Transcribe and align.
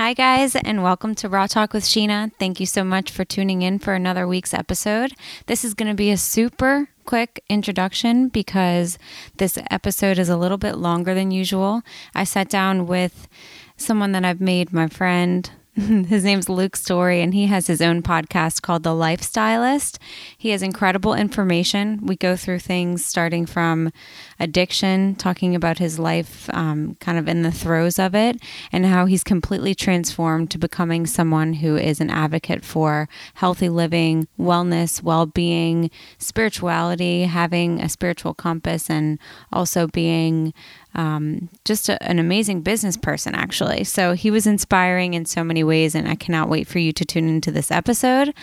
Hi, 0.00 0.14
guys, 0.14 0.56
and 0.56 0.82
welcome 0.82 1.14
to 1.16 1.28
Raw 1.28 1.46
Talk 1.46 1.74
with 1.74 1.84
Sheena. 1.84 2.32
Thank 2.38 2.58
you 2.58 2.64
so 2.64 2.82
much 2.82 3.10
for 3.10 3.22
tuning 3.22 3.60
in 3.60 3.78
for 3.78 3.92
another 3.92 4.26
week's 4.26 4.54
episode. 4.54 5.12
This 5.44 5.62
is 5.62 5.74
going 5.74 5.90
to 5.90 5.94
be 5.94 6.10
a 6.10 6.16
super 6.16 6.88
quick 7.04 7.44
introduction 7.50 8.28
because 8.28 8.98
this 9.36 9.58
episode 9.70 10.18
is 10.18 10.30
a 10.30 10.38
little 10.38 10.56
bit 10.56 10.78
longer 10.78 11.12
than 11.12 11.30
usual. 11.30 11.82
I 12.14 12.24
sat 12.24 12.48
down 12.48 12.86
with 12.86 13.28
someone 13.76 14.12
that 14.12 14.24
I've 14.24 14.40
made 14.40 14.72
my 14.72 14.88
friend, 14.88 15.50
his 15.74 16.24
name's 16.24 16.48
Luke 16.48 16.76
Storey, 16.76 17.20
and 17.20 17.34
he 17.34 17.48
has 17.48 17.66
his 17.66 17.82
own 17.82 18.02
podcast 18.02 18.62
called 18.62 18.84
The 18.84 18.90
Lifestylist. 18.90 19.98
He 20.38 20.48
has 20.48 20.62
incredible 20.62 21.12
information. 21.12 22.06
We 22.06 22.16
go 22.16 22.36
through 22.36 22.60
things 22.60 23.04
starting 23.04 23.44
from 23.44 23.92
addiction, 24.40 25.14
talking 25.14 25.54
about 25.54 25.78
his 25.78 25.98
life 25.98 26.48
um, 26.54 26.96
kind 26.98 27.18
of 27.18 27.28
in 27.28 27.42
the 27.42 27.52
throes 27.52 27.98
of 27.98 28.14
it, 28.14 28.40
and 28.72 28.86
how 28.86 29.04
he's 29.04 29.22
completely 29.22 29.74
transformed 29.74 30.50
to 30.50 30.58
becoming 30.58 31.06
someone 31.06 31.52
who 31.52 31.76
is 31.76 32.00
an 32.00 32.10
advocate 32.10 32.64
for 32.64 33.08
healthy 33.34 33.68
living, 33.68 34.26
wellness, 34.38 35.02
well 35.02 35.26
being, 35.26 35.90
spirituality, 36.18 37.24
having 37.24 37.80
a 37.80 37.88
spiritual 37.88 38.34
compass, 38.34 38.88
and 38.88 39.18
also 39.52 39.86
being 39.86 40.54
um, 40.94 41.50
just 41.64 41.88
a, 41.88 42.02
an 42.02 42.18
amazing 42.18 42.62
business 42.62 42.96
person, 42.96 43.34
actually. 43.34 43.84
So 43.84 44.14
he 44.14 44.30
was 44.30 44.46
inspiring 44.46 45.14
in 45.14 45.26
so 45.26 45.44
many 45.44 45.62
ways, 45.62 45.94
and 45.94 46.08
I 46.08 46.14
cannot 46.14 46.48
wait 46.48 46.66
for 46.66 46.78
you 46.78 46.92
to 46.94 47.04
tune 47.04 47.28
into 47.28 47.52
this 47.52 47.70
episode. 47.70 48.34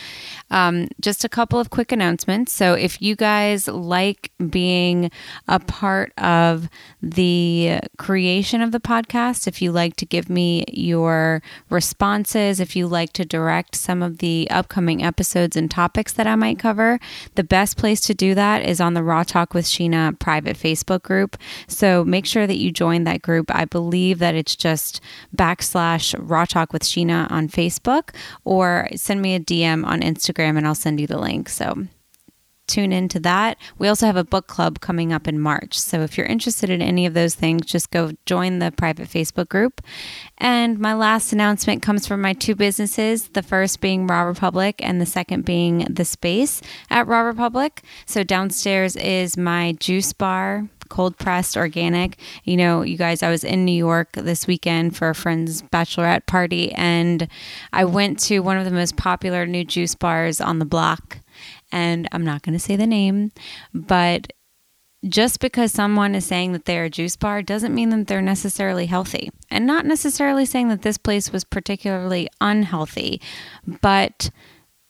Um, 0.52 0.88
just 1.02 1.26
a 1.26 1.30
couple 1.30 1.60
of 1.60 1.72
quick 1.72 1.92
announcements. 1.92 2.54
So 2.54 2.74
if 2.74 3.02
you 3.02 3.16
guys 3.16 3.68
like 3.68 4.32
being 4.50 5.12
a 5.48 5.60
part 5.60 5.87
of 6.18 6.70
the 7.02 7.80
creation 7.98 8.62
of 8.62 8.72
the 8.72 8.80
podcast, 8.80 9.48
if 9.48 9.62
you 9.62 9.72
like 9.72 9.96
to 9.98 10.06
give 10.06 10.30
me 10.30 10.64
your 10.68 11.42
responses, 11.70 12.60
if 12.60 12.76
you 12.76 12.88
like 12.88 13.14
to 13.14 13.26
direct 13.26 13.76
some 13.76 14.02
of 14.02 14.20
the 14.20 14.48
upcoming 14.50 15.04
episodes 15.04 15.56
and 15.56 15.70
topics 15.70 16.14
that 16.14 16.28
I 16.28 16.36
might 16.36 16.60
cover, 16.60 17.00
the 17.36 17.44
best 17.44 17.78
place 17.78 18.02
to 18.02 18.14
do 18.14 18.36
that 18.36 18.64
is 18.64 18.80
on 18.80 18.94
the 18.94 19.04
Raw 19.04 19.24
Talk 19.24 19.54
with 19.54 19.66
Sheena 19.66 20.18
private 20.20 20.58
Facebook 20.58 21.04
group. 21.04 21.38
So 21.68 22.04
make 22.04 22.26
sure 22.26 22.48
that 22.48 22.58
you 22.58 22.72
join 22.72 23.04
that 23.04 23.22
group. 23.22 23.54
I 23.54 23.66
believe 23.66 24.20
that 24.20 24.36
it's 24.36 24.56
just 24.56 25.02
backslash 25.36 26.16
Raw 26.18 26.46
Talk 26.46 26.74
with 26.74 26.84
Sheena 26.84 27.30
on 27.32 27.48
Facebook 27.48 28.16
or 28.44 28.90
send 28.96 29.22
me 29.22 29.36
a 29.36 29.40
DM 29.40 29.86
on 29.86 30.02
Instagram 30.02 30.58
and 30.58 30.68
I'll 30.68 30.76
send 30.76 31.00
you 31.00 31.08
the 31.08 31.20
link. 31.20 31.50
So 31.50 31.88
tune 32.68 32.92
into 32.92 33.20
that. 33.22 33.58
We 33.78 33.88
also 33.88 34.06
have 34.06 34.18
a 34.18 34.24
book 34.24 34.48
club 34.48 34.80
coming 34.80 35.12
up 35.12 35.28
in 35.28 35.40
March. 35.40 35.80
So 35.80 36.02
if 36.02 36.18
you're 36.18 36.28
interested 36.28 36.70
in 36.70 36.82
any 36.82 37.06
of 37.06 37.14
those 37.14 37.36
things, 37.36 37.66
just 37.66 37.92
go 37.92 38.12
join 38.26 38.60
the 38.60 38.72
private 38.72 39.10
Facebook 39.10 39.50
group. 39.50 39.82
And 40.38 40.80
my 40.80 40.94
last 40.94 41.34
announcement 41.34 41.82
comes 41.82 42.06
from 42.06 42.22
my 42.22 42.34
two 42.34 42.56
businesses 42.56 43.30
the 43.30 43.44
first 43.44 43.82
being 43.82 44.08
Raw 44.08 44.24
Republic, 44.24 44.80
and 44.84 45.02
the 45.02 45.06
second 45.06 45.46
being 45.46 45.88
The 45.90 46.06
Space 46.06 46.62
at 46.90 47.08
Raw 47.08 47.22
Republic. 47.22 47.82
So 48.06 48.24
downstairs 48.24 48.96
is 48.96 49.38
my 49.38 49.74
juice 49.74 50.14
bar 50.14 50.68
cold 50.88 51.18
pressed 51.18 51.58
organic. 51.58 52.18
You 52.44 52.58
know, 52.58 52.82
you 52.82 52.98
guys, 52.98 53.24
I 53.24 53.30
was 53.30 53.44
in 53.44 53.66
New 53.66 53.76
York 53.76 54.14
this 54.14 54.48
weekend 54.48 54.96
for 54.96 55.10
a 55.10 55.16
friend's 55.16 55.62
bachelorette 55.62 56.26
party, 56.26 56.72
and 56.74 57.28
I 57.74 57.86
went 57.86 58.20
to 58.22 58.40
one 58.40 58.58
of 58.58 58.66
the 58.66 58.72
most 58.72 58.98
popular 58.98 59.46
new 59.46 59.64
juice 59.64 59.96
bars 59.96 60.42
on 60.42 60.60
the 60.60 60.66
block 60.66 61.20
and 61.72 62.08
I'm 62.12 62.26
not 62.26 62.42
going 62.42 62.54
to 62.54 62.60
say 62.60 62.76
the 62.76 62.88
name, 62.88 63.32
but 63.74 64.32
just 65.08 65.40
because 65.40 65.72
someone 65.72 66.16
is 66.16 66.26
saying 66.26 66.54
that 66.54 66.66
they're 66.66 66.86
a 66.86 66.90
juice 66.90 67.16
bar 67.16 67.42
doesn't 67.42 67.74
mean 67.74 67.90
that 67.90 68.08
they're 68.08 68.22
necessarily 68.22 68.88
healthy. 68.88 69.30
And 69.50 69.68
not 69.68 69.86
necessarily 69.86 70.46
saying 70.46 70.70
that 70.70 70.82
this 70.82 70.98
place 70.98 71.32
was 71.32 71.44
particularly 71.44 72.28
unhealthy, 72.42 73.22
but 73.82 74.30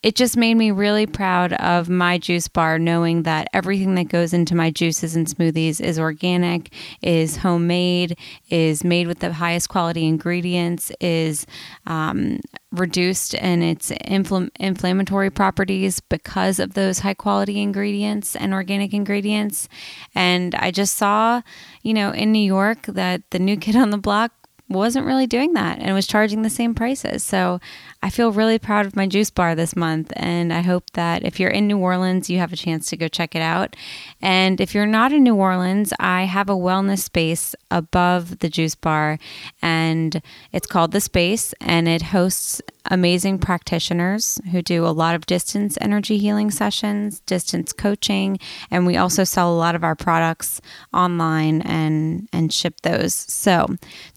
it 0.08 0.16
just 0.16 0.38
made 0.38 0.54
me 0.54 0.72
really 0.72 1.06
proud 1.06 1.52
of 1.52 1.90
my 1.90 2.18
juice 2.18 2.48
bar, 2.48 2.80
knowing 2.80 3.24
that 3.24 3.50
everything 3.52 3.96
that 3.96 4.08
goes 4.08 4.32
into 4.32 4.56
my 4.56 4.72
juices 4.72 5.18
and 5.18 5.28
smoothies 5.28 5.82
is 5.82 6.00
organic, 6.00 6.74
is 7.02 7.36
homemade, 7.36 8.18
is 8.50 8.86
made 8.86 9.06
with 9.06 9.20
the 9.20 9.34
highest 9.34 9.68
quality 9.68 10.08
ingredients, 10.08 10.94
is 11.02 11.46
um, 11.88 12.40
reduced 12.72 13.34
in 13.34 13.62
its 13.62 13.92
infl- 13.92 14.50
inflammatory 14.62 15.30
properties 15.30 16.00
because 16.00 16.58
of 16.58 16.74
those 16.74 17.00
high 17.00 17.14
quality 17.14 17.62
ingredients 17.62 18.34
and 18.34 18.54
organic 18.54 18.94
ingredients. 18.94 19.68
And 20.16 20.56
I 20.56 20.72
just 20.72 20.96
saw, 20.96 21.42
you 21.84 21.94
know, 21.94 22.12
in 22.12 22.32
New 22.32 22.40
York 22.40 22.84
that 22.84 23.30
the 23.32 23.40
new 23.40 23.58
kid 23.58 23.76
on 23.76 23.90
the 23.90 23.98
block 23.98 24.32
wasn't 24.70 25.06
really 25.06 25.28
doing 25.28 25.54
that 25.54 25.80
and 25.80 25.94
was 25.94 26.08
charging 26.08 26.42
the 26.42 26.50
same 26.50 26.76
prices. 26.76 27.24
So 27.24 27.60
I 28.04 28.10
feel 28.10 28.32
really 28.32 28.60
proud 28.60 28.86
of 28.86 28.96
my 28.96 29.08
juice 29.08 29.30
bar 29.30 29.56
this 29.56 29.76
month. 29.76 30.12
And 30.16 30.52
I 30.52 30.62
hope 30.62 30.92
that 30.92 31.24
if 31.24 31.40
you're 31.40 31.50
in 31.50 31.68
New 31.68 31.78
Orleans, 31.78 32.30
you 32.30 32.40
have 32.40 32.52
a 32.52 32.58
chance 32.58 32.90
to 32.90 32.98
go 32.98 33.08
check 33.08 33.36
it 33.36 33.42
out. 33.42 33.76
And 34.22 34.60
if 34.60 34.74
you're 34.76 34.86
not 34.86 35.14
in 35.14 35.24
New 35.24 35.36
Orleans, 35.36 35.94
I 36.00 36.24
have 36.24 36.50
a 36.50 36.54
wellness 36.54 37.00
space 37.00 37.56
above 37.72 38.40
the 38.40 38.50
juice 38.50 38.76
bar, 38.76 39.20
and 39.62 40.22
it's 40.52 40.68
called 40.68 40.92
The 40.92 41.02
Space, 41.02 41.54
and 41.62 41.88
it 41.88 42.02
hosts 42.02 42.62
amazing 42.90 43.40
practitioners 43.40 44.40
who 44.52 44.62
do 44.62 44.86
a 44.86 44.90
lot 44.90 45.16
of 45.16 45.26
distance 45.26 45.78
energy 45.82 46.18
healing 46.18 46.52
sessions, 46.52 47.20
distance 47.22 47.74
coaching, 47.74 48.40
and 48.72 48.86
we 48.86 48.98
also 48.98 49.24
sell 49.24 49.54
a 49.54 49.58
lot 49.58 49.76
of 49.76 49.84
our 49.84 49.96
products 49.96 50.62
online 50.94 51.62
and 51.62 52.28
and 52.34 52.54
ship 52.54 52.82
those. 52.82 53.14
So, 53.14 53.68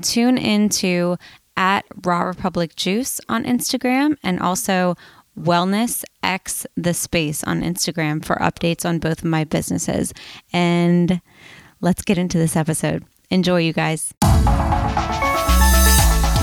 tune 0.03 0.39
into 0.39 1.17
at 1.57 1.85
Raw 2.05 2.23
Republic 2.23 2.77
Juice 2.77 3.21
on 3.29 3.45
Instagram 3.45 4.17
and 4.23 4.41
also 4.41 4.97
Wellness 5.39 6.05
X 6.23 6.67
the 6.77 6.95
Space 6.95 7.45
on 7.45 7.63
Instagram 7.63 8.25
for 8.25 8.37
updates 8.37 8.85
on 8.85 8.99
both 8.99 9.19
of 9.19 9.25
my 9.25 9.45
businesses. 9.45 10.13
And 10.53 11.21
let's 11.81 12.03
get 12.03 12.19
into 12.19 12.39
this 12.39 12.57
episode. 12.57 13.05
Enjoy, 13.31 13.59
you 13.61 13.73
guys. 13.73 14.13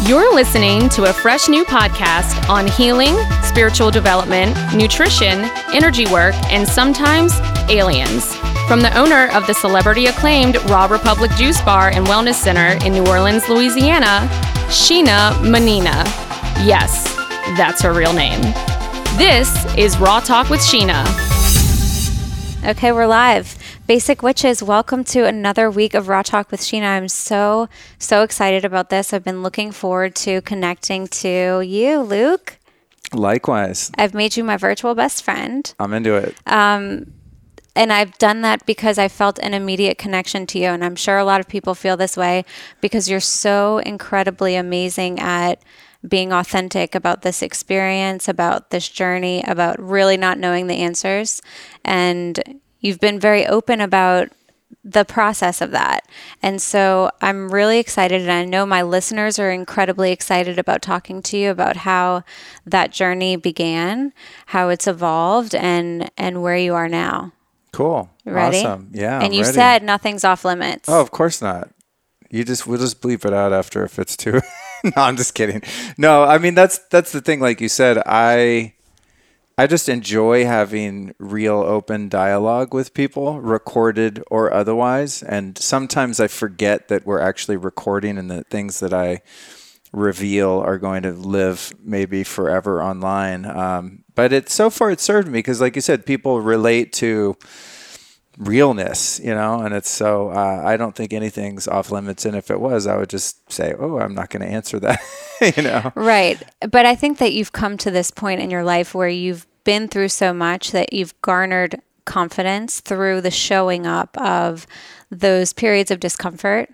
You're 0.07 0.33
listening 0.33 0.87
to 0.91 1.09
a 1.09 1.11
fresh 1.11 1.49
new 1.49 1.65
podcast 1.65 2.47
on 2.47 2.65
healing, 2.65 3.13
spiritual 3.43 3.91
development, 3.91 4.55
nutrition, 4.73 5.43
energy 5.73 6.05
work, 6.05 6.33
and 6.45 6.65
sometimes 6.65 7.33
aliens. 7.67 8.33
From 8.69 8.79
the 8.79 8.97
owner 8.97 9.27
of 9.33 9.45
the 9.47 9.53
celebrity 9.53 10.05
acclaimed 10.05 10.55
Raw 10.69 10.85
Republic 10.85 11.29
Juice 11.31 11.59
Bar 11.59 11.89
and 11.89 12.07
Wellness 12.07 12.35
Center 12.35 12.81
in 12.85 12.93
New 12.93 13.05
Orleans, 13.05 13.49
Louisiana, 13.49 14.29
Sheena 14.69 15.33
Mannina. 15.41 16.05
Yes, 16.65 17.13
that's 17.57 17.81
her 17.81 17.91
real 17.91 18.13
name. 18.13 18.39
This 19.17 19.65
is 19.75 19.97
Raw 19.97 20.21
Talk 20.21 20.49
with 20.49 20.61
Sheena. 20.61 21.03
Okay, 22.65 22.93
we're 22.93 23.07
live. 23.07 23.56
Basic 23.87 24.21
Witches, 24.21 24.61
welcome 24.61 25.05
to 25.05 25.25
another 25.25 25.71
week 25.71 25.93
of 25.93 26.09
Raw 26.09 26.21
Talk 26.21 26.51
with 26.51 26.59
Sheena. 26.59 26.97
I'm 26.97 27.07
so, 27.07 27.69
so 27.97 28.21
excited 28.21 28.65
about 28.65 28.89
this. 28.89 29.13
I've 29.13 29.23
been 29.23 29.41
looking 29.41 29.71
forward 29.71 30.13
to 30.17 30.41
connecting 30.41 31.07
to 31.07 31.61
you, 31.61 32.01
Luke. 32.01 32.57
Likewise. 33.13 33.89
I've 33.97 34.13
made 34.13 34.35
you 34.35 34.43
my 34.43 34.57
virtual 34.57 34.93
best 34.93 35.23
friend. 35.23 35.73
I'm 35.79 35.93
into 35.93 36.15
it. 36.15 36.35
Um, 36.45 37.13
and 37.77 37.93
I've 37.93 38.17
done 38.17 38.41
that 38.41 38.65
because 38.65 38.97
I 38.97 39.07
felt 39.07 39.39
an 39.39 39.53
immediate 39.53 39.97
connection 39.97 40.45
to 40.47 40.59
you. 40.59 40.67
And 40.67 40.83
I'm 40.83 40.97
sure 40.97 41.17
a 41.17 41.23
lot 41.23 41.39
of 41.39 41.47
people 41.47 41.73
feel 41.73 41.95
this 41.95 42.17
way 42.17 42.43
because 42.81 43.09
you're 43.09 43.21
so 43.21 43.77
incredibly 43.77 44.57
amazing 44.57 45.17
at 45.21 45.61
being 46.05 46.33
authentic 46.33 46.93
about 46.93 47.21
this 47.21 47.41
experience, 47.41 48.27
about 48.27 48.69
this 48.69 48.89
journey, 48.89 49.45
about 49.47 49.81
really 49.81 50.17
not 50.17 50.39
knowing 50.39 50.67
the 50.67 50.75
answers. 50.75 51.41
And 51.85 52.59
you've 52.79 52.99
been 52.99 53.19
very 53.19 53.45
open 53.45 53.81
about 53.81 54.29
the 54.83 55.03
process 55.03 55.61
of 55.61 55.71
that. 55.71 56.07
And 56.41 56.61
so 56.61 57.11
I'm 57.21 57.49
really 57.49 57.77
excited 57.77 58.21
and 58.21 58.31
I 58.31 58.45
know 58.45 58.65
my 58.65 58.81
listeners 58.81 59.37
are 59.37 59.51
incredibly 59.51 60.11
excited 60.11 60.57
about 60.57 60.81
talking 60.81 61.21
to 61.23 61.37
you 61.37 61.51
about 61.51 61.77
how 61.77 62.23
that 62.65 62.91
journey 62.91 63.35
began, 63.35 64.13
how 64.47 64.69
it's 64.69 64.87
evolved 64.87 65.53
and 65.53 66.09
and 66.17 66.41
where 66.41 66.57
you 66.57 66.73
are 66.73 66.87
now. 66.87 67.33
Cool. 67.73 68.09
Ready? 68.25 68.59
Awesome. 68.59 68.89
Yeah. 68.93 69.19
And 69.21 69.35
you 69.35 69.41
ready. 69.41 69.53
said 69.53 69.83
nothing's 69.83 70.23
off 70.23 70.45
limits. 70.45 70.87
Oh, 70.87 71.01
of 71.01 71.11
course 71.11 71.41
not. 71.41 71.69
You 72.29 72.43
just 72.43 72.65
we'll 72.65 72.79
just 72.79 73.01
bleep 73.01 73.25
it 73.25 73.33
out 73.33 73.51
after 73.51 73.83
if 73.83 73.99
it's 73.99 74.15
too. 74.15 74.41
no, 74.83 74.91
I'm 74.95 75.17
just 75.17 75.33
kidding. 75.33 75.63
No, 75.97 76.23
I 76.23 76.37
mean 76.37 76.55
that's 76.55 76.79
that's 76.89 77.11
the 77.11 77.21
thing. 77.21 77.41
Like 77.41 77.59
you 77.59 77.69
said, 77.69 78.01
I 78.05 78.73
I 79.59 79.65
just 79.65 79.89
enjoy 79.89 80.45
having 80.45 81.15
real 81.17 81.55
open 81.55 82.09
dialogue 82.09 82.75
with 82.75 82.93
people, 82.93 83.41
recorded 83.41 84.23
or 84.29 84.53
otherwise. 84.53 85.23
And 85.23 85.57
sometimes 85.57 86.19
I 86.19 86.27
forget 86.27 86.89
that 86.89 87.07
we're 87.07 87.19
actually 87.19 87.57
recording 87.57 88.19
and 88.19 88.29
the 88.29 88.43
things 88.43 88.79
that 88.81 88.93
I 88.93 89.21
reveal 89.91 90.59
are 90.59 90.77
going 90.77 91.01
to 91.03 91.11
live 91.11 91.73
maybe 91.83 92.23
forever 92.23 92.83
online. 92.83 93.45
Um, 93.45 94.03
but 94.13 94.31
it 94.31 94.49
so 94.49 94.69
far 94.69 94.91
it 94.91 94.99
served 94.99 95.27
me 95.27 95.39
because, 95.39 95.59
like 95.59 95.75
you 95.75 95.81
said, 95.81 96.05
people 96.05 96.39
relate 96.39 96.93
to 96.93 97.35
realness, 98.37 99.19
you 99.23 99.33
know, 99.33 99.61
and 99.61 99.73
it's 99.73 99.89
so 99.89 100.29
uh, 100.29 100.61
I 100.65 100.77
don't 100.77 100.95
think 100.95 101.13
anything's 101.13 101.67
off 101.67 101.91
limits. 101.91 102.25
And 102.25 102.35
if 102.35 102.51
it 102.51 102.59
was, 102.59 102.85
I 102.87 102.95
would 102.97 103.09
just 103.09 103.51
say, 103.51 103.73
oh, 103.77 103.99
I'm 103.99 104.13
not 104.13 104.29
going 104.29 104.41
to 104.45 104.51
answer 104.51 104.79
that, 104.79 104.99
you 105.57 105.63
know. 105.63 105.91
Right. 105.95 106.41
But 106.69 106.85
I 106.85 106.95
think 106.95 107.17
that 107.17 107.33
you've 107.33 107.51
come 107.51 107.77
to 107.79 107.91
this 107.91 108.11
point 108.11 108.41
in 108.41 108.49
your 108.51 108.63
life 108.63 108.93
where 108.93 109.09
you've 109.09 109.47
been 109.63 109.87
through 109.87 110.09
so 110.09 110.33
much 110.33 110.71
that 110.71 110.93
you've 110.93 111.19
garnered 111.21 111.81
confidence 112.05 112.79
through 112.79 113.21
the 113.21 113.31
showing 113.31 113.85
up 113.85 114.17
of 114.17 114.65
those 115.11 115.51
periods 115.53 115.91
of 115.91 115.99
discomfort. 115.99 116.69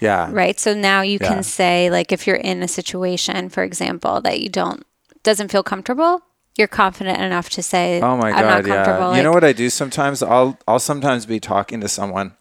Yeah. 0.00 0.28
Right. 0.30 0.60
So 0.60 0.74
now 0.74 1.00
you 1.00 1.18
Yeah. 1.20 1.28
can 1.28 1.42
say, 1.42 1.90
like, 1.90 2.12
if 2.12 2.26
you're 2.26 2.36
in 2.36 2.62
a 2.62 2.68
situation, 2.68 3.48
for 3.48 3.62
example, 3.64 4.20
that 4.20 4.40
you 4.40 4.48
don't 4.48 4.84
doesn't 5.22 5.50
feel 5.50 5.64
comfortable, 5.64 6.20
you're 6.56 6.68
confident 6.68 7.20
enough 7.20 7.50
to 7.50 7.62
say, 7.62 8.00
Oh 8.00 8.16
my 8.16 8.30
I'm 8.30 8.44
not 8.46 8.64
god, 8.64 8.66
yeah. 9.12 9.16
You 9.16 9.22
know 9.22 9.32
what 9.32 9.44
I 9.44 9.52
do 9.52 9.70
sometimes? 9.70 10.22
I'll 10.22 10.58
I'll 10.66 10.78
sometimes 10.78 11.26
be 11.26 11.38
talking 11.40 11.80
to 11.80 11.88
someone, 11.88 12.34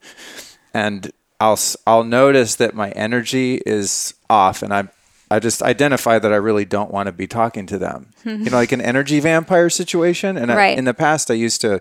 and 0.74 1.12
I'll 1.40 1.60
I'll 1.86 2.04
notice 2.04 2.56
that 2.56 2.74
my 2.74 2.92
energy 2.92 3.62
is 3.66 4.14
off, 4.30 4.62
and 4.62 4.74
I 4.74 4.88
I 5.30 5.40
just 5.40 5.62
identify 5.64 6.20
that 6.20 6.32
I 6.32 6.36
really 6.38 6.66
don't 6.66 6.92
want 6.92 7.08
to 7.08 7.12
be 7.12 7.28
talking 7.28 7.66
to 7.68 7.78
them. 7.78 8.12
you 8.24 8.38
know, 8.50 8.58
like 8.58 8.72
an 8.72 8.82
energy 8.82 9.20
vampire 9.20 9.70
situation. 9.70 10.38
And 10.38 10.52
I, 10.52 10.56
Right. 10.56 10.78
in 10.78 10.86
the 10.86 10.94
past, 10.94 11.30
I 11.32 11.34
used 11.34 11.62
to. 11.62 11.80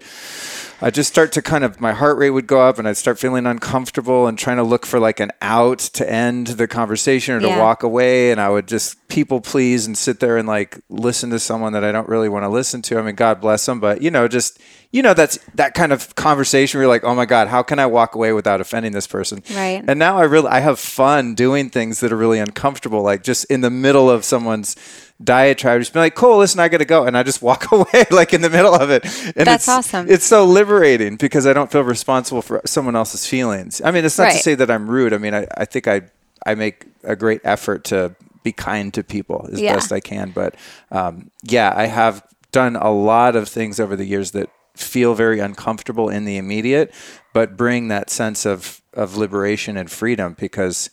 I 0.84 0.90
just 0.90 1.08
start 1.08 1.32
to 1.32 1.40
kind 1.40 1.64
of 1.64 1.80
my 1.80 1.94
heart 1.94 2.18
rate 2.18 2.28
would 2.28 2.46
go 2.46 2.60
up 2.60 2.78
and 2.78 2.86
I'd 2.86 2.98
start 2.98 3.18
feeling 3.18 3.46
uncomfortable 3.46 4.26
and 4.26 4.38
trying 4.38 4.58
to 4.58 4.62
look 4.62 4.84
for 4.84 5.00
like 5.00 5.18
an 5.18 5.30
out 5.40 5.78
to 5.78 6.08
end 6.10 6.48
the 6.48 6.68
conversation 6.68 7.34
or 7.34 7.40
to 7.40 7.46
Yeah. 7.48 7.58
walk 7.58 7.82
away 7.82 8.30
and 8.30 8.38
I 8.38 8.50
would 8.50 8.68
just 8.68 8.96
people 9.08 9.40
please 9.40 9.86
and 9.86 9.96
sit 9.96 10.20
there 10.20 10.36
and 10.36 10.46
like 10.46 10.78
listen 10.90 11.30
to 11.30 11.38
someone 11.38 11.72
that 11.72 11.84
I 11.84 11.90
don't 11.90 12.06
really 12.08 12.28
want 12.28 12.42
to 12.44 12.50
listen 12.50 12.82
to. 12.82 12.98
I 12.98 13.02
mean 13.02 13.14
God 13.14 13.40
bless 13.40 13.64
them, 13.64 13.80
but 13.80 14.02
you 14.02 14.10
know 14.10 14.28
just 14.28 14.58
you 14.90 15.00
know 15.02 15.14
that's 15.14 15.38
that 15.54 15.72
kind 15.72 15.90
of 15.90 16.14
conversation 16.16 16.78
where 16.78 16.82
you're 16.84 16.92
like, 16.94 17.02
"Oh 17.02 17.14
my 17.14 17.24
god, 17.24 17.48
how 17.48 17.62
can 17.62 17.78
I 17.78 17.86
walk 17.86 18.14
away 18.14 18.32
without 18.34 18.60
offending 18.60 18.92
this 18.92 19.06
person?" 19.06 19.42
Right. 19.54 19.82
And 19.88 19.98
now 19.98 20.18
I 20.18 20.22
really 20.24 20.48
I 20.48 20.60
have 20.60 20.78
fun 20.78 21.34
doing 21.34 21.70
things 21.70 22.00
that 22.00 22.12
are 22.12 22.16
really 22.16 22.38
uncomfortable 22.40 23.02
like 23.02 23.22
just 23.24 23.44
in 23.46 23.62
the 23.62 23.70
middle 23.70 24.10
of 24.10 24.22
someone's 24.24 24.76
diatribe 25.22 25.80
just 25.80 25.92
be 25.92 26.00
like 26.00 26.14
cool 26.16 26.38
listen 26.38 26.58
i 26.58 26.68
gotta 26.68 26.84
go. 26.84 27.04
And 27.04 27.16
i 27.16 27.22
just 27.22 27.40
walk 27.40 27.70
away 27.72 28.04
like 28.10 28.34
in 28.34 28.40
the 28.40 28.50
middle 28.50 28.74
of 28.74 28.90
it. 28.90 29.04
And 29.36 29.46
That's 29.46 29.64
it's, 29.64 29.68
awesome. 29.68 30.06
it's 30.10 30.24
so 30.24 30.44
liberating 30.44 31.16
because 31.16 31.46
i 31.46 31.52
don't 31.52 31.70
feel 31.70 31.82
responsible 31.82 32.42
for 32.42 32.60
someone 32.66 32.96
else's 32.96 33.26
feelings. 33.26 33.80
I 33.84 33.90
mean 33.92 34.04
it's 34.04 34.18
not 34.18 34.32
to 34.32 34.38
say 34.38 34.54
that 34.56 34.70
i'm 34.70 34.90
rude. 34.90 35.12
I 35.12 35.18
mean 35.18 35.34
i, 35.34 35.46
I 35.56 35.64
think 35.66 35.86
i 35.86 36.02
i 36.44 36.54
make 36.54 36.86
a 37.04 37.14
great 37.14 37.40
effort 37.44 37.84
to 37.84 38.16
be 38.42 38.52
kind 38.52 38.92
to 38.94 39.04
people 39.04 39.48
as 39.52 39.60
Yeah. 39.60 39.74
best 39.74 39.92
i 39.92 40.00
can. 40.00 40.30
But 40.30 40.56
um, 40.90 41.30
yeah 41.44 41.72
i 41.76 41.86
have 41.86 42.22
done 42.50 42.74
a 42.76 42.90
lot 42.90 43.36
of 43.36 43.48
things 43.48 43.78
over 43.78 43.94
the 43.96 44.04
years 44.04 44.32
that 44.32 44.50
feel 44.76 45.14
very 45.14 45.38
uncomfortable 45.38 46.08
in 46.08 46.24
the 46.24 46.36
immediate 46.36 46.92
but 47.32 47.56
bring 47.56 47.86
that 47.88 48.10
sense 48.10 48.44
of 48.44 48.82
of 48.94 49.16
liberation 49.16 49.76
and 49.76 49.88
freedom 49.90 50.34
because 50.38 50.90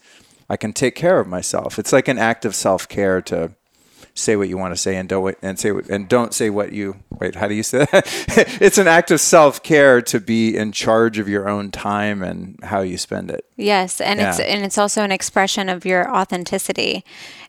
i 0.50 0.56
can 0.56 0.72
take 0.74 0.94
care 0.96 1.20
of 1.20 1.28
myself. 1.28 1.80
It's 1.80 1.92
like 1.92 2.08
an 2.08 2.20
act 2.20 2.46
of 2.46 2.54
self-care 2.56 3.22
to 3.24 3.56
say 4.14 4.36
what 4.36 4.50
you 4.50 4.58
want 4.58 4.74
to 4.74 4.78
say 4.80 4.96
and 4.98 5.08
don't 5.08 5.38
and 5.42 5.58
say 5.58 5.72
what- 5.72 5.90
and 5.90 6.08
don't 6.10 6.34
say 6.34 6.50
what 6.50 6.74
you 6.74 6.98
wait 7.20 7.36
how 7.36 7.48
do 7.48 7.54
you 7.54 7.64
say 7.64 7.86
that? 7.92 8.06
It's 8.62 8.78
an 8.78 8.88
act 8.88 9.12
of 9.12 9.20
self-care 9.22 10.02
to 10.04 10.20
be 10.20 10.56
in 10.56 10.72
charge 10.72 11.18
of 11.20 11.28
your 11.30 11.48
own 11.50 11.72
time 11.72 12.22
and 12.22 12.60
how 12.64 12.82
you 12.82 12.98
spend 12.98 13.32
it. 13.32 13.46
Yes, 13.56 14.02
and 14.02 14.20
it's 14.20 14.40
and 14.40 14.64
it's 14.66 14.78
also 14.78 15.04
an 15.04 15.12
expression 15.12 15.70
of 15.70 15.86
your 15.86 16.10
authenticity. 16.14 17.04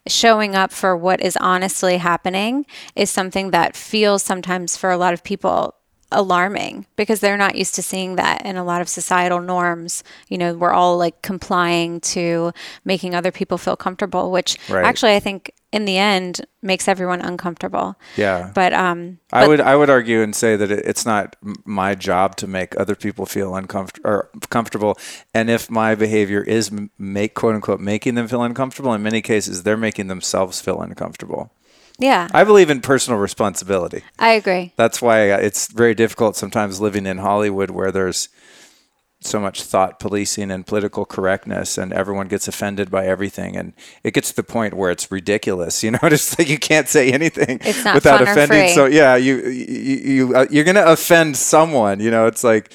Showing 0.07 0.57
up 0.57 0.73
for 0.73 0.97
what 0.97 1.21
is 1.21 1.37
honestly 1.37 1.99
happening 1.99 2.67
is 2.97 3.09
something 3.11 3.51
that 3.53 3.77
feels 3.77 4.23
sometimes 4.23 4.77
for 4.77 4.91
a 4.91 4.97
lot 4.97 5.15
of 5.15 5.23
people 5.23 5.75
alarming 6.13 6.87
because 6.97 7.21
they're 7.21 7.37
not 7.37 7.55
used 7.57 7.75
to 7.77 7.83
seeing 7.83 8.17
that 8.17 8.45
in 8.45 8.57
a 8.57 8.65
lot 8.65 8.81
of 8.81 8.89
societal 8.89 9.41
norms. 9.41 10.05
You 10.29 10.39
know, 10.39 10.55
we're 10.55 10.73
all 10.73 10.97
like 10.99 11.23
complying 11.23 12.01
to 12.01 12.53
making 12.85 13.15
other 13.15 13.33
people 13.33 13.59
feel 13.59 13.77
comfortable, 13.77 14.31
which 14.31 14.57
Right. 14.69 14.85
actually 14.85 15.15
I 15.15 15.21
think 15.21 15.53
in 15.73 15.87
the 15.87 15.97
end 15.97 16.43
makes 16.61 16.87
everyone 16.87 17.21
uncomfortable. 17.23 17.97
yeah 18.17 18.51
But 18.55 18.73
um 18.75 19.19
I 19.33 19.41
but- 19.43 19.49
would 19.49 19.61
I 19.63 19.75
would 19.75 19.89
argue 19.91 20.21
and 20.23 20.35
say 20.37 20.55
that 20.57 20.71
it, 20.71 20.85
it's 20.85 21.07
not 21.07 21.37
my 21.65 21.95
job 21.95 22.37
to 22.37 22.47
make 22.47 22.79
other 22.79 22.95
people 22.95 23.25
feel 23.27 23.55
uncomfortable 23.57 24.09
or 24.11 24.29
comfortable, 24.51 24.99
and 25.35 25.49
if 25.49 25.71
my 25.71 25.95
behavior 25.95 26.43
is 26.43 26.71
make 26.99 27.35
quote 27.35 27.55
unquote 27.55 27.81
making 27.81 28.15
them 28.17 28.29
feel 28.29 28.43
uncomfortable, 28.43 28.93
in 28.93 29.03
many 29.03 29.23
cases 29.23 29.63
they're 29.63 29.77
making 29.89 30.09
themselves 30.09 30.61
feel 30.61 30.81
uncomfortable. 30.83 31.51
Yeah, 31.99 32.29
I 32.33 32.45
believe 32.45 32.71
in 32.71 32.81
personal 32.81 33.19
responsibility. 33.19 34.03
I 34.19 34.33
agree. 34.33 34.73
That's 34.77 35.01
why 35.01 35.25
it's 35.25 35.71
very 35.71 35.95
difficult 35.95 36.37
sometimes 36.37 36.81
living 36.81 37.07
in 37.07 37.19
Hollywood 37.19 37.71
where 37.71 37.93
there's 37.93 38.29
so 39.25 39.39
much 39.39 39.63
thought 39.63 40.01
policing 40.01 40.51
and 40.51 40.67
political 40.67 41.05
correctness 41.05 41.79
and 41.79 41.93
everyone 41.93 42.27
gets 42.29 42.49
offended 42.49 42.91
by 42.91 43.07
everything. 43.07 43.57
And 43.57 43.73
it 44.03 44.15
gets 44.15 44.31
to 44.31 44.37
the 44.37 44.43
point 44.43 44.75
where 44.75 44.91
it's 44.91 45.11
ridiculous 45.11 45.83
you 45.83 45.93
know 45.93 45.99
just 46.09 46.39
like 46.39 46.49
you 46.49 46.59
can't 46.59 46.89
say 46.89 47.13
anything 47.13 47.61
without 47.95 48.21
offending. 48.23 48.71
so 48.71 48.87
yeah 48.87 49.17
you 49.17 49.37
you, 49.49 49.97
you 49.97 50.37
uh, 50.37 50.47
you're 50.51 50.65
going 50.65 50.75
to 50.75 50.91
offend 50.91 51.37
someone 51.37 52.01
you 52.01 52.11
know 52.11 52.27
it's 52.27 52.43
like 52.43 52.73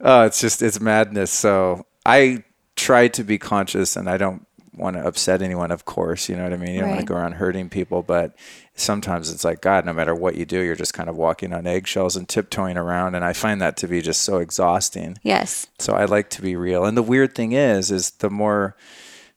oh 0.00 0.22
it's 0.24 0.40
just 0.40 0.62
it's 0.62 0.80
madness. 0.80 1.30
So 1.30 1.86
i 2.04 2.44
try 2.76 3.08
to 3.08 3.24
be 3.24 3.38
conscious 3.38 3.96
and 3.96 4.08
i 4.08 4.16
don't 4.16 4.46
want 4.78 4.96
to 4.96 5.06
upset 5.06 5.42
anyone 5.42 5.70
of 5.70 5.84
course 5.84 6.28
you 6.28 6.36
know 6.36 6.42
what 6.44 6.52
i 6.52 6.56
mean 6.56 6.74
you 6.74 6.80
don't 6.80 6.90
want 6.90 7.00
to 7.00 7.06
go 7.06 7.14
around 7.14 7.32
hurting 7.32 7.68
people 7.68 8.02
but 8.02 8.34
sometimes 8.74 9.30
it's 9.32 9.44
like 9.44 9.60
god 9.60 9.84
no 9.84 9.92
matter 9.92 10.14
what 10.14 10.36
you 10.36 10.44
do 10.44 10.60
you're 10.60 10.74
just 10.76 10.94
kind 10.94 11.08
of 11.08 11.16
walking 11.16 11.52
on 11.52 11.66
eggshells 11.66 12.16
and 12.16 12.28
tiptoeing 12.28 12.76
around 12.76 13.14
and 13.14 13.24
i 13.24 13.32
find 13.32 13.60
that 13.60 13.76
to 13.76 13.86
be 13.88 14.00
just 14.00 14.22
so 14.22 14.38
exhausting 14.38 15.18
Yes. 15.22 15.66
so 15.78 15.94
I 15.94 16.04
like 16.04 16.30
to 16.30 16.42
be 16.42 16.54
real. 16.56 16.84
And 16.84 16.96
the 16.96 17.02
weird 17.02 17.34
thing 17.34 17.52
is, 17.52 17.90
is 17.90 18.10
the 18.10 18.30
more 18.30 18.76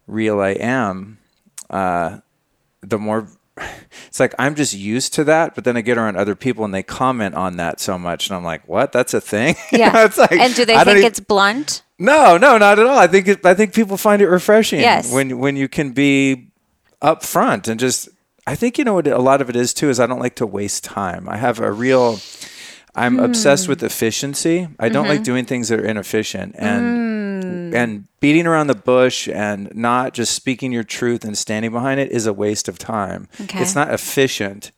real 0.08 0.40
I 0.40 0.52
am, 0.52 1.18
uh, 1.70 2.20
the 2.82 2.98
more 3.00 3.28
it's 4.08 4.20
like 4.20 4.34
I'm 4.40 4.56
just 4.56 4.74
used 4.74 5.14
to 5.16 5.24
that. 5.26 5.54
But 5.56 5.66
then 5.66 5.78
I 5.78 5.82
get 5.82 5.98
around 5.98 6.18
other 6.18 6.36
people 6.36 6.66
and 6.66 6.74
they 6.74 6.82
comment 6.84 7.36
on 7.36 7.58
that 7.58 7.80
so 7.80 7.98
much, 8.00 8.28
and 8.30 8.36
I'm 8.36 8.44
like, 8.44 8.68
what? 8.68 8.92
That's 8.92 9.14
a 9.14 9.22
thing? 9.22 9.56
Yeah. 9.72 10.06
it's 10.06 10.18
like, 10.18 10.32
and 10.32 10.56
do 10.56 10.66
they 10.66 10.76
I 10.76 10.84
think 10.84 11.00
e- 11.00 11.06
it's 11.06 11.20
blunt? 11.20 11.84
No, 12.02 12.38
no, 12.38 12.58
not 12.58 12.80
at 12.80 12.86
all. 12.86 12.98
I 12.98 13.08
think 13.08 13.28
it, 13.28 13.46
I 13.46 13.54
think 13.54 13.74
people 13.74 13.96
find 13.96 14.22
it 14.22 14.28
refreshing. 14.28 14.80
Yes. 14.80 15.14
When 15.14 15.38
when 15.40 15.56
you 15.56 15.68
can 15.68 15.92
be 15.92 16.48
upfront 17.02 17.68
and 17.68 17.80
just. 17.80 18.10
I 18.48 18.56
think 18.56 18.80
you 18.80 18.84
know 18.84 18.96
what 18.96 19.08
a 19.08 19.20
lot 19.20 19.40
of 19.40 19.50
it 19.50 19.56
is 19.56 19.72
too 19.72 19.90
is 19.90 20.00
I 20.00 20.08
don't 20.08 20.20
like 20.20 20.36
to 20.38 20.48
waste 20.48 20.84
time. 20.84 21.30
I 21.30 21.38
have 21.38 21.60
a 21.60 21.72
real. 21.72 22.20
I'm 22.96 23.18
hmm. 23.18 23.24
obsessed 23.24 23.68
with 23.68 23.84
efficiency. 23.84 24.68
I 24.80 24.90
don't 24.90 25.08
like 25.08 25.18
mm-hmm. 25.18 25.24
doing 25.24 25.46
things 25.46 25.70
that 25.70 25.80
are 25.80 25.86
inefficient 25.86 26.56
and 26.58 27.44
mm. 27.44 27.76
and 27.76 28.08
beating 28.20 28.48
around 28.48 28.68
the 28.68 28.76
bush 28.76 29.30
and 29.30 29.74
not 29.76 30.14
just 30.14 30.34
speaking 30.34 30.72
your 30.72 30.84
truth 30.84 31.24
and 31.24 31.38
standing 31.38 31.72
behind 31.72 32.00
it 32.00 32.12
is 32.12 32.26
a 32.26 32.34
waste 32.34 32.68
of 32.68 32.78
time. 32.80 33.30
Okay. 33.42 33.62
It's 33.62 33.76
not 33.76 33.94
efficient 33.94 34.72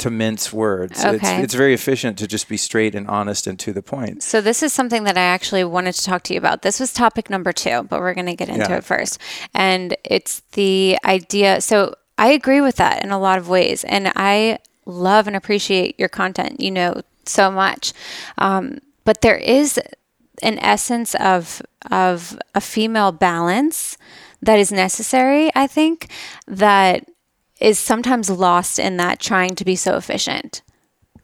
to 0.00 0.10
mince 0.10 0.52
words. 0.52 1.02
It's, 1.04 1.24
it's 1.24 1.54
very 1.54 1.74
efficient 1.74 2.18
to 2.18 2.26
just 2.26 2.48
be 2.48 2.56
straight 2.56 2.94
and 2.94 3.06
honest 3.08 3.46
and 3.46 3.58
to 3.60 3.72
the 3.72 3.82
point. 3.82 4.22
So 4.22 4.40
this 4.40 4.62
is 4.62 4.72
something 4.72 5.04
that 5.04 5.16
I 5.16 5.22
actually 5.22 5.64
wanted 5.64 5.94
to 5.94 6.04
talk 6.04 6.22
to 6.24 6.34
you 6.34 6.38
about. 6.38 6.62
This 6.62 6.80
was 6.80 6.92
topic 6.92 7.30
number 7.30 7.52
two, 7.52 7.84
but 7.84 8.00
we're 8.00 8.14
going 8.14 8.26
to 8.26 8.34
get 8.36 8.48
into 8.48 8.68
Yeah. 8.68 8.76
it 8.78 8.84
first. 8.84 9.18
And 9.54 9.96
it's 10.04 10.40
the 10.52 10.98
idea. 11.04 11.60
So 11.60 11.94
I 12.18 12.28
agree 12.32 12.60
with 12.60 12.76
that 12.76 13.02
in 13.02 13.10
a 13.10 13.18
lot 13.18 13.38
of 13.38 13.48
ways, 13.48 13.82
and 13.84 14.12
I 14.16 14.58
love 14.84 15.26
and 15.26 15.36
appreciate 15.36 15.98
your 15.98 16.08
content. 16.08 16.60
You 16.60 16.70
know 16.70 17.02
so 17.24 17.50
much, 17.50 17.92
um, 18.38 18.78
but 19.04 19.22
there 19.22 19.36
is 19.38 19.80
an 20.42 20.58
essence 20.58 21.14
of 21.16 21.62
of 21.90 22.38
a 22.54 22.60
female 22.60 23.12
balance 23.12 23.96
that 24.42 24.58
is 24.58 24.70
necessary. 24.70 25.50
I 25.54 25.66
think 25.66 26.08
that 26.46 27.06
is 27.60 27.78
sometimes 27.78 28.30
lost 28.30 28.78
in 28.78 28.96
that 28.96 29.20
trying 29.20 29.54
to 29.56 29.64
be 29.64 29.76
so 29.76 29.96
efficient, 29.96 30.62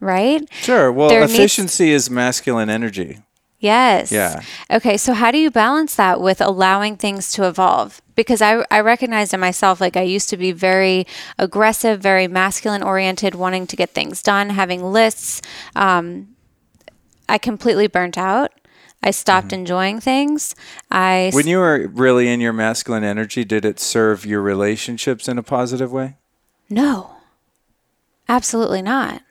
right? 0.01 0.47
Sure. 0.53 0.93
Well, 0.93 1.09
There 1.09 1.21
needs- 1.21 1.35
efficiency 1.35 1.91
is 1.93 2.11
masculine 2.11 2.69
energy. 2.71 3.19
Yes. 3.59 4.13
Yeah. 4.13 4.43
Okay. 4.71 4.99
So, 4.99 5.15
how 5.15 5.31
do 5.31 5.39
you 5.39 5.51
balance 5.51 5.95
that 5.97 6.21
with 6.21 6.43
allowing 6.43 6.97
things 6.97 7.33
to 7.33 7.49
evolve? 7.49 8.03
Because 8.15 8.43
I, 8.43 8.65
I 8.71 8.81
recognized 8.81 9.33
in 9.33 9.41
myself, 9.41 9.81
like 9.81 9.97
I 9.97 10.03
used 10.03 10.29
to 10.29 10.37
be 10.37 10.53
very 10.53 11.07
aggressive, 11.39 12.01
very 12.01 12.29
masculine 12.29 12.83
oriented, 12.83 13.35
wanting 13.35 13.67
to 13.69 13.75
get 13.77 13.91
things 13.91 14.23
done, 14.23 14.51
having 14.51 14.83
lists. 14.85 15.41
Um, 15.75 16.37
I 17.29 17.39
completely 17.39 17.87
burnt 17.87 18.19
out. 18.19 18.53
I 19.03 19.11
stopped 19.11 19.53
enjoying 19.53 20.01
things. 20.01 20.55
I 20.91 21.31
When 21.33 21.47
you 21.47 21.59
were 21.59 21.89
really 21.93 22.29
in 22.29 22.41
your 22.41 22.53
masculine 22.53 23.05
energy, 23.05 23.45
did 23.45 23.65
it 23.65 23.79
serve 23.81 24.27
your 24.27 24.43
relationships 24.43 25.29
in 25.29 25.39
a 25.39 25.43
positive 25.43 25.93
way? 25.93 26.17
No. 26.69 27.13
Absolutely 28.29 28.83
not. 28.83 29.23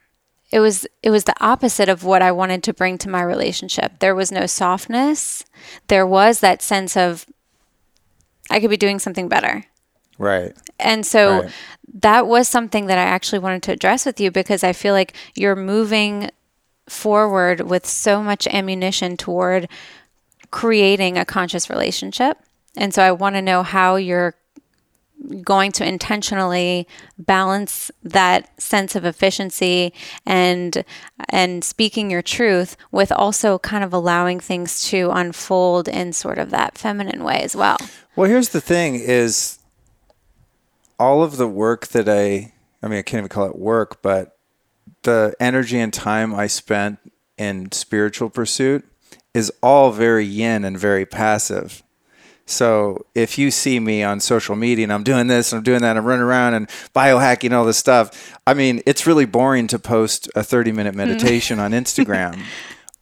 It 0.51 0.59
was 0.59 0.87
it 1.03 1.09
was 1.09 1.25
the 1.25 1.35
opposite 1.43 1.89
of 1.89 2.03
what 2.03 2.21
I 2.21 2.31
wanted 2.31 2.63
to 2.63 2.73
bring 2.73 2.97
to 2.99 3.09
my 3.09 3.21
relationship. 3.21 3.99
There 3.99 4.15
was 4.15 4.31
no 4.31 4.45
softness. 4.45 5.43
There 5.87 6.05
was 6.05 6.39
that 6.39 6.61
sense 6.61 6.95
of 6.95 7.25
I 8.49 8.59
could 8.59 8.69
be 8.69 8.77
doing 8.77 8.99
something 8.99 9.27
better. 9.27 9.65
Right. 10.17 10.55
And 10.79 11.05
so 11.05 11.41
Right. 11.41 11.51
that 11.95 12.27
was 12.27 12.47
something 12.47 12.85
that 12.85 12.97
I 12.97 13.01
actually 13.03 13.39
wanted 13.39 13.63
to 13.63 13.71
address 13.73 14.05
with 14.05 14.19
you 14.19 14.31
because 14.31 14.63
I 14.63 14.71
feel 14.71 14.93
like 14.93 15.13
you're 15.35 15.55
moving 15.55 16.29
forward 16.87 17.61
with 17.61 17.85
so 17.85 18.21
much 18.21 18.47
ammunition 18.47 19.17
toward 19.17 19.67
creating 20.51 21.17
a 21.17 21.25
conscious 21.25 21.69
relationship. 21.69 22.37
And 22.77 22.93
so 22.93 23.01
I 23.01 23.11
want 23.11 23.35
to 23.35 23.41
know 23.41 23.63
how 23.63 23.95
you're 23.95 24.35
going 25.43 25.71
to 25.73 25.85
intentionally 25.85 26.87
balance 27.17 27.91
that 28.03 28.61
sense 28.61 28.95
of 28.95 29.05
efficiency 29.05 29.93
and 30.25 30.83
and 31.29 31.63
speaking 31.63 32.11
your 32.11 32.21
truth 32.21 32.77
with 32.91 33.11
also 33.11 33.59
kind 33.59 33.83
of 33.83 33.93
allowing 33.93 34.39
things 34.39 34.83
to 34.89 35.09
unfold 35.11 35.87
in 35.87 36.13
sort 36.13 36.37
of 36.37 36.49
that 36.49 36.77
feminine 36.77 37.23
way 37.23 37.41
as 37.41 37.55
well. 37.55 37.77
Well, 38.15 38.29
here's 38.29 38.49
the 38.49 38.61
thing 38.61 38.95
is 38.95 39.59
all 40.99 41.23
of 41.23 41.37
the 41.37 41.47
work 41.47 41.87
that 41.87 42.07
I 42.07 42.53
I 42.81 42.87
mean 42.87 42.99
I 42.99 43.01
can't 43.01 43.19
even 43.19 43.29
call 43.29 43.47
it 43.47 43.57
work, 43.57 44.01
but 44.01 44.37
the 45.03 45.35
energy 45.39 45.79
and 45.79 45.93
time 45.93 46.33
I 46.33 46.47
spent 46.47 46.99
in 47.37 47.71
spiritual 47.71 48.29
pursuit 48.29 48.85
is 49.33 49.51
all 49.61 49.91
very 49.91 50.25
yin 50.25 50.63
and 50.63 50.77
very 50.77 51.05
passive. 51.05 51.83
So 52.45 53.05
if 53.15 53.37
you 53.37 53.49
see 53.49 53.79
me 53.79 54.03
on 54.03 54.19
social 54.19 54.55
media 54.55 54.83
and 54.83 54.93
I'm 54.93 55.03
doing 55.03 55.27
this 55.27 55.51
and 55.51 55.57
I'm 55.57 55.63
doing 55.63 55.81
that, 55.81 55.97
I'm 55.97 56.05
running 56.05 56.23
around 56.23 56.53
and 56.53 56.67
biohacking 56.95 57.51
all 57.53 57.65
this 57.65 57.77
stuff. 57.77 58.37
I 58.45 58.53
mean, 58.53 58.81
it's 58.85 59.07
really 59.07 59.25
boring 59.25 59.67
to 59.67 59.79
post 59.79 60.29
a 60.35 60.43
30 60.43 60.71
minute 60.71 60.93
mm. 60.93 60.97
meditation 60.97 61.59
on 61.59 61.71
Instagram. 61.71 62.39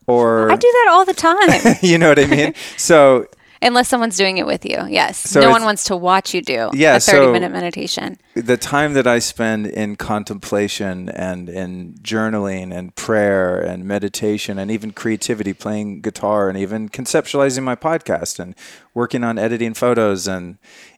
Or 0.08 0.52
I 0.52 0.56
do 0.56 0.68
that 0.68 0.88
all 0.92 1.06
the 1.06 1.14
time. 1.14 1.76
you 1.82 1.98
know 1.98 2.10
what 2.10 2.20
I 2.20 2.26
mean? 2.26 2.54
So 2.78 3.28
unless 3.64 3.88
someone's 3.88 4.18
doing 4.18 4.38
it 4.38 4.46
with 4.46 4.66
you. 4.66 4.86
Yes. 4.88 5.18
So 5.18 5.42
no 5.42 5.50
one 5.50 5.64
wants 5.64 5.86
to 5.86 5.96
watch 5.96 6.34
you 6.34 6.42
do 6.42 6.70
yeah, 6.74 6.98
a 6.98 7.00
30 7.00 7.18
so 7.18 7.32
minute 7.32 7.52
meditation. 7.52 8.18
The 8.36 8.58
time 8.58 8.94
that 8.94 9.08
I 9.08 9.20
spend 9.20 9.68
in 9.68 9.96
contemplation 9.96 11.10
and 11.10 11.50
in 11.50 11.96
journaling 12.02 12.74
and 12.74 12.96
prayer 12.96 13.60
and 13.60 13.86
meditation 13.86 14.60
and 14.60 14.70
even 14.70 14.92
creativity, 14.92 15.54
playing 15.54 16.02
guitar 16.02 16.50
and 16.50 16.58
even 16.58 16.90
conceptualizing 16.90 17.64
my 17.64 17.76
podcast 17.76 18.40
and 18.40 18.56
working 18.94 19.24
on 19.24 19.40
editing 19.40 19.74
photos 19.74 20.28
and 20.28 20.58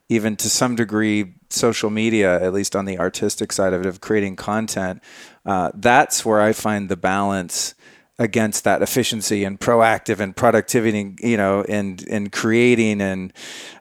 even 0.10 0.36
to 0.36 0.50
some 0.50 0.76
degree 0.76 1.34
social 1.50 1.90
media, 1.90 2.42
at 2.42 2.54
least 2.54 2.76
on 2.76 2.86
the 2.86 3.00
artistic 3.00 3.52
side 3.52 3.74
of 3.74 3.82
it, 3.82 3.88
of 3.88 4.02
creating 4.02 4.36
content, 4.36 5.02
uh, 5.46 5.72
that's 5.74 6.24
where 6.26 6.42
I 6.42 6.54
find 6.54 6.90
the 6.90 6.98
balance 6.98 7.74
against 8.18 8.64
that 8.64 8.82
efficiency 8.82 9.44
and 9.44 9.60
proactive 9.60 10.20
and 10.20 10.36
productivity, 10.36 11.16
you 11.20 11.38
know, 11.38 11.64
and 11.68 12.06
and 12.08 12.32
creating 12.32 13.02
and 13.02 13.34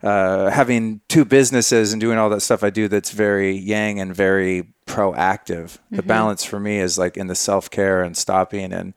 uh, 0.02 0.50
having 0.50 1.00
two 1.08 1.24
businesses 1.24 1.92
and 1.92 2.00
doing 2.00 2.18
all 2.18 2.30
that 2.30 2.40
stuff 2.40 2.64
I 2.64 2.70
do 2.70 2.88
that's 2.88 3.10
very 3.10 3.52
yang 3.52 4.00
and 4.00 4.14
very 4.14 4.68
proactive. 4.86 5.78
Mm-hmm. 5.78 5.96
The 5.96 6.02
balance 6.02 6.44
for 6.44 6.58
me 6.58 6.78
is 6.78 6.98
like 6.98 7.16
in 7.16 7.28
the 7.28 7.34
self 7.34 7.70
care 7.70 8.02
and 8.02 8.16
stopping 8.16 8.72
and. 8.72 8.94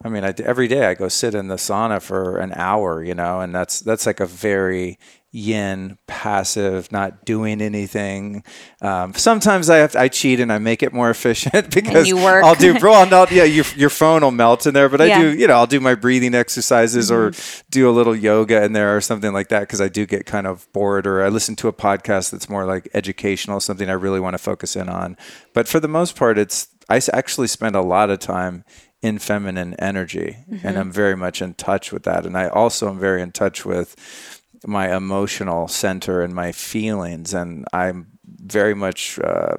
I 0.00 0.08
mean, 0.08 0.22
I, 0.22 0.32
every 0.44 0.68
day 0.68 0.86
I 0.86 0.94
go 0.94 1.08
sit 1.08 1.34
in 1.34 1.48
the 1.48 1.56
sauna 1.56 2.00
for 2.00 2.38
an 2.38 2.52
hour, 2.54 3.02
you 3.02 3.16
know, 3.16 3.40
and 3.40 3.52
that's 3.52 3.80
that's 3.80 4.06
like 4.06 4.20
a 4.20 4.26
very 4.26 4.96
yin, 5.30 5.98
passive, 6.06 6.90
not 6.90 7.24
doing 7.26 7.60
anything. 7.60 8.42
Um, 8.80 9.12
sometimes 9.12 9.68
I 9.68 9.76
have 9.76 9.92
to, 9.92 10.00
I 10.00 10.08
cheat 10.08 10.40
and 10.40 10.50
I 10.52 10.58
make 10.58 10.82
it 10.82 10.92
more 10.92 11.10
efficient 11.18 11.74
because 11.74 12.12
I'll 12.12 12.54
do 12.54 12.78
bro. 12.78 12.94
I'll, 12.94 13.28
yeah, 13.30 13.44
your 13.44 13.64
your 13.76 13.90
phone 13.90 14.22
will 14.22 14.30
melt 14.30 14.66
in 14.66 14.74
there, 14.74 14.88
but 14.88 15.00
yeah. 15.00 15.18
I 15.18 15.20
do 15.20 15.34
you 15.36 15.46
know 15.46 15.54
I'll 15.54 15.66
do 15.66 15.80
my 15.80 15.94
breathing 15.94 16.34
exercises 16.34 17.10
mm-hmm. 17.10 17.38
or 17.38 17.64
do 17.70 17.88
a 17.88 17.92
little 17.92 18.16
yoga 18.16 18.62
in 18.64 18.72
there 18.72 18.96
or 18.96 19.00
something 19.00 19.32
like 19.32 19.48
that 19.48 19.60
because 19.60 19.80
I 19.80 19.88
do 19.88 20.06
get 20.06 20.26
kind 20.26 20.46
of 20.46 20.70
bored 20.72 21.06
or 21.06 21.22
I 21.22 21.28
listen 21.28 21.56
to 21.56 21.68
a 21.68 21.72
podcast 21.72 22.30
that's 22.30 22.48
more 22.48 22.64
like 22.64 22.88
educational, 22.94 23.60
something 23.60 23.88
I 23.88 23.94
really 23.94 24.20
want 24.20 24.34
to 24.34 24.38
focus 24.38 24.76
in 24.76 24.88
on. 24.88 25.16
But 25.52 25.68
for 25.68 25.80
the 25.80 25.88
most 25.88 26.16
part, 26.16 26.38
it's 26.38 26.68
I 26.88 27.00
actually 27.12 27.48
spend 27.48 27.76
a 27.76 27.82
lot 27.82 28.08
of 28.08 28.18
time 28.18 28.64
in 29.00 29.18
feminine 29.18 29.74
energy 29.74 30.38
mm-hmm. 30.50 30.66
and 30.66 30.76
I'm 30.76 30.90
very 30.90 31.16
much 31.16 31.40
in 31.40 31.54
touch 31.54 31.92
with 31.92 32.02
that 32.02 32.26
and 32.26 32.36
I 32.36 32.48
also 32.48 32.88
am 32.88 32.98
very 32.98 33.22
in 33.22 33.30
touch 33.30 33.64
with 33.64 34.37
my 34.66 34.94
emotional 34.94 35.68
center 35.68 36.22
and 36.22 36.34
my 36.34 36.52
feelings, 36.52 37.34
and 37.34 37.64
I 37.72 37.92
very 38.24 38.74
much 38.74 39.18
uh, 39.20 39.56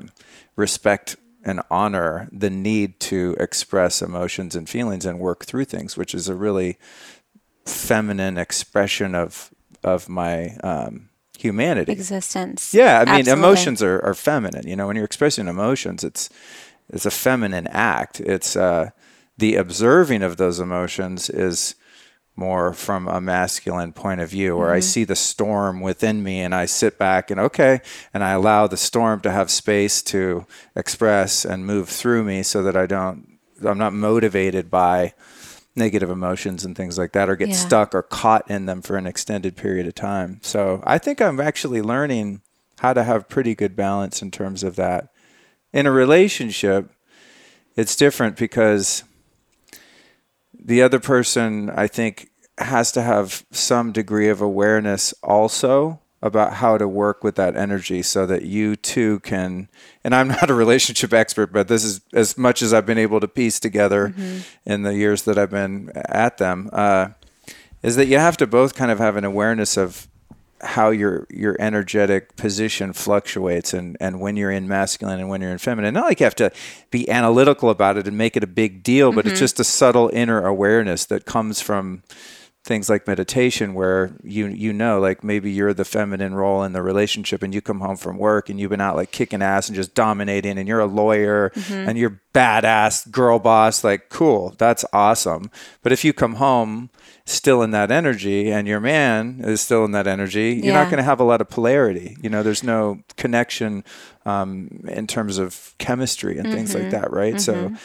respect 0.55 1.15
and 1.43 1.61
honor 1.71 2.27
the 2.31 2.49
need 2.49 2.99
to 2.99 3.35
express 3.39 4.01
emotions 4.01 4.55
and 4.55 4.67
feelings 4.67 5.05
and 5.05 5.19
work 5.19 5.45
through 5.45 5.65
things, 5.65 5.97
which 5.97 6.13
is 6.13 6.27
a 6.27 6.35
really 6.35 6.77
feminine 7.65 8.37
expression 8.37 9.15
of 9.15 9.51
of 9.83 10.09
my 10.09 10.57
um, 10.63 11.09
humanity 11.37 11.91
existence. 11.91 12.73
Yeah, 12.73 12.99
I 12.99 13.05
mean, 13.05 13.21
Absolutely. 13.21 13.31
emotions 13.31 13.81
are, 13.83 14.01
are 14.01 14.13
feminine. 14.13 14.67
You 14.67 14.75
know, 14.75 14.87
when 14.87 14.95
you're 14.95 15.05
expressing 15.05 15.47
emotions, 15.47 16.03
it's 16.03 16.29
it's 16.89 17.05
a 17.05 17.11
feminine 17.11 17.67
act. 17.67 18.19
It's 18.19 18.55
uh, 18.55 18.89
the 19.37 19.55
observing 19.55 20.23
of 20.23 20.37
those 20.37 20.59
emotions 20.59 21.29
is 21.29 21.75
more 22.39 22.74
from 22.74 23.08
a 23.08 23.22
masculine 23.22 23.93
point 23.93 24.22
of 24.22 24.29
view, 24.29 24.55
where 24.58 24.69
mm-hmm. 24.69 24.77
I 24.77 24.79
see 24.79 25.03
the 25.03 25.15
storm 25.15 25.81
within 25.81 26.24
me 26.24 26.39
and 26.39 26.55
I 26.55 26.65
sit 26.65 26.98
back 26.98 27.29
and 27.29 27.39
okay, 27.39 27.81
and 28.13 28.24
I 28.24 28.31
allow 28.31 28.65
the 28.65 28.77
storm 28.77 29.19
to 29.22 29.31
have 29.31 29.51
space 29.51 30.01
to 30.03 30.48
express 30.75 31.46
and 31.46 31.67
move 31.67 31.89
through 31.89 32.24
me 32.24 32.41
so 32.41 32.63
that 32.63 32.75
I 32.75 32.86
don't, 32.86 33.38
I'm 33.63 33.77
not 33.77 33.93
motivated 33.93 34.72
by 34.72 35.13
negative 35.75 36.10
emotions 36.10 36.65
and 36.65 36.75
things 36.75 36.98
like 36.98 37.12
that 37.12 37.29
or 37.29 37.36
get 37.36 37.50
yeah. 37.50 37.55
stuck 37.55 37.93
or 37.93 38.01
caught 38.01 38.50
in 38.50 38.65
them 38.65 38.81
for 38.81 38.98
an 38.98 39.05
extended 39.05 39.55
period 39.55 39.86
of 39.86 39.96
time. 39.96 40.39
So 40.41 40.81
I 40.86 40.98
think 40.98 41.22
I'm 41.22 41.39
actually 41.39 41.81
learning 41.81 42.41
how 42.79 42.93
to 42.93 43.03
have 43.03 43.29
pretty 43.29 43.55
good 43.55 43.75
balance 43.75 44.22
in 44.22 44.31
terms 44.31 44.63
of 44.63 44.75
that. 44.77 45.10
In 45.74 45.86
a 45.86 45.91
relationship, 45.91 46.91
it's 47.75 47.96
different 47.96 48.38
because 48.38 49.03
the 50.58 50.81
other 50.81 51.00
person, 51.00 51.69
I 51.69 51.88
think, 51.88 52.28
has 52.59 52.91
to 52.93 53.01
have 53.01 53.45
some 53.51 53.91
degree 53.91 54.29
of 54.29 54.41
awareness 54.41 55.13
also 55.23 55.99
about 56.21 56.55
how 56.55 56.77
to 56.77 56.87
work 56.87 57.23
with 57.23 57.35
that 57.35 57.55
energy 57.55 58.01
so 58.01 58.25
that 58.25 58.43
you 58.43 58.75
too 58.75 59.19
can 59.21 59.69
and 60.03 60.13
I'm 60.13 60.27
not 60.27 60.49
a 60.49 60.53
relationship 60.53 61.13
expert 61.13 61.53
but 61.53 61.67
this 61.67 61.83
is 61.83 62.01
as 62.13 62.37
much 62.37 62.61
as 62.61 62.73
I've 62.73 62.85
been 62.85 62.97
able 62.97 63.19
to 63.19 63.27
piece 63.27 63.59
together 63.59 64.09
mm-hmm. 64.09 64.39
in 64.65 64.83
the 64.83 64.95
years 64.95 65.23
that 65.23 65.37
I've 65.37 65.51
been 65.51 65.91
at 65.95 66.37
them 66.37 66.69
uh, 66.73 67.09
is 67.81 67.95
that 67.95 68.07
you 68.07 68.17
have 68.17 68.37
to 68.37 68.47
both 68.47 68.75
kind 68.75 68.91
of 68.91 68.99
have 68.99 69.15
an 69.15 69.23
awareness 69.23 69.77
of 69.77 70.07
how 70.61 70.89
your 70.89 71.25
your 71.29 71.55
energetic 71.57 72.35
position 72.35 72.91
fluctuates 72.91 73.73
and 73.73 73.95
and 74.01 74.19
when 74.19 74.35
you're 74.35 74.51
in 74.51 74.67
masculine 74.67 75.19
and 75.19 75.29
when 75.29 75.39
you're 75.39 75.51
in 75.51 75.57
feminine 75.57 75.93
not 75.93 76.03
like 76.03 76.19
you 76.19 76.25
have 76.25 76.35
to 76.35 76.51
be 76.91 77.09
analytical 77.09 77.69
about 77.69 77.95
it 77.95 78.05
and 78.07 78.17
make 78.17 78.35
it 78.35 78.43
a 78.43 78.47
big 78.47 78.83
deal 78.83 79.13
but 79.13 79.23
mm-hmm. 79.23 79.31
it's 79.31 79.39
just 79.39 79.59
a 79.59 79.63
subtle 79.63 80.09
inner 80.11 80.45
awareness 80.45 81.05
that 81.05 81.25
comes 81.25 81.61
from 81.61 82.03
things 82.69 82.88
like 82.88 83.07
meditation 83.07 83.73
where 83.73 84.15
you 84.21 84.45
you 84.45 84.71
know 84.71 84.99
like 84.99 85.23
maybe 85.23 85.49
you're 85.49 85.73
the 85.73 85.83
feminine 85.83 86.35
role 86.35 86.61
in 86.61 86.71
the 86.71 86.83
relationship 86.83 87.41
and 87.41 87.51
you 87.51 87.61
come 87.61 87.79
home 87.79 87.97
from 87.97 88.15
work 88.15 88.47
and 88.47 88.59
you've 88.59 88.69
been 88.69 88.79
out 88.79 88.95
like 88.95 89.11
kicking 89.11 89.41
ass 89.41 89.67
and 89.67 89.75
just 89.75 89.95
dominating 89.95 90.55
and 90.55 90.67
you're 90.67 90.79
a 90.79 90.85
lawyer 90.85 91.49
mm-hmm. 91.55 91.89
and 91.89 91.97
you're 91.97 92.21
badass 92.31 93.09
girl 93.09 93.39
boss 93.39 93.83
like 93.83 94.09
cool 94.09 94.53
that's 94.59 94.85
awesome 94.93 95.49
but 95.81 95.91
if 95.91 96.05
you 96.05 96.13
come 96.13 96.35
home 96.35 96.91
still 97.29 97.61
in 97.61 97.71
that 97.71 97.91
energy 97.91 98.51
and 98.51 98.67
your 98.67 98.79
man 98.79 99.39
is 99.43 99.61
still 99.61 99.85
in 99.85 99.91
that 99.91 100.07
energy, 100.07 100.53
you're 100.55 100.73
yeah. 100.73 100.83
not 100.83 100.85
going 100.85 100.97
to 100.97 101.03
have 101.03 101.19
a 101.19 101.23
lot 101.23 101.41
of 101.41 101.49
polarity. 101.49 102.17
You 102.21 102.29
know, 102.29 102.43
there's 102.43 102.63
no 102.63 103.03
connection 103.17 103.83
um, 104.25 104.83
in 104.88 105.07
terms 105.07 105.38
of 105.38 105.75
chemistry 105.77 106.38
and 106.38 106.47
mm-hmm. 106.47 106.55
things 106.55 106.73
like 106.73 106.83
mm-hmm. 106.83 106.91
that, 106.91 107.11
right? 107.11 107.35
Mm-hmm. 107.35 107.75
So 107.75 107.79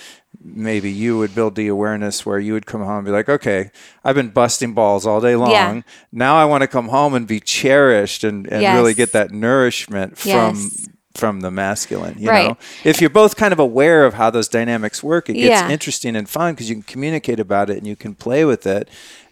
maybe 0.44 0.92
you 0.92 1.18
would 1.18 1.34
build 1.34 1.54
the 1.54 1.68
awareness 1.68 2.26
where 2.26 2.38
you 2.38 2.52
would 2.52 2.66
come 2.66 2.82
home 2.82 2.98
and 2.98 3.04
be 3.06 3.10
like, 3.10 3.28
okay, 3.28 3.70
I've 4.04 4.14
been 4.14 4.30
busting 4.30 4.74
balls 4.74 5.06
all 5.06 5.20
day 5.20 5.36
long. 5.36 5.50
Yeah. 5.50 5.82
Now 6.12 6.36
I 6.36 6.44
want 6.44 6.62
to 6.62 6.68
come 6.68 6.88
home 6.88 7.14
and 7.14 7.26
be 7.26 7.40
cherished 7.40 8.22
and, 8.24 8.46
and 8.46 8.62
yes. 8.62 8.76
really 8.76 8.94
get 8.94 9.12
that 9.12 9.30
nourishment 9.30 10.18
from 10.18 10.56
yes 10.56 10.88
from 11.14 11.40
the 11.40 11.50
masculine 11.50 12.16
you 12.18 12.28
right. 12.28 12.48
know 12.48 12.56
if 12.82 13.00
you're 13.00 13.08
both 13.08 13.36
kind 13.36 13.52
of 13.52 13.58
aware 13.60 14.04
of 14.04 14.14
how 14.14 14.30
those 14.30 14.48
dynamics 14.48 15.02
work 15.02 15.30
it 15.30 15.34
gets 15.34 15.48
yeah. 15.48 15.70
interesting 15.70 16.16
and 16.16 16.28
fun 16.28 16.54
because 16.54 16.68
you 16.68 16.74
can 16.74 16.82
communicate 16.82 17.38
about 17.38 17.70
it 17.70 17.78
and 17.78 17.86
you 17.86 17.94
can 17.94 18.14
play 18.14 18.44
with 18.44 18.66
it 18.66 18.88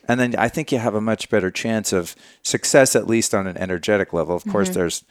and 0.09 0.19
then 0.19 0.35
I 0.37 0.49
think 0.49 0.73
you 0.73 0.79
have 0.79 0.95
a 0.95 1.01
much 1.01 1.31
better 1.31 1.51
chance 1.51 1.93
of 1.93 2.17
success, 2.43 2.97
at 2.97 3.07
least 3.07 3.35
on 3.35 3.47
an 3.47 3.57
energetic 3.57 4.13
level. 4.13 4.35
Of 4.35 4.45
course, 4.47 4.69
mm-hmm. 4.69 4.79
there's 4.79 5.05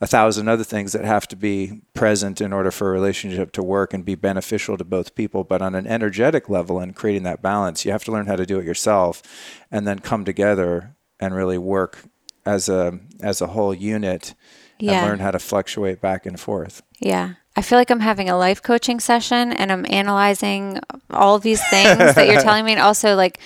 a 0.00 0.06
thousand 0.06 0.48
other 0.48 0.64
things 0.64 0.92
that 0.92 1.04
have 1.04 1.26
to 1.28 1.36
be 1.36 1.80
present 1.94 2.40
in 2.40 2.52
order 2.52 2.70
for 2.70 2.88
a 2.88 2.92
relationship 2.92 3.52
to 3.52 3.62
work 3.62 3.94
and 3.94 4.04
be 4.04 4.14
beneficial 4.14 4.76
to 4.76 4.84
both 4.84 5.14
people. 5.14 5.44
But 5.44 5.62
on 5.62 5.74
an 5.74 5.86
energetic 5.86 6.50
level 6.50 6.78
and 6.78 6.94
creating 6.94 7.22
that 7.22 7.42
balance, 7.42 7.84
you 7.84 7.92
have 7.92 8.04
to 8.04 8.12
learn 8.12 8.26
how 8.26 8.36
to 8.36 8.46
do 8.46 8.58
it 8.58 8.66
yourself 8.66 9.22
and 9.70 9.86
then 9.86 10.00
come 10.00 10.24
together 10.24 10.94
and 11.18 11.34
really 11.34 11.58
work 11.58 12.04
as 12.44 12.68
a 12.68 13.00
as 13.20 13.40
a 13.40 13.48
whole 13.48 13.72
unit 13.72 14.34
yeah. 14.78 15.00
and 15.00 15.06
learn 15.08 15.18
how 15.20 15.30
to 15.30 15.38
fluctuate 15.38 16.00
back 16.00 16.26
and 16.26 16.38
forth. 16.38 16.82
Yeah. 17.00 17.34
I 17.56 17.62
feel 17.62 17.78
like 17.78 17.90
I'm 17.90 18.00
having 18.00 18.28
a 18.28 18.36
life 18.36 18.62
coaching 18.62 18.98
session 18.98 19.52
and 19.52 19.70
I'm 19.70 19.86
analyzing 19.88 20.80
all 21.10 21.38
these 21.38 21.62
things 21.70 22.14
that 22.14 22.26
you're 22.26 22.40
telling 22.40 22.64
me 22.64 22.72
and 22.72 22.80
also 22.80 23.14
like 23.14 23.38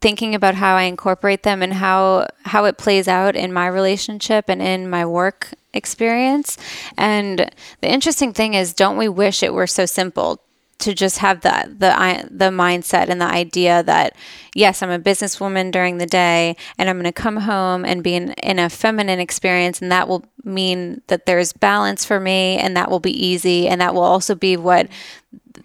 thinking 0.00 0.34
about 0.34 0.56
how 0.56 0.74
I 0.74 0.82
incorporate 0.82 1.44
them 1.44 1.62
and 1.62 1.72
how 1.72 2.26
how 2.44 2.64
it 2.64 2.76
plays 2.76 3.06
out 3.06 3.36
in 3.36 3.52
my 3.52 3.68
relationship 3.68 4.46
and 4.48 4.60
in 4.60 4.90
my 4.90 5.06
work 5.06 5.54
experience. 5.72 6.58
And 6.98 7.50
the 7.80 7.88
interesting 7.88 8.32
thing 8.32 8.54
is 8.54 8.74
don't 8.74 8.96
we 8.96 9.08
wish 9.08 9.42
it 9.42 9.54
were 9.54 9.68
so 9.68 9.86
simple 9.86 10.40
to 10.82 10.94
just 10.94 11.18
have 11.18 11.40
the 11.42 11.74
the 11.78 12.28
the 12.30 12.50
mindset 12.50 13.08
and 13.08 13.20
the 13.20 13.26
idea 13.26 13.82
that 13.84 14.14
yes, 14.54 14.82
I'm 14.82 14.90
a 14.90 14.98
businesswoman 14.98 15.70
during 15.70 15.98
the 15.98 16.06
day 16.06 16.56
and 16.76 16.90
I'm 16.90 16.96
going 16.96 17.04
to 17.04 17.12
come 17.12 17.38
home 17.38 17.84
and 17.84 18.02
be 18.02 18.14
in, 18.14 18.32
in 18.32 18.58
a 18.58 18.68
feminine 18.68 19.20
experience 19.20 19.80
and 19.80 19.90
that 19.92 20.08
will 20.08 20.24
mean 20.44 21.00
that 21.06 21.24
there's 21.24 21.52
balance 21.52 22.04
for 22.04 22.18
me 22.18 22.58
and 22.58 22.76
that 22.76 22.90
will 22.90 23.00
be 23.00 23.26
easy 23.26 23.68
and 23.68 23.80
that 23.80 23.94
will 23.94 24.02
also 24.02 24.34
be 24.34 24.56
what 24.56 24.88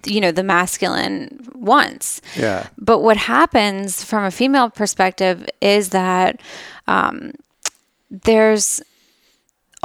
you 0.06 0.22
know 0.22 0.32
the 0.32 0.44
masculine 0.44 1.50
wants. 1.56 2.22
Yeah. 2.36 2.68
But 2.78 3.00
what 3.00 3.18
happens 3.18 4.04
from 4.04 4.24
a 4.24 4.32
female 4.32 4.70
perspective 4.70 5.50
is 5.62 5.90
that 5.90 6.40
um, 6.86 7.34
there's 8.12 8.82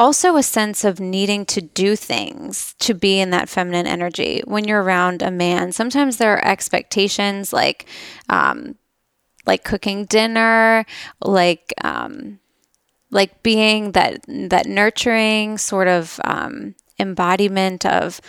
also 0.02 0.34
a 0.34 0.42
sense 0.42 0.82
of 0.82 0.98
needing 0.98 1.46
to 1.46 1.60
do 1.60 1.94
things 1.94 2.74
to 2.80 2.92
be 2.92 3.20
in 3.20 3.30
that 3.30 3.48
feminine 3.48 3.86
energy 3.86 4.42
when 4.46 4.64
you're 4.64 4.82
around 4.82 5.22
a 5.22 5.30
man. 5.30 5.70
Sometimes 5.70 6.16
there 6.16 6.34
are 6.34 6.44
expectations 6.44 7.52
like, 7.52 7.86
um, 8.28 8.74
like 9.46 9.62
cooking 9.62 10.04
dinner, 10.06 10.84
like 11.20 11.72
um, 11.84 12.40
like 13.10 13.44
being 13.44 13.92
that 13.92 14.24
that 14.26 14.66
nurturing 14.66 15.56
sort 15.56 15.86
of 15.86 16.18
um, 16.24 16.74
embodiment 16.98 17.86
of 17.86 18.20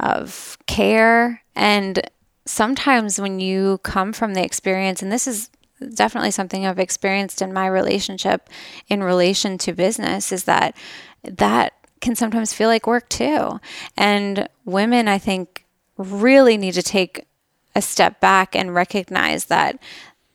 of 0.00 0.56
care 0.66 1.42
and 1.54 2.08
sometimes 2.46 3.20
when 3.20 3.40
you 3.40 3.78
come 3.82 4.12
from 4.12 4.32
the 4.32 4.42
experience 4.42 5.02
and 5.02 5.12
this 5.12 5.26
is 5.26 5.50
definitely 5.94 6.30
something 6.30 6.66
I've 6.66 6.78
experienced 6.78 7.42
in 7.42 7.52
my 7.52 7.66
relationship 7.66 8.48
in 8.88 9.02
relation 9.02 9.58
to 9.58 9.72
business 9.72 10.32
is 10.32 10.44
that 10.44 10.76
that 11.22 11.72
can 12.00 12.14
sometimes 12.14 12.52
feel 12.52 12.68
like 12.68 12.86
work 12.86 13.08
too. 13.08 13.60
And 13.96 14.48
women 14.64 15.08
I 15.08 15.18
think 15.18 15.64
really 15.96 16.56
need 16.56 16.74
to 16.74 16.82
take 16.82 17.26
a 17.74 17.82
step 17.82 18.20
back 18.20 18.54
and 18.54 18.74
recognize 18.74 19.46
that 19.46 19.78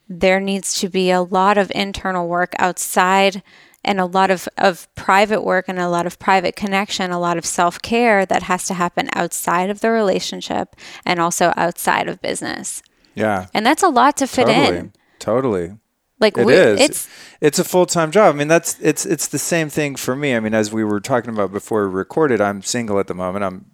there 0.09 0.39
needs 0.39 0.79
to 0.81 0.89
be 0.89 1.09
a 1.09 1.21
lot 1.21 1.57
of 1.57 1.71
internal 1.73 2.27
work 2.27 2.53
outside 2.59 3.41
and 3.85 3.99
a 3.99 4.05
lot 4.05 4.31
of, 4.31 4.47
of 4.57 4.93
private 4.95 5.43
work 5.43 5.65
and 5.67 5.79
a 5.79 5.89
lot 5.89 6.05
of 6.05 6.19
private 6.19 6.55
connection, 6.55 7.11
a 7.11 7.19
lot 7.19 7.37
of 7.37 7.45
self 7.45 7.81
care 7.81 8.25
that 8.25 8.43
has 8.43 8.65
to 8.67 8.73
happen 8.73 9.09
outside 9.13 9.69
of 9.69 9.81
the 9.81 9.89
relationship 9.89 10.75
and 11.05 11.19
also 11.19 11.53
outside 11.57 12.07
of 12.07 12.21
business. 12.21 12.81
Yeah. 13.15 13.47
And 13.53 13.65
that's 13.65 13.83
a 13.83 13.89
lot 13.89 14.17
to 14.17 14.27
fit 14.27 14.47
totally. 14.47 14.77
in. 14.77 14.93
Totally. 15.19 15.77
Like 16.23 16.37
It 16.37 16.45
we, 16.45 16.53
is. 16.53 16.79
it's 16.79 17.09
it's 17.41 17.59
a 17.59 17.63
full 17.63 17.85
time 17.85 18.09
job. 18.09 18.33
I 18.33 18.37
mean, 18.37 18.47
that's 18.47 18.79
it's 18.79 19.05
it's 19.05 19.27
the 19.27 19.37
same 19.37 19.69
thing 19.69 19.95
for 19.95 20.15
me. 20.15 20.35
I 20.35 20.39
mean, 20.39 20.53
as 20.53 20.71
we 20.71 20.83
were 20.83 20.99
talking 20.99 21.29
about 21.29 21.51
before 21.51 21.87
we 21.87 21.93
recorded, 21.93 22.41
I'm 22.41 22.61
single 22.61 22.99
at 22.99 23.07
the 23.07 23.13
moment. 23.13 23.43
I'm 23.43 23.65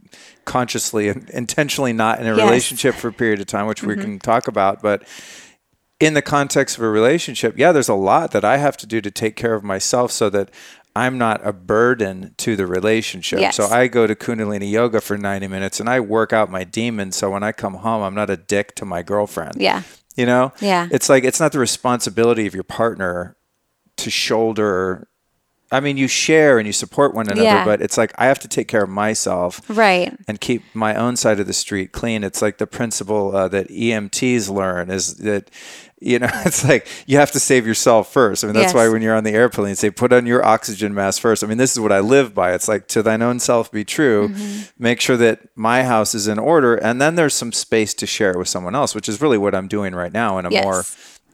consciously 0.46 1.08
and 1.10 1.30
intentionally 1.42 1.94
not 1.94 2.20
in 2.20 2.28
a 2.28 2.36
Yes. 2.36 2.46
relationship 2.46 2.96
for 2.96 3.10
a 3.10 3.14
period 3.14 3.40
of 3.40 3.48
time, 3.48 3.68
which 3.68 3.84
we 3.84 3.94
mm-hmm. 3.94 4.02
can 4.02 4.20
talk 4.20 4.48
about. 4.48 4.82
But 4.82 5.04
in 6.00 6.14
the 6.14 6.22
context 6.22 6.78
of 6.78 6.84
a 6.84 6.90
relationship, 6.90 7.58
yeah, 7.58 7.72
there's 7.72 7.90
a 7.90 7.94
lot 7.94 8.32
that 8.32 8.44
I 8.44 8.58
have 8.58 8.78
to 8.78 8.88
do 8.88 9.02
to 9.02 9.12
take 9.12 9.36
care 9.36 9.54
of 9.54 9.64
myself 9.64 10.12
so 10.12 10.30
that 10.32 10.50
I'm 10.96 11.18
not 11.18 11.46
a 11.46 11.54
burden 11.54 12.34
to 12.38 12.56
the 12.56 12.66
relationship. 12.66 13.40
Yes. 13.40 13.56
So 13.56 13.66
I 13.68 13.88
go 13.88 14.08
to 14.08 14.16
Kundalini 14.16 14.72
yoga 14.72 15.02
for 15.02 15.18
90 15.18 15.48
minutes 15.48 15.80
and 15.80 15.88
I 15.90 16.00
work 16.00 16.34
out 16.34 16.50
my 16.50 16.64
demons. 16.64 17.16
So 17.16 17.30
when 17.30 17.44
I 17.44 17.52
come 17.52 17.76
home, 17.76 18.02
I'm 18.02 18.16
not 18.16 18.30
a 18.30 18.38
dick 18.38 18.76
to 18.76 18.86
my 18.86 19.04
girlfriend. 19.04 19.56
yeah. 19.62 19.84
You 20.20 20.26
know? 20.26 20.52
Yeah. 20.60 20.88
It's 20.92 21.08
like 21.10 21.24
it's 21.24 21.40
not 21.40 21.52
the 21.54 21.60
responsibility 21.60 22.46
of 22.46 22.54
your 22.54 22.64
partner 22.66 23.36
to 23.98 24.10
shoulder 24.10 25.08
I 25.72 25.80
mean 25.82 25.98
you 25.98 26.08
share 26.08 26.58
and 26.58 26.66
you 26.66 26.74
support 26.74 27.14
one 27.14 27.28
another, 27.28 27.44
Yeah. 27.44 27.64
but 27.64 27.80
it's 27.80 27.96
like 27.96 28.12
I 28.18 28.26
have 28.26 28.40
to 28.40 28.48
take 28.48 28.68
care 28.68 28.84
of 28.84 28.90
myself 28.90 29.62
Right. 29.70 30.12
and 30.28 30.42
keep 30.42 30.64
my 30.74 30.96
own 30.96 31.16
side 31.16 31.40
of 31.40 31.46
the 31.46 31.54
street 31.54 31.92
clean. 31.92 32.24
It's 32.24 32.42
like 32.42 32.58
the 32.58 32.66
principle 32.66 33.36
uh, 33.36 33.48
that 33.50 33.70
EMTs 33.70 34.50
learn 34.50 34.90
is 34.90 35.18
that 35.18 35.52
you 36.02 36.18
know 36.20 36.30
it's 36.46 36.64
like 36.68 36.88
you 37.08 37.18
have 37.18 37.32
to 37.32 37.40
save 37.40 37.68
yourself 37.68 38.12
first. 38.12 38.44
I 38.44 38.48
mean 38.48 38.54
that's 38.56 38.68
Yes. 38.68 38.74
why 38.74 38.88
when 38.90 39.02
you're 39.02 39.16
on 39.16 39.24
the 39.24 39.32
airplane, 39.32 39.68
they 39.70 39.76
say 39.76 39.90
put 39.92 40.14
on 40.14 40.26
your 40.26 40.46
oxygen 40.46 40.94
mask 40.94 41.22
first. 41.22 41.44
I 41.44 41.48
mean 41.48 41.58
this 41.58 41.72
is 41.74 41.80
what 41.80 41.92
I 41.92 42.00
live 42.00 42.34
by. 42.34 42.54
It's 42.54 42.68
like 42.68 42.88
to 42.90 43.04
thine 43.04 43.22
own 43.22 43.40
self 43.40 43.72
be 43.72 43.84
true. 43.84 44.30
Mm-hmm. 44.30 44.62
Make 44.84 45.02
sure 45.02 45.18
that 45.18 45.42
my 45.56 45.84
house 45.84 46.16
is 46.16 46.28
in 46.28 46.40
order, 46.40 46.76
and 46.76 47.02
then 47.02 47.16
there's 47.16 47.34
some 47.34 47.52
space 47.52 47.94
to 47.96 48.06
share 48.06 48.32
it 48.32 48.38
with 48.38 48.48
someone 48.48 48.76
else, 48.76 48.96
which 48.96 49.10
is 49.10 49.22
really 49.22 49.38
what 49.38 49.54
I'm 49.56 49.68
doing 49.68 49.94
right 49.94 50.14
now 50.14 50.38
in 50.38 50.46
a 50.46 50.52
Yes. 50.52 50.64
more 50.64 50.84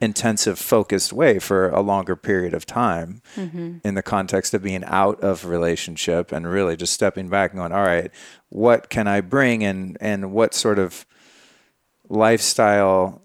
intensive 0.02 0.60
focused 0.60 1.14
way 1.14 1.40
for 1.40 1.70
a 1.70 1.80
longer 1.80 2.18
period 2.18 2.54
of 2.54 2.66
time 2.66 3.22
in 3.38 3.94
the 3.96 4.04
context 4.04 4.54
of 4.54 4.62
being 4.62 4.84
out 4.86 5.18
of 5.24 5.46
relationship 5.46 6.34
and 6.34 6.46
really 6.52 6.76
just 6.76 6.92
stepping 6.92 7.30
back 7.30 7.52
and 7.52 7.60
going 7.60 7.72
all 7.72 7.82
right 7.82 8.12
what 8.50 8.90
can 8.90 9.08
i 9.08 9.22
bring 9.22 9.64
and 9.64 9.98
and 10.02 10.34
what 10.34 10.54
sort 10.54 10.78
of 10.80 11.06
lifestyle 12.10 13.22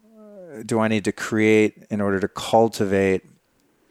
do 0.65 0.79
i 0.81 0.89
need 0.89 1.05
to 1.05 1.13
create 1.13 1.85
in 1.91 2.01
order 2.01 2.19
to 2.21 2.29
cultivate 2.29 3.23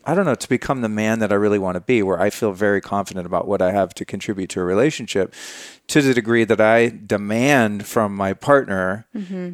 I 0.06 0.16
don't 0.16 0.26
know, 0.26 0.34
to 0.34 0.50
become 0.50 0.82
the 0.82 0.90
man 0.90 1.20
that 1.20 1.32
I 1.32 1.36
really 1.36 1.60
want 1.60 1.76
to 1.76 1.82
be, 1.82 2.02
where 2.02 2.20
I 2.20 2.32
feel 2.32 2.52
very 2.54 2.82
confident 2.82 3.28
about 3.28 3.48
what 3.48 3.62
I 3.62 3.74
have 3.74 3.94
to 3.96 4.06
contribute 4.06 4.50
to 4.52 4.62
a 4.62 4.64
relationship 4.64 5.36
to 5.88 6.02
the 6.02 6.14
degree 6.16 6.46
that 6.46 6.60
I 6.60 6.88
demand 7.06 7.86
from 7.86 8.16
my 8.16 8.34
partner 8.34 9.06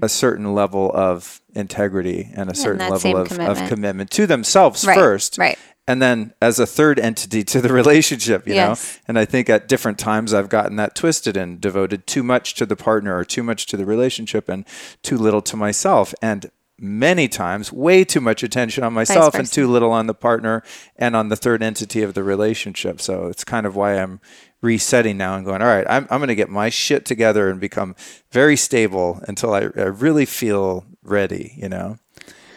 a 0.02 0.08
certain 0.08 0.54
level 0.54 0.92
of 0.94 1.42
integrity 1.56 2.30
and 2.36 2.50
a 2.50 2.56
certain 2.56 2.88
level 2.90 3.18
of, 3.18 3.24
of 3.24 3.28
commitment. 3.38 3.68
commitment 3.70 4.12
to 4.12 4.28
themselves 4.28 4.86
Right, 4.86 4.96
first. 4.96 5.38
right. 5.40 5.58
And 5.88 6.02
then 6.02 6.34
as 6.42 6.58
a 6.60 6.68
third 6.68 7.00
entity 7.00 7.44
to 7.44 7.60
the 7.60 7.74
relationship, 7.82 8.48
you 8.48 8.54
Yes. 8.54 8.98
know? 8.98 9.02
And 9.10 9.20
I 9.20 9.26
think 9.26 9.50
at 9.50 9.68
different 9.68 10.00
times 10.00 10.34
I've 10.34 10.50
gotten 10.50 10.78
that 10.78 10.96
twisted 10.96 11.36
and 11.36 11.60
devoted 11.60 12.08
too 12.08 12.24
much 12.24 12.54
to 12.56 12.66
the 12.66 12.76
partner 12.78 13.18
or 13.18 13.26
too 13.26 13.44
much 13.44 13.66
to 13.68 13.78
the 13.78 13.86
relationship 13.86 14.48
and 14.48 14.64
too 15.02 15.18
little 15.18 15.42
to 15.42 15.58
myself. 15.58 16.14
And 16.22 16.50
many 16.78 17.28
times, 17.28 17.72
way 17.72 18.04
too 18.04 18.20
much 18.20 18.44
attention 18.44 18.84
on 18.84 18.94
myself 18.94 19.34
and 19.36 19.50
too 19.50 19.68
little 19.68 19.92
on 19.92 20.08
the 20.08 20.14
partner 20.14 20.62
and 20.98 21.16
on 21.16 21.30
the 21.30 21.36
third 21.36 21.64
entity 21.64 22.02
of 22.02 22.14
the 22.14 22.24
relationship. 22.24 23.00
So 23.00 23.28
it's 23.28 23.44
kind 23.44 23.66
of 23.66 23.76
why 23.76 23.98
I'm 23.98 24.20
resetting 24.62 25.18
now 25.18 25.36
and 25.36 25.46
going, 25.46 25.62
all 25.62 25.68
right, 25.68 25.86
I'm, 25.90 26.08
I'm 26.10 26.20
going 26.20 26.28
to 26.28 26.36
get 26.36 26.50
my 26.50 26.70
shit 26.70 27.06
together 27.06 27.50
and 27.50 27.62
become 27.62 27.96
very 28.32 28.58
stable 28.58 29.22
until 29.28 29.54
I, 29.54 29.62
I 29.62 29.88
really 29.88 30.26
feel 30.26 30.86
ready, 31.02 31.54
you 31.58 31.70
know? 31.70 31.98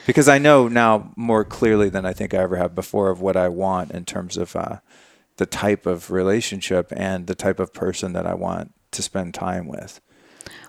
Because 0.06 0.28
I 0.28 0.38
know 0.38 0.68
now 0.68 1.12
more 1.16 1.44
clearly 1.44 1.90
than 1.90 2.06
I 2.06 2.14
think 2.14 2.32
I 2.32 2.38
ever 2.38 2.56
have 2.56 2.74
before 2.74 3.10
of 3.10 3.20
what 3.20 3.36
I 3.36 3.48
want 3.48 3.90
in 3.90 4.04
terms 4.04 4.36
of 4.36 4.56
uh, 4.56 4.78
the 5.36 5.46
type 5.46 5.86
of 5.86 6.10
relationship 6.10 6.92
and 6.96 7.26
the 7.26 7.34
type 7.34 7.60
of 7.60 7.72
person 7.72 8.14
that 8.14 8.26
I 8.26 8.34
want 8.34 8.72
to 8.92 9.02
spend 9.02 9.34
time 9.34 9.68
with. 9.68 10.00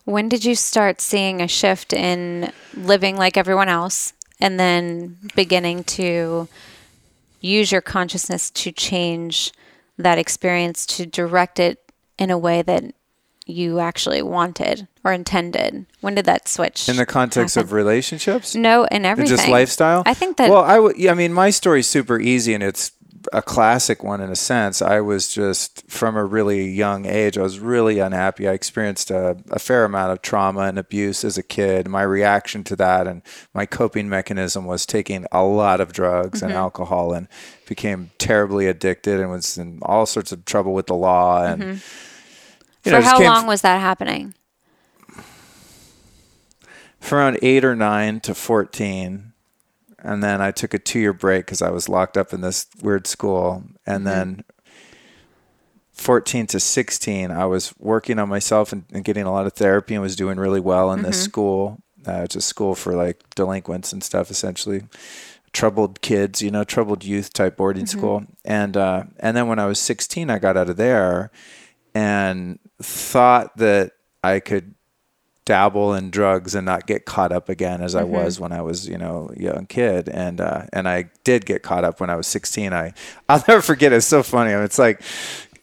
When 0.09 0.27
did 0.27 0.43
you 0.43 0.55
start 0.55 1.01
seeing 1.01 1.39
a 1.39 1.47
shift 1.47 1.93
in 1.93 2.51
living 2.73 3.15
like 3.15 3.37
everyone 3.37 3.69
else 3.69 4.13
and 4.39 4.59
then 4.59 5.17
beginning 5.35 5.83
to 5.83 6.47
use 7.41 7.71
your 7.71 7.81
consciousness 7.81 8.49
to 8.49 8.71
change 8.71 9.53
that 9.99 10.17
experience 10.17 10.87
to 10.87 11.05
direct 11.05 11.59
it 11.59 11.77
in 12.17 12.31
a 12.31 12.39
way 12.39 12.63
that 12.63 12.85
you 13.45 13.79
actually 13.79 14.23
wanted 14.23 14.87
or 15.03 15.13
intended? 15.13 15.85
When 16.01 16.15
did 16.15 16.25
that 16.25 16.47
switch? 16.47 16.89
In 16.89 16.95
the 16.95 17.05
context 17.05 17.55
of 17.55 17.71
relationships? 17.71 18.55
no, 18.55 18.85
in 18.85 19.05
everything. 19.05 19.37
Just 19.37 19.47
lifestyle? 19.47 20.01
I 20.07 20.15
think 20.15 20.37
that 20.37 20.49
Well, 20.49 20.63
I 20.63 20.77
w- 20.77 20.95
yeah, 20.97 21.11
I 21.11 21.13
mean, 21.13 21.33
my 21.33 21.51
story's 21.51 21.85
super 21.85 22.19
easy 22.19 22.55
and 22.55 22.63
it's 22.63 22.93
a 23.33 23.41
classic 23.41 24.03
one 24.03 24.21
in 24.21 24.29
a 24.29 24.35
sense. 24.35 24.81
I 24.81 25.01
was 25.01 25.27
just 25.33 25.83
from 25.89 26.15
a 26.15 26.23
really 26.25 26.69
young 26.69 27.05
age, 27.05 27.37
I 27.37 27.41
was 27.41 27.59
really 27.59 27.99
unhappy. 27.99 28.47
I 28.47 28.53
experienced 28.53 29.11
a, 29.11 29.37
a 29.51 29.59
fair 29.59 29.85
amount 29.85 30.11
of 30.13 30.21
trauma 30.21 30.61
and 30.61 30.79
abuse 30.79 31.23
as 31.23 31.37
a 31.37 31.43
kid. 31.43 31.87
My 31.87 32.01
reaction 32.03 32.63
to 32.65 32.75
that 32.77 33.07
and 33.07 33.21
my 33.53 33.65
coping 33.65 34.09
mechanism 34.09 34.65
was 34.65 34.85
taking 34.85 35.25
a 35.31 35.43
lot 35.43 35.81
of 35.81 35.93
drugs 35.93 36.39
Mm-hmm. 36.39 36.45
and 36.49 36.53
alcohol 36.53 37.13
and 37.13 37.27
became 37.67 38.11
terribly 38.17 38.67
addicted 38.67 39.19
and 39.19 39.29
was 39.29 39.57
in 39.57 39.79
all 39.81 40.05
sorts 40.05 40.31
of 40.31 40.45
trouble 40.45 40.73
with 40.73 40.87
the 40.87 40.95
law. 40.95 41.43
And, 41.43 41.61
you 41.63 41.75
For 42.81 42.91
know, 42.91 43.01
just 43.01 43.07
how 43.11 43.21
long 43.23 43.45
was 43.47 43.61
that 43.61 43.79
happening? 43.79 44.33
from 46.99 47.17
around 47.17 47.39
eight 47.41 47.63
or 47.63 47.75
nine 47.75 48.19
to 48.21 48.33
14. 48.35 49.28
And 50.03 50.23
then 50.23 50.41
I 50.41 50.51
took 50.51 50.73
a 50.73 50.79
two 50.79 50.99
year 50.99 51.13
break 51.13 51.45
because 51.45 51.61
I 51.61 51.69
was 51.69 51.89
locked 51.89 52.17
up 52.17 52.33
in 52.33 52.41
this 52.41 52.67
weird 52.81 53.07
school. 53.07 53.63
And 53.85 54.05
then 54.07 54.43
14 55.91 56.47
to 56.47 56.59
16, 56.59 57.31
I 57.31 57.45
was 57.45 57.73
working 57.77 58.19
on 58.19 58.29
myself 58.29 58.71
and, 58.71 58.85
and 58.91 59.03
getting 59.03 59.25
a 59.25 59.31
lot 59.31 59.45
of 59.45 59.53
therapy 59.53 59.93
and 59.93 60.01
was 60.01 60.15
doing 60.15 60.39
really 60.39 60.61
well 60.61 60.91
in 60.91 61.01
this 61.01 61.21
school. 61.21 61.79
Uh, 62.07 62.21
it's 62.23 62.35
a 62.35 62.41
school 62.41 62.75
for 62.75 62.93
like 62.93 63.21
delinquents 63.35 63.91
and 63.91 64.03
stuff, 64.03 64.31
essentially. 64.31 64.83
Troubled 65.51 66.01
kids, 66.01 66.41
you 66.41 66.51
know, 66.51 66.63
troubled 66.63 67.03
youth 67.03 67.33
type 67.33 67.57
boarding 67.57 67.85
school. 67.85 68.25
And 68.45 68.77
uh, 68.77 69.03
and 69.19 69.35
then 69.35 69.47
when 69.47 69.59
I 69.59 69.65
was 69.65 69.79
16, 69.79 70.29
I 70.29 70.39
got 70.39 70.55
out 70.55 70.69
of 70.69 70.77
there 70.77 71.31
and 71.93 72.59
thought 72.81 73.57
that 73.57 73.93
I 74.23 74.39
could 74.39 74.75
dabble 75.49 75.95
in 75.95 76.11
drugs 76.11 76.53
and 76.53 76.63
not 76.63 76.85
get 76.85 77.05
caught 77.05 77.31
up 77.31 77.49
again 77.49 77.81
as 77.81 77.95
I 77.95 78.03
was 78.03 78.39
when 78.39 78.51
I 78.51 78.61
was, 78.61 78.87
you 78.87 78.99
know, 78.99 79.31
a 79.35 79.41
young 79.41 79.65
kid. 79.65 80.07
And 80.07 80.39
uh, 80.39 80.67
and 80.71 80.87
I 80.87 81.09
did 81.23 81.47
get 81.47 81.63
caught 81.63 81.83
up 81.83 81.99
when 81.99 82.11
I 82.11 82.15
was 82.15 82.27
16. 82.27 82.71
I 82.71 82.93
I'll 83.27 83.43
never 83.47 83.63
forget. 83.63 83.91
It's 83.91 84.05
so 84.05 84.21
funny. 84.21 84.51
I 84.51 84.57
mean, 84.57 84.65
it's 84.65 84.77
like 84.77 85.01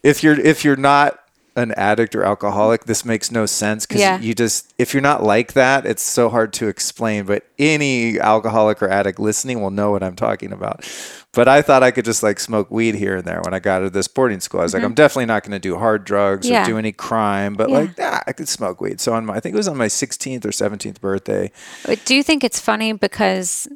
if 0.03 0.23
you're 0.23 0.37
if 0.37 0.65
you're 0.65 0.75
not 0.75 1.17
an 1.57 1.71
addict 1.73 2.15
or 2.15 2.23
alcoholic, 2.23 2.85
this 2.85 3.03
makes 3.03 3.31
no 3.31 3.45
sense 3.45 3.85
because 3.85 3.99
Yeah. 4.01 4.19
you 4.19 4.33
just 4.33 4.73
if 4.77 4.93
you're 4.93 5.01
not 5.01 5.23
like 5.23 5.53
that, 5.53 5.85
it's 5.85 6.03
so 6.03 6.29
hard 6.29 6.53
to 6.53 6.67
explain. 6.67 7.25
But 7.25 7.43
any 7.59 8.19
alcoholic 8.19 8.81
or 8.81 8.87
addict 8.89 9.19
listening 9.19 9.61
will 9.61 9.71
know 9.71 9.91
what 9.91 10.03
I'm 10.03 10.15
talking 10.15 10.53
about. 10.53 10.85
But 11.33 11.47
I 11.47 11.61
thought 11.61 11.83
I 11.83 11.91
could 11.91 12.05
just 12.05 12.23
like 12.23 12.39
smoke 12.39 12.71
weed 12.71 12.95
here 12.95 13.17
and 13.17 13.25
there 13.25 13.41
when 13.43 13.53
I 13.53 13.59
got 13.59 13.79
to 13.79 13.89
this 13.89 14.07
boarding 14.07 14.39
school. 14.39 14.59
I 14.61 14.63
was 14.63 14.73
like, 14.73 14.83
I'm 14.83 14.93
definitely 14.93 15.25
not 15.25 15.43
going 15.43 15.51
to 15.51 15.59
do 15.59 15.77
hard 15.77 16.03
drugs 16.05 16.45
Mm-hmm. 16.45 16.53
Yeah. 16.53 16.63
or 16.63 16.65
do 16.67 16.77
any 16.77 16.91
crime, 16.93 17.55
but 17.55 17.69
Yeah. 17.69 17.77
like, 17.79 17.97
yeah, 17.97 18.21
I 18.25 18.31
could 18.33 18.47
smoke 18.47 18.79
weed. 18.79 19.01
So 19.01 19.13
on 19.13 19.25
my, 19.25 19.33
I 19.35 19.39
think 19.39 19.53
it 19.53 19.57
was 19.57 19.67
on 19.67 19.77
my 19.77 19.87
16th 19.87 20.45
or 20.45 20.49
17th 20.51 21.01
birthday. 21.01 21.51
But 21.85 22.05
Do 22.05 22.15
you 22.15 22.23
think 22.23 22.43
it's 22.43 22.59
funny 22.59 22.93
because 22.93 23.67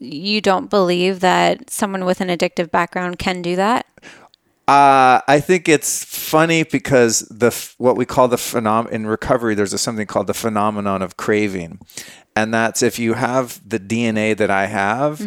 you 0.00 0.40
don't 0.40 0.68
believe 0.68 1.20
that 1.20 1.70
someone 1.70 2.04
with 2.04 2.20
an 2.20 2.28
addictive 2.28 2.70
background 2.70 3.18
can 3.18 3.42
do 3.42 3.54
that? 3.56 3.86
Uh, 4.66 5.20
I 5.28 5.40
think 5.40 5.68
it's 5.68 6.02
funny 6.04 6.62
because 6.62 7.20
the 7.30 7.50
what 7.76 7.96
we 7.96 8.06
call 8.06 8.28
the 8.28 8.36
phenom 8.36 8.88
in 8.90 9.06
recovery. 9.06 9.54
There's 9.54 9.74
a, 9.74 9.78
something 9.78 10.06
called 10.06 10.26
the 10.26 10.34
phenomenon 10.34 11.02
of 11.02 11.18
craving, 11.18 11.80
and 12.34 12.52
that's 12.54 12.82
if 12.82 12.98
you 12.98 13.12
have 13.14 13.60
the 13.68 13.78
DNA 13.78 14.34
that 14.36 14.50
I 14.50 14.66
have. 14.66 15.20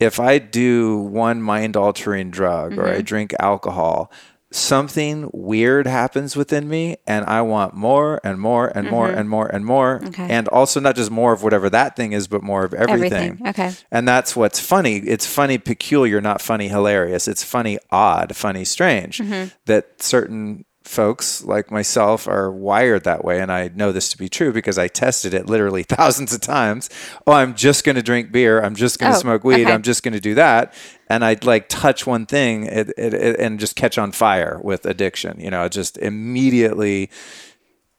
If 0.00 0.18
I 0.18 0.38
do 0.38 0.98
one 0.98 1.40
mind 1.40 1.76
altering 1.76 2.32
drug 2.32 2.76
or 2.76 2.88
I 2.88 3.02
drink 3.02 3.34
alcohol, 3.38 4.10
something 4.52 5.30
weird 5.32 5.86
happens 5.86 6.36
within 6.36 6.68
me, 6.68 6.96
and 7.06 7.24
I 7.26 7.42
want 7.42 7.74
more 7.74 8.20
and 8.24 8.38
more 8.38 8.68
and 8.68 8.88
more 8.88 9.08
mm-hmm. 9.08 9.18
and 9.18 9.28
more 9.28 9.46
and 9.46 9.64
more, 9.64 10.00
Okay. 10.06 10.26
and 10.28 10.48
also 10.48 10.80
not 10.80 10.96
just 10.96 11.10
more 11.10 11.32
of 11.32 11.42
whatever 11.42 11.70
that 11.70 11.96
thing 11.96 12.12
is, 12.12 12.28
but 12.28 12.42
more 12.42 12.64
of 12.64 12.74
everything. 12.74 13.12
Everything. 13.12 13.46
Okay. 13.48 13.72
And 13.90 14.06
that's 14.06 14.36
what's 14.36 14.60
funny. 14.60 14.96
It's 14.98 15.26
funny, 15.26 15.58
peculiar, 15.58 16.20
not 16.20 16.40
funny, 16.40 16.68
hilarious. 16.68 17.28
It's 17.28 17.42
funny, 17.42 17.78
odd, 17.90 18.36
funny, 18.36 18.64
strange 18.64 19.18
mm-hmm. 19.18 19.48
that 19.66 20.02
certain 20.02 20.64
folks 20.84 21.44
like 21.44 21.70
myself 21.70 22.26
are 22.26 22.50
wired 22.50 23.04
that 23.04 23.24
way. 23.24 23.40
And 23.40 23.50
I 23.52 23.70
know 23.74 23.92
this 23.92 24.08
to 24.10 24.18
be 24.18 24.28
true 24.28 24.52
because 24.52 24.78
I 24.78 24.88
tested 24.88 25.32
it 25.34 25.46
literally 25.46 25.82
thousands 25.88 26.32
of 26.34 26.40
times. 26.40 26.90
Oh, 27.26 27.32
I'm 27.32 27.54
just 27.54 27.84
going 27.84 27.96
to 27.96 28.02
drink 28.02 28.32
beer. 28.32 28.60
I'm 28.62 28.74
just 28.74 28.98
going 28.98 29.12
to 29.12 29.16
Oh, 29.18 29.20
smoke 29.20 29.44
weed. 29.44 29.62
okay. 29.64 29.72
I'm 29.72 29.82
just 29.82 30.02
going 30.02 30.14
to 30.14 30.20
do 30.20 30.34
that. 30.34 30.74
And 31.08 31.24
I'd 31.24 31.44
like 31.44 31.68
touch 31.68 32.06
one 32.06 32.26
thing 32.26 32.64
it, 32.64 32.88
it, 32.96 33.14
it, 33.14 33.38
and 33.40 33.60
just 33.60 33.76
catch 33.76 33.98
on 33.98 34.12
fire 34.12 34.58
with 34.62 34.86
addiction. 34.86 35.38
You 35.40 35.50
know, 35.50 35.68
just 35.68 35.98
immediately 35.98 37.10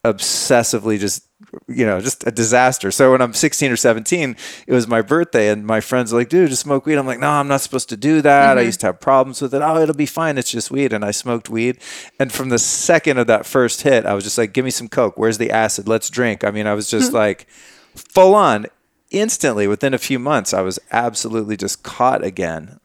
obsessively 0.03 0.99
just 0.99 1.27
you 1.67 1.85
know 1.85 2.01
just 2.01 2.25
a 2.27 2.31
disaster. 2.31 2.91
So 2.91 3.11
when 3.11 3.21
i'm 3.21 3.33
16 3.33 3.71
or 3.71 3.75
17 3.75 4.35
it 4.67 4.73
was 4.73 4.87
my 4.87 5.01
birthday 5.01 5.49
and 5.49 5.65
my 5.65 5.79
friends 5.81 6.11
were 6.11 6.19
like 6.19 6.29
dude 6.29 6.49
just 6.49 6.61
smoke 6.61 6.85
weed. 6.85 6.97
I'm 6.97 7.05
like 7.05 7.19
no 7.19 7.29
i'm 7.29 7.47
not 7.47 7.61
supposed 7.61 7.89
to 7.89 7.97
do 7.97 8.21
that. 8.21 8.57
I 8.57 8.61
used 8.61 8.79
to 8.81 8.87
have 8.87 8.99
problems 8.99 9.41
with 9.41 9.53
it. 9.53 9.61
Oh 9.61 9.77
it'll 9.77 9.95
be 9.95 10.05
fine. 10.05 10.37
It's 10.37 10.51
just 10.51 10.71
weed. 10.71 10.93
And 10.93 11.05
i 11.05 11.11
smoked 11.11 11.49
weed. 11.49 11.79
And 12.19 12.31
from 12.31 12.49
the 12.49 12.59
second 12.59 13.17
of 13.17 13.27
that 13.27 13.45
first 13.45 13.81
hit 13.83 14.05
i 14.05 14.13
was 14.13 14.23
just 14.23 14.37
like 14.37 14.53
give 14.53 14.65
me 14.65 14.71
some 14.71 14.87
coke. 14.89 15.17
Where's 15.17 15.37
the 15.37 15.51
acid? 15.51 15.87
Let's 15.87 16.09
drink. 16.09 16.43
I 16.43 16.51
mean 16.51 16.67
i 16.67 16.73
was 16.73 16.89
just 16.89 17.13
like 17.13 17.47
full 17.95 18.35
on 18.35 18.65
instantly 19.11 19.67
within 19.67 19.93
a 19.93 19.99
few 19.99 20.17
months 20.17 20.53
i 20.55 20.61
was 20.61 20.79
absolutely 20.91 21.55
just 21.55 21.83
caught 21.83 22.23
again 22.23 22.79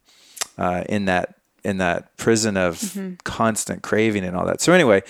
uh, 0.59 0.85
in 0.89 1.07
that 1.07 1.35
in 1.65 1.79
that 1.79 2.17
prison 2.17 2.57
of 2.57 2.77
Mm-hmm. 2.79 3.15
constant 3.25 3.83
craving 3.83 4.25
and 4.25 4.37
all 4.37 4.47
that. 4.47 4.61
So 4.61 4.73
anyway, 4.73 5.03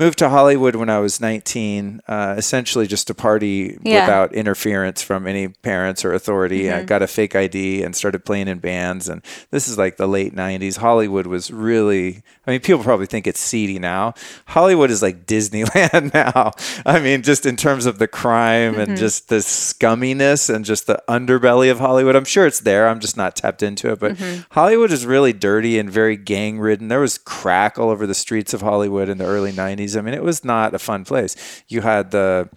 moved 0.00 0.18
to 0.18 0.28
Hollywood 0.30 0.74
when 0.74 0.88
I 0.88 0.98
was 0.98 1.20
19, 1.20 2.00
uh, 2.08 2.34
essentially 2.38 2.86
just 2.86 3.06
to 3.08 3.14
party 3.14 3.78
Yeah. 3.82 4.06
without 4.06 4.32
interference 4.32 5.02
from 5.02 5.26
any 5.26 5.48
parents 5.48 6.04
or 6.04 6.12
authority. 6.14 6.62
Mm-hmm. 6.64 6.78
I 6.80 6.82
got 6.84 7.02
a 7.02 7.06
fake 7.06 7.36
ID 7.36 7.82
and 7.84 7.94
started 7.94 8.24
playing 8.24 8.48
in 8.48 8.58
bands. 8.60 9.08
And 9.08 9.22
this 9.50 9.68
is 9.68 9.76
like 9.76 9.98
the 9.98 10.08
late 10.08 10.34
90s. 10.34 10.78
Hollywood 10.78 11.26
was 11.26 11.50
really, 11.50 12.22
I 12.46 12.50
mean, 12.52 12.60
people 12.60 12.82
probably 12.82 13.06
think 13.06 13.26
it's 13.26 13.38
seedy 13.40 13.78
now. 13.78 14.14
Hollywood 14.46 14.90
is 14.90 15.02
like 15.02 15.26
Disneyland 15.26 16.14
now. 16.24 16.52
I 16.86 16.98
mean, 16.98 17.22
just 17.22 17.44
in 17.44 17.56
terms 17.56 17.84
of 17.86 17.98
the 17.98 18.08
crime 18.08 18.72
Mm-hmm. 18.72 18.80
and 18.80 18.96
just 18.96 19.28
the 19.28 19.40
scumminess 19.80 20.52
and 20.54 20.64
just 20.64 20.86
the 20.86 21.02
underbelly 21.08 21.70
of 21.70 21.78
Hollywood. 21.78 22.16
I'm 22.16 22.24
sure 22.24 22.46
it's 22.46 22.60
there. 22.60 22.88
I'm 22.88 23.00
just 23.00 23.16
not 23.16 23.36
tapped 23.36 23.62
into 23.62 23.92
it. 23.92 23.98
But 23.98 24.10
Mm-hmm. 24.16 24.42
Hollywood 24.52 24.90
is 24.92 25.04
really 25.06 25.32
dirty 25.32 25.78
and 25.78 25.90
very 25.90 26.16
gang 26.16 26.58
ridden. 26.58 26.88
There 26.88 27.00
was 27.00 27.18
crack 27.18 27.78
all 27.78 27.90
over 27.90 28.06
the 28.06 28.14
streets 28.14 28.52
of 28.54 28.60
Hollywood 28.62 29.08
in 29.08 29.18
the 29.18 29.24
early 29.26 29.52
90s. 29.52 29.89
I 29.96 30.00
mean, 30.02 30.14
it 30.14 30.22
was 30.22 30.44
not 30.44 30.74
a 30.74 30.78
fun 30.78 31.04
place. 31.04 31.36
You 31.68 31.80
had 31.82 32.10
the 32.10 32.48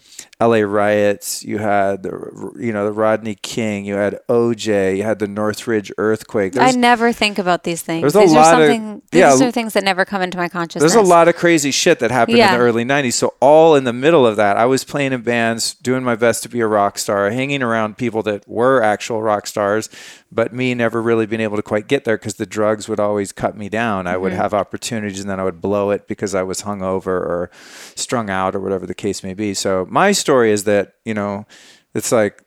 LA 0.41 0.57
riots, 0.61 1.43
you 1.43 1.57
had 1.59 2.03
the 2.03 2.51
you 2.59 2.73
know 2.73 2.85
the 2.85 2.91
Rodney 2.91 3.35
King, 3.35 3.85
you 3.85 3.95
had 3.95 4.19
OJ, 4.29 4.97
you 4.97 5.03
had 5.03 5.19
the 5.19 5.27
Northridge 5.27 5.91
earthquake. 5.97 6.57
I 6.57 6.71
never 6.71 7.13
think 7.13 7.37
about 7.39 7.63
these 7.63 7.81
things. 7.81 8.01
there's 8.01 8.15
a 8.15 8.19
these 8.19 8.33
lot 8.33 8.55
are 8.55 8.61
of- 8.63 8.67
something. 8.69 9.01
yeah, 9.11 9.31
these 9.31 9.41
are 9.41 9.51
things 9.51 9.73
that 9.73 9.83
never 9.83 10.05
come 10.05 10.21
into 10.21 10.37
my 10.37 10.49
consciousness. 10.49 10.93
there's 10.93 11.05
a 11.05 11.07
lot 11.07 11.27
of 11.27 11.35
crazy 11.35 11.71
shit 11.71 11.99
that 11.99 12.11
happened 12.11 12.37
Yeah. 12.37 12.53
in 12.53 12.59
the 12.59 12.65
early 12.65 12.83
90s. 12.83 13.13
So, 13.13 13.33
all 13.39 13.75
in 13.75 13.83
the 13.85 13.93
middle 13.93 14.25
of 14.27 14.35
that, 14.37 14.57
I 14.57 14.65
was 14.65 14.83
playing 14.83 15.13
in 15.13 15.21
bands, 15.21 15.73
doing 15.75 16.03
my 16.03 16.15
best 16.15 16.43
to 16.43 16.49
be 16.49 16.59
a 16.59 16.67
rock 16.67 16.97
star, 16.97 17.29
hanging 17.29 17.61
around 17.63 17.97
people 17.97 18.23
that 18.23 18.47
were 18.47 18.81
actual 18.81 19.21
rock 19.21 19.47
stars, 19.47 19.89
but 20.33 20.53
me 20.53 20.73
never 20.73 21.01
really 21.01 21.25
being 21.25 21.41
able 21.41 21.57
to 21.57 21.61
quite 21.63 21.87
get 21.87 22.03
there 22.05 22.17
because 22.17 22.35
the 22.35 22.45
drugs 22.45 22.87
would 22.89 22.99
always 22.99 23.31
cut 23.31 23.55
me 23.55 23.69
down. 23.69 24.07
I 24.07 24.17
would 24.17 24.31
Mm-hmm. 24.31 24.41
have 24.41 24.53
opportunities 24.53 25.19
and 25.21 25.29
then 25.29 25.39
I 25.39 25.43
would 25.43 25.61
blow 25.61 25.91
it 25.91 26.07
because 26.07 26.33
I 26.33 26.43
was 26.43 26.63
hungover 26.63 27.07
or 27.07 27.51
strung 27.95 28.29
out 28.29 28.55
or 28.55 28.59
whatever 28.59 28.85
the 28.85 28.95
case 28.95 29.23
may 29.23 29.33
be. 29.33 29.53
So, 29.53 29.85
my 29.89 30.11
story 30.11 30.51
is 30.51 30.63
that, 30.63 30.93
you 31.05 31.13
know, 31.13 31.45
it's 31.93 32.11
like, 32.11 32.43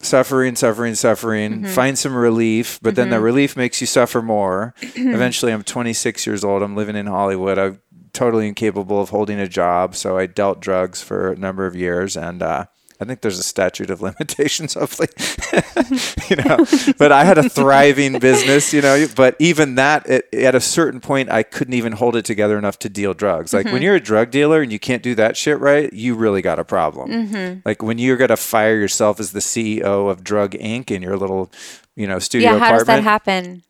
suffering, 0.00 0.54
suffering, 0.56 0.94
suffering, 0.94 1.52
Mm-hmm. 1.62 1.66
find 1.72 1.98
some 1.98 2.14
relief, 2.14 2.78
but 2.82 2.94
then 2.96 3.08
the 3.10 3.18
relief 3.20 3.56
makes 3.56 3.80
you 3.80 3.86
suffer 3.86 4.20
more. 4.22 4.74
Eventually, 4.94 5.52
I'm 5.52 5.62
26 5.62 6.26
years 6.26 6.44
old. 6.44 6.62
I'm 6.62 6.76
living 6.76 6.96
in 6.96 7.06
Hollywood. 7.06 7.58
I'm 7.58 7.80
totally 8.12 8.46
incapable 8.46 9.00
of 9.00 9.08
holding 9.08 9.40
a 9.40 9.48
job. 9.48 9.94
So 9.96 10.18
I 10.18 10.26
dealt 10.26 10.60
drugs 10.60 11.02
for 11.02 11.32
a 11.32 11.36
number 11.36 11.66
of 11.66 11.74
years. 11.74 12.16
And, 12.16 12.42
uh, 12.42 12.66
I 13.00 13.04
think 13.04 13.20
there's 13.20 13.38
a 13.38 13.42
statute 13.42 13.90
of 13.90 14.00
limitations, 14.08 14.74
hopefully, 14.74 15.08
you 16.30 16.36
know. 16.36 16.64
But 16.98 17.12
I 17.12 17.24
had 17.24 17.38
a 17.38 17.48
thriving 17.48 18.18
business, 18.20 18.72
you 18.72 18.80
know. 18.82 19.06
But 19.14 19.36
even 19.38 19.74
that, 19.76 20.08
it, 20.08 20.32
at 20.34 20.54
a 20.54 20.60
certain 20.60 21.00
point, 21.00 21.30
I 21.30 21.42
couldn't 21.42 21.74
even 21.74 21.92
hold 21.92 22.16
it 22.16 22.24
together 22.24 22.58
enough 22.58 22.78
to 22.80 22.88
deal 22.88 23.14
drugs. 23.14 23.52
Like 23.52 23.66
Mm-hmm. 23.66 23.72
when 23.72 23.82
you're 23.82 23.94
a 23.96 24.00
drug 24.00 24.30
dealer 24.30 24.62
and 24.62 24.72
you 24.72 24.78
can't 24.78 25.02
do 25.02 25.14
that 25.16 25.36
shit 25.36 25.58
right, 25.58 25.92
you 25.92 26.14
really 26.14 26.40
got 26.42 26.58
a 26.58 26.64
problem. 26.64 27.10
Mm-hmm. 27.10 27.60
Like 27.64 27.82
when 27.82 27.98
you're 27.98 28.16
gonna 28.16 28.36
fire 28.36 28.76
yourself 28.78 29.18
as 29.20 29.32
the 29.32 29.40
CEO 29.40 30.10
of 30.10 30.22
Drug 30.24 30.52
Inc. 30.52 30.90
in 30.90 31.02
your 31.02 31.16
little, 31.16 31.50
you 31.96 32.06
know, 32.06 32.18
studio 32.18 32.52
Yeah, 32.52 32.58
how 32.58 32.72
does 32.72 32.82
apartment. 32.82 33.04
that 33.04 33.10
happen? 33.10 33.62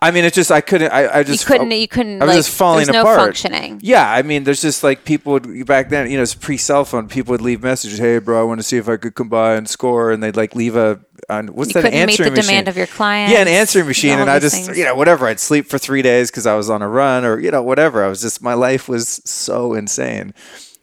I 0.00 0.10
mean, 0.10 0.24
it's 0.24 0.34
just 0.34 0.50
I 0.50 0.60
couldn't. 0.60 0.92
I, 0.92 1.04
I 1.04 1.18
You 1.18 1.24
just 1.24 1.46
couldn't. 1.46 1.70
You 1.70 1.88
couldn't. 1.88 2.22
I 2.22 2.24
was 2.24 2.34
like, 2.34 2.44
just 2.44 2.56
falling 2.56 2.86
there's 2.86 2.94
no 2.94 3.04
functioning. 3.04 3.80
Yeah, 3.82 4.10
I 4.10 4.22
mean, 4.22 4.44
there's 4.44 4.62
just 4.62 4.82
like 4.82 5.04
people 5.04 5.32
would 5.34 5.66
back 5.66 5.88
then. 5.88 6.10
You 6.10 6.16
know, 6.16 6.22
it's 6.22 6.34
pre 6.34 6.56
cell 6.56 6.84
phone. 6.84 7.08
People 7.08 7.32
would 7.32 7.40
leave 7.42 7.62
messages. 7.62 7.98
Hey, 7.98 8.18
bro, 8.18 8.40
I 8.40 8.44
want 8.44 8.60
to 8.60 8.64
see 8.64 8.76
if 8.76 8.88
I 8.88 8.96
could 8.96 9.14
come 9.14 9.28
by 9.28 9.54
and 9.54 9.68
score, 9.68 10.10
and 10.10 10.22
they'd 10.22 10.36
like 10.36 10.54
leave 10.54 10.76
a 10.76 11.00
on 11.28 11.48
what's 11.48 11.70
You 11.70 11.80
that 11.80 11.90
couldn't 11.90 12.06
meet 12.06 12.18
the 12.18 12.30
machine? 12.30 12.44
demand 12.44 12.68
of 12.68 12.76
your 12.76 12.86
client. 12.86 13.32
Yeah, 13.32 13.40
an 13.40 13.48
answering 13.48 13.86
machine, 13.86 14.12
all 14.14 14.20
and 14.22 14.30
I 14.30 14.38
just 14.38 14.54
things. 14.66 14.78
you 14.78 14.84
know 14.84 14.94
whatever. 14.94 15.26
I'd 15.26 15.40
sleep 15.40 15.66
for 15.66 15.78
three 15.78 16.02
days 16.02 16.30
because 16.30 16.46
I 16.46 16.54
was 16.54 16.70
on 16.70 16.82
a 16.82 16.88
run, 16.88 17.24
or 17.24 17.38
you 17.40 17.50
know 17.50 17.62
whatever. 17.62 18.04
I 18.04 18.08
was 18.08 18.20
just 18.20 18.42
my 18.42 18.54
life 18.54 18.88
was 18.88 19.20
so 19.24 19.74
insane. 19.74 20.34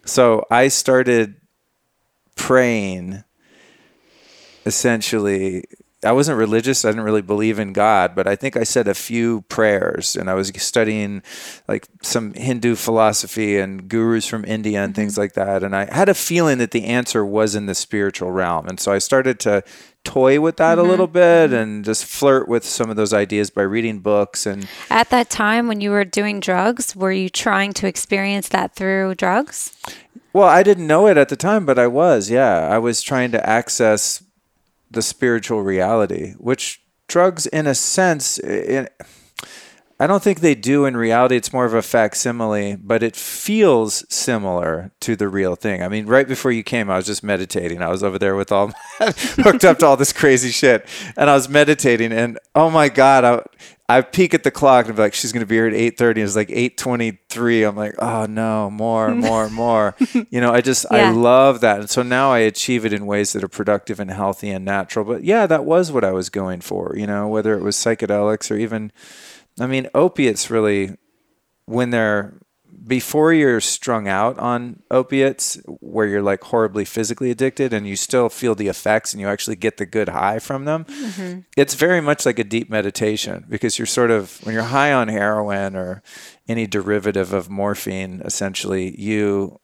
So 0.06 0.46
I 0.52 0.68
started 0.68 1.36
praying. 2.36 3.24
Essentially, 4.66 5.66
I 6.04 6.12
wasn't 6.12 6.38
religious. 6.38 6.86
I 6.86 6.90
didn't 6.90 7.04
really 7.04 7.22
believe 7.22 7.60
in 7.60 7.74
God, 7.74 8.16
but 8.16 8.28
I 8.28 8.36
think 8.36 8.58
I 8.58 8.64
said 8.64 8.88
a 8.88 8.94
few 8.94 9.42
prayers, 9.44 10.16
and 10.16 10.30
I 10.30 10.34
was 10.34 10.52
studying 10.58 11.24
like 11.68 11.88
some 12.02 12.34
Hindu 12.34 12.76
philosophy 12.76 13.58
and 13.58 13.88
gurus 13.88 14.28
from 14.28 14.46
India 14.46 14.84
and 14.84 14.96
things 14.96 15.14
mm-hmm. 15.14 15.22
like 15.22 15.34
that. 15.34 15.64
And 15.64 15.76
I 15.76 15.94
had 15.94 16.10
a 16.10 16.14
feeling 16.14 16.58
that 16.60 16.72
the 16.72 16.86
answer 16.86 17.26
was 17.26 17.56
in 17.56 17.66
the 17.66 17.76
spiritual 17.76 18.32
realm, 18.32 18.68
and 18.68 18.80
so 18.80 18.92
I 18.92 18.98
started 18.98 19.40
to 19.42 19.64
toy 20.04 20.40
with 20.40 20.58
that 20.58 20.78
a 20.78 20.82
mm-hmm. 20.82 20.90
little 20.90 21.08
bit 21.08 21.52
mm-hmm. 21.52 21.56
and 21.56 21.86
just 21.86 22.06
flirt 22.06 22.48
with 22.48 22.66
some 22.66 22.90
of 22.90 22.96
those 22.96 23.14
ideas 23.14 23.50
by 23.50 23.62
reading 23.62 24.00
books 24.00 24.46
and 24.46 24.68
At 24.90 25.10
that 25.10 25.30
time, 25.30 25.68
when 25.68 25.82
you 25.82 25.92
were 25.92 26.06
doing 26.06 26.40
drugs, 26.40 26.96
were 26.96 27.12
you 27.12 27.30
trying 27.30 27.74
to 27.74 27.88
experience 27.88 28.50
that 28.50 28.76
through 28.76 29.16
drugs? 29.16 29.74
Well, 30.34 30.48
I 30.48 30.64
didn't 30.64 30.88
know 30.88 31.08
it 31.08 31.18
at 31.18 31.30
the 31.30 31.36
time, 31.36 31.66
but 31.66 31.78
I 31.78 31.88
was. 31.88 32.30
Yeah, 32.30 32.68
I 32.68 32.80
was 32.80 33.02
trying 33.02 33.32
to 33.32 33.50
access 33.50 34.24
the 34.94 35.02
spiritual 35.02 35.62
reality, 35.62 36.34
which 36.38 36.82
drugs, 37.08 37.46
in 37.48 37.68
a 37.68 37.76
sense, 37.76 38.40
I 38.44 40.08
don't 40.08 40.24
think 40.24 40.40
they 40.40 40.56
do 40.56 40.86
in 40.86 40.98
reality. 40.98 41.36
It's 41.36 41.54
more 41.54 41.66
of 41.66 41.74
a 41.74 41.82
facsimile, 41.82 42.76
but 42.76 43.04
it 43.04 43.16
feels 43.16 44.06
similar 44.14 44.92
to 45.02 45.16
the 45.16 45.28
real 45.28 45.56
thing. 45.56 45.84
I 45.84 45.88
mean, 45.88 46.08
right 46.08 46.28
before 46.28 46.52
you 46.52 46.64
came, 46.64 46.90
I 46.90 46.98
was 46.98 47.06
just 47.06 47.24
meditating. 47.24 47.82
I 47.82 47.90
was 47.90 48.04
over 48.04 48.18
there 48.18 48.36
with 48.36 48.52
all 48.52 48.72
hooked 49.00 49.64
up 49.64 49.80
to 49.80 49.86
all 49.86 49.96
this 49.96 50.12
crazy 50.12 50.50
shit, 50.50 50.88
and 51.16 51.30
I 51.30 51.36
was 51.36 51.48
meditating. 51.48 52.12
And 52.12 52.40
oh 52.56 52.70
my 52.70 52.90
god, 52.90 53.24
I 53.24 53.44
I 53.90 54.02
peek 54.02 54.34
at 54.34 54.44
the 54.44 54.52
clock 54.52 54.88
and 54.88 54.96
be 54.96 55.02
like, 55.02 55.14
she's 55.14 55.32
gonna 55.34 55.46
be 55.46 55.56
here 55.56 55.68
at 55.68 55.74
eight 55.74 55.98
thirty. 55.98 56.22
It's 56.22 56.36
like 56.36 56.50
eight 56.50 56.78
twenty 56.78 57.20
three. 57.30 57.64
I'm 57.64 57.76
like, 57.76 57.96
oh 58.00 58.26
no, 58.26 58.70
more, 58.70 59.14
more, 59.16 59.50
more. 59.50 59.96
you 60.14 60.40
know, 60.40 60.54
I 60.54 60.62
just 60.62 60.86
I 60.92 61.12
love 61.12 61.62
that, 61.62 61.80
and 61.82 61.90
so 61.90 62.02
now 62.02 62.32
I 62.32 62.40
achieve 62.40 62.86
it 62.86 62.94
in 62.94 63.06
ways 63.06 63.34
that 63.34 63.44
are 63.44 63.50
productive 63.50 64.00
and 64.00 64.10
healthy 64.10 64.50
and 64.50 64.64
natural. 64.64 65.06
But 65.06 65.24
yeah, 65.24 65.46
that 65.48 65.66
was 65.66 65.92
what 65.92 66.04
I 66.04 66.12
was 66.12 66.30
going 66.30 66.62
for. 66.62 66.96
You 66.96 67.08
know, 67.08 67.28
whether 67.28 67.58
it 67.58 67.62
was 67.62 67.76
psychedelics 67.76 68.50
or 68.50 68.56
even 68.56 68.92
I 69.60 69.68
mean, 69.68 69.88
opiates 69.94 70.50
really, 70.50 70.98
when 71.66 71.92
they're 71.92 72.34
before 72.86 73.34
you're 73.34 73.62
strung 73.62 74.08
out 74.08 74.38
on 74.40 74.82
opiates, 74.92 75.60
where 75.66 76.08
you're 76.08 76.22
like 76.22 76.44
horribly 76.44 76.86
physically 76.86 77.32
addicted 77.32 77.74
and 77.74 77.88
you 77.88 77.96
still 77.96 78.30
feel 78.30 78.56
the 78.56 78.68
effects 78.68 79.14
and 79.14 79.22
you 79.22 79.28
actually 79.28 79.56
get 79.56 79.78
the 79.78 79.86
good 79.86 80.10
high 80.10 80.40
from 80.40 80.66
them, 80.66 80.86
mm-hmm. 80.86 81.40
it's 81.56 81.74
very 81.76 82.02
much 82.02 82.26
like 82.26 82.40
a 82.40 82.44
deep 82.44 82.70
meditation 82.70 83.46
because 83.50 83.78
you're 83.78 83.86
sort 83.86 84.12
of, 84.12 84.40
when 84.44 84.54
you're 84.54 84.64
high 84.64 84.92
on 84.92 85.08
heroin 85.08 85.76
or 85.76 86.04
any 86.48 86.68
derivative 86.68 87.34
of 87.34 87.50
morphine, 87.50 88.22
essentially, 88.26 89.00
you 89.00 89.60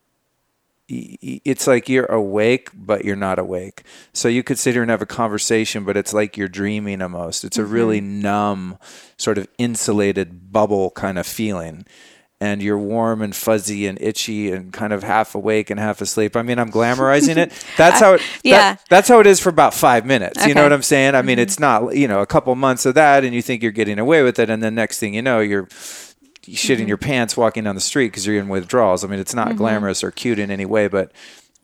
it's 0.92 1.68
like 1.68 1.88
you're 1.88 2.06
awake, 2.06 2.72
but 2.74 3.06
you're 3.06 3.16
not 3.16 3.38
awake. 3.38 3.84
So 4.12 4.28
you 4.28 4.42
could 4.42 4.58
sit 4.58 4.74
here 4.74 4.82
and 4.82 4.90
have 4.90 5.04
a 5.04 5.06
conversation, 5.06 5.86
but 5.86 5.96
it's 5.96 6.14
like 6.14 6.36
you're 6.36 6.48
dreaming 6.48 7.02
almost. 7.04 7.44
It's 7.44 7.60
a 7.60 7.66
really 7.66 8.02
mm-hmm. 8.02 8.22
numb, 8.22 8.78
sort 9.16 9.38
of 9.38 9.48
insulated 9.60 10.52
bubble 10.52 10.90
kind 10.92 11.20
of 11.20 11.28
feeling. 11.28 11.86
And 12.42 12.62
you're 12.62 12.78
warm 12.78 13.22
and 13.22 13.36
fuzzy 13.36 13.86
and 13.86 14.00
itchy 14.02 14.50
and 14.50 14.72
kind 14.72 14.94
of 14.94 15.04
half 15.04 15.36
awake 15.36 15.70
and 15.70 15.78
half 15.78 16.00
asleep. 16.00 16.38
I 16.38 16.42
mean, 16.42 16.58
I'm 16.58 16.72
glamorizing 16.72 17.36
it. 17.36 17.52
That's 17.78 18.00
how 18.00 18.14
it. 18.14 18.22
Yeah. 18.44 18.76
that- 18.76 18.86
that's 18.88 19.10
how 19.10 19.20
it 19.20 19.28
is 19.28 19.42
for 19.42 19.50
about 19.50 19.74
five 19.74 20.06
minutes. 20.06 20.38
Okay. 20.40 20.48
You 20.48 20.56
know 20.56 20.64
what 20.64 20.72
I'm 20.72 20.82
saying? 20.82 21.16
I 21.16 21.22
mean, 21.22 21.36
mm-hmm. 21.36 21.44
it's 21.44 21.60
not 21.60 21.98
you 21.98 22.08
know 22.08 22.22
a 22.22 22.26
couple 22.26 22.56
months 22.56 22.86
of 22.86 22.96
that, 22.96 23.26
and 23.26 23.34
you 23.34 23.42
think 23.42 23.62
you're 23.62 23.74
getting 23.74 24.00
away 24.00 24.24
with 24.24 24.40
it, 24.40 24.50
and 24.50 24.64
then 24.64 24.74
next 24.74 25.00
thing 25.00 25.14
you 25.14 25.22
know, 25.22 25.42
you're 25.42 25.68
shitting 26.44 26.78
mm-hmm. 26.78 26.88
your 26.88 26.98
pants 26.98 27.36
walking 27.36 27.66
down 27.66 27.76
the 27.76 27.82
street 27.82 28.08
because 28.08 28.26
you're 28.26 28.40
in 28.40 28.48
withdrawals. 28.48 29.04
I 29.04 29.08
mean, 29.08 29.20
it's 29.20 29.36
not 29.36 29.50
mm-hmm. 29.50 29.58
glamorous 29.58 30.04
or 30.04 30.12
cute 30.12 30.40
in 30.40 30.50
any 30.50 30.66
way, 30.66 30.88
but 30.88 31.12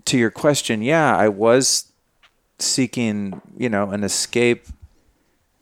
to 0.05 0.17
your 0.17 0.31
question, 0.31 0.81
yeah, 0.81 1.15
I 1.15 1.29
was 1.29 1.91
seeking, 2.59 3.41
you 3.57 3.69
know, 3.69 3.91
an 3.91 4.03
escape 4.03 4.67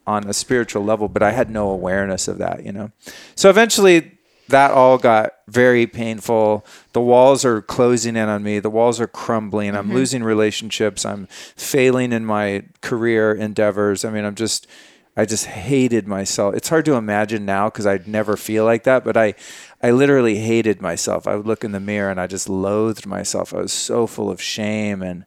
on 0.05 0.27
a 0.27 0.33
spiritual 0.33 0.83
level, 0.83 1.07
but 1.07 1.23
I 1.23 1.31
had 1.31 1.49
no 1.49 1.69
awareness 1.69 2.27
of 2.27 2.37
that, 2.39 2.65
you 2.65 2.71
know. 2.71 2.91
So 3.35 3.49
eventually 3.49 4.17
that 4.49 4.71
all 4.71 4.97
got 4.97 5.33
very 5.47 5.87
painful. 5.87 6.65
The 6.93 7.01
walls 7.01 7.45
are 7.45 7.61
closing 7.61 8.15
in 8.15 8.29
on 8.29 8.43
me. 8.43 8.59
The 8.59 8.69
walls 8.69 8.99
are 8.99 9.07
crumbling. 9.07 9.75
I'm 9.75 9.85
mm-hmm. 9.85 9.93
losing 9.93 10.23
relationships. 10.23 11.05
I'm 11.05 11.27
failing 11.27 12.11
in 12.11 12.25
my 12.25 12.63
career 12.81 13.33
endeavors. 13.33 14.03
I 14.03 14.09
mean, 14.09 14.25
I'm 14.25 14.35
just 14.35 14.67
I 15.15 15.25
just 15.25 15.45
hated 15.45 16.07
myself. 16.07 16.55
It's 16.55 16.69
hard 16.69 16.85
to 16.85 16.95
imagine 16.95 17.45
now 17.45 17.69
because 17.69 17.85
I'd 17.85 18.07
never 18.07 18.35
feel 18.35 18.65
like 18.65 18.83
that, 18.83 19.03
but 19.03 19.15
I 19.15 19.35
I 19.81 19.91
literally 19.91 20.37
hated 20.37 20.81
myself. 20.81 21.27
I 21.27 21.35
would 21.35 21.45
look 21.45 21.63
in 21.63 21.71
the 21.71 21.79
mirror 21.79 22.09
and 22.09 22.19
I 22.19 22.27
just 22.27 22.49
loathed 22.49 23.05
myself. 23.05 23.53
I 23.53 23.59
was 23.59 23.73
so 23.73 24.07
full 24.07 24.31
of 24.31 24.41
shame 24.41 25.01
and 25.01 25.25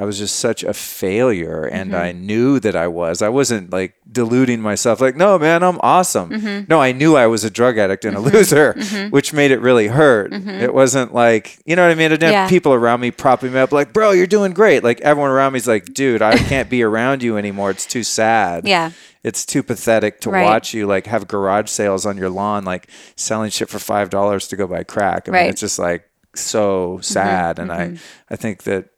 I 0.00 0.04
was 0.04 0.16
just 0.18 0.36
such 0.36 0.62
a 0.62 0.72
failure 0.72 1.64
and 1.64 1.94
I 1.94 2.12
mm-hmm. 2.12 2.26
knew 2.26 2.60
that 2.60 2.76
I 2.76 2.86
was. 2.86 3.20
I 3.20 3.28
wasn't 3.30 3.72
like 3.72 3.94
deluding 4.10 4.60
myself 4.60 5.00
like, 5.00 5.16
"No, 5.16 5.38
man, 5.38 5.64
I'm 5.64 5.80
awesome." 5.82 6.30
Mm-hmm. 6.30 6.64
No, 6.68 6.80
I 6.80 6.92
knew 6.92 7.16
I 7.16 7.26
was 7.26 7.42
a 7.42 7.50
drug 7.50 7.78
addict 7.78 8.04
and 8.04 8.16
a 8.16 8.20
mm-hmm. 8.20 8.36
loser, 8.36 9.08
which 9.10 9.32
made 9.32 9.50
it 9.50 9.60
really 9.60 9.88
hurt. 9.88 10.32
It 10.32 10.72
wasn't 10.72 11.12
like, 11.14 11.58
you 11.66 11.74
know 11.74 11.82
what 11.82 11.90
I 11.90 11.94
mean? 11.96 12.06
I 12.12 12.16
didn't 12.16 12.32
Yeah. 12.32 12.42
have 12.42 12.50
people 12.50 12.72
around 12.74 13.00
me 13.00 13.10
propping 13.10 13.52
me 13.52 13.58
up 13.58 13.72
like, 13.72 13.92
"Bro, 13.92 14.12
you're 14.12 14.26
doing 14.28 14.52
great." 14.52 14.84
Like 14.84 15.00
everyone 15.00 15.30
around 15.30 15.52
me's 15.52 15.66
like, 15.66 15.92
"Dude, 15.92 16.22
I 16.22 16.36
can't 16.52 16.70
be 16.70 16.82
around 16.82 17.22
you 17.22 17.36
anymore. 17.36 17.70
It's 17.70 17.86
too 17.86 18.04
sad." 18.04 18.68
Yeah. 18.68 18.92
It's 19.24 19.44
too 19.44 19.64
pathetic 19.64 20.20
to 20.20 20.30
Right. 20.30 20.44
watch 20.44 20.72
you 20.74 20.86
like 20.86 21.06
have 21.06 21.26
garage 21.26 21.68
sales 21.70 22.06
on 22.06 22.16
your 22.16 22.30
lawn 22.30 22.64
like 22.64 22.88
selling 23.16 23.50
shit 23.50 23.68
for 23.68 23.78
$5 23.78 24.48
to 24.48 24.56
go 24.56 24.66
buy 24.68 24.84
crack. 24.84 25.28
I 25.28 25.32
mean, 25.32 25.40
Right. 25.40 25.50
it's 25.50 25.60
just 25.60 25.78
like 25.78 26.04
so 26.36 27.00
sad 27.02 27.58
and 27.58 27.72
I 27.72 27.96
I 28.30 28.36
think 28.36 28.62
that 28.62 28.90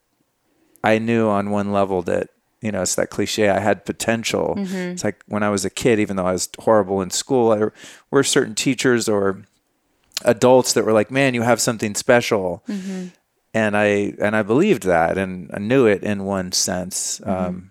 I 0.82 0.98
knew 0.98 1.28
on 1.28 1.50
one 1.50 1.72
level 1.72 2.02
that 2.02 2.30
you 2.60 2.72
know 2.72 2.82
it's 2.82 2.94
that 2.94 3.10
cliche. 3.10 3.48
I 3.48 3.60
had 3.60 3.84
potential. 3.84 4.54
Mm-hmm. 4.56 4.92
It's 4.92 5.04
like 5.04 5.22
when 5.26 5.42
I 5.42 5.50
was 5.50 5.64
a 5.64 5.70
kid, 5.70 5.98
even 5.98 6.16
though 6.16 6.26
I 6.26 6.32
was 6.32 6.48
horrible 6.58 7.00
in 7.00 7.10
school, 7.10 7.50
there 7.50 7.72
were 8.10 8.24
certain 8.24 8.54
teachers 8.54 9.08
or 9.08 9.42
adults 10.24 10.72
that 10.74 10.84
were 10.84 10.92
like, 10.92 11.10
"Man, 11.10 11.34
you 11.34 11.42
have 11.42 11.60
something 11.60 11.94
special," 11.94 12.62
mm-hmm. 12.68 13.08
and 13.54 13.76
I 13.76 14.14
and 14.20 14.36
I 14.36 14.42
believed 14.42 14.84
that, 14.84 15.18
and 15.18 15.50
I 15.52 15.58
knew 15.58 15.86
it 15.86 16.02
in 16.02 16.24
one 16.24 16.52
sense. 16.52 17.20
Mm-hmm. 17.20 17.30
Um, 17.30 17.69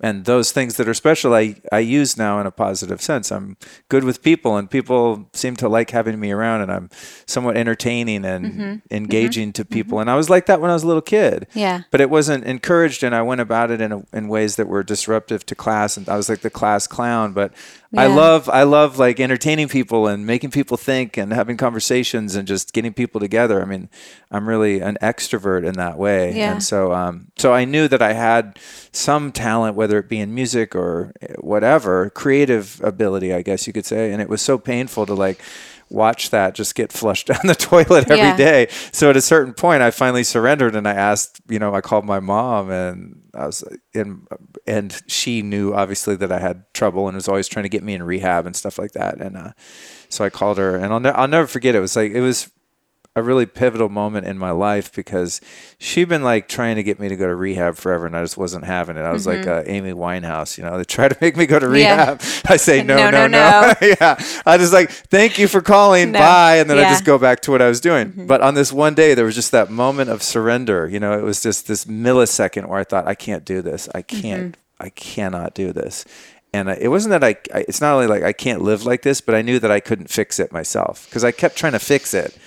and 0.00 0.24
those 0.24 0.52
things 0.52 0.76
that 0.76 0.88
are 0.88 0.94
special, 0.94 1.34
I 1.34 1.56
I 1.72 1.80
use 1.80 2.16
now 2.16 2.40
in 2.40 2.46
a 2.46 2.50
positive 2.50 3.00
sense. 3.02 3.30
I'm 3.32 3.56
good 3.88 4.04
with 4.04 4.22
people, 4.22 4.56
and 4.56 4.70
people 4.70 5.28
seem 5.32 5.56
to 5.56 5.68
like 5.68 5.90
having 5.90 6.20
me 6.20 6.30
around, 6.30 6.60
and 6.62 6.70
I'm 6.72 6.90
somewhat 7.26 7.56
entertaining 7.56 8.24
and 8.24 8.44
mm-hmm. 8.46 8.60
Mm-hmm. 8.60 8.94
engaging 8.94 9.52
to 9.54 9.64
people. 9.64 9.96
Mm-hmm. 9.96 10.02
And 10.02 10.10
I 10.10 10.16
was 10.16 10.28
like 10.30 10.46
that 10.46 10.60
when 10.60 10.70
I 10.70 10.74
was 10.74 10.82
a 10.82 10.86
little 10.86 11.02
kid 11.02 11.46
Yeah. 11.54 11.82
but 11.90 12.00
it 12.00 12.10
wasn't 12.10 12.44
encouraged 12.44 13.02
and 13.02 13.14
i 13.14 13.22
went 13.22 13.40
about 13.40 13.70
it 13.70 13.80
in, 13.80 13.92
a, 13.92 14.02
in 14.12 14.28
ways 14.28 14.56
that 14.56 14.68
were 14.68 14.82
disruptive 14.82 15.44
to 15.46 15.54
class 15.54 15.96
and 15.96 16.08
i 16.08 16.16
was 16.16 16.28
like 16.28 16.40
the 16.40 16.50
class 16.50 16.86
clown 16.86 17.32
but 17.32 17.52
i 17.96 18.06
love 18.06 18.48
i 18.50 18.62
love 18.64 18.98
like 18.98 19.18
entertaining 19.18 19.66
people 19.68 20.06
and 20.06 20.26
making 20.26 20.50
people 20.50 20.76
think 20.76 21.16
and 21.16 21.32
having 21.32 21.56
conversations 21.56 22.34
and 22.34 22.46
just 22.46 22.72
getting 22.74 22.92
people 22.92 23.18
together. 23.20 23.62
I 23.62 23.64
mean 23.64 23.88
i'm 24.30 24.46
really 24.48 24.80
an 24.80 24.98
extrovert 25.00 25.66
in 25.66 25.74
that 25.76 25.96
way. 25.96 26.36
Yeah. 26.36 26.52
and 26.52 26.62
so 26.62 26.92
um 26.92 27.28
so 27.38 27.54
i 27.54 27.64
knew 27.64 27.88
that 27.88 28.02
i 28.02 28.12
had 28.12 28.58
some 28.92 29.32
talent 29.32 29.74
whether 29.74 29.98
it 29.98 30.08
be 30.08 30.18
in 30.20 30.34
music 30.34 30.74
or 30.74 31.12
eh, 31.22 31.32
whatever 31.40 32.10
creative 32.10 32.78
ability 32.84 33.32
i 33.32 33.40
guess 33.42 33.66
you 33.66 33.72
could 33.72 33.86
say. 33.86 34.12
And 34.12 34.20
it 34.20 34.28
was 34.28 34.42
so 34.42 34.58
painful 34.58 35.06
to 35.06 35.14
like 35.14 35.40
watch 35.90 36.28
that 36.28 36.54
just 36.54 36.74
get 36.74 36.92
flushed 36.92 37.26
down 37.32 37.40
the 37.46 37.54
toilet 37.54 38.10
every 38.10 38.18
Yeah. 38.18 38.36
day. 38.36 38.66
So 38.92 39.08
at 39.08 39.16
a 39.16 39.22
certain 39.22 39.54
point, 39.54 39.80
I 39.80 39.90
finally 39.90 40.22
surrendered 40.24 40.76
and 40.76 40.86
I 40.86 40.92
asked, 40.92 41.40
you 41.48 41.58
know, 41.58 41.74
I 41.74 41.80
called 41.80 42.04
my 42.04 42.20
mom 42.20 42.70
and 42.70 43.22
I 43.38 43.46
was 43.46 43.64
in, 43.94 44.26
and 44.66 45.00
she 45.06 45.42
knew 45.42 45.72
obviously 45.72 46.16
that 46.16 46.32
I 46.32 46.38
had 46.40 46.64
trouble 46.74 47.08
and 47.08 47.14
was 47.14 47.28
always 47.28 47.48
trying 47.48 47.62
to 47.64 47.68
get 47.68 47.82
me 47.82 47.94
in 47.94 48.02
rehab 48.02 48.46
and 48.46 48.56
stuff 48.56 48.78
like 48.78 48.92
that. 48.92 49.18
And 49.20 49.36
uh, 49.36 49.52
so 50.08 50.24
I 50.24 50.30
called 50.30 50.58
her 50.58 50.76
and 50.76 50.92
I'll, 50.92 51.00
ne- 51.00 51.10
I'll 51.10 51.28
never 51.28 51.46
forget. 51.46 51.74
It 51.74 51.80
was 51.80 51.96
like, 51.96 52.12
it 52.12 52.20
was 52.20 52.50
a 53.16 53.22
really 53.22 53.46
pivotal 53.46 53.88
moment 53.88 54.26
in 54.28 54.38
my 54.38 54.52
life 54.52 54.92
because 54.94 55.40
she'd 55.80 56.08
been 56.08 56.22
like 56.22 56.46
trying 56.46 56.76
to 56.76 56.84
get 56.84 57.00
me 57.00 57.08
to 57.08 57.16
go 57.16 57.26
to 57.26 57.34
rehab 57.34 57.74
forever 57.74 58.06
and 58.06 58.16
I 58.16 58.22
just 58.22 58.36
wasn't 58.36 58.64
having 58.64 58.96
it. 58.96 59.00
I 59.00 59.10
was 59.12 59.26
like 59.26 59.44
uh, 59.44 59.64
Amy 59.66 59.92
Winehouse, 59.92 60.56
you 60.56 60.62
know, 60.62 60.78
they 60.78 60.84
try 60.84 61.08
to 61.08 61.16
make 61.20 61.36
me 61.36 61.44
go 61.46 61.58
to 61.58 61.66
Mm-hmm. 61.66 61.74
Yeah. 61.76 62.00
rehab. 62.12 62.22
I 62.48 62.56
say, 62.56 62.82
no, 62.84 62.96
No, 62.96 63.10
no, 63.10 63.26
no, 63.26 63.72
no. 63.80 63.88
yeah. 64.00 64.14
I 64.46 64.56
just 64.56 64.72
like, 64.72 64.90
thank 64.90 65.36
you 65.36 65.48
for 65.48 65.60
calling. 65.60 66.12
No. 66.12 66.20
Bye. 66.20 66.56
And 66.58 66.70
then 66.70 66.76
I 66.78 66.82
Yeah. 66.82 66.86
Mm-hmm. 66.86 66.94
just 66.94 67.04
go 67.04 67.18
back 67.18 67.40
to 67.40 67.50
what 67.50 67.60
I 67.60 67.68
was 67.68 67.80
doing. 67.80 68.26
But 68.28 68.40
on 68.40 68.54
this 68.54 68.72
one 68.72 68.94
day, 68.94 69.14
there 69.14 69.24
was 69.24 69.34
just 69.34 69.50
that 69.50 69.68
moment 69.68 70.10
of 70.10 70.22
surrender. 70.22 70.86
You 70.86 71.00
know, 71.00 71.18
it 71.18 71.24
was 71.24 71.42
just 71.42 71.66
this 71.66 71.86
millisecond 71.86 72.66
where 72.66 72.78
I 72.78 72.84
thought, 72.84 73.08
I 73.08 73.14
can't 73.16 73.44
do 73.44 73.62
this. 73.62 73.88
I 73.94 74.02
can't, 74.02 74.52
Mm-hmm. 74.52 74.84
I 74.86 74.90
cannot 74.90 75.54
do 75.54 75.72
this. 75.72 76.04
And 76.54 76.68
it 76.70 76.88
wasn't 76.88 77.10
that 77.10 77.24
I, 77.24 77.36
I, 77.52 77.64
it's 77.68 77.80
not 77.80 77.92
only 77.94 78.06
like 78.06 78.22
I 78.22 78.32
can't 78.32 78.62
live 78.62 78.86
like 78.86 79.02
this, 79.02 79.20
but 79.20 79.34
I 79.34 79.42
knew 79.42 79.58
that 79.58 79.70
I 79.70 79.80
couldn't 79.80 80.08
fix 80.08 80.38
it 80.38 80.50
myself 80.52 81.04
because 81.06 81.22
I 81.24 81.30
kept 81.32 81.56
trying 81.56 81.72
to 81.72 81.78
fix 81.78 82.14
it. 82.14 82.38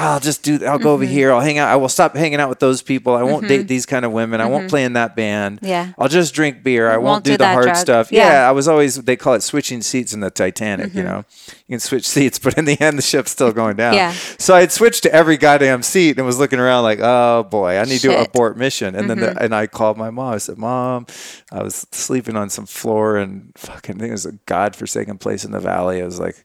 I'll 0.00 0.20
just 0.20 0.42
do, 0.42 0.64
I'll 0.64 0.78
go 0.78 0.92
over 0.92 1.04
Mm-hmm. 1.04 1.12
here. 1.12 1.32
I'll 1.32 1.40
hang 1.40 1.58
out. 1.58 1.68
I 1.68 1.76
will 1.76 1.88
stop 1.88 2.14
hanging 2.14 2.38
out 2.40 2.48
with 2.48 2.60
those 2.60 2.82
people. 2.82 3.14
I 3.14 3.22
won't 3.24 3.48
date 3.48 3.66
these 3.68 3.84
kind 3.86 4.04
of 4.04 4.12
women. 4.12 4.40
I 4.40 4.46
won't 4.46 4.68
play 4.70 4.84
in 4.84 4.92
that 4.92 5.16
band. 5.16 5.56
Mm-hmm. 5.56 5.66
Yeah. 5.66 5.92
I'll 5.98 6.08
just 6.08 6.34
drink 6.34 6.62
beer. 6.62 6.88
I 6.88 6.96
won't, 6.98 7.04
Won't 7.04 7.24
do, 7.24 7.32
do 7.32 7.36
the 7.38 7.48
hard 7.48 7.64
drug. 7.64 7.76
stuff. 7.76 8.12
Yeah. 8.12 8.28
Yeah. 8.42 8.48
I 8.48 8.52
was 8.52 8.68
always, 8.68 8.96
they 8.96 9.16
call 9.16 9.34
it 9.34 9.42
switching 9.42 9.82
seats 9.82 10.12
in 10.14 10.20
the 10.20 10.30
Titanic, 10.30 10.88
Mm-hmm. 10.90 10.98
you 10.98 11.04
know? 11.04 11.24
You 11.66 11.74
can 11.74 11.80
switch 11.80 12.06
seats, 12.08 12.38
but 12.44 12.56
in 12.56 12.64
the 12.64 12.80
end, 12.80 12.96
the 12.98 13.02
ship's 13.02 13.30
still 13.32 13.52
going 13.52 13.76
down. 13.76 13.94
Yeah. 13.94 14.12
So 14.38 14.54
I'd 14.54 14.70
switched 14.72 15.02
to 15.02 15.12
every 15.12 15.36
goddamn 15.36 15.82
seat 15.82 16.16
and 16.16 16.24
was 16.26 16.38
looking 16.38 16.58
around 16.60 16.84
like, 16.84 17.00
oh 17.02 17.44
boy, 17.50 17.76
I 17.78 17.82
need 17.84 17.98
to 18.00 18.08
Shit. 18.08 18.10
Mm-hmm. 18.12 18.30
abort 18.30 18.56
mission. 18.56 18.94
And 18.94 19.10
then 19.10 19.18
the, 19.18 19.42
and 19.42 19.54
I 19.54 19.66
called 19.66 19.96
my 19.98 20.10
mom. 20.10 20.34
I 20.34 20.38
said, 20.38 20.58
Mom, 20.58 21.06
I 21.50 21.62
was 21.62 21.86
sleeping 21.92 22.36
on 22.36 22.50
some 22.50 22.66
floor 22.66 23.16
and 23.16 23.52
fucking 23.56 23.96
I 23.96 23.98
think 23.98 24.08
it 24.10 24.12
was 24.12 24.26
a 24.26 24.32
godforsaken 24.46 25.18
place 25.18 25.44
in 25.44 25.50
the 25.50 25.60
valley. 25.60 26.00
I 26.00 26.04
was 26.04 26.20
like 26.20 26.44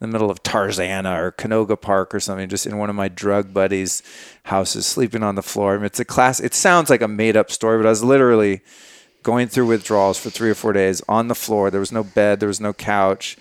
in 0.00 0.10
the 0.10 0.12
middle 0.12 0.30
of 0.30 0.42
Tarzana 0.42 1.18
or 1.18 1.32
Canoga 1.32 1.80
Park 1.80 2.14
or 2.14 2.20
something, 2.20 2.48
just 2.48 2.66
in 2.66 2.78
one 2.78 2.90
of 2.90 2.96
my 2.96 3.08
drug 3.08 3.54
buddies' 3.54 4.02
houses, 4.44 4.86
sleeping 4.86 5.22
on 5.22 5.34
the 5.34 5.42
floor. 5.42 5.74
I 5.74 5.76
mean, 5.78 5.86
it's 5.86 6.00
a 6.00 6.04
class. 6.04 6.40
It 6.40 6.54
sounds 6.54 6.90
like 6.90 7.02
a 7.02 7.08
made 7.08 7.36
up 7.36 7.50
story, 7.50 7.78
but 7.78 7.86
I 7.86 7.90
was 7.90 8.04
literally 8.04 8.62
going 9.22 9.48
through 9.48 9.66
withdrawals 9.66 10.18
for 10.18 10.30
three 10.30 10.50
or 10.50 10.54
four 10.54 10.72
days 10.72 11.02
on 11.08 11.28
the 11.28 11.34
floor. 11.34 11.70
There 11.70 11.80
was 11.80 11.92
no 11.92 12.04
bed, 12.04 12.40
there 12.40 12.48
was 12.48 12.60
no 12.60 12.72
couch. 12.72 13.36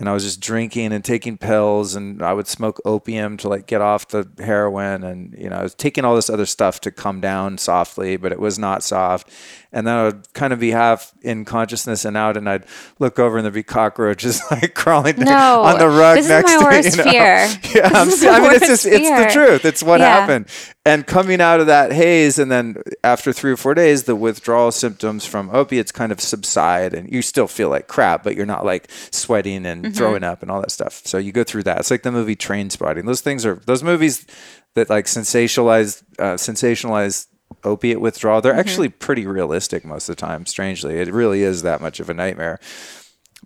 And 0.00 0.08
I 0.08 0.12
was 0.12 0.24
just 0.24 0.40
drinking 0.40 0.92
and 0.92 1.04
taking 1.04 1.38
pills, 1.38 1.94
and 1.94 2.20
I 2.20 2.32
would 2.32 2.48
smoke 2.48 2.80
opium 2.84 3.36
to 3.38 3.48
like 3.48 3.66
get 3.66 3.80
off 3.80 4.08
the 4.08 4.28
heroin, 4.40 5.04
and 5.04 5.32
you 5.38 5.48
know 5.48 5.54
I 5.56 5.62
was 5.62 5.72
taking 5.76 6.04
all 6.04 6.16
this 6.16 6.28
other 6.28 6.46
stuff 6.46 6.80
to 6.80 6.90
come 6.90 7.20
down 7.20 7.58
softly, 7.58 8.16
but 8.16 8.32
it 8.32 8.40
was 8.40 8.58
not 8.58 8.82
soft. 8.82 9.30
And 9.70 9.86
then 9.86 9.94
I 9.94 10.02
would 10.06 10.32
kind 10.34 10.52
of 10.52 10.58
be 10.58 10.72
half 10.72 11.12
in 11.22 11.44
consciousness 11.44 12.04
and 12.04 12.16
out, 12.16 12.36
and 12.36 12.48
I'd 12.50 12.64
look 12.98 13.20
over 13.20 13.36
and 13.38 13.44
there'd 13.44 13.54
be 13.54 13.62
cockroaches 13.62 14.42
like 14.50 14.74
crawling 14.74 15.14
No. 15.20 15.62
on 15.62 15.78
the 15.78 15.88
rug 15.88 16.16
This 16.16 16.24
is 16.26 16.30
next 16.30 16.52
my 16.54 16.58
to 16.58 16.64
worst 16.64 16.96
me. 16.98 17.04
You 17.04 17.04
know? 17.04 17.10
fear. 17.12 17.48
Yeah, 17.76 17.90
I'm, 17.94 18.06
This 18.06 18.22
is 18.22 18.26
I 18.28 18.40
mean 18.40 18.50
it's 18.52 18.66
just 18.66 18.84
worst 18.86 18.86
it's 19.00 19.08
the 19.10 19.30
truth. 19.32 19.64
It's 19.64 19.82
what 19.84 20.00
Yeah. 20.00 20.08
happened. 20.20 20.46
And 20.86 21.06
coming 21.06 21.40
out 21.40 21.60
of 21.60 21.66
that 21.66 21.92
haze, 21.92 22.38
and 22.38 22.52
then 22.52 22.76
after 23.02 23.32
three 23.32 23.50
or 23.50 23.56
four 23.56 23.72
days, 23.72 24.02
the 24.04 24.14
withdrawal 24.14 24.70
symptoms 24.70 25.24
from 25.24 25.48
opiates 25.48 25.90
kind 25.90 26.12
of 26.12 26.20
subside, 26.20 26.92
and 26.92 27.10
you 27.10 27.22
still 27.22 27.46
feel 27.46 27.70
like 27.70 27.88
crap, 27.88 28.22
but 28.22 28.36
you're 28.36 28.44
not 28.44 28.66
like 28.66 28.90
sweating 29.10 29.64
and 29.64 29.84
Mm-hmm. 29.84 29.92
throwing 29.94 30.22
up 30.24 30.42
and 30.42 30.50
all 30.50 30.60
that 30.60 30.70
stuff. 30.70 31.00
So 31.06 31.16
you 31.16 31.32
go 31.32 31.42
through 31.42 31.62
that. 31.62 31.78
It's 31.78 31.90
like 31.90 32.02
the 32.02 32.12
movie 32.12 32.36
Trainspotting. 32.36 33.06
Those 33.06 33.22
things 33.22 33.46
are 33.46 33.54
those 33.64 33.82
movies 33.82 34.26
that 34.74 34.90
like 34.90 35.06
sensationalize 35.06 36.02
uh, 36.18 36.34
sensationalize 36.34 37.28
opiate 37.64 38.00
withdrawal. 38.00 38.40
Mm-hmm. 38.40 38.48
They're 38.48 38.60
actually 38.60 38.88
pretty 38.90 39.26
realistic 39.26 39.86
most 39.86 40.08
of 40.10 40.16
the 40.16 40.20
time. 40.20 40.44
Strangely, 40.44 40.98
it 41.00 41.10
really 41.12 41.42
is 41.42 41.62
that 41.62 41.80
much 41.80 41.98
of 41.98 42.10
a 42.10 42.14
nightmare. 42.14 42.60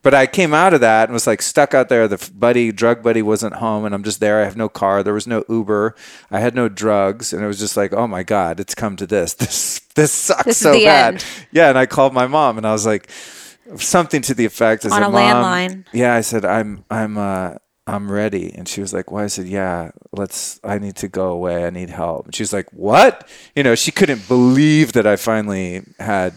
But 0.03 0.15
I 0.15 0.27
came 0.27 0.55
out 0.55 0.75
of 0.75 0.81
that 0.81 1.05
and 1.09 1.13
was 1.13 1.27
like 1.27 1.43
stuck 1.43 1.75
out 1.75 1.89
there. 1.89 2.09
The 2.09 2.31
buddy, 2.35 2.73
drug 2.73 3.03
buddy, 3.03 3.23
wasn't 3.23 3.55
home, 3.57 3.85
and 3.85 3.95
I'm 3.95 4.03
just 4.03 4.21
there. 4.21 4.41
I 4.41 4.45
have 4.45 4.57
no 4.57 4.69
car. 4.69 5.03
There 5.03 5.15
was 5.15 5.27
no 5.27 5.45
Uber. 5.49 5.95
I 6.31 6.41
had 6.41 6.55
no 6.55 6.69
drugs, 6.69 7.33
and 7.33 7.43
it 7.43 7.47
was 7.47 7.59
just 7.59 7.77
like, 7.77 7.93
oh 7.93 8.07
my 8.07 8.23
god, 8.23 8.61
it's 8.61 8.75
come 8.75 8.97
to 8.97 9.07
this. 9.07 9.35
This 9.39 9.81
this 9.95 10.13
sucks 10.13 10.45
This 10.45 10.59
so 10.59 10.73
bad. 10.73 11.15
end. 11.15 11.25
Yeah, 11.51 11.69
and 11.71 11.79
I 11.79 11.87
called 11.87 12.13
my 12.15 12.27
mom, 12.29 12.57
and 12.57 12.67
I 12.67 12.73
was 12.73 12.87
like, 12.87 13.11
something 13.77 14.23
to 14.23 14.35
the 14.35 14.45
effect 14.45 14.85
as 14.85 14.93
On 14.93 15.03
a 15.03 15.11
mom, 15.11 15.15
landline. 15.15 15.85
Yeah, 15.93 16.15
I 16.15 16.21
said, 16.21 16.45
I'm 16.45 16.85
I'm 16.91 17.19
uh 17.19 17.55
I'm 17.89 18.13
ready. 18.13 18.53
And 18.55 18.69
she 18.69 18.81
was 18.83 18.93
like, 18.93 19.11
Why? 19.11 19.25
I 19.25 19.29
said, 19.29 19.47
Yeah, 19.47 19.93
let's, 20.13 20.61
I 20.63 20.79
need 20.79 20.97
to 20.97 21.09
go 21.09 21.31
away. 21.31 21.65
I 21.65 21.71
need 21.71 21.89
help. 21.89 22.27
And 22.27 22.35
she 22.35 22.43
was 22.43 22.53
like, 22.53 22.71
What? 22.73 23.27
You 23.57 23.63
know, 23.63 23.75
she 23.75 23.91
couldn't 23.91 24.29
believe 24.29 24.93
that 24.93 25.07
I 25.07 25.17
finally 25.17 25.83
had, 25.99 26.35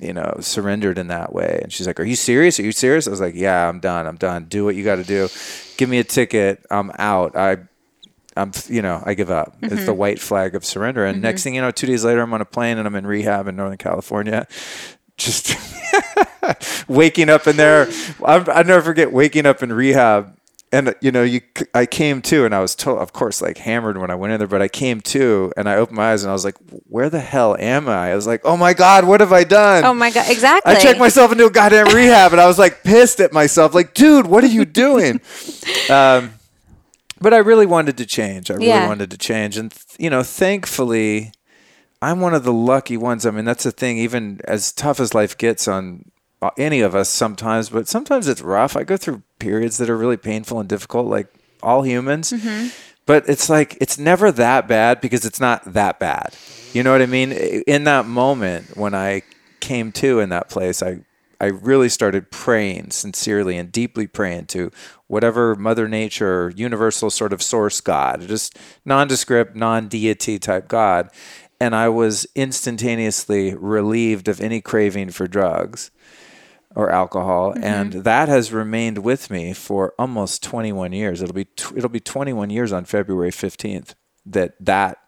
you 0.00 0.12
know, 0.12 0.36
surrendered 0.40 0.98
in 0.98 1.08
that 1.08 1.32
way. 1.32 1.60
And 1.62 1.72
she's 1.72 1.86
like, 1.86 1.98
Are 2.00 2.04
you 2.04 2.16
serious? 2.16 2.58
Are 2.60 2.62
you 2.62 2.72
serious? 2.72 3.06
I 3.06 3.10
was 3.10 3.20
like, 3.20 3.34
Yeah, 3.34 3.68
I'm 3.68 3.80
done. 3.80 4.06
I'm 4.06 4.16
done. 4.16 4.44
Do 4.44 4.64
what 4.64 4.74
you 4.74 4.84
got 4.84 4.96
to 4.96 5.04
do. 5.04 5.28
Give 5.76 5.88
me 5.88 5.98
a 5.98 6.04
ticket. 6.04 6.64
I'm 6.70 6.90
out. 6.98 7.36
I, 7.36 7.58
I'm, 8.36 8.52
you 8.68 8.82
know, 8.82 9.02
I 9.04 9.14
give 9.14 9.30
up. 9.30 9.56
It's 9.62 9.74
the 9.74 9.92
mm-hmm. 9.92 9.98
white 9.98 10.20
flag 10.20 10.54
of 10.54 10.64
surrender. 10.64 11.04
And 11.04 11.20
next 11.20 11.40
mm-hmm. 11.40 11.44
thing 11.44 11.54
you 11.56 11.60
know, 11.60 11.70
two 11.70 11.86
days 11.86 12.04
later, 12.04 12.20
I'm 12.20 12.32
on 12.32 12.40
a 12.40 12.44
plane 12.44 12.78
and 12.78 12.86
I'm 12.86 12.94
in 12.94 13.06
rehab 13.06 13.48
in 13.48 13.56
Northern 13.56 13.78
California. 13.78 14.46
Just 15.16 15.56
waking 16.88 17.28
up 17.28 17.48
in 17.48 17.56
there. 17.56 17.88
I 18.24 18.62
never 18.62 18.82
forget 18.82 19.12
waking 19.12 19.46
up 19.46 19.64
in 19.64 19.72
rehab. 19.72 20.37
And 20.70 20.94
you 21.00 21.10
know, 21.10 21.22
you 21.22 21.40
I 21.74 21.86
came 21.86 22.20
to, 22.22 22.44
and 22.44 22.54
I 22.54 22.60
was 22.60 22.74
told, 22.74 22.98
of 22.98 23.14
course, 23.14 23.40
like 23.40 23.56
hammered 23.56 23.96
when 23.96 24.10
I 24.10 24.14
went 24.14 24.34
in 24.34 24.38
there. 24.38 24.46
But 24.46 24.60
I 24.60 24.68
came 24.68 25.00
to, 25.00 25.50
and 25.56 25.66
I 25.66 25.76
opened 25.76 25.96
my 25.96 26.12
eyes, 26.12 26.22
and 26.24 26.30
I 26.30 26.34
was 26.34 26.44
like, 26.44 26.56
"Where 26.88 27.08
the 27.08 27.20
hell 27.20 27.56
am 27.58 27.88
I?" 27.88 28.12
I 28.12 28.14
was 28.14 28.26
like, 28.26 28.42
"Oh 28.44 28.56
my 28.56 28.74
god, 28.74 29.06
what 29.06 29.20
have 29.20 29.32
I 29.32 29.44
done?" 29.44 29.84
Oh 29.86 29.94
my 29.94 30.10
god, 30.10 30.26
exactly. 30.30 30.74
I 30.74 30.78
checked 30.78 30.98
myself 30.98 31.32
into 31.32 31.46
a 31.46 31.50
goddamn 31.50 31.86
rehab, 31.94 32.32
and 32.32 32.40
I 32.40 32.46
was 32.46 32.58
like 32.58 32.82
pissed 32.84 33.18
at 33.20 33.32
myself, 33.32 33.74
like, 33.74 33.94
"Dude, 33.94 34.26
what 34.26 34.44
are 34.44 34.48
you 34.48 34.66
doing?" 34.66 35.22
um, 35.90 36.34
but 37.18 37.32
I 37.32 37.38
really 37.38 37.66
wanted 37.66 37.96
to 37.96 38.04
change. 38.06 38.50
I 38.50 38.54
really 38.54 38.68
Yeah. 38.68 38.86
wanted 38.88 39.10
to 39.10 39.16
change, 39.18 39.56
and 39.56 39.72
you 39.98 40.10
know, 40.10 40.22
thankfully, 40.22 41.32
I'm 42.02 42.20
one 42.20 42.34
of 42.34 42.44
the 42.44 42.52
lucky 42.52 42.98
ones. 42.98 43.24
I 43.24 43.30
mean, 43.30 43.46
that's 43.46 43.64
the 43.64 43.72
thing. 43.72 43.96
Even 43.96 44.40
as 44.44 44.70
tough 44.72 45.00
as 45.00 45.14
life 45.14 45.36
gets 45.38 45.66
on 45.66 46.10
Uh, 46.40 46.50
any 46.56 46.80
of 46.80 46.94
us, 46.94 47.08
sometimes, 47.08 47.68
but 47.68 47.88
sometimes 47.88 48.28
it's 48.28 48.42
rough. 48.42 48.76
I 48.76 48.84
go 48.84 48.96
through 48.96 49.22
periods 49.40 49.78
that 49.78 49.90
are 49.90 49.96
really 49.96 50.16
painful 50.16 50.60
and 50.60 50.68
difficult, 50.68 51.06
like 51.06 51.26
all 51.62 51.82
humans. 51.82 52.32
Mm-hmm. 52.32 52.68
But 53.06 53.28
it's 53.28 53.48
like 53.48 53.76
it's 53.80 53.98
never 53.98 54.30
that 54.32 54.68
bad 54.68 55.00
because 55.00 55.24
it's 55.24 55.40
not 55.40 55.72
that 55.72 55.98
bad. 55.98 56.34
You 56.74 56.82
know 56.82 56.92
what 56.92 57.02
I 57.02 57.06
mean? 57.06 57.32
In 57.32 57.84
that 57.84 58.06
moment 58.06 58.76
when 58.76 58.94
I 58.94 59.22
came 59.60 59.92
to 59.92 60.20
in 60.20 60.28
that 60.28 60.48
place, 60.50 60.82
I 60.82 61.00
I 61.40 61.46
really 61.46 61.88
started 61.88 62.30
praying 62.30 62.90
sincerely 62.90 63.56
and 63.56 63.70
deeply 63.70 64.06
praying 64.06 64.46
to 64.46 64.70
whatever 65.06 65.54
Mother 65.54 65.88
Nature, 65.88 66.52
universal 66.54 67.10
sort 67.10 67.32
of 67.32 67.42
source 67.42 67.80
God, 67.80 68.26
just 68.26 68.58
nondescript, 68.84 69.54
non 69.54 69.88
deity 69.88 70.38
type 70.38 70.68
God. 70.68 71.10
And 71.60 71.74
I 71.74 71.88
was 71.88 72.26
instantaneously 72.34 73.54
relieved 73.54 74.28
of 74.28 74.40
any 74.40 74.60
craving 74.60 75.10
for 75.10 75.26
drugs 75.26 75.90
or 76.74 76.90
alcohol, 76.90 77.52
mm-hmm. 77.52 77.64
and 77.64 77.92
that 78.04 78.28
has 78.28 78.52
remained 78.52 78.98
with 78.98 79.30
me 79.30 79.52
for 79.52 79.94
almost 79.98 80.42
21 80.42 80.92
years. 80.92 81.22
It'll 81.22 81.34
be 81.34 81.46
tw- 81.46 81.76
it'll 81.76 81.88
be 81.88 82.00
21 82.00 82.50
years 82.50 82.72
on 82.72 82.84
February 82.84 83.30
15th 83.30 83.94
that 84.26 84.54
that 84.60 84.98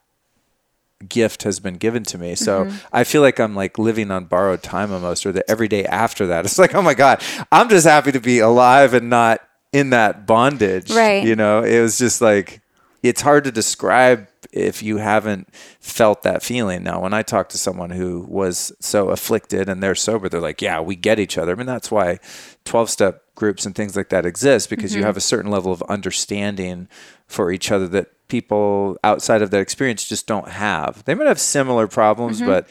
gift 1.09 1.45
has 1.45 1.61
been 1.61 1.75
given 1.75 2.05
to 2.05 2.19
me. 2.19 2.35
So 2.35 2.65
mm-hmm. 2.65 2.77
I 2.93 3.05
feel 3.05 3.23
like 3.23 3.39
I'm 3.39 3.55
like 3.55 3.79
living 3.79 4.11
on 4.11 4.27
borrowed 4.27 4.63
time 4.63 4.93
almost, 4.93 5.25
or 5.25 5.33
that 5.33 5.45
every 5.49 5.69
day 5.69 5.85
after 5.85 6.27
that, 6.29 6.45
it's 6.45 6.59
like, 6.59 6.75
oh 6.75 6.83
my 6.83 6.95
God, 6.95 7.23
I'm 7.51 7.69
just 7.69 7.87
happy 7.87 8.13
to 8.13 8.21
be 8.21 8.39
alive 8.39 8.95
and 8.95 9.11
not 9.11 9.41
in 9.73 9.91
that 9.91 10.27
bondage. 10.27 10.91
Right. 10.91 11.25
You 11.25 11.37
know, 11.37 11.63
it 11.63 11.81
was 11.81 11.99
just 11.99 12.21
like, 12.21 12.61
it's 13.03 13.23
hard 13.23 13.45
to 13.45 13.53
describe 13.53 14.29
if 14.53 14.83
you 14.83 14.97
haven't 14.99 15.53
felt 15.81 16.23
that 16.23 16.43
feeling. 16.43 16.83
Now, 16.83 17.01
when 17.01 17.15
I 17.15 17.23
talk 17.23 17.49
to 17.51 17.59
someone 17.59 17.91
who 17.91 18.27
was 18.29 18.73
so 18.81 19.11
afflicted 19.11 19.69
and 19.69 19.83
they're 19.83 19.95
sober, 19.95 20.29
they're 20.29 20.41
like, 20.41 20.61
yeah, 20.61 20.81
we 20.81 20.97
get 20.97 21.19
each 21.19 21.39
other. 21.39 21.53
I 21.53 21.55
mean, 21.55 21.67
that's 21.67 21.91
why 21.91 22.19
12 22.65 22.91
step 22.91 23.23
groups 23.35 23.65
and 23.65 23.75
things 23.75 23.97
like 23.97 24.11
that 24.11 24.27
exist 24.27 24.69
because 24.69 24.95
you 24.95 25.01
mm-hmm. 25.01 25.07
have 25.07 25.17
a 25.17 25.21
certain 25.21 25.51
level 25.51 25.73
of 25.73 25.83
understanding 25.83 26.89
for 27.27 27.53
each 27.53 27.71
other 27.71 27.89
that 27.89 28.09
people 28.29 28.99
outside 29.03 29.43
of 29.43 29.51
that 29.51 29.61
experience 29.61 30.07
just 30.07 30.27
don't 30.27 30.49
have. 30.49 31.05
They 31.05 31.15
might 31.15 31.27
have 31.27 31.41
similar 31.41 31.87
problems, 31.87 32.39
mm-hmm. 32.39 32.47
but 32.47 32.69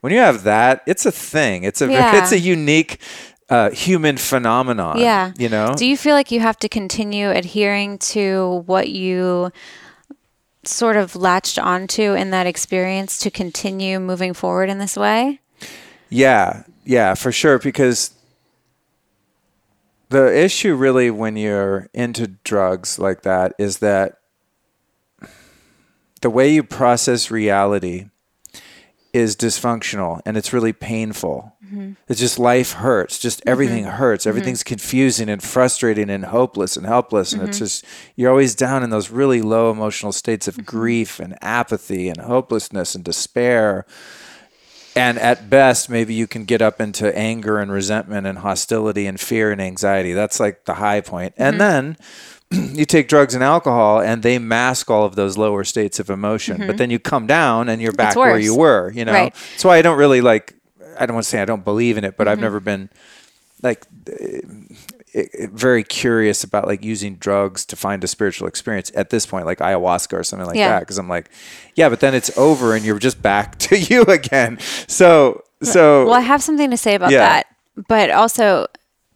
when 0.00 0.12
you 0.12 0.18
have 0.18 0.42
that, 0.44 0.82
it's 0.86 1.06
a 1.06 1.12
thing. 1.12 1.64
It's 1.64 1.80
a 1.80 1.90
Yeah. 1.90 2.18
it's 2.22 2.32
a 2.32 2.38
unique 2.38 3.00
uh, 3.52 3.70
human 3.70 4.16
phenomenon. 4.16 4.98
Yeah. 4.98 5.32
you 5.36 5.50
know. 5.50 5.74
Do 5.76 5.84
you 5.84 5.96
feel 5.96 6.14
like 6.14 6.30
you 6.30 6.40
have 6.40 6.58
to 6.60 6.70
continue 6.70 7.30
adhering 7.30 7.98
to 7.98 8.62
what 8.64 8.88
you 8.88 9.52
sort 10.64 10.96
of 10.96 11.14
latched 11.14 11.58
onto 11.58 12.14
in 12.14 12.30
that 12.30 12.46
experience 12.46 13.18
to 13.18 13.30
continue 13.30 14.00
moving 14.00 14.32
forward 14.32 14.70
in 14.70 14.78
this 14.78 14.96
way? 14.96 15.40
Yeah, 16.08 16.62
yeah, 16.84 17.12
for 17.12 17.30
sure. 17.30 17.58
Because 17.58 18.14
the 20.08 20.34
issue 20.34 20.74
really 20.74 21.10
when 21.10 21.36
you're 21.36 21.90
into 21.92 22.28
drugs 22.44 22.98
like 22.98 23.20
that 23.22 23.52
is 23.58 23.78
that 23.78 24.18
the 26.22 26.30
way 26.30 26.50
you 26.50 26.62
process 26.62 27.30
reality 27.30 28.08
is 29.12 29.36
dysfunctional 29.36 30.22
and 30.24 30.38
it's 30.38 30.54
really 30.54 30.72
painful. 30.72 31.51
Mm-hmm. 31.72 31.92
It's 32.08 32.20
just 32.20 32.38
life 32.38 32.72
hurts. 32.72 33.18
Just 33.18 33.40
mm-hmm. 33.40 33.48
everything 33.48 33.84
hurts. 33.84 34.22
Mm-hmm. 34.22 34.28
Everything's 34.28 34.62
confusing 34.62 35.28
and 35.28 35.42
frustrating 35.42 36.10
and 36.10 36.26
hopeless 36.26 36.76
and 36.76 36.86
helpless. 36.86 37.32
And 37.32 37.42
it's 37.48 37.58
just, 37.58 37.84
you're 38.16 38.30
always 38.30 38.54
down 38.54 38.82
in 38.82 38.90
those 38.90 39.10
really 39.10 39.40
low 39.40 39.70
emotional 39.70 40.12
states 40.12 40.48
of 40.48 40.64
grief 40.66 41.18
and 41.18 41.36
apathy 41.42 42.08
and 42.08 42.18
hopelessness 42.18 42.94
and 42.94 43.04
despair. 43.04 43.86
And 44.94 45.18
at 45.18 45.48
best, 45.48 45.88
maybe 45.88 46.12
you 46.12 46.26
can 46.26 46.44
get 46.44 46.60
up 46.60 46.80
into 46.80 47.16
anger 47.16 47.58
and 47.58 47.72
resentment 47.72 48.26
and 48.26 48.38
hostility 48.38 49.06
and 49.06 49.18
fear 49.18 49.50
and 49.50 49.60
anxiety. 49.60 50.12
That's 50.12 50.38
like 50.38 50.66
the 50.66 50.74
high 50.74 51.00
point. 51.00 51.32
And 51.38 51.58
then 51.58 51.96
you 52.50 52.84
take 52.84 53.08
drugs 53.08 53.34
and 53.34 53.42
alcohol 53.42 54.02
and 54.02 54.22
they 54.22 54.38
mask 54.38 54.90
all 54.90 55.06
of 55.06 55.16
those 55.16 55.38
lower 55.38 55.64
states 55.64 55.98
of 55.98 56.10
emotion. 56.10 56.66
But 56.66 56.76
then 56.76 56.90
you 56.90 56.98
come 56.98 57.26
down 57.26 57.70
and 57.70 57.80
you're 57.80 57.92
back 57.92 58.16
where 58.16 58.38
you 58.38 58.54
were, 58.54 58.90
you 58.90 59.06
know? 59.06 59.12
Right. 59.12 59.34
That's 59.52 59.64
why 59.64 59.78
I 59.78 59.82
don't 59.82 59.96
really 59.96 60.20
like, 60.20 60.54
I 60.98 61.06
don't 61.06 61.14
want 61.14 61.24
to 61.24 61.30
say 61.30 61.40
I 61.40 61.44
don't 61.44 61.64
believe 61.64 61.96
in 61.98 62.04
it, 62.04 62.16
but 62.16 62.28
I've 62.28 62.38
never 62.38 62.60
been 62.60 62.88
like 63.62 63.86
eh, 64.08 64.40
very 65.52 65.84
curious 65.84 66.42
about 66.42 66.66
like 66.66 66.82
using 66.84 67.16
drugs 67.16 67.64
to 67.66 67.76
find 67.76 68.02
a 68.02 68.08
spiritual 68.08 68.48
experience 68.48 68.90
at 68.94 69.10
this 69.10 69.26
point, 69.26 69.46
like 69.46 69.58
ayahuasca 69.58 70.14
or 70.18 70.24
something 70.24 70.46
like 70.46 70.56
Yeah. 70.56 70.70
that. 70.70 70.80
Because 70.80 70.98
I'm 70.98 71.08
like, 71.08 71.30
yeah, 71.74 71.88
but 71.88 72.00
then 72.00 72.14
it's 72.14 72.36
over 72.38 72.74
and 72.74 72.84
you're 72.84 72.98
just 72.98 73.20
back 73.22 73.58
to 73.66 73.78
you 73.78 74.02
again. 74.04 74.58
So, 74.88 75.42
so 75.62 76.04
Well, 76.06 76.14
I 76.14 76.20
have 76.20 76.42
something 76.42 76.70
to 76.70 76.76
say 76.76 76.94
about 76.94 77.10
Yeah. 77.12 77.18
that, 77.18 77.46
but 77.88 78.10
also 78.10 78.66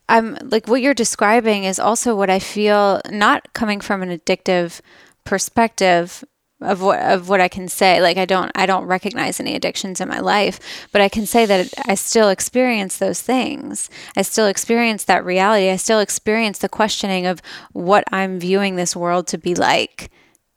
I'm 0.08 0.36
like 0.42 0.68
what 0.68 0.80
you're 0.82 0.94
describing 0.94 1.64
is 1.64 1.78
also 1.80 2.14
what 2.14 2.30
I 2.30 2.38
feel 2.38 3.00
not 3.10 3.52
coming 3.54 3.80
from 3.80 4.02
an 4.02 4.16
addictive 4.16 4.80
perspective 5.24 6.22
of 6.60 6.80
what 6.80 6.98
of 7.00 7.28
what 7.28 7.40
I 7.40 7.48
can 7.48 7.68
say. 7.68 8.00
Like 8.00 8.16
I 8.16 8.24
don't 8.24 8.50
I 8.54 8.66
don't 8.66 8.86
recognize 8.86 9.40
any 9.40 9.54
addictions 9.54 10.00
in 10.00 10.08
my 10.08 10.20
life, 10.20 10.58
but 10.92 11.00
I 11.00 11.08
can 11.08 11.26
say 11.26 11.46
that 11.46 11.72
I 11.86 11.94
still 11.94 12.28
experience 12.28 12.96
those 12.96 13.20
things. 13.20 13.90
I 14.16 14.22
still 14.22 14.46
experience 14.46 15.04
that 15.04 15.24
reality. 15.24 15.68
I 15.68 15.76
still 15.76 16.00
experience 16.00 16.58
the 16.58 16.68
questioning 16.68 17.26
of 17.26 17.42
what 17.72 18.04
I'm 18.12 18.40
viewing 18.40 18.76
this 18.76 18.96
world 18.96 19.26
to 19.28 19.38
be 19.38 19.54
like 19.54 20.10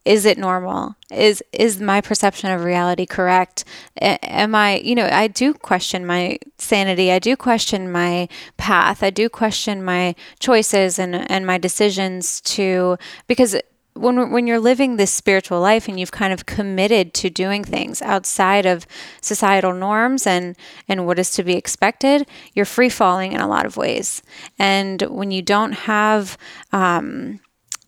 is 0.06 0.26
it 0.26 0.38
normal 0.38 0.96
is 1.12 1.44
is 1.52 1.82
my 1.82 2.00
perception 2.00 2.50
of 2.50 2.64
reality 2.64 3.06
correct 3.06 3.66
A- 4.02 4.24
am 4.26 4.56
i 4.56 4.78
you 4.78 4.96
know 4.96 5.08
i 5.12 5.28
do 5.28 5.54
question 5.54 6.06
my 6.06 6.40
sanity 6.58 7.12
i 7.12 7.20
do 7.20 7.36
question 7.36 7.92
my 7.92 8.30
path 8.56 9.04
i 9.04 9.10
do 9.10 9.28
question 9.28 9.84
my 9.84 10.16
choices 10.40 11.00
and 11.00 11.14
and 11.30 11.46
my 11.46 11.58
decisions 11.58 12.40
to 12.42 12.98
because 13.28 13.58
when 14.00 14.32
when 14.32 14.48
you're 14.48 14.60
living 14.60 14.96
this 14.96 15.14
spiritual 15.14 15.60
life 15.60 15.88
and 15.88 16.00
you've 16.00 16.12
kind 16.12 16.34
of 16.34 16.46
committed 16.46 17.14
to 17.14 17.30
doing 17.30 17.64
things 17.64 18.02
outside 18.02 18.66
of 18.66 18.88
societal 19.22 19.74
norms 19.74 20.26
and 20.26 20.56
and 20.88 21.06
what 21.06 21.20
is 21.20 21.32
to 21.32 21.44
be 21.44 21.54
expected 21.54 22.28
you're 22.54 22.66
free 22.66 22.90
falling 22.90 23.34
in 23.34 23.42
a 23.42 23.48
lot 23.48 23.66
of 23.66 23.78
ways 23.78 24.22
and 24.58 25.02
when 25.04 25.32
you 25.32 25.42
don't 25.42 25.74
have 25.74 26.38
um 26.72 27.40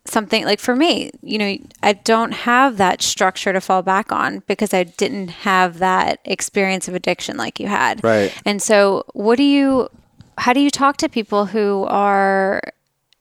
something 0.06 0.46
like 0.46 0.60
for 0.60 0.76
me, 0.76 1.12
you 1.22 1.38
know, 1.38 1.58
I 1.84 1.94
don't 1.94 2.32
have 2.32 2.78
that 2.78 3.02
structure 3.02 3.54
to 3.54 3.62
fall 3.62 3.82
back 3.82 4.12
on 4.12 4.44
because 4.48 4.74
I 4.74 4.84
didn't 4.84 5.30
have 5.30 5.80
that 5.80 6.20
experience 6.26 6.88
of 6.88 6.96
addiction 6.96 7.38
like 7.38 7.60
you 7.60 7.68
had. 7.68 8.04
Right. 8.04 8.34
And 8.46 8.62
so, 8.62 9.06
what 9.14 9.38
do 9.38 9.44
you, 9.44 9.90
how 10.40 10.54
do 10.54 10.60
you 10.60 10.72
talk 10.72 10.98
to 10.98 11.10
people 11.10 11.46
who 11.46 11.86
are 11.88 12.62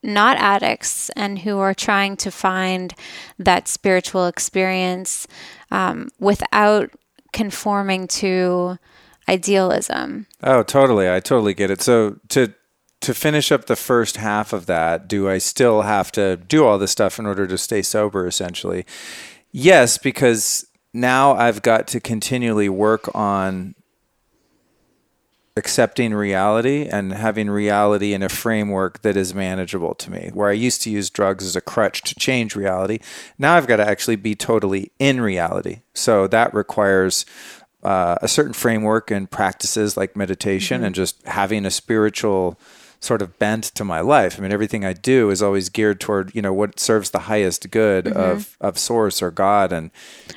not 0.02 0.36
addicts 0.38 1.10
and 1.10 1.40
who 1.40 1.58
are 1.58 1.74
trying 1.74 2.16
to 2.18 2.30
find 2.30 2.94
that 3.38 3.68
spiritual 3.68 4.26
experience 4.26 5.26
um, 5.70 6.08
without 6.18 6.90
conforming 7.32 8.08
to 8.08 8.78
idealism? 9.28 10.26
Oh, 10.42 10.62
totally. 10.62 11.10
I 11.10 11.20
totally 11.20 11.54
get 11.54 11.70
it. 11.70 11.80
So 11.80 12.16
to 12.28 12.54
to 13.00 13.14
finish 13.14 13.50
up 13.50 13.64
the 13.64 13.76
first 13.76 14.18
half 14.18 14.52
of 14.52 14.66
that, 14.66 15.08
do 15.08 15.28
I 15.28 15.38
still 15.38 15.82
have 15.82 16.12
to 16.12 16.36
do 16.36 16.66
all 16.66 16.78
this 16.78 16.90
stuff 16.90 17.18
in 17.18 17.24
order 17.24 17.46
to 17.46 17.56
stay 17.56 17.80
sober, 17.80 18.26
essentially? 18.26 18.84
Yes, 19.52 19.96
because 19.96 20.66
now 20.92 21.32
I've 21.32 21.62
got 21.62 21.88
to 21.88 22.00
continually 22.00 22.68
work 22.68 23.08
on 23.14 23.74
accepting 25.56 26.14
reality 26.14 26.86
and 26.86 27.12
having 27.12 27.50
reality 27.50 28.14
in 28.14 28.22
a 28.22 28.28
framework 28.28 29.02
that 29.02 29.16
is 29.16 29.34
manageable 29.34 29.94
to 29.94 30.10
me. 30.10 30.30
Where 30.32 30.48
I 30.48 30.52
used 30.52 30.82
to 30.82 30.90
use 30.90 31.10
drugs 31.10 31.44
as 31.44 31.56
a 31.56 31.60
crutch 31.60 32.02
to 32.02 32.14
change 32.14 32.54
reality, 32.54 33.00
now 33.38 33.56
I've 33.56 33.66
got 33.66 33.76
to 33.76 33.86
actually 33.86 34.16
be 34.16 34.34
totally 34.34 34.92
in 34.98 35.20
reality. 35.20 35.80
So 35.92 36.26
that 36.28 36.54
requires 36.54 37.26
uh, 37.82 38.16
a 38.22 38.28
certain 38.28 38.52
framework 38.52 39.10
and 39.10 39.30
practices 39.30 39.96
like 39.96 40.16
meditation 40.16 40.78
mm-hmm. 40.78 40.86
and 40.86 40.94
just 40.94 41.26
having 41.26 41.66
a 41.66 41.70
spiritual 41.70 42.58
sort 43.00 43.22
of 43.22 43.38
bent 43.38 43.64
to 43.64 43.84
my 43.84 44.00
life. 44.00 44.38
I 44.38 44.42
mean, 44.42 44.52
everything 44.52 44.84
I 44.84 44.92
do 44.92 45.30
is 45.30 45.42
always 45.42 45.70
geared 45.70 46.00
toward, 46.00 46.34
you 46.34 46.42
know, 46.42 46.52
what 46.52 46.78
serves 46.78 47.10
the 47.10 47.20
highest 47.20 47.70
good 47.70 48.04
mm-hmm. 48.04 48.18
of, 48.18 48.56
of 48.60 48.78
source 48.78 49.22
or 49.22 49.30
God. 49.30 49.72
And 49.72 49.90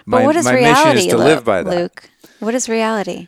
my, 0.05 0.25
my 0.25 0.53
mission 0.53 0.97
is 0.97 1.07
to 1.07 1.17
live 1.17 1.43
by 1.43 1.61
that. 1.61 1.75
Luke, 1.75 2.09
what 2.39 2.55
is 2.55 2.69
reality? 2.69 3.27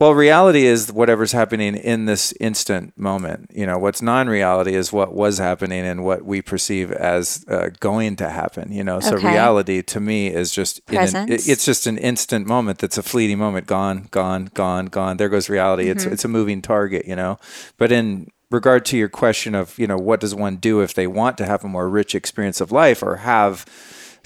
Well, 0.00 0.14
reality 0.14 0.64
is 0.64 0.92
whatever's 0.92 1.32
happening 1.32 1.74
in 1.74 2.04
this 2.04 2.32
instant 2.38 2.96
moment. 2.96 3.50
You 3.52 3.66
know, 3.66 3.78
what's 3.78 4.00
non-reality 4.00 4.74
is 4.74 4.92
what 4.92 5.12
was 5.12 5.38
happening 5.38 5.84
and 5.84 6.04
what 6.04 6.24
we 6.24 6.40
perceive 6.40 6.92
as 6.92 7.44
uh, 7.48 7.70
going 7.80 8.14
to 8.16 8.30
happen. 8.30 8.70
You 8.70 8.84
know, 8.84 9.00
so 9.00 9.16
okay. 9.16 9.26
reality 9.26 9.82
to 9.82 9.98
me 9.98 10.28
is 10.28 10.52
just 10.52 10.80
an, 10.88 11.28
it's 11.28 11.64
just 11.64 11.88
an 11.88 11.98
instant 11.98 12.46
moment. 12.46 12.78
That's 12.78 12.96
a 12.96 13.02
fleeting 13.02 13.38
moment. 13.38 13.66
Gone, 13.66 14.06
gone, 14.12 14.50
gone, 14.54 14.86
gone. 14.86 15.16
There 15.16 15.28
goes 15.28 15.48
reality. 15.48 15.84
Mm-hmm. 15.84 15.92
It's 15.92 16.04
it's 16.04 16.24
a 16.24 16.28
moving 16.28 16.62
target. 16.62 17.04
You 17.04 17.16
know, 17.16 17.38
but 17.76 17.90
in 17.90 18.30
regard 18.52 18.84
to 18.86 18.96
your 18.96 19.08
question 19.08 19.56
of 19.56 19.76
you 19.80 19.88
know 19.88 19.98
what 19.98 20.20
does 20.20 20.32
one 20.32 20.56
do 20.56 20.80
if 20.80 20.94
they 20.94 21.08
want 21.08 21.36
to 21.38 21.46
have 21.46 21.64
a 21.64 21.68
more 21.68 21.88
rich 21.88 22.14
experience 22.14 22.60
of 22.60 22.70
life 22.70 23.02
or 23.02 23.16
have 23.16 23.66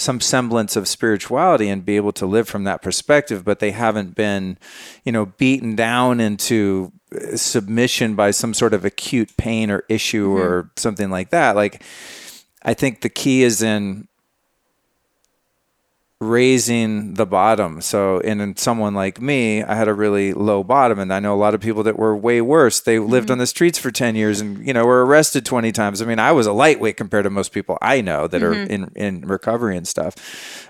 some 0.03 0.21
semblance 0.21 0.77
of 0.77 0.89
spirituality 0.89 1.69
and 1.69 1.85
be 1.85 1.97
able 1.97 2.13
to 2.13 2.27
live 2.27 2.49
from 2.49 2.65
that 2.65 2.83
perspective, 2.83 3.45
but 3.45 3.61
they 3.61 3.71
haven't 3.71 4.15
been, 4.15 4.59
you 5.05 5.13
know, 5.13 5.27
beaten 5.27 5.75
down 5.77 6.21
into 6.21 6.93
uh, 7.15 7.37
submission 7.37 8.15
by 8.15 8.31
some 8.31 8.53
sort 8.53 8.75
of 8.75 8.85
acute 8.85 9.37
pain 9.37 9.71
or 9.71 9.85
issue 9.89 10.29
mm-hmm. 10.29 10.43
or 10.43 10.71
something 10.77 11.11
like 11.11 11.31
that. 11.31 11.57
Like, 11.57 11.83
I 12.63 12.75
think 12.75 13.01
the 13.01 13.09
key 13.09 13.43
is 13.43 13.63
in 13.63 14.09
raising 16.23 17.15
the 17.15 17.27
bottom. 17.27 17.81
So 17.81 18.19
in, 18.19 18.41
in, 18.41 18.57
someone 18.57 18.95
like 18.95 19.21
me, 19.21 19.63
I 19.63 19.75
had 19.75 19.89
a 19.89 19.95
really 19.95 20.33
low 20.33 20.63
bottom 20.63 20.99
and 20.99 21.13
I 21.13 21.21
know 21.21 21.35
a 21.35 21.37
lot 21.37 21.55
of 21.55 21.61
people 21.61 21.83
that 21.83 21.99
were 21.99 22.17
way 22.17 22.41
worse. 22.41 22.81
They 22.81 22.99
lived 22.99 23.27
mm-hmm. 23.27 23.33
on 23.33 23.39
the 23.39 23.47
streets 23.47 23.79
for 23.79 23.91
10 23.91 24.15
years 24.15 24.41
and 24.41 24.65
you 24.67 24.73
know 24.73 24.85
were 24.85 25.05
arrested 25.05 25.45
20 25.45 25.73
times. 25.73 26.01
I 26.01 26.05
mean, 26.05 26.19
I 26.19 26.33
was 26.33 26.47
a 26.47 26.53
lightweight 26.53 26.97
compared 26.97 27.25
to 27.25 27.31
most 27.31 27.53
people 27.53 27.77
I 27.83 28.01
know 28.01 28.27
that 28.29 28.41
mm-hmm. 28.41 28.61
are 28.61 28.67
in 28.67 28.93
in 28.95 29.21
recovery 29.23 29.77
and 29.77 29.87
stuff. 29.87 30.15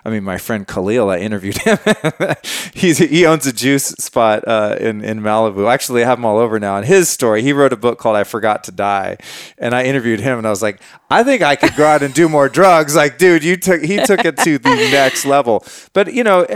I 0.05 0.11
mean, 0.11 0.24
my 0.24 0.38
friend 0.38 0.66
Khalil, 0.66 1.11
I 1.11 1.18
interviewed 1.18 1.59
him. 1.59 1.78
He's 2.74 2.98
he 2.98 3.26
owns 3.26 3.46
a 3.46 3.53
juice 3.53 3.86
spot 3.98 4.46
uh, 4.48 4.76
in 4.80 5.05
in 5.05 5.20
Malibu. 5.20 5.70
Actually, 5.70 6.03
I 6.03 6.07
have 6.07 6.18
him 6.18 6.24
all 6.24 6.38
over 6.38 6.59
now. 6.59 6.76
And 6.76 6.86
his 6.86 7.09
story, 7.09 7.42
he 7.42 7.53
wrote 7.53 7.72
a 7.72 7.76
book 7.76 7.98
called 7.98 8.16
I 8.16 8.24
Forgot 8.24 8.64
to 8.64 8.72
Die. 8.72 9.16
And 9.59 9.74
I 9.74 9.84
interviewed 9.84 10.20
him 10.20 10.38
and 10.38 10.46
I 10.46 10.50
was 10.50 10.62
like, 10.62 10.80
I 11.11 11.22
think 11.22 11.42
I 11.42 11.57
could 11.57 11.76
go 11.76 11.86
out 11.86 12.03
and 12.03 12.14
do 12.14 12.28
more 12.28 12.48
drugs. 12.48 12.96
Like, 12.96 13.18
dude, 13.18 13.44
you 13.44 13.57
took 13.57 13.82
he 13.82 13.98
took 13.98 14.24
it 14.24 14.38
to 14.38 14.59
the 14.59 14.70
next 14.92 15.24
level 15.24 15.41
level. 15.43 15.64
But 15.93 16.12
you 16.14 16.24
know, 16.24 16.47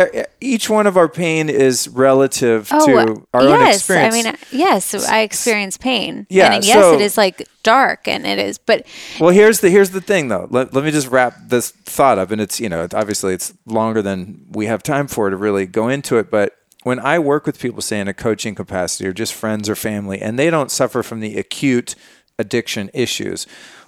each 0.40 0.70
one 0.70 0.86
of 0.86 0.96
our 0.96 1.08
pain 1.08 1.48
is 1.48 1.88
relative 1.88 2.68
oh, 2.72 2.86
to 2.86 3.26
our 3.34 3.42
yes. 3.42 3.60
own 3.60 3.66
experience. 3.68 4.14
I 4.14 4.22
mean, 4.22 4.36
yes, 4.52 4.94
I 4.94 5.20
experience 5.20 5.76
pain. 5.76 6.26
Yeah, 6.28 6.52
and 6.52 6.64
yes, 6.64 6.80
so, 6.80 6.94
it 6.94 7.00
is 7.00 7.16
like 7.16 7.46
dark, 7.62 8.06
and 8.06 8.26
it 8.26 8.38
is. 8.38 8.58
But 8.58 8.86
well, 9.20 9.30
here's 9.30 9.60
the 9.60 9.70
here's 9.70 9.90
the 9.90 10.00
thing, 10.00 10.28
though. 10.28 10.46
Let, 10.50 10.72
let 10.72 10.84
me 10.84 10.90
just 10.90 11.08
wrap 11.08 11.34
this 11.48 11.70
thought 11.70 12.18
up, 12.18 12.30
and 12.30 12.40
it's 12.40 12.60
you 12.60 12.68
know, 12.68 12.86
obviously 12.94 13.34
it's 13.34 13.52
longer 13.66 14.02
than 14.02 14.46
we 14.50 14.66
have 14.66 14.82
time 14.82 15.08
for 15.08 15.30
to 15.30 15.36
really 15.36 15.66
go 15.66 15.88
into 15.88 16.16
it, 16.18 16.30
but 16.30 16.56
when 16.82 17.00
I 17.00 17.18
work 17.18 17.46
with 17.46 17.58
people, 17.58 17.82
say 17.82 17.98
in 17.98 18.06
a 18.06 18.14
coaching 18.14 18.54
capacity 18.54 19.08
or 19.08 19.12
just 19.12 19.34
friends 19.34 19.68
or 19.68 19.74
family, 19.74 20.20
and 20.20 20.38
they 20.38 20.50
don't 20.50 20.70
suffer 20.70 21.02
from 21.02 21.18
the 21.18 21.36
acute 21.36 21.96
addiction 22.38 22.90
issues, 22.94 23.44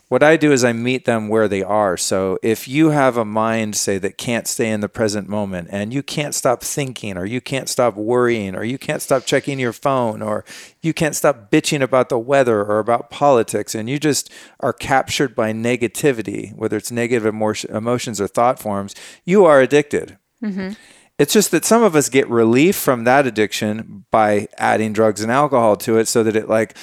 what 0.08 0.22
I 0.22 0.38
do 0.38 0.52
is 0.52 0.64
I 0.64 0.72
meet 0.72 1.04
them 1.04 1.28
where 1.28 1.48
they 1.48 1.62
are. 1.62 1.96
So 1.96 2.38
if 2.42 2.66
you 2.66 2.90
have 2.90 3.16
a 3.16 3.24
mind, 3.24 3.76
say, 3.76 3.98
that 3.98 4.16
can't 4.16 4.46
stay 4.46 4.70
in 4.70 4.80
the 4.80 4.88
present 4.88 5.28
moment 5.28 5.68
and 5.70 5.92
you 5.92 6.02
can't 6.02 6.34
stop 6.34 6.62
thinking 6.62 7.18
or 7.18 7.26
you 7.26 7.40
can't 7.40 7.68
stop 7.68 7.94
worrying 7.94 8.56
or 8.56 8.64
you 8.64 8.78
can't 8.78 9.02
stop 9.02 9.26
checking 9.26 9.58
your 9.58 9.74
phone 9.74 10.22
or 10.22 10.46
you 10.80 10.94
can't 10.94 11.14
stop 11.14 11.50
bitching 11.50 11.82
about 11.82 12.08
the 12.08 12.18
weather 12.18 12.60
or 12.60 12.78
about 12.78 13.10
politics 13.10 13.74
and 13.74 13.90
you 13.90 13.98
just 13.98 14.30
are 14.60 14.72
captured 14.72 15.34
by 15.34 15.52
negativity, 15.52 16.54
whether 16.54 16.78
it's 16.78 16.90
negative 16.90 17.26
emotions 17.26 18.20
or 18.20 18.26
thought 18.26 18.58
forms, 18.58 18.94
you 19.24 19.44
are 19.44 19.60
addicted. 19.60 20.16
Mm-hmm. 20.42 20.72
It's 21.18 21.32
just 21.32 21.50
that 21.50 21.64
some 21.64 21.82
of 21.82 21.96
us 21.96 22.08
get 22.08 22.28
relief 22.28 22.76
from 22.76 23.02
that 23.02 23.26
addiction 23.26 24.04
by 24.12 24.46
adding 24.56 24.92
drugs 24.92 25.20
and 25.20 25.32
alcohol 25.32 25.74
to 25.78 25.98
it 25.98 26.06
so 26.06 26.22
that 26.22 26.36
it 26.36 26.48
like 26.48 26.76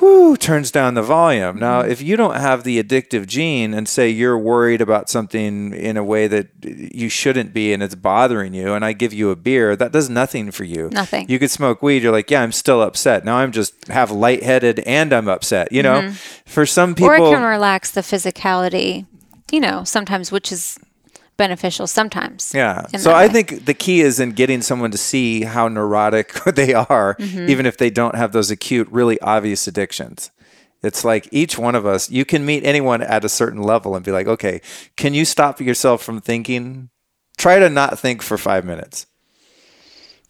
whoo 0.00 0.34
turns 0.34 0.70
down 0.70 0.94
the 0.94 1.02
volume. 1.02 1.58
Now, 1.58 1.82
mm-hmm. 1.82 1.90
if 1.90 2.00
you 2.00 2.16
don't 2.16 2.36
have 2.36 2.64
the 2.64 2.82
addictive 2.82 3.26
gene 3.26 3.74
and 3.74 3.86
say 3.86 4.08
you're 4.08 4.38
worried 4.38 4.80
about 4.80 5.10
something 5.10 5.74
in 5.74 5.98
a 5.98 6.04
way 6.04 6.26
that 6.26 6.48
you 6.64 7.10
shouldn't 7.10 7.52
be 7.52 7.74
and 7.74 7.82
it's 7.82 7.94
bothering 7.94 8.54
you 8.54 8.72
and 8.72 8.82
I 8.82 8.94
give 8.94 9.12
you 9.12 9.28
a 9.28 9.36
beer, 9.36 9.76
that 9.76 9.92
does 9.92 10.08
nothing 10.08 10.52
for 10.52 10.64
you. 10.64 10.88
Nothing. 10.90 11.28
You 11.28 11.38
could 11.38 11.50
smoke 11.50 11.82
weed, 11.82 12.02
you're 12.02 12.12
like, 12.12 12.30
"Yeah, 12.30 12.42
I'm 12.42 12.52
still 12.52 12.80
upset." 12.80 13.26
Now 13.26 13.36
I'm 13.36 13.52
just 13.52 13.88
have 13.88 14.10
lightheaded 14.10 14.80
and 14.80 15.12
I'm 15.12 15.28
upset, 15.28 15.70
you 15.70 15.82
know? 15.82 16.00
Mm-hmm. 16.00 16.14
For 16.46 16.64
some 16.64 16.94
people 16.94 17.10
Or 17.10 17.16
it 17.16 17.18
can 17.18 17.42
relax 17.42 17.90
the 17.90 18.00
physicality, 18.00 19.04
you 19.50 19.60
know, 19.60 19.84
sometimes 19.84 20.32
which 20.32 20.50
is 20.50 20.78
beneficial 21.36 21.86
sometimes. 21.86 22.52
Yeah. 22.54 22.86
So 22.98 23.12
I 23.14 23.28
think 23.28 23.64
the 23.64 23.74
key 23.74 24.00
is 24.00 24.20
in 24.20 24.32
getting 24.32 24.62
someone 24.62 24.90
to 24.90 24.98
see 24.98 25.42
how 25.42 25.68
neurotic 25.68 26.32
they 26.54 26.74
are, 26.74 27.14
mm-hmm. 27.14 27.48
even 27.48 27.66
if 27.66 27.76
they 27.76 27.90
don't 27.90 28.14
have 28.14 28.32
those 28.32 28.50
acute, 28.50 28.88
really 28.90 29.20
obvious 29.20 29.66
addictions. 29.66 30.30
It's 30.82 31.04
like 31.04 31.28
each 31.30 31.58
one 31.58 31.74
of 31.74 31.86
us, 31.86 32.10
you 32.10 32.24
can 32.24 32.44
meet 32.44 32.64
anyone 32.64 33.02
at 33.02 33.24
a 33.24 33.28
certain 33.28 33.62
level 33.62 33.94
and 33.94 34.04
be 34.04 34.10
like, 34.10 34.26
okay, 34.26 34.60
can 34.96 35.14
you 35.14 35.24
stop 35.24 35.60
yourself 35.60 36.02
from 36.02 36.20
thinking? 36.20 36.90
Try 37.38 37.60
to 37.60 37.70
not 37.70 37.98
think 37.98 38.20
for 38.20 38.36
five 38.36 38.64
minutes. 38.64 39.06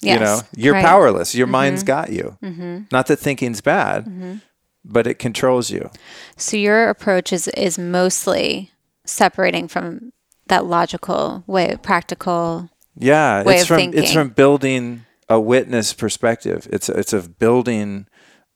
Yes, 0.03 0.19
you 0.19 0.25
know, 0.25 0.41
you're 0.57 0.75
right. 0.75 0.85
powerless. 0.85 1.35
Your 1.35 1.47
mm-hmm. 1.47 1.53
mind's 1.53 1.83
got 1.85 2.11
you. 2.11 2.37
Mm-hmm. 2.43 2.85
Not 2.91 3.07
that 3.07 3.19
thinking's 3.19 3.61
bad, 3.61 4.05
mm-hmm. 4.05 4.37
but 4.85 5.07
it 5.07 5.15
controls 5.15 5.71
you. 5.71 5.91
So 6.37 6.57
your 6.57 6.89
approach 6.89 7.33
is 7.33 7.47
is 7.49 7.79
mostly 7.79 8.73
separating 9.05 9.69
from 9.69 10.13
that 10.49 10.67
logical 10.67 11.45
way, 11.47 11.77
practical. 11.83 12.71
Yeah, 12.97 13.43
way 13.43 13.57
it's 13.57 13.67
from 13.67 13.77
thinking. 13.77 14.03
it's 14.03 14.13
from 14.13 14.31
building 14.31 15.05
a 15.29 15.41
witness 15.41 15.93
perspective. 15.93 16.69
It's 16.71 16.89
it's 16.89 17.13
of 17.13 17.39
building 17.39 18.07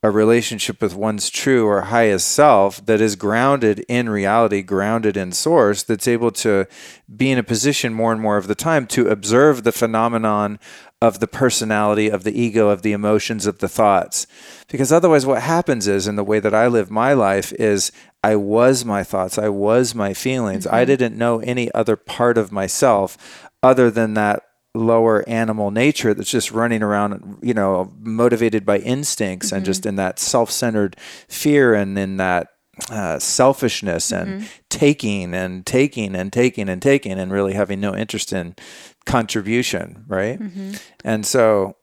a 0.03 0.11
relationship 0.11 0.79
with 0.79 0.95
one's 0.95 1.29
true 1.29 1.67
or 1.67 1.81
highest 1.81 2.27
self 2.27 2.85
that 2.85 3.01
is 3.01 3.15
grounded 3.15 3.83
in 3.89 4.07
reality, 4.09 4.61
grounded 4.61 5.17
in 5.17 5.31
source, 5.31 5.81
that's 5.81 6.07
able 6.07 6.29
to 6.29 6.67
be 7.13 7.31
in 7.31 7.39
a 7.39 7.43
position 7.43 7.93
more 7.93 8.11
and 8.11 8.21
more 8.21 8.37
of 8.37 8.47
the 8.47 8.53
time 8.53 8.85
to 8.85 9.07
observe 9.07 9.63
the 9.63 9.71
phenomenon 9.71 10.59
of 11.01 11.19
the 11.19 11.27
personality, 11.27 12.09
of 12.09 12.23
the 12.23 12.39
ego, 12.39 12.69
of 12.69 12.83
the 12.83 12.91
emotions, 12.91 13.47
of 13.47 13.57
the 13.57 13.67
thoughts. 13.67 14.27
Because 14.67 14.91
otherwise, 14.91 15.25
what 15.25 15.41
happens 15.41 15.87
is, 15.87 16.07
in 16.07 16.15
the 16.15 16.23
way 16.23 16.39
that 16.39 16.53
I 16.53 16.67
live 16.67 16.91
my 16.91 17.13
life, 17.13 17.51
is 17.53 17.91
I 18.23 18.35
was 18.35 18.83
my 18.83 19.03
thoughts, 19.03 19.37
I 19.37 19.49
was 19.49 19.95
my 19.95 20.13
feelings. 20.13 20.65
Mm-hmm. 20.65 20.75
I 20.75 20.85
didn't 20.85 21.17
know 21.17 21.39
any 21.39 21.71
other 21.73 21.95
part 21.95 22.37
of 22.37 22.51
myself 22.51 23.49
other 23.63 23.89
than 23.91 24.13
that 24.15 24.43
lower 24.73 25.27
animal 25.27 25.71
nature 25.71 26.13
that's 26.13 26.29
just 26.29 26.51
running 26.51 26.83
around, 26.83 27.39
you 27.41 27.53
know, 27.53 27.91
motivated 27.99 28.65
by 28.65 28.77
instincts 28.79 29.47
mm-hmm. 29.47 29.57
and 29.57 29.65
just 29.65 29.85
in 29.85 29.95
that 29.95 30.19
self 30.19 30.51
centered 30.51 30.95
fear 31.27 31.73
and 31.73 31.97
in 31.97 32.17
that 32.17 32.49
uh, 32.91 33.17
selfishness 33.19 34.11
and 34.11 34.41
mm-hmm. 34.41 34.47
taking 34.69 35.33
and 35.33 35.65
taking 35.65 36.15
and 36.15 36.31
taking 36.31 36.69
and 36.69 36.81
taking 36.81 37.13
and 37.13 37.31
really 37.31 37.53
having 37.53 37.79
no 37.79 37.95
interest 37.95 38.31
in 38.31 38.55
contribution, 39.05 40.05
right? 40.07 40.39
Mm-hmm. 40.39 40.73
And 41.03 41.25
so 41.25 41.77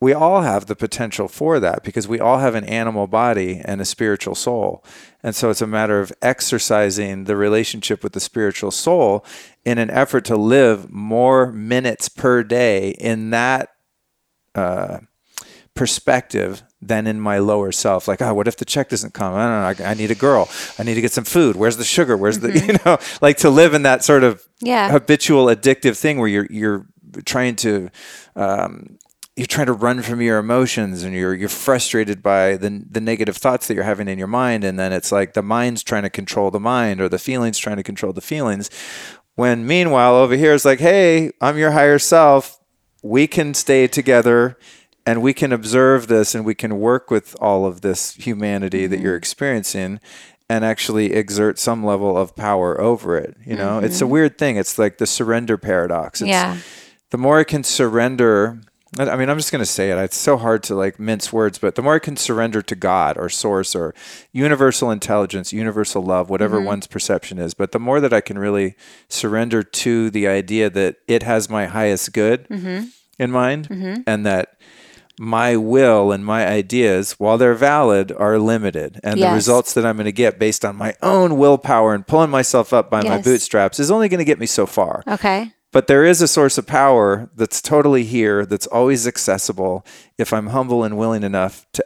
we 0.00 0.12
all 0.12 0.42
have 0.42 0.66
the 0.66 0.76
potential 0.76 1.28
for 1.28 1.58
that 1.60 1.82
because 1.82 2.06
we 2.06 2.20
all 2.20 2.38
have 2.38 2.54
an 2.54 2.64
animal 2.64 3.06
body 3.06 3.60
and 3.64 3.80
a 3.80 3.84
spiritual 3.84 4.34
soul. 4.34 4.84
And 5.22 5.34
so 5.34 5.50
it's 5.50 5.62
a 5.62 5.66
matter 5.66 6.00
of 6.00 6.12
exercising 6.22 7.24
the 7.24 7.36
relationship 7.36 8.04
with 8.04 8.12
the 8.12 8.20
spiritual 8.20 8.70
soul 8.70 9.24
in 9.64 9.78
an 9.78 9.90
effort 9.90 10.24
to 10.26 10.36
live 10.36 10.90
more 10.90 11.50
minutes 11.50 12.08
per 12.08 12.44
day 12.44 12.90
in 12.90 13.30
that 13.30 13.70
uh, 14.54 14.98
perspective 15.74 16.62
than 16.80 17.06
in 17.06 17.20
my 17.20 17.38
lower 17.38 17.72
self. 17.72 18.06
Like, 18.06 18.22
oh, 18.22 18.34
what 18.34 18.46
if 18.46 18.56
the 18.56 18.64
check 18.64 18.90
doesn't 18.90 19.14
come? 19.14 19.34
I 19.34 19.46
don't 19.46 19.78
know. 19.78 19.84
I, 19.84 19.90
I 19.90 19.94
need 19.94 20.12
a 20.12 20.16
girl. 20.16 20.48
I 20.78 20.84
need 20.84 20.94
to 20.94 21.00
get 21.00 21.12
some 21.12 21.24
food. 21.24 21.56
Where's 21.56 21.76
the 21.76 21.84
sugar? 21.84 22.16
Where's 22.16 22.38
mm-hmm. 22.40 22.66
the, 22.66 22.72
you 22.72 22.78
know, 22.84 22.98
like 23.20 23.38
to 23.38 23.50
live 23.50 23.74
in 23.74 23.82
that 23.82 24.04
sort 24.04 24.22
of 24.22 24.46
yeah. 24.60 24.90
habitual 24.90 25.46
addictive 25.46 25.96
thing 25.96 26.18
where 26.18 26.28
you're, 26.28 26.46
you're 26.50 26.86
trying 27.24 27.56
to, 27.56 27.90
um, 28.36 28.97
you're 29.38 29.46
trying 29.46 29.68
to 29.68 29.72
run 29.72 30.02
from 30.02 30.20
your 30.20 30.38
emotions 30.38 31.04
and 31.04 31.14
you're 31.14 31.32
you're 31.32 31.48
frustrated 31.48 32.24
by 32.24 32.56
the 32.56 32.84
the 32.90 33.00
negative 33.00 33.36
thoughts 33.36 33.68
that 33.68 33.74
you're 33.74 33.84
having 33.84 34.08
in 34.08 34.18
your 34.18 34.26
mind. 34.26 34.64
And 34.64 34.76
then 34.76 34.92
it's 34.92 35.12
like 35.12 35.34
the 35.34 35.42
mind's 35.42 35.84
trying 35.84 36.02
to 36.02 36.10
control 36.10 36.50
the 36.50 36.58
mind 36.58 37.00
or 37.00 37.08
the 37.08 37.20
feelings 37.20 37.56
trying 37.56 37.76
to 37.76 37.84
control 37.84 38.12
the 38.12 38.20
feelings. 38.20 38.68
When 39.36 39.64
meanwhile 39.64 40.16
over 40.16 40.34
here 40.34 40.54
it's 40.54 40.64
like 40.64 40.80
hey 40.80 41.30
i'm 41.40 41.56
your 41.56 41.70
higher 41.70 42.00
self. 42.00 42.58
We 43.00 43.28
can 43.28 43.54
stay 43.54 43.86
together 43.86 44.58
and 45.06 45.22
we 45.22 45.32
can 45.32 45.52
observe 45.52 46.08
this 46.08 46.34
and 46.34 46.44
we 46.44 46.56
can 46.56 46.80
work 46.80 47.08
with 47.08 47.36
all 47.40 47.64
of 47.64 47.80
this 47.80 48.14
humanity 48.16 48.88
that 48.88 48.96
mm-hmm. 48.96 49.04
you're 49.04 49.16
experiencing 49.16 50.00
and 50.50 50.64
actually 50.64 51.12
exert 51.12 51.60
some 51.60 51.84
level 51.86 52.18
of 52.18 52.34
power 52.34 52.80
over 52.80 53.16
it 53.16 53.36
you 53.46 53.54
know? 53.54 53.78
It's 53.78 54.00
a 54.00 54.04
mm-hmm. 54.04 54.12
weird 54.14 54.36
thing. 54.36 54.56
It's 54.56 54.80
like 54.80 54.98
the 54.98 55.06
surrender 55.06 55.56
paradox. 55.56 56.20
It's, 56.20 56.28
Yeah. 56.28 56.56
the 57.10 57.18
more 57.18 57.38
I 57.38 57.44
can 57.44 57.62
surrender, 57.62 58.60
I 58.96 59.16
mean, 59.16 59.28
I'm 59.28 59.36
just 59.36 59.52
going 59.52 59.60
to 59.60 59.66
say 59.66 59.90
it. 59.90 59.98
It's 59.98 60.16
so 60.16 60.38
hard 60.38 60.62
to 60.64 60.74
like 60.74 60.98
mince 60.98 61.32
words, 61.32 61.58
but 61.58 61.74
the 61.74 61.82
more 61.82 61.96
I 61.96 61.98
can 61.98 62.16
surrender 62.16 62.62
to 62.62 62.74
God 62.74 63.18
or 63.18 63.28
source 63.28 63.74
or 63.74 63.94
universal 64.32 64.90
intelligence, 64.90 65.52
universal 65.52 66.02
love, 66.02 66.30
whatever 66.30 66.56
mm-hmm. 66.56 66.66
one's 66.66 66.86
perception 66.86 67.38
is, 67.38 67.52
but 67.52 67.72
the 67.72 67.78
more 67.78 68.00
that 68.00 68.14
I 68.14 68.22
can 68.22 68.38
really 68.38 68.76
surrender 69.08 69.62
to 69.62 70.10
the 70.10 70.26
idea 70.26 70.70
that 70.70 70.96
it 71.06 71.22
has 71.22 71.50
my 71.50 71.66
highest 71.66 72.12
good 72.14 72.48
mm-hmm. 72.48 72.86
in 73.18 73.30
mind 73.30 73.68
mm-hmm. 73.68 74.02
and 74.06 74.24
that 74.24 74.58
my 75.18 75.56
will 75.56 76.12
and 76.12 76.24
my 76.24 76.46
ideas, 76.46 77.12
while 77.12 77.36
they're 77.36 77.54
valid, 77.54 78.12
are 78.12 78.38
limited. 78.38 79.00
And 79.02 79.20
the 79.20 79.32
results 79.32 79.74
that 79.74 79.84
I'm 79.84 79.96
going 79.96 80.04
to 80.06 80.12
get 80.12 80.38
based 80.38 80.64
on 80.64 80.76
my 80.76 80.94
own 81.02 81.36
willpower 81.36 81.92
and 81.92 82.06
pulling 82.06 82.30
myself 82.30 82.72
up 82.72 82.88
by 82.88 83.02
my 83.02 83.20
bootstraps 83.20 83.80
is 83.80 83.90
only 83.90 84.08
going 84.08 84.18
to 84.18 84.24
get 84.24 84.38
me 84.38 84.46
so 84.46 84.64
far 84.64 85.02
Okay. 85.06 85.52
But 85.72 85.86
there 85.86 86.04
is 86.04 86.22
a 86.22 86.28
source 86.28 86.56
of 86.58 86.66
power 86.66 87.30
that's 87.34 87.60
totally 87.60 88.04
here 88.04 88.46
that's 88.46 88.66
always 88.68 89.06
accessible 89.06 89.84
if 90.16 90.32
i'm 90.32 90.48
humble 90.48 90.82
and 90.84 90.96
willing 90.96 91.22
enough 91.22 91.66
to 91.72 91.84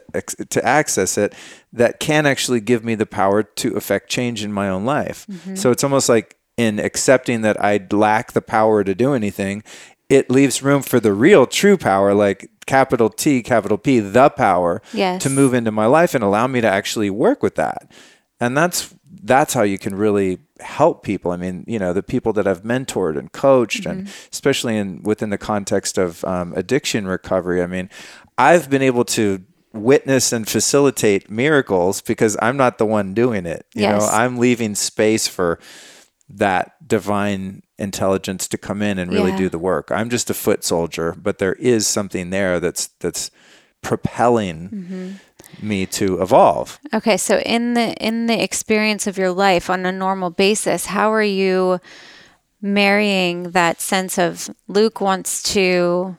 to 0.49 0.65
access 0.65 1.17
it 1.17 1.33
that 1.71 1.99
can 1.99 2.25
actually 2.25 2.59
give 2.61 2.83
me 2.83 2.95
the 2.95 3.05
power 3.05 3.43
to 3.43 3.75
affect 3.75 4.09
change 4.09 4.43
in 4.43 4.53
my 4.53 4.69
own 4.69 4.85
life. 4.85 5.25
Mm-hmm. 5.27 5.55
So 5.55 5.71
it's 5.71 5.83
almost 5.83 6.07
like 6.07 6.37
in 6.55 6.79
accepting 6.79 7.41
that 7.41 7.59
i 7.63 7.79
lack 7.91 8.33
the 8.33 8.41
power 8.41 8.83
to 8.83 8.93
do 8.93 9.13
anything 9.13 9.63
it 10.09 10.29
leaves 10.29 10.61
room 10.61 10.83
for 10.83 10.99
the 10.99 11.11
real 11.13 11.47
true 11.47 11.77
power 11.77 12.13
like 12.13 12.49
capital 12.65 13.09
T 13.09 13.41
capital 13.41 13.77
P 13.77 13.99
the 13.99 14.29
power 14.29 14.81
Yes. 14.93 15.23
to 15.23 15.29
move 15.29 15.53
into 15.53 15.71
my 15.71 15.85
life 15.87 16.13
and 16.13 16.23
allow 16.23 16.47
me 16.47 16.61
to 16.61 16.67
actually 16.67 17.09
work 17.09 17.41
with 17.43 17.55
that. 17.55 17.91
And 18.39 18.55
that's 18.57 18.93
that's 19.25 19.53
how 19.53 19.63
you 19.63 19.77
can 19.77 19.95
really 19.95 20.39
help 20.59 21.01
people. 21.03 21.31
I 21.31 21.37
mean 21.37 21.63
you 21.67 21.79
know 21.79 21.93
the 21.93 22.03
people 22.03 22.33
that 22.33 22.45
i've 22.47 22.63
mentored 22.63 23.17
and 23.17 23.31
coached 23.31 23.85
and 23.85 24.07
especially 24.31 24.77
in 24.77 25.01
within 25.03 25.29
the 25.29 25.37
context 25.37 25.97
of 25.97 26.23
um, 26.25 26.53
addiction 26.55 27.07
recovery 27.07 27.61
i 27.61 27.67
mean 27.67 27.89
i've 28.37 28.69
been 28.69 28.81
able 28.81 29.05
to 29.05 29.43
witness 29.73 30.31
and 30.31 30.47
facilitate 30.47 31.29
miracles 31.29 32.01
because 32.01 32.37
i'm 32.41 32.55
not 32.57 32.77
the 32.77 32.85
one 32.85 33.13
doing 33.13 33.45
it 33.45 33.65
you 33.73 33.81
know? 33.87 34.05
I'm 34.11 34.37
leaving 34.37 34.75
space 34.75 35.27
for 35.27 35.59
that 36.29 36.87
divine 36.87 37.63
intelligence 37.77 38.47
to 38.49 38.57
come 38.57 38.81
in 38.81 38.97
and 38.99 39.11
really 39.11 39.31
Yeah. 39.31 39.37
do 39.37 39.49
the 39.49 39.59
work. 39.59 39.91
I'm 39.91 40.09
just 40.09 40.29
a 40.29 40.33
foot 40.33 40.63
soldier 40.63 41.15
but 41.21 41.39
there 41.39 41.53
is 41.55 41.87
something 41.87 42.29
there 42.29 42.59
that's 42.59 42.87
that's 42.99 43.31
propelling 43.81 45.19
me 45.61 45.85
to 45.85 46.21
evolve 46.21 46.79
Okay, 46.93 47.17
so 47.17 47.39
in 47.39 47.73
the 47.73 47.93
in 47.95 48.27
the 48.27 48.43
experience 48.43 49.07
of 49.07 49.17
your 49.17 49.31
life 49.31 49.69
on 49.69 49.85
a 49.85 49.91
normal 49.91 50.29
basis, 50.29 50.85
how 50.87 51.11
are 51.11 51.23
you 51.23 51.79
marrying 52.61 53.51
that 53.51 53.81
sense 53.81 54.17
of 54.17 54.49
Luke 54.67 55.01
wants 55.01 55.41
to 55.53 56.17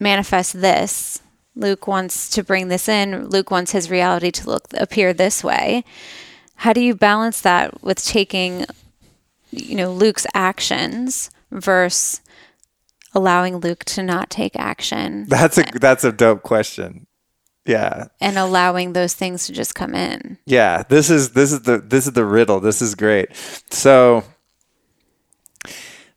manifest 0.00 0.60
this, 0.60 1.22
Luke 1.54 1.86
wants 1.86 2.28
to 2.30 2.42
bring 2.42 2.68
this 2.68 2.88
in, 2.88 3.28
Luke 3.28 3.50
wants 3.50 3.72
his 3.72 3.90
reality 3.90 4.30
to 4.30 4.46
look 4.46 4.64
appear 4.74 5.12
this 5.12 5.44
way. 5.44 5.84
How 6.56 6.72
do 6.72 6.80
you 6.80 6.94
balance 6.94 7.40
that 7.42 7.82
with 7.82 8.04
taking 8.04 8.66
you 9.50 9.76
know 9.76 9.92
Luke's 9.92 10.26
actions 10.34 11.30
versus 11.50 12.20
allowing 13.14 13.58
Luke 13.58 13.84
to 13.84 14.02
not 14.02 14.28
take 14.28 14.56
action 14.56 15.24
That's 15.28 15.58
a 15.58 15.66
uh, 15.66 15.70
that's 15.74 16.04
a 16.04 16.12
dope 16.12 16.42
question. 16.42 17.06
Yeah. 17.66 18.06
and 18.20 18.38
allowing 18.38 18.92
those 18.92 19.14
things 19.14 19.46
to 19.46 19.52
just 19.52 19.74
come 19.74 19.94
in? 19.94 20.38
Yeah. 20.46 20.84
This 20.88 21.10
is 21.10 21.32
this 21.32 21.52
is 21.52 21.62
the 21.62 21.78
this 21.78 22.06
is 22.06 22.12
the 22.12 22.24
riddle. 22.24 22.60
This 22.60 22.80
is 22.80 22.94
great. 22.94 23.28
So 23.70 24.24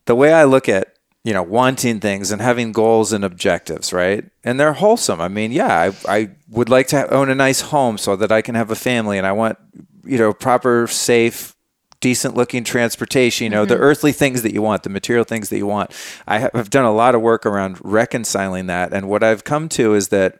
the 0.05 0.15
way 0.15 0.33
I 0.33 0.43
look 0.43 0.67
at, 0.67 0.95
you 1.23 1.33
know, 1.33 1.43
wanting 1.43 1.99
things 1.99 2.31
and 2.31 2.41
having 2.41 2.71
goals 2.71 3.13
and 3.13 3.23
objectives, 3.23 3.93
right? 3.93 4.25
And 4.43 4.59
they're 4.59 4.73
wholesome. 4.73 5.21
I 5.21 5.27
mean, 5.27 5.51
yeah, 5.51 5.91
I, 6.07 6.17
I 6.17 6.29
would 6.49 6.69
like 6.69 6.87
to 6.87 7.13
own 7.13 7.29
a 7.29 7.35
nice 7.35 7.61
home 7.61 7.97
so 7.97 8.15
that 8.15 8.31
I 8.31 8.41
can 8.41 8.55
have 8.55 8.71
a 8.71 8.75
family 8.75 9.17
and 9.17 9.27
I 9.27 9.33
want, 9.33 9.57
you 10.03 10.17
know, 10.17 10.33
proper, 10.33 10.87
safe, 10.87 11.55
decent 11.99 12.35
looking 12.35 12.63
transportation, 12.63 13.43
you 13.43 13.49
know, 13.49 13.65
the 13.65 13.75
mm-hmm. 13.75 13.83
earthly 13.83 14.11
things 14.11 14.41
that 14.41 14.53
you 14.53 14.61
want, 14.61 14.83
the 14.83 14.89
material 14.89 15.25
things 15.25 15.49
that 15.49 15.57
you 15.57 15.67
want. 15.67 15.91
I 16.25 16.39
have 16.39 16.51
I've 16.53 16.69
done 16.69 16.85
a 16.85 16.93
lot 16.93 17.15
of 17.15 17.21
work 17.21 17.45
around 17.45 17.77
reconciling 17.83 18.67
that. 18.67 18.93
And 18.93 19.09
what 19.09 19.23
I've 19.23 19.43
come 19.43 19.69
to 19.69 19.93
is 19.93 20.07
that 20.07 20.39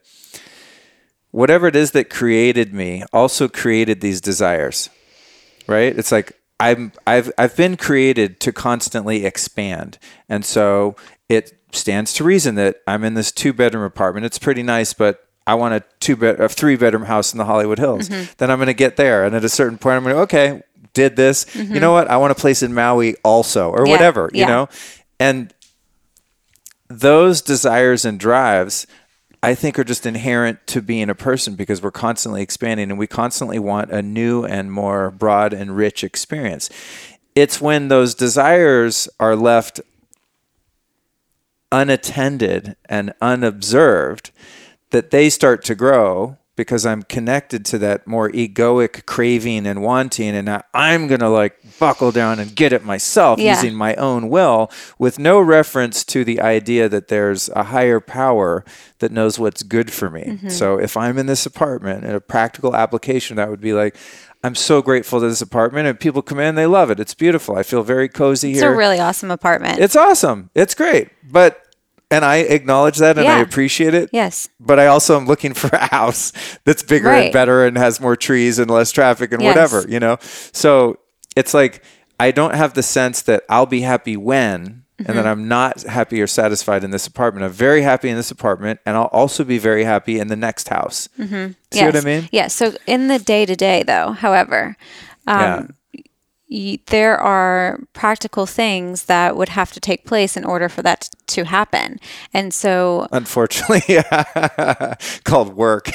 whatever 1.32 1.68
it 1.68 1.76
is 1.76 1.92
that 1.92 2.10
created 2.10 2.74
me 2.74 3.04
also 3.14 3.48
created 3.48 4.02
these 4.02 4.22
desires 4.22 4.90
right 5.68 5.98
it's 5.98 6.12
like 6.12 6.34
i'm 6.60 6.92
i've 7.06 7.32
i've 7.38 7.56
been 7.56 7.78
created 7.78 8.40
to 8.40 8.52
constantly 8.52 9.26
expand 9.26 9.98
and 10.28 10.44
so 10.44 10.96
it 11.28 11.54
stands 11.72 12.14
to 12.14 12.24
reason 12.24 12.56
that 12.56 12.78
i'm 12.88 13.04
in 13.04 13.14
this 13.14 13.32
two 13.32 13.54
bedroom 13.54 13.84
apartment 13.84 14.26
it's 14.26 14.40
pretty 14.40 14.64
nice 14.64 14.94
but 14.94 15.26
I 15.48 15.56
want 15.56 15.74
a 15.74 15.84
two 16.00 16.16
bed, 16.16 16.40
a 16.40 16.48
three 16.48 16.76
bedroom 16.76 17.06
house 17.06 17.34
in 17.34 17.40
the 17.40 17.46
Hollywood 17.46 17.80
Hills. 17.80 18.08
Mm-hmm. 18.08 18.34
Then 18.38 18.52
I'm 18.52 18.60
going 18.60 18.68
to 18.68 18.74
get 18.74 18.98
there, 18.98 19.26
and 19.26 19.36
at 19.36 19.44
a 19.44 19.50
certain 19.50 19.80
point, 19.80 19.96
I'm 19.96 20.04
going 20.04 20.16
to 20.16 20.22
okay, 20.22 20.62
did 20.94 21.16
this. 21.16 21.46
Mm-hmm. 21.46 21.74
You 21.74 21.80
know 21.80 21.92
what? 21.92 22.08
I 22.08 22.18
want 22.18 22.32
a 22.32 22.36
place 22.36 22.62
in 22.62 22.72
Maui 22.72 23.16
also, 23.24 23.72
or 23.72 23.86
Yeah, 23.88 23.92
whatever. 23.92 24.30
You 24.32 24.42
yeah. 24.42 24.48
know, 24.48 24.70
and 25.20 25.52
those 26.88 27.42
desires 27.42 28.06
and 28.06 28.20
drives 28.20 28.86
I 29.42 29.56
think 29.56 29.80
are 29.80 29.86
just 29.86 30.06
inherent 30.06 30.68
to 30.68 30.82
being 30.82 31.10
a 31.10 31.16
person 31.16 31.56
because 31.56 31.82
we're 31.82 31.92
constantly 31.92 32.42
expanding 32.42 32.90
and 32.90 33.00
we 33.00 33.08
constantly 33.08 33.60
want 33.60 33.92
a 33.92 34.02
new 34.02 34.44
and 34.44 34.72
more 34.72 35.12
broad 35.12 35.54
and 35.54 35.76
rich 35.78 36.04
experience. 36.04 36.70
It's 37.36 37.62
when 37.62 37.88
those 37.88 38.16
desires 38.16 39.08
are 39.20 39.36
left 39.36 39.80
unattended 41.72 42.76
and 42.90 43.14
unobserved 43.22 44.32
that 44.90 45.12
they 45.12 45.30
start 45.30 45.64
to 45.66 45.76
grow 45.76 46.39
because 46.60 46.86
I'm 46.86 47.04
connected 47.04 47.64
to 47.68 47.78
that 47.78 48.06
more 48.06 48.30
egoic 48.32 49.06
craving 49.06 49.66
and 49.66 49.82
wanting, 49.82 50.36
and 50.36 50.50
I- 50.50 50.64
I'm 50.74 51.08
gonna 51.08 51.30
like 51.30 51.56
buckle 51.80 52.12
down 52.12 52.38
and 52.38 52.54
get 52.54 52.74
it 52.74 52.84
myself 52.84 53.40
Yeah. 53.40 53.56
using 53.56 53.74
my 53.76 53.96
own 53.96 54.28
will, 54.28 54.70
with 54.98 55.20
no 55.20 55.40
reference 55.40 56.04
to 56.04 56.26
the 56.26 56.42
idea 56.42 56.90
that 56.90 57.08
there's 57.08 57.48
a 57.56 57.64
higher 57.64 58.02
power 58.02 58.66
that 59.00 59.14
knows 59.14 59.40
what's 59.40 59.64
good 59.64 59.90
for 59.90 60.10
me. 60.10 60.24
Mm-hmm. 60.24 60.50
So 60.50 60.78
if 60.78 60.98
I'm 60.98 61.18
in 61.18 61.28
this 61.28 61.46
apartment, 61.46 62.04
in 62.04 62.14
a 62.14 62.20
practical 62.20 62.76
application, 62.76 63.38
that 63.38 63.50
would 63.50 63.62
be 63.62 63.72
like. 63.74 63.96
I'm 64.42 64.56
so 64.56 64.82
grateful 64.82 65.20
to 65.20 65.28
this 65.28 65.42
apartment, 65.42 65.86
and 65.90 66.00
people 66.00 66.22
come 66.22 66.40
in, 66.40 66.56
they 66.56 66.66
love 66.66 66.90
it. 66.92 66.98
It's 66.98 67.14
beautiful. 67.14 67.58
I 67.58 67.64
feel 67.64 67.84
very 67.84 68.08
cozy 68.08 68.52
It's 68.52 68.62
here. 68.62 68.70
It's 68.70 68.74
a 68.74 68.78
really 68.78 68.98
awesome 68.98 69.32
apartment. 69.32 69.80
It's 69.80 69.98
awesome. 69.98 70.50
It's 70.56 70.74
great. 70.74 71.10
But 71.30 71.62
and 72.12 72.26
I 72.26 72.38
acknowledge 72.38 72.98
that 72.98 73.18
and 73.18 73.28
I 73.28 73.40
appreciate 73.40 73.94
it. 73.94 74.10
yes. 74.12 74.50
But 74.60 74.80
I 74.80 74.88
also 74.88 75.16
am 75.18 75.26
looking 75.26 75.54
for 75.62 75.68
a 75.76 75.88
house 75.88 76.34
that's 76.66 76.84
bigger 76.84 77.08
Right. 77.10 77.26
and 77.26 77.34
better 77.34 77.66
and 77.66 77.78
has 77.78 78.00
more 78.02 78.16
trees 78.16 78.60
and 78.60 78.70
less 78.70 78.92
traffic 78.92 79.32
and 79.32 79.42
Yes. 79.42 79.56
whatever, 79.56 79.88
you 79.90 80.00
know? 80.00 80.18
So 80.52 80.98
it's 81.36 81.54
like 81.54 81.84
I 82.20 82.32
don't 82.32 82.56
have 82.56 82.74
the 82.74 82.84
sense 82.84 83.22
that 83.24 83.44
I'll 83.50 83.66
be 83.66 83.82
happy 83.82 84.18
when 84.18 84.84
and 84.98 85.08
Mm-hmm. 85.08 85.16
that 85.16 85.26
I'm 85.28 85.48
not 85.48 85.84
happy 85.84 86.22
or 86.22 86.28
satisfied 86.28 86.84
in 86.84 86.92
this 86.92 87.08
apartment. 87.08 87.46
I'm 87.46 87.52
very 87.54 87.84
happy 87.84 88.10
in 88.10 88.18
this 88.18 88.32
apartment 88.32 88.82
and 88.86 88.98
I'll 88.98 89.06
also 89.14 89.46
be 89.46 89.58
very 89.58 89.86
happy 89.86 90.20
in 90.20 90.28
the 90.28 90.36
next 90.36 90.68
house. 90.68 91.08
Mm-hmm. 91.18 91.54
See 91.72 91.86
what 91.86 91.96
I 91.96 92.02
mean? 92.02 92.28
Yeah. 92.34 92.48
So 92.48 92.74
in 92.86 93.08
the 93.08 93.18
day 93.20 93.46
to 93.46 93.56
day, 93.56 93.84
though, 93.84 94.12
however, 94.12 94.76
yeah. 95.26 95.56
um, 95.56 95.64
y- 95.68 95.74
there 96.50 97.18
are 97.18 97.84
practical 97.94 98.46
things 98.46 99.06
that 99.06 99.38
would 99.38 99.50
have 99.50 99.72
to 99.74 99.80
take 99.80 100.06
place 100.06 100.36
in 100.36 100.44
order 100.44 100.68
for 100.68 100.82
that 100.82 101.10
to 101.28 101.46
happen. 101.46 102.00
And 102.34 102.54
so, 102.54 103.08
Unfortunately, 103.12 103.82
yeah. 103.88 104.96
called 105.24 105.56
work. 105.56 105.90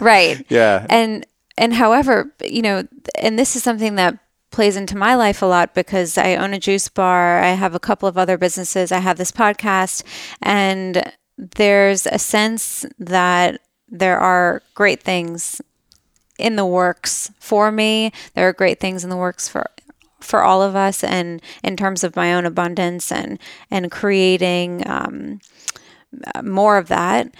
right. 0.00 0.44
yeah. 0.48 0.86
And 0.88 1.26
and 1.58 1.74
however, 1.74 2.32
you 2.44 2.62
know, 2.62 2.86
and 3.18 3.38
this 3.38 3.56
is 3.56 3.62
something 3.62 3.96
that 3.96 4.18
plays 4.50 4.76
into 4.76 4.96
my 4.96 5.14
life 5.14 5.42
a 5.42 5.46
lot 5.46 5.74
because 5.74 6.16
I 6.16 6.36
own 6.36 6.54
a 6.54 6.58
juice 6.58 6.88
bar, 6.88 7.42
I 7.42 7.52
have 7.52 7.74
a 7.74 7.80
couple 7.80 8.08
of 8.08 8.16
other 8.16 8.38
businesses, 8.38 8.92
I 8.92 8.98
have 8.98 9.18
this 9.18 9.32
podcast, 9.32 10.02
and 10.40 11.12
there's 11.36 12.06
a 12.06 12.18
sense 12.18 12.86
that 12.98 13.60
there 13.88 14.18
are 14.18 14.62
great 14.74 15.02
things 15.02 15.60
in 16.38 16.56
the 16.56 16.66
works 16.66 17.30
for 17.38 17.72
me. 17.72 18.12
There 18.34 18.48
are 18.48 18.52
great 18.52 18.80
things 18.80 19.04
in 19.04 19.10
the 19.10 19.16
works 19.16 19.48
for 19.48 19.66
for 20.26 20.42
all 20.42 20.62
of 20.62 20.76
us, 20.76 21.02
and 21.02 21.40
in 21.62 21.76
terms 21.76 22.04
of 22.04 22.16
my 22.16 22.34
own 22.34 22.44
abundance 22.44 23.10
and 23.12 23.38
and 23.70 23.90
creating 23.90 24.82
um, 24.86 25.40
more 26.42 26.78
of 26.78 26.88
that. 26.88 27.34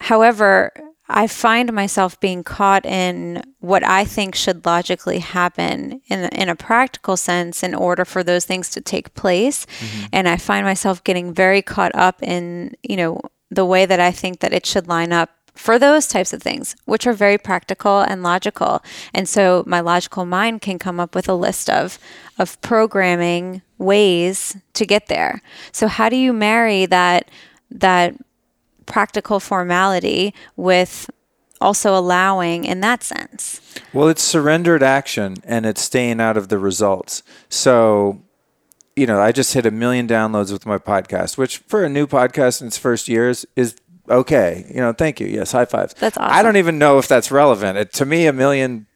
however, 0.00 0.72
I 1.08 1.26
find 1.26 1.72
myself 1.72 2.18
being 2.18 2.42
caught 2.42 2.86
in 2.86 3.42
what 3.60 3.84
I 3.86 4.04
think 4.06 4.34
should 4.34 4.64
logically 4.64 5.18
happen 5.18 6.00
in, 6.08 6.24
in 6.30 6.48
a 6.48 6.56
practical 6.56 7.16
sense 7.16 7.62
in 7.62 7.74
order 7.74 8.06
for 8.06 8.22
those 8.24 8.46
things 8.46 8.70
to 8.70 8.80
take 8.80 9.14
place. 9.14 9.66
Mm-hmm. 9.66 10.06
And 10.12 10.28
I 10.28 10.38
find 10.38 10.64
myself 10.64 11.04
getting 11.04 11.34
very 11.34 11.60
caught 11.60 11.94
up 11.94 12.22
in, 12.22 12.74
you 12.82 12.96
know, 12.96 13.20
the 13.50 13.66
way 13.66 13.84
that 13.84 14.00
I 14.00 14.10
think 14.10 14.40
that 14.40 14.54
it 14.54 14.64
should 14.64 14.88
line 14.88 15.12
up 15.12 15.30
for 15.54 15.78
those 15.78 16.06
types 16.06 16.32
of 16.32 16.42
things, 16.42 16.74
which 16.84 17.06
are 17.06 17.12
very 17.12 17.38
practical 17.38 18.00
and 18.00 18.22
logical. 18.22 18.82
And 19.12 19.28
so 19.28 19.62
my 19.66 19.80
logical 19.80 20.26
mind 20.26 20.60
can 20.62 20.78
come 20.78 20.98
up 20.98 21.14
with 21.14 21.28
a 21.28 21.34
list 21.34 21.70
of, 21.70 21.98
of 22.38 22.60
programming 22.60 23.62
ways 23.78 24.56
to 24.74 24.84
get 24.84 25.06
there. 25.06 25.42
So 25.72 25.86
how 25.86 26.08
do 26.08 26.16
you 26.16 26.32
marry 26.32 26.86
that, 26.86 27.30
that 27.70 28.16
practical 28.86 29.40
formality 29.40 30.34
with 30.56 31.08
also 31.60 31.96
allowing 31.96 32.64
in 32.64 32.80
that 32.80 33.02
sense? 33.02 33.60
Well, 33.92 34.08
it's 34.08 34.22
surrendered 34.22 34.82
action 34.82 35.36
and 35.44 35.64
it's 35.64 35.80
staying 35.80 36.20
out 36.20 36.36
of 36.36 36.48
the 36.48 36.58
results. 36.58 37.22
So, 37.48 38.20
you 38.96 39.06
know, 39.06 39.20
I 39.20 39.32
just 39.32 39.54
hit 39.54 39.66
a 39.66 39.70
million 39.70 40.06
downloads 40.06 40.52
with 40.52 40.66
my 40.66 40.78
podcast, 40.78 41.38
which 41.38 41.58
for 41.58 41.84
a 41.84 41.88
new 41.88 42.06
podcast 42.06 42.60
in 42.60 42.66
its 42.66 42.78
first 42.78 43.08
years 43.08 43.46
is 43.56 43.76
okay. 44.08 44.66
You 44.68 44.80
know, 44.80 44.92
thank 44.92 45.20
you. 45.20 45.26
Yes, 45.26 45.52
high 45.52 45.64
fives. 45.64 45.94
That's 45.94 46.16
awesome. 46.16 46.32
I 46.32 46.42
don't 46.42 46.56
even 46.56 46.78
know 46.78 46.98
if 46.98 47.08
that's 47.08 47.30
relevant. 47.30 47.78
It, 47.78 47.92
to 47.94 48.06
me, 48.06 48.26
a 48.26 48.32
million 48.32 48.86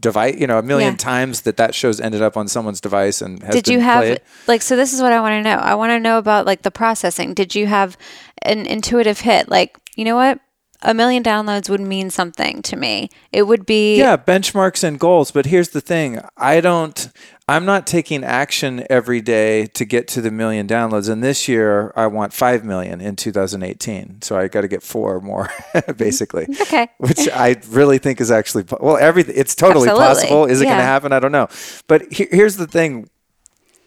device, 0.00 0.36
you 0.38 0.46
know, 0.46 0.58
a 0.58 0.62
million 0.62 0.92
yeah. 0.92 0.98
times 0.98 1.42
that 1.42 1.56
that 1.56 1.74
show's 1.74 2.00
ended 2.00 2.22
up 2.22 2.36
on 2.36 2.48
someone's 2.48 2.80
device 2.80 3.20
and 3.20 3.42
has 3.42 3.54
Did 3.54 3.68
you 3.68 3.80
have 3.80 4.02
played. 4.02 4.20
like 4.46 4.62
so 4.62 4.76
this 4.76 4.92
is 4.92 5.02
what 5.02 5.12
I 5.12 5.20
want 5.20 5.32
to 5.32 5.42
know. 5.42 5.56
I 5.56 5.74
want 5.74 5.90
to 5.90 6.00
know 6.00 6.18
about 6.18 6.46
like 6.46 6.62
the 6.62 6.70
processing. 6.70 7.34
Did 7.34 7.54
you 7.54 7.66
have 7.66 7.96
an 8.42 8.66
intuitive 8.66 9.20
hit 9.20 9.48
like, 9.48 9.76
you 9.96 10.04
know 10.04 10.16
what? 10.16 10.40
a 10.82 10.94
million 10.94 11.22
downloads 11.22 11.68
would 11.68 11.80
mean 11.80 12.10
something 12.10 12.62
to 12.62 12.76
me. 12.76 13.10
It 13.32 13.44
would 13.44 13.66
be 13.66 13.96
Yeah, 13.96 14.16
benchmarks 14.16 14.84
and 14.84 14.98
goals, 14.98 15.30
but 15.30 15.46
here's 15.46 15.70
the 15.70 15.80
thing. 15.80 16.20
I 16.36 16.60
don't 16.60 17.08
I'm 17.48 17.64
not 17.64 17.86
taking 17.86 18.24
action 18.24 18.84
every 18.90 19.20
day 19.20 19.66
to 19.66 19.84
get 19.84 20.08
to 20.08 20.20
the 20.20 20.32
million 20.32 20.66
downloads. 20.66 21.08
And 21.08 21.22
this 21.22 21.46
year, 21.46 21.92
I 21.94 22.08
want 22.08 22.32
5 22.32 22.64
million 22.64 23.00
in 23.00 23.14
2018. 23.14 24.22
So 24.22 24.36
I 24.36 24.48
got 24.48 24.62
to 24.62 24.68
get 24.68 24.82
four 24.82 25.20
more, 25.20 25.44
mm-hmm. 25.72 25.92
basically. 25.92 26.48
Okay. 26.62 26.88
Which 26.98 27.28
I 27.28 27.56
really 27.68 27.98
think 27.98 28.20
is 28.20 28.32
actually, 28.32 28.64
well, 28.80 28.96
everything, 28.96 29.36
it's 29.36 29.54
totally 29.54 29.88
Absolutely. 29.88 30.14
possible. 30.14 30.44
Is 30.46 30.60
it 30.60 30.64
yeah. 30.64 30.70
going 30.70 30.80
to 30.80 30.86
happen? 30.86 31.12
I 31.12 31.20
don't 31.20 31.30
know. 31.30 31.46
But 31.86 32.12
he, 32.12 32.26
here's 32.32 32.56
the 32.56 32.66
thing 32.66 33.08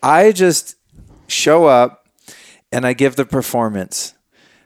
I 0.01 0.32
just 0.32 0.76
show 1.28 1.66
up 1.66 2.07
and 2.72 2.88
I 2.88 2.93
give 2.93 3.18
the 3.18 3.26
performance 3.26 4.14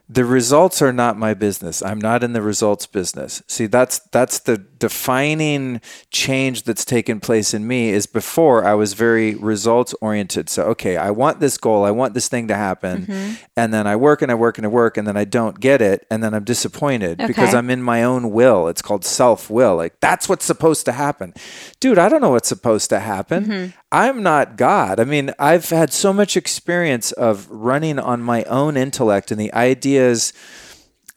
the 0.10 0.26
results 0.26 0.82
are 0.82 0.94
not 0.94 1.18
my 1.18 1.34
business. 1.34 1.82
I'm 1.82 2.00
not 2.00 2.24
in 2.24 2.34
the 2.34 2.42
results 2.42 2.86
business. 2.86 3.42
See, 3.48 3.66
that's 3.66 4.00
that's 4.12 4.40
the 4.40 4.64
defining 4.84 5.80
change 6.12 6.64
that's 6.64 6.84
taken 6.84 7.22
place 7.22 7.54
in 7.54 7.66
me 7.66 7.88
is 7.88 8.06
before 8.06 8.66
I 8.66 8.74
was 8.74 8.96
very 8.96 9.34
results 9.34 9.96
oriented. 10.02 10.50
So, 10.50 10.64
okay, 10.72 10.98
I 10.98 11.10
want 11.10 11.40
this 11.40 11.58
goal, 11.58 11.86
I 11.86 11.92
want 11.92 12.14
this 12.14 12.28
thing 12.28 12.50
to 12.50 12.56
happen, 12.56 13.06
mm-hmm. 13.06 13.36
and 13.56 13.74
then 13.74 13.88
I 13.88 13.96
work 13.96 14.22
and 14.22 14.30
I 14.30 14.36
work 14.36 14.58
and 14.58 14.68
I 14.68 14.70
work 14.70 14.98
and 14.98 15.08
then 15.08 15.16
I 15.16 15.24
don't 15.24 15.58
get 15.58 15.82
it 15.82 16.06
and 16.12 16.22
then 16.22 16.34
I'm 16.34 16.44
disappointed 16.44 17.22
okay. 17.22 17.28
because 17.28 17.54
I'm 17.54 17.70
in 17.70 17.82
my 17.82 18.04
own 18.04 18.32
will. 18.32 18.68
It's 18.68 18.82
called 18.82 19.06
self-will. 19.06 19.78
Like 19.78 20.02
that's 20.02 20.28
what's 20.28 20.44
supposed 20.44 20.84
to 20.88 20.92
happen. 20.92 21.34
Dude, 21.80 21.98
I 21.98 22.10
don't 22.10 22.20
know 22.20 22.32
what's 22.32 22.50
supposed 22.50 22.90
to 22.90 23.00
happen. 23.00 23.46
Mm-hmm. 23.46 23.72
I'm 23.94 24.22
not 24.22 24.58
God. 24.58 25.00
I 25.00 25.06
mean, 25.06 25.32
I've 25.40 25.70
had 25.70 25.94
so 25.94 26.12
much 26.12 26.36
experience 26.36 27.14
of 27.14 27.50
running 27.50 28.00
on 28.00 28.22
my 28.22 28.44
own 28.44 28.76
intellect 28.76 29.32
and 29.32 29.40
the 29.40 29.54
ideas 29.54 30.34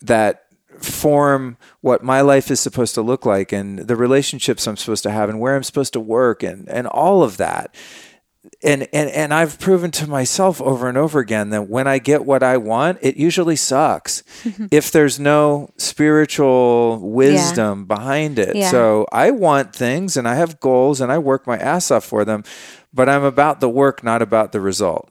that 0.02 0.45
form 0.84 1.56
what 1.80 2.02
my 2.02 2.20
life 2.20 2.50
is 2.50 2.60
supposed 2.60 2.94
to 2.94 3.02
look 3.02 3.26
like 3.26 3.52
and 3.52 3.80
the 3.80 3.96
relationships 3.96 4.66
I'm 4.66 4.76
supposed 4.76 5.02
to 5.04 5.10
have 5.10 5.28
and 5.28 5.40
where 5.40 5.56
I'm 5.56 5.62
supposed 5.62 5.92
to 5.94 6.00
work 6.00 6.42
and 6.42 6.68
and 6.68 6.86
all 6.86 7.22
of 7.22 7.36
that 7.38 7.74
and 8.62 8.88
and 8.92 9.10
and 9.10 9.34
I've 9.34 9.58
proven 9.58 9.90
to 9.92 10.06
myself 10.08 10.60
over 10.60 10.88
and 10.88 10.96
over 10.96 11.20
again 11.20 11.50
that 11.50 11.68
when 11.68 11.86
I 11.86 11.98
get 11.98 12.24
what 12.24 12.42
I 12.42 12.56
want, 12.56 12.98
it 13.02 13.16
usually 13.16 13.56
sucks 13.56 14.22
if 14.70 14.90
there's 14.90 15.18
no 15.18 15.70
spiritual 15.76 16.98
wisdom 17.00 17.80
yeah. 17.80 17.96
behind 17.96 18.38
it. 18.38 18.56
Yeah. 18.56 18.70
So 18.70 19.06
I 19.12 19.30
want 19.30 19.74
things 19.74 20.16
and 20.16 20.28
I 20.28 20.34
have 20.34 20.60
goals 20.60 21.00
and 21.00 21.10
I 21.10 21.18
work 21.18 21.46
my 21.46 21.58
ass 21.58 21.90
off 21.90 22.04
for 22.04 22.24
them, 22.24 22.44
but 22.92 23.08
I'm 23.08 23.24
about 23.24 23.60
the 23.60 23.68
work, 23.68 24.02
not 24.02 24.22
about 24.22 24.52
the 24.52 24.60
result. 24.60 25.10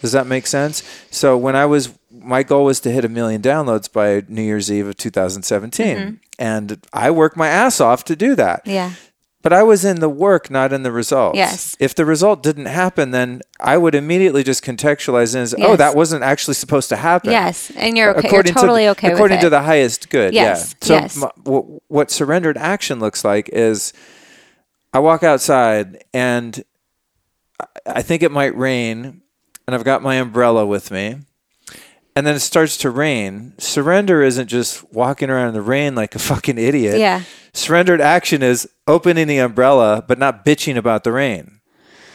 Does 0.00 0.12
that 0.12 0.26
make 0.26 0.46
sense? 0.46 0.82
So 1.10 1.38
when 1.38 1.56
I 1.56 1.64
was 1.66 1.94
my 2.24 2.42
goal 2.42 2.64
was 2.64 2.80
to 2.80 2.90
hit 2.90 3.04
a 3.04 3.08
million 3.08 3.42
downloads 3.42 3.90
by 3.90 4.22
New 4.28 4.42
Year's 4.42 4.70
Eve 4.70 4.88
of 4.88 4.96
2017. 4.96 5.96
Mm-hmm. 5.96 6.14
And 6.38 6.84
I 6.92 7.10
worked 7.10 7.36
my 7.36 7.48
ass 7.48 7.80
off 7.80 8.04
to 8.04 8.16
do 8.16 8.34
that. 8.34 8.62
Yeah. 8.64 8.92
But 9.42 9.52
I 9.52 9.62
was 9.62 9.84
in 9.84 10.00
the 10.00 10.08
work, 10.08 10.50
not 10.50 10.72
in 10.72 10.84
the 10.84 10.90
result. 10.90 11.34
Yes. 11.34 11.76
If 11.78 11.94
the 11.94 12.06
result 12.06 12.42
didn't 12.42 12.64
happen, 12.64 13.10
then 13.10 13.42
I 13.60 13.76
would 13.76 13.94
immediately 13.94 14.42
just 14.42 14.64
contextualize 14.64 15.34
it 15.34 15.40
as, 15.40 15.52
oh, 15.52 15.58
yes. 15.58 15.68
oh, 15.68 15.76
that 15.76 15.94
wasn't 15.94 16.24
actually 16.24 16.54
supposed 16.54 16.88
to 16.88 16.96
happen. 16.96 17.30
Yes. 17.30 17.70
And 17.76 17.94
you're 17.94 18.16
okay. 18.16 18.26
According 18.26 18.54
you're 18.54 18.62
totally 18.62 18.84
to, 18.84 18.90
okay 18.92 19.12
According 19.12 19.40
to 19.40 19.50
the 19.50 19.60
highest 19.60 20.08
good. 20.08 20.32
Yes. 20.32 20.74
Yeah. 20.80 20.86
So 20.86 20.94
yes. 20.94 21.16
My, 21.18 21.30
w- 21.44 21.80
what 21.88 22.10
surrendered 22.10 22.56
action 22.56 23.00
looks 23.00 23.22
like 23.22 23.50
is 23.50 23.92
I 24.94 25.00
walk 25.00 25.22
outside 25.22 26.04
and 26.14 26.64
I 27.84 28.00
think 28.00 28.22
it 28.22 28.30
might 28.30 28.56
rain 28.56 29.20
and 29.66 29.74
I've 29.74 29.84
got 29.84 30.02
my 30.02 30.14
umbrella 30.14 30.64
with 30.64 30.90
me 30.90 31.18
and 32.16 32.26
then 32.26 32.34
it 32.34 32.40
starts 32.40 32.76
to 32.78 32.90
rain. 32.90 33.54
Surrender 33.58 34.22
isn't 34.22 34.48
just 34.48 34.92
walking 34.92 35.30
around 35.30 35.48
in 35.48 35.54
the 35.54 35.62
rain 35.62 35.94
like 35.94 36.14
a 36.14 36.18
fucking 36.18 36.58
idiot. 36.58 36.98
Yeah. 36.98 37.22
Surrendered 37.52 38.00
action 38.00 38.42
is 38.42 38.68
opening 38.86 39.26
the 39.26 39.38
umbrella 39.38 40.04
but 40.06 40.18
not 40.18 40.44
bitching 40.44 40.76
about 40.76 41.04
the 41.04 41.12
rain. 41.12 41.60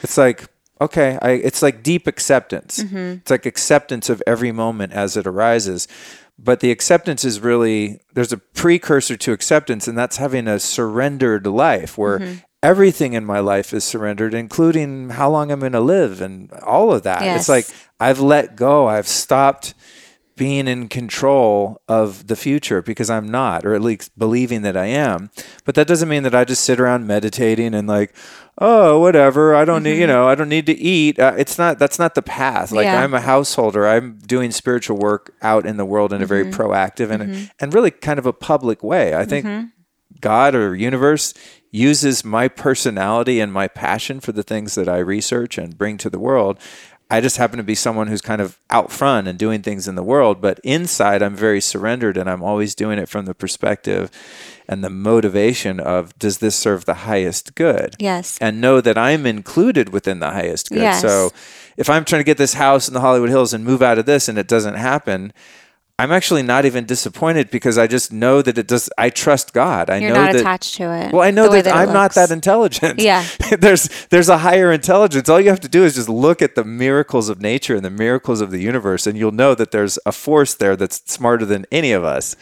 It's 0.01 0.17
like 0.17 0.47
okay, 0.81 1.17
I, 1.21 1.31
it's 1.31 1.61
like 1.61 1.83
deep 1.83 2.07
acceptance. 2.07 2.81
Mm-hmm. 2.81 3.19
It's 3.19 3.31
like 3.31 3.45
acceptance 3.45 4.09
of 4.09 4.23
every 4.25 4.51
moment 4.51 4.93
as 4.93 5.17
it 5.17 5.27
arises. 5.27 5.87
But 6.37 6.61
the 6.61 6.71
acceptance 6.71 7.25
is 7.25 7.41
really 7.41 7.99
there's 8.13 8.31
a 8.31 8.37
precursor 8.37 9.17
to 9.17 9.33
acceptance, 9.33 9.87
and 9.87 9.97
that's 9.97 10.17
having 10.17 10.47
a 10.47 10.59
surrendered 10.59 11.45
life 11.45 11.97
where 11.97 12.19
mm-hmm. 12.19 12.37
Everything 12.61 13.13
in 13.13 13.25
my 13.25 13.39
life 13.39 13.73
is 13.73 13.83
surrendered, 13.83 14.33
including 14.33 15.11
how 15.11 15.29
long 15.29 15.51
I'm 15.51 15.59
going 15.59 15.71
to 15.71 15.79
live 15.79 16.21
and 16.21 16.51
all 16.51 16.91
of 16.91 17.03
that. 17.03 17.21
Yes. 17.21 17.41
It's 17.41 17.49
like 17.49 17.67
I've 17.99 18.19
let 18.19 18.55
go. 18.55 18.87
I've 18.87 19.07
stopped 19.07 19.73
being 20.39 20.69
in 20.69 20.87
control 20.87 21.81
of 21.89 22.27
the 22.27 22.35
future 22.35 22.81
because 22.81 23.09
I'm 23.09 23.29
not, 23.29 23.65
or 23.65 23.73
at 23.75 23.81
least 23.81 24.17
believing 24.17 24.61
that 24.61 24.77
I 24.77 24.85
am. 24.85 25.29
But 25.65 25.75
that 25.75 25.85
doesn't 25.85 26.07
mean 26.07 26.23
that 26.23 26.33
I 26.33 26.45
just 26.45 26.63
sit 26.63 26.79
around 26.79 27.05
meditating 27.05 27.75
and 27.75 27.89
like, 27.89 28.15
oh, 28.57 28.99
whatever. 28.99 29.53
I 29.53 29.65
don't 29.65 29.83
mm-hmm. 29.83 29.91
need, 29.91 29.99
you 29.99 30.07
know, 30.07 30.29
I 30.29 30.35
don't 30.35 30.47
need 30.47 30.65
to 30.67 30.77
eat. 30.77 31.19
Uh, 31.19 31.35
it's 31.37 31.57
not. 31.57 31.77
That's 31.77 31.99
not 31.99 32.15
the 32.15 32.21
path. 32.21 32.71
Like 32.71 32.85
yeah. 32.85 33.01
I'm 33.01 33.13
a 33.13 33.19
householder. 33.19 33.85
I'm 33.85 34.17
doing 34.19 34.51
spiritual 34.51 34.97
work 34.97 35.35
out 35.41 35.65
in 35.65 35.75
the 35.75 35.85
world 35.85 36.13
in 36.13 36.17
mm-hmm. 36.17 36.23
a 36.23 36.27
very 36.27 36.45
mm-hmm. 36.45 36.61
proactive 36.61 37.11
and 37.11 37.23
mm-hmm. 37.23 37.45
and 37.59 37.73
really 37.73 37.91
kind 37.91 38.17
of 38.17 38.25
a 38.25 38.33
public 38.33 38.81
way. 38.81 39.15
I 39.15 39.25
think 39.25 39.45
mm-hmm. 39.45 39.67
God 40.21 40.55
or 40.55 40.75
universe 40.75 41.33
uses 41.71 42.25
my 42.25 42.47
personality 42.47 43.39
and 43.39 43.53
my 43.53 43.67
passion 43.67 44.19
for 44.19 44.31
the 44.31 44.43
things 44.43 44.75
that 44.75 44.89
I 44.89 44.97
research 44.97 45.57
and 45.57 45.77
bring 45.77 45.97
to 45.99 46.09
the 46.09 46.19
world 46.19 46.59
I 47.11 47.21
just 47.21 47.37
happen 47.37 47.57
to 47.57 47.63
be 47.63 47.73
someone 47.73 48.07
who's 48.07 48.21
kind 48.21 48.39
of 48.39 48.59
out 48.69 48.91
front 48.91 49.27
and 49.27 49.39
doing 49.39 49.63
things 49.63 49.87
in 49.87 49.95
the 49.95 50.03
world, 50.03 50.41
but 50.41 50.59
inside 50.63 51.23
I'm 51.23 51.35
very 51.35 51.59
surrendered 51.59 52.17
and 52.17 52.29
I'm 52.29 52.43
always 52.43 52.75
doing 52.75 52.99
it 52.99 53.09
from 53.09 53.25
the 53.25 53.33
perspective 53.33 54.11
and 54.67 54.83
the 54.83 54.91
motivation 54.91 55.79
of 55.79 56.17
does 56.19 56.37
this 56.37 56.55
serve 56.55 56.85
the 56.85 56.93
highest 56.93 57.55
good? 57.55 57.95
Yes. 57.97 58.37
And 58.39 58.61
know 58.61 58.79
that 58.79 58.95
I'm 58.95 59.25
included 59.25 59.89
within 59.89 60.19
the 60.19 60.29
highest 60.29 60.69
good. 60.69 60.83
Yes. 60.83 61.01
So 61.01 61.31
if 61.77 61.89
I'm 61.89 62.05
trying 62.05 62.19
to 62.19 62.25
get 62.25 62.37
this 62.37 62.53
house 62.53 62.87
in 62.87 62.93
the 62.93 63.01
Hollywood 63.01 63.29
Hills 63.29 63.53
and 63.53 63.65
move 63.65 63.81
out 63.81 63.97
of 63.97 64.05
this 64.05 64.29
and 64.29 64.37
it 64.37 64.47
doesn't 64.47 64.75
happen, 64.75 65.33
I'm 65.99 66.13
actually 66.13 66.43
not 66.43 66.63
even 66.63 66.85
disappointed 66.85 67.51
because 67.51 67.77
I 67.77 67.85
just 67.85 68.13
know 68.13 68.41
that 68.41 68.57
it 68.57 68.67
does. 68.67 68.89
I 68.97 69.09
trust 69.09 69.51
God. 69.51 69.89
I 69.89 69.97
You're 69.97 70.11
know 70.11 70.15
not 70.15 70.31
that, 70.31 70.39
attached 70.39 70.75
to 70.75 70.83
it. 70.95 71.11
Well, 71.11 71.21
I 71.21 71.31
know 71.31 71.49
that, 71.49 71.65
that 71.65 71.75
I'm 71.75 71.91
not 71.91 72.13
that 72.15 72.31
intelligent. 72.31 73.01
Yeah. 73.01 73.27
there's 73.59 73.89
there's 74.07 74.29
a 74.29 74.37
higher 74.37 74.71
intelligence. 74.71 75.27
All 75.27 75.41
you 75.41 75.49
have 75.49 75.59
to 75.59 75.67
do 75.67 75.83
is 75.83 75.95
just 75.95 76.07
look 76.07 76.41
at 76.41 76.55
the 76.55 76.63
miracles 76.63 77.27
of 77.27 77.41
nature 77.41 77.75
and 77.75 77.83
the 77.83 77.89
miracles 77.89 78.39
of 78.39 78.49
the 78.49 78.59
universe, 78.59 79.05
and 79.07 79.17
you'll 79.17 79.33
know 79.33 79.53
that 79.55 79.71
there's 79.71 79.99
a 80.05 80.13
force 80.13 80.53
there 80.53 80.77
that's 80.77 81.01
smarter 81.11 81.45
than 81.45 81.65
any 81.69 81.91
of 81.91 82.05
us. 82.05 82.37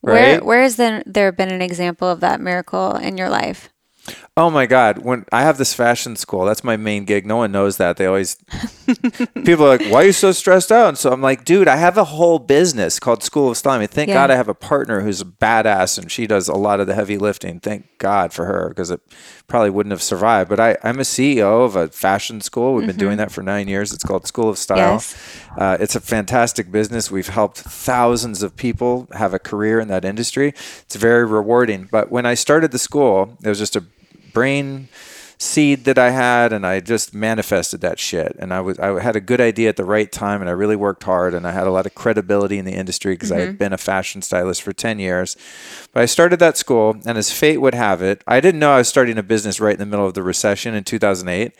Right? 0.00 0.14
Where 0.14 0.44
where 0.44 0.62
has 0.62 0.76
there, 0.76 1.02
there 1.04 1.32
been 1.32 1.52
an 1.52 1.60
example 1.60 2.08
of 2.08 2.20
that 2.20 2.40
miracle 2.40 2.96
in 2.96 3.18
your 3.18 3.28
life? 3.28 3.68
Oh 4.34 4.48
my 4.48 4.64
God! 4.64 5.04
When 5.04 5.26
I 5.30 5.42
have 5.42 5.58
this 5.58 5.74
fashion 5.74 6.16
school, 6.16 6.46
that's 6.46 6.64
my 6.64 6.78
main 6.78 7.04
gig. 7.04 7.26
No 7.26 7.36
one 7.36 7.52
knows 7.52 7.76
that. 7.76 7.98
They 7.98 8.06
always 8.06 8.36
people 9.44 9.66
are 9.66 9.76
like, 9.76 9.86
"Why 9.88 10.04
are 10.04 10.06
you 10.06 10.12
so 10.12 10.32
stressed 10.32 10.72
out?" 10.72 10.88
And 10.88 10.96
so 10.96 11.12
I'm 11.12 11.20
like, 11.20 11.44
"Dude, 11.44 11.68
I 11.68 11.76
have 11.76 11.98
a 11.98 12.04
whole 12.04 12.38
business 12.38 12.98
called 12.98 13.22
School 13.22 13.50
of 13.50 13.58
Style. 13.58 13.74
I 13.74 13.80
mean, 13.80 13.88
thank 13.88 14.08
Yeah. 14.08 14.14
God 14.14 14.30
I 14.30 14.36
have 14.36 14.48
a 14.48 14.54
partner 14.54 15.02
who's 15.02 15.20
a 15.20 15.26
badass, 15.26 15.98
and 15.98 16.10
she 16.10 16.26
does 16.26 16.48
a 16.48 16.54
lot 16.54 16.80
of 16.80 16.86
the 16.86 16.94
heavy 16.94 17.18
lifting. 17.18 17.60
Thank 17.60 17.98
God 17.98 18.32
for 18.32 18.46
her 18.46 18.70
because 18.70 18.90
it 18.90 19.02
probably 19.48 19.68
wouldn't 19.68 19.90
have 19.90 20.02
survived. 20.02 20.48
But 20.48 20.60
I, 20.60 20.78
I'm 20.82 20.98
a 20.98 21.02
CEO 21.02 21.66
of 21.66 21.76
a 21.76 21.88
fashion 21.88 22.40
school. 22.40 22.72
We've 22.72 22.86
been 22.86 22.96
doing 22.96 23.18
that 23.18 23.32
for 23.32 23.42
nine 23.42 23.68
years. 23.68 23.92
It's 23.92 24.02
called 24.02 24.26
School 24.26 24.48
of 24.48 24.56
Style. 24.56 24.94
Yes. 24.94 25.14
Uh, 25.58 25.76
it's 25.78 25.94
a 25.94 26.00
fantastic 26.00 26.72
business. 26.72 27.10
We've 27.10 27.28
helped 27.28 27.58
thousands 27.58 28.42
of 28.42 28.56
people 28.56 29.08
have 29.12 29.34
a 29.34 29.38
career 29.38 29.78
in 29.78 29.88
that 29.88 30.06
industry. 30.06 30.54
It's 30.80 30.96
very 30.96 31.26
rewarding. 31.26 31.86
But 31.92 32.10
when 32.10 32.24
I 32.24 32.32
started 32.32 32.70
the 32.70 32.78
school, 32.78 33.36
it 33.44 33.48
was 33.50 33.58
just 33.58 33.76
a 33.76 33.84
brain 34.32 34.88
seed 35.38 35.84
that 35.86 35.98
I 35.98 36.10
had, 36.10 36.52
and 36.52 36.64
I 36.64 36.78
just 36.78 37.12
manifested 37.12 37.80
that 37.80 37.98
shit. 37.98 38.36
And 38.38 38.54
I 38.54 38.60
was 38.60 38.78
I 38.78 39.00
had 39.00 39.16
a 39.16 39.20
good 39.20 39.40
idea 39.40 39.68
at 39.70 39.76
the 39.76 39.84
right 39.84 40.10
time, 40.12 40.40
and 40.40 40.48
I 40.48 40.52
really 40.52 40.76
worked 40.76 41.02
hard, 41.02 41.34
and 41.34 41.44
I 41.48 41.50
had 41.50 41.66
a 41.66 41.70
lot 41.72 41.84
of 41.84 41.96
credibility 41.96 42.58
in 42.58 42.64
the 42.64 42.74
industry 42.74 43.14
because 43.14 43.32
I 43.32 43.40
had 43.40 43.58
been 43.58 43.72
a 43.72 43.76
fashion 43.78 44.22
stylist 44.22 44.62
for 44.62 44.72
ten 44.72 45.00
years. 45.00 45.36
But 45.92 46.04
I 46.04 46.06
started 46.06 46.38
that 46.38 46.56
school, 46.56 46.96
and 47.04 47.18
as 47.18 47.32
fate 47.32 47.58
would 47.60 47.74
have 47.74 48.02
it, 48.02 48.22
I 48.24 48.38
didn't 48.38 48.60
know 48.60 48.70
I 48.70 48.78
was 48.78 48.88
starting 48.88 49.18
a 49.18 49.22
business 49.24 49.58
right 49.58 49.72
in 49.72 49.80
the 49.80 49.86
middle 49.86 50.06
of 50.06 50.14
the 50.14 50.22
recession 50.22 50.74
in 50.76 50.84
2008. 50.84 51.52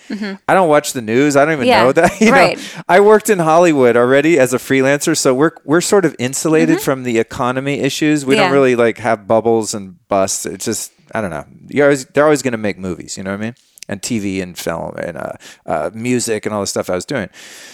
I 0.49 0.55
don't 0.55 0.69
watch 0.69 0.93
the 0.93 1.03
news. 1.03 1.35
I 1.35 1.45
don't 1.45 1.55
even 1.55 1.67
Yeah, 1.67 1.83
know 1.83 1.93
that. 1.93 2.13
You 2.21 2.27
know? 2.31 2.37
right. 2.37 2.75
I 2.89 3.01
worked 3.01 3.31
in 3.31 3.41
Hollywood 3.41 3.97
already 3.97 4.39
as 4.39 4.55
a 4.55 4.59
freelancer, 4.59 5.17
so 5.17 5.35
we're 5.35 5.51
we're 5.65 5.81
sort 5.81 6.05
of 6.05 6.15
insulated 6.21 6.81
from 6.81 7.03
the 7.03 7.19
economy 7.19 7.81
issues. 7.81 8.25
We 8.25 8.35
Mm-hmm. 8.35 8.39
Yeah. 8.39 8.45
don't 8.45 8.53
really 8.53 8.77
like 8.77 8.99
have 8.99 9.27
bubbles 9.27 9.75
and 9.75 9.97
busts. 10.07 10.47
It's 10.47 10.65
just 10.67 10.92
I 11.13 11.21
don't 11.21 11.31
know. 11.31 11.45
You're 11.69 11.87
always, 11.87 12.05
they're 12.07 12.25
always 12.25 12.43
going 12.43 12.53
to 12.53 12.59
make 12.59 12.79
movies. 12.79 13.17
You 13.17 13.23
know 13.25 13.31
what 13.33 13.41
I 13.41 13.43
mean? 13.45 13.55
And 13.89 14.01
TV 14.01 14.41
and 14.43 14.57
film 14.57 14.95
and 14.97 15.17
uh, 15.17 15.33
uh, 15.67 15.91
music 15.93 16.47
and 16.47 16.55
all 16.55 16.61
the 16.61 16.67
stuff 16.69 16.89
I 16.89 16.95
was 16.95 17.05
doing. 17.05 17.29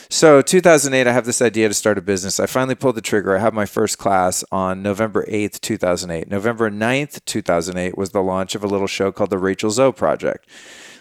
So 0.08 0.40
2008, 0.40 1.06
I 1.06 1.12
have 1.12 1.26
this 1.26 1.42
idea 1.42 1.68
to 1.68 1.74
start 1.74 1.98
a 1.98 2.00
business. 2.02 2.40
I 2.40 2.46
finally 2.46 2.74
pulled 2.74 2.96
the 2.96 3.02
trigger. 3.02 3.36
I 3.36 3.40
had 3.40 3.52
my 3.54 3.66
first 3.66 3.98
class 3.98 4.42
on 4.50 4.82
November 4.82 5.26
8th, 5.28 5.60
2008. 5.60 6.28
November 6.30 6.70
9th, 6.70 7.24
2008 7.26 7.96
was 7.98 8.10
the 8.10 8.22
launch 8.22 8.54
of 8.54 8.64
a 8.64 8.66
little 8.66 8.86
show 8.86 9.12
called 9.12 9.30
the 9.30 9.38
Rachel 9.38 9.70
Zoe 9.70 9.92
Project, 9.92 10.48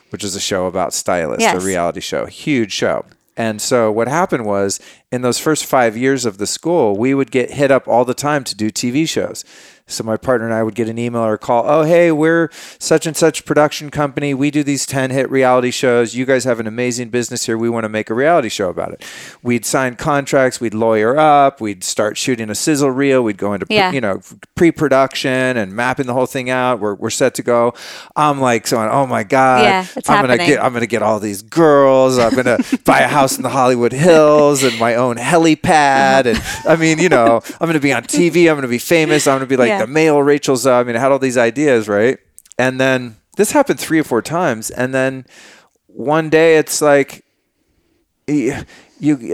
which 0.09 0.23
is 0.25 0.35
a 0.35 0.41
show 0.41 0.65
about 0.67 0.93
stylists, 0.93 1.41
Yes. 1.41 1.63
a 1.63 1.65
reality 1.65 2.01
show, 2.01 2.25
huge 2.25 2.73
show. 2.73 3.05
And 3.37 3.61
so 3.61 3.91
what 3.91 4.07
happened 4.07 4.45
was 4.45 4.79
in 5.11 5.21
those 5.21 5.39
first 5.39 5.65
five 5.65 5.95
years 5.95 6.25
of 6.25 6.37
the 6.37 6.47
school, 6.47 6.97
we 6.97 7.13
would 7.13 7.29
get 7.31 7.51
hit 7.51 7.69
up 7.71 7.87
all 7.87 8.03
the 8.03 8.15
time 8.15 8.43
to 8.43 8.55
do 8.55 8.69
TV 8.71 9.07
shows. 9.07 9.45
So 9.89 10.03
my 10.03 10.17
partner 10.17 10.45
and 10.45 10.53
I 10.53 10.63
would 10.63 10.75
get 10.75 10.89
an 10.89 10.99
email 10.99 11.21
or 11.21 11.33
a 11.33 11.37
call. 11.37 11.63
Oh, 11.65 11.83
hey, 11.83 12.11
we're 12.11 12.49
such 12.77 13.07
and 13.07 13.15
such 13.15 13.45
production 13.45 13.89
company. 13.89 14.33
We 14.33 14.51
do 14.51 14.61
these 14.61 14.85
10 14.85 15.11
hit 15.11 15.29
reality 15.31 15.71
shows. 15.71 16.13
You 16.13 16.25
guys 16.25 16.43
have 16.43 16.59
an 16.59 16.67
amazing 16.67 17.09
business 17.09 17.45
here. 17.45 17.57
We 17.57 17.69
want 17.69 17.85
to 17.85 17.89
make 17.89 18.09
a 18.09 18.13
reality 18.13 18.49
show 18.49 18.69
about 18.69 18.91
it. 18.91 19.05
We'd 19.41 19.65
sign 19.65 19.95
contracts. 19.95 20.59
We'd 20.59 20.73
lawyer 20.73 21.17
up. 21.17 21.61
We'd 21.61 21.85
start 21.85 22.17
shooting 22.17 22.49
a 22.49 22.55
sizzle 22.55 22.91
reel. 22.91 23.23
We'd 23.23 23.37
go 23.37 23.53
into, 23.53 23.65
pre- 23.65 23.77
Yeah. 23.77 23.91
you 23.93 24.01
know, 24.01 24.19
pre-production 24.55 25.55
and 25.57 25.73
mapping 25.73 26.05
the 26.05 26.13
whole 26.13 26.25
thing 26.25 26.49
out. 26.49 26.79
We're, 26.81 26.95
we're 26.95 27.09
set 27.09 27.33
to 27.35 27.43
go. 27.43 27.73
I'm 28.15 28.41
like, 28.41 28.69
going, 28.69 28.89
oh 28.89 29.07
my 29.07 29.23
God, 29.23 29.63
Yeah, 29.63 29.85
it's 29.95 30.09
I'm 30.09 30.25
going 30.25 30.37
to 30.37 30.45
get, 30.45 30.61
I'm 30.61 30.71
going 30.73 30.81
to 30.81 30.87
get 30.87 31.01
all 31.01 31.19
these 31.21 31.41
girls. 31.41 32.17
I'm 32.17 32.33
going 32.35 32.45
to 32.61 32.79
buy 32.83 32.99
a 32.99 33.07
house 33.07 33.37
in 33.37 33.43
the 33.43 33.49
Hollywood 33.49 33.93
Hills 33.93 34.63
and 34.63 34.77
my 34.79 34.95
own 34.95 35.15
helipad. 35.15 36.25
And 36.25 36.41
I 36.67 36.75
mean, 36.75 36.99
you 36.99 37.07
know, 37.07 37.41
I'm 37.61 37.67
going 37.67 37.73
to 37.73 37.79
be 37.79 37.93
on 37.93 38.03
TV. 38.03 38.49
I'm 38.49 38.55
going 38.55 38.63
to 38.63 38.67
be 38.67 38.77
famous. 38.79 39.27
I'm 39.27 39.37
going 39.37 39.41
to 39.41 39.45
be 39.47 39.55
like 39.55 39.69
Yeah. 39.69 39.76
The 39.79 39.87
male 39.87 40.21
Rachel 40.21 40.55
Zoe. 40.55 40.73
I 40.73 40.83
mean, 40.83 40.95
I 40.95 40.99
had 40.99 41.11
all 41.11 41.19
these 41.19 41.37
ideas, 41.37 41.87
right? 41.87 42.17
And 42.57 42.79
then 42.79 43.17
this 43.35 43.51
happened 43.51 43.79
three 43.79 43.99
or 43.99 44.03
four 44.03 44.21
times. 44.21 44.69
And 44.71 44.93
then 44.93 45.25
one 45.87 46.29
day 46.29 46.57
it's 46.57 46.81
like, 46.81 47.23
you 48.27 48.53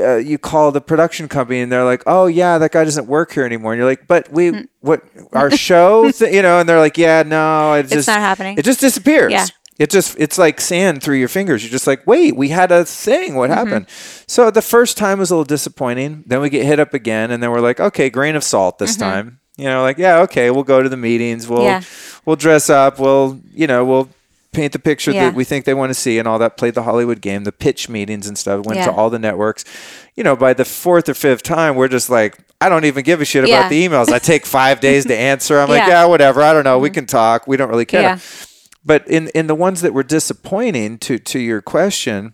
uh, 0.03 0.17
you 0.17 0.37
call 0.37 0.71
the 0.71 0.81
production 0.81 1.27
company 1.27 1.61
and 1.61 1.71
they're 1.71 1.85
like, 1.85 2.03
oh 2.05 2.27
yeah, 2.27 2.57
that 2.57 2.71
guy 2.71 2.83
doesn't 2.83 3.07
work 3.07 3.31
here 3.31 3.45
anymore. 3.45 3.73
And 3.73 3.79
you're 3.79 3.89
like, 3.89 4.07
but 4.07 4.31
we 4.31 4.51
Mm. 4.51 4.67
what 4.81 5.01
our 5.33 5.49
show, 5.51 6.11
th-, 6.17 6.33
you 6.33 6.41
know? 6.41 6.59
And 6.59 6.67
they're 6.69 6.79
like, 6.79 6.97
yeah, 6.97 7.23
no, 7.23 7.73
it 7.73 7.87
just 7.87 8.07
not 8.07 8.19
happening. 8.19 8.57
It 8.57 8.65
just 8.65 8.79
disappears. 8.79 9.31
Yeah. 9.31 9.45
It 9.79 9.89
just 9.89 10.15
it's 10.19 10.37
like 10.37 10.61
sand 10.61 11.01
through 11.01 11.15
your 11.15 11.27
fingers. 11.27 11.63
You're 11.63 11.71
just 11.71 11.87
like, 11.87 12.05
wait, 12.05 12.35
we 12.35 12.49
had 12.49 12.71
a 12.71 12.85
thing. 12.85 13.33
What 13.35 13.49
Mm-hmm. 13.49 13.57
happened? 13.57 13.85
So 14.27 14.51
the 14.51 14.61
first 14.61 14.97
time 14.97 15.17
was 15.17 15.31
a 15.31 15.33
little 15.35 15.45
disappointing. 15.45 16.23
Then 16.27 16.41
we 16.41 16.49
get 16.51 16.65
hit 16.65 16.79
up 16.79 16.93
again, 16.93 17.31
and 17.31 17.41
then 17.41 17.49
we're 17.49 17.59
like, 17.61 17.79
okay, 17.79 18.09
grain 18.11 18.35
of 18.35 18.43
salt 18.43 18.77
this 18.77 18.95
time. 18.95 19.39
You 19.57 19.65
know, 19.65 19.81
like 19.83 19.97
yeah, 19.97 20.19
okay, 20.21 20.49
we'll 20.51 20.63
go 20.63 20.81
to 20.81 20.89
the 20.89 20.97
meetings. 20.97 21.47
We'll 21.47 21.59
Mm-hmm. 21.59 21.65
Yeah. 21.83 22.19
we'll 22.25 22.35
dress 22.35 22.69
up. 22.69 22.99
We'll 22.99 23.39
you 23.53 23.67
know 23.67 23.85
we'll 23.85 24.09
paint 24.51 24.73
the 24.73 24.79
picture 24.79 25.11
Yeah. 25.11 25.25
that 25.25 25.35
we 25.35 25.43
think 25.43 25.65
they 25.65 25.73
want 25.73 25.89
to 25.91 25.93
see 25.95 26.17
and 26.19 26.27
all 26.27 26.39
that. 26.39 26.57
Played 26.57 26.73
the 26.75 26.83
Hollywood 26.83 27.21
game, 27.21 27.43
the 27.43 27.51
pitch 27.51 27.89
meetings 27.89 28.27
and 28.27 28.37
stuff. 28.37 28.65
Went 28.65 28.83
to 28.83 28.91
all 28.91 29.09
the 29.09 29.19
networks. 29.19 29.63
You 30.15 30.23
know, 30.23 30.35
by 30.35 30.53
the 30.53 30.65
fourth 30.65 31.07
or 31.09 31.13
fifth 31.13 31.43
time, 31.43 31.75
we're 31.75 31.87
just 31.87 32.09
like. 32.09 32.37
I 32.61 32.69
don't 32.69 32.85
even 32.85 33.03
give 33.03 33.19
a 33.19 33.25
shit 33.25 33.45
Yeah. 33.45 33.59
about 33.59 33.69
the 33.71 33.85
emails. 33.85 34.07
I 34.09 34.19
take 34.19 34.45
five 34.45 34.79
days 34.87 35.05
to 35.07 35.15
answer. 35.17 35.59
I'm 35.59 35.67
like, 35.67 35.79
Yeah. 35.79 35.83
Mm-hmm. 35.83 35.89
yeah, 35.91 36.05
whatever. 36.05 36.41
I 36.41 36.53
don't 36.53 36.63
know. 36.63 36.79
We 36.79 36.89
can 36.89 37.05
talk. 37.05 37.45
We 37.45 37.57
don't 37.57 37.69
really 37.69 37.83
care 37.85 38.01
Yeah. 38.03 38.19
but 38.85 39.05
in 39.07 39.27
in 39.35 39.47
the 39.47 39.55
ones 39.55 39.81
that 39.81 39.93
were 39.93 40.03
disappointing 40.03 40.97
to 40.99 41.19
to 41.19 41.39
your 41.39 41.61
question 41.61 42.33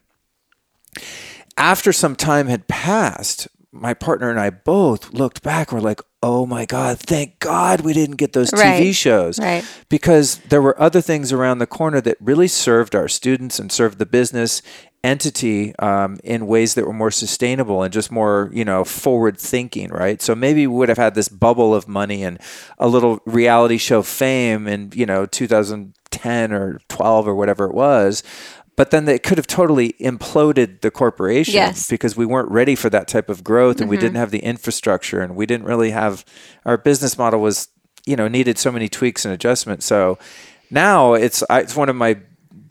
after 1.58 1.92
some 1.92 2.16
time 2.16 2.48
had 2.48 2.68
passed 2.68 3.48
my 3.72 3.94
partner 3.94 4.30
and 4.32 4.40
I 4.40 4.50
both 4.50 5.14
looked 5.14 5.44
back 5.44 5.72
we're 5.72 5.80
like 5.80 6.02
oh 6.24 6.46
my 6.46 6.66
god 6.66 6.98
thank 7.00 7.38
god 7.40 7.82
we 7.82 7.94
didn't 7.94 8.16
get 8.18 8.34
those 8.34 8.50
TV 8.52 8.60
Right. 8.62 8.96
shows 8.96 9.40
Right. 9.40 9.64
because 9.90 10.38
there 10.50 10.62
were 10.62 10.80
other 10.82 11.02
things 11.02 11.32
around 11.32 11.60
the 11.60 11.68
corner 11.68 12.02
that 12.02 12.18
really 12.20 12.48
served 12.48 12.96
our 12.96 13.08
students 13.08 13.60
and 13.60 13.72
served 13.72 14.00
the 14.00 14.06
business 14.08 14.62
entity 15.04 15.74
um, 15.80 16.18
in 16.26 16.46
ways 16.48 16.74
that 16.74 16.86
were 16.86 16.92
more 16.94 17.12
sustainable 17.12 17.84
and 17.84 17.94
just 17.94 18.12
more 18.12 18.50
you 18.52 18.66
know 18.66 18.84
forward 18.84 19.38
thinking 19.38 19.90
right 19.90 20.22
so 20.22 20.36
maybe 20.36 20.66
we 20.68 20.76
would 20.76 20.90
have 20.90 20.98
had 20.98 21.16
this 21.16 21.30
bubble 21.30 21.74
of 21.74 21.88
money 21.88 22.24
and 22.24 22.38
a 22.80 22.88
little 22.88 23.20
reality 23.26 23.78
show 23.78 24.02
fame 24.02 24.68
in 24.68 24.92
you 24.94 25.06
know 25.06 25.26
2010 25.26 26.52
or 26.52 26.80
12 26.90 27.28
or 27.28 27.36
whatever 27.36 27.66
it 27.66 27.74
was 27.74 28.24
but 28.80 28.92
then 28.92 29.10
it 29.10 29.24
could 29.24 29.38
have 29.38 29.46
totally 29.46 29.92
imploded 30.00 30.80
the 30.80 30.90
corporation 30.90 31.56
Yes. 31.56 31.90
because 31.90 32.16
we 32.16 32.26
weren't 32.26 32.50
ready 32.50 32.76
for 32.76 32.90
that 32.90 33.10
type 33.10 33.28
of 33.28 33.44
growth 33.44 33.82
and 33.82 33.90
we 33.90 33.98
mm-hmm. 33.98 34.06
didn't 34.06 34.16
have 34.16 34.32
the 34.32 34.40
infrastructure 34.40 35.20
and 35.20 35.36
we 35.36 35.46
didn't 35.46 35.66
really 35.66 35.92
have 35.92 36.24
our 36.66 36.78
business 36.78 37.18
model 37.18 37.42
was 37.42 37.68
you 38.06 38.16
know 38.16 38.30
needed 38.30 38.58
so 38.58 38.72
many 38.72 38.88
tweaks 38.88 39.26
and 39.26 39.34
adjustments 39.34 39.86
so 39.86 40.18
now 40.72 41.14
it's 41.14 41.44
it's 41.50 41.76
one 41.76 41.90
of 41.90 41.98
my 41.98 42.20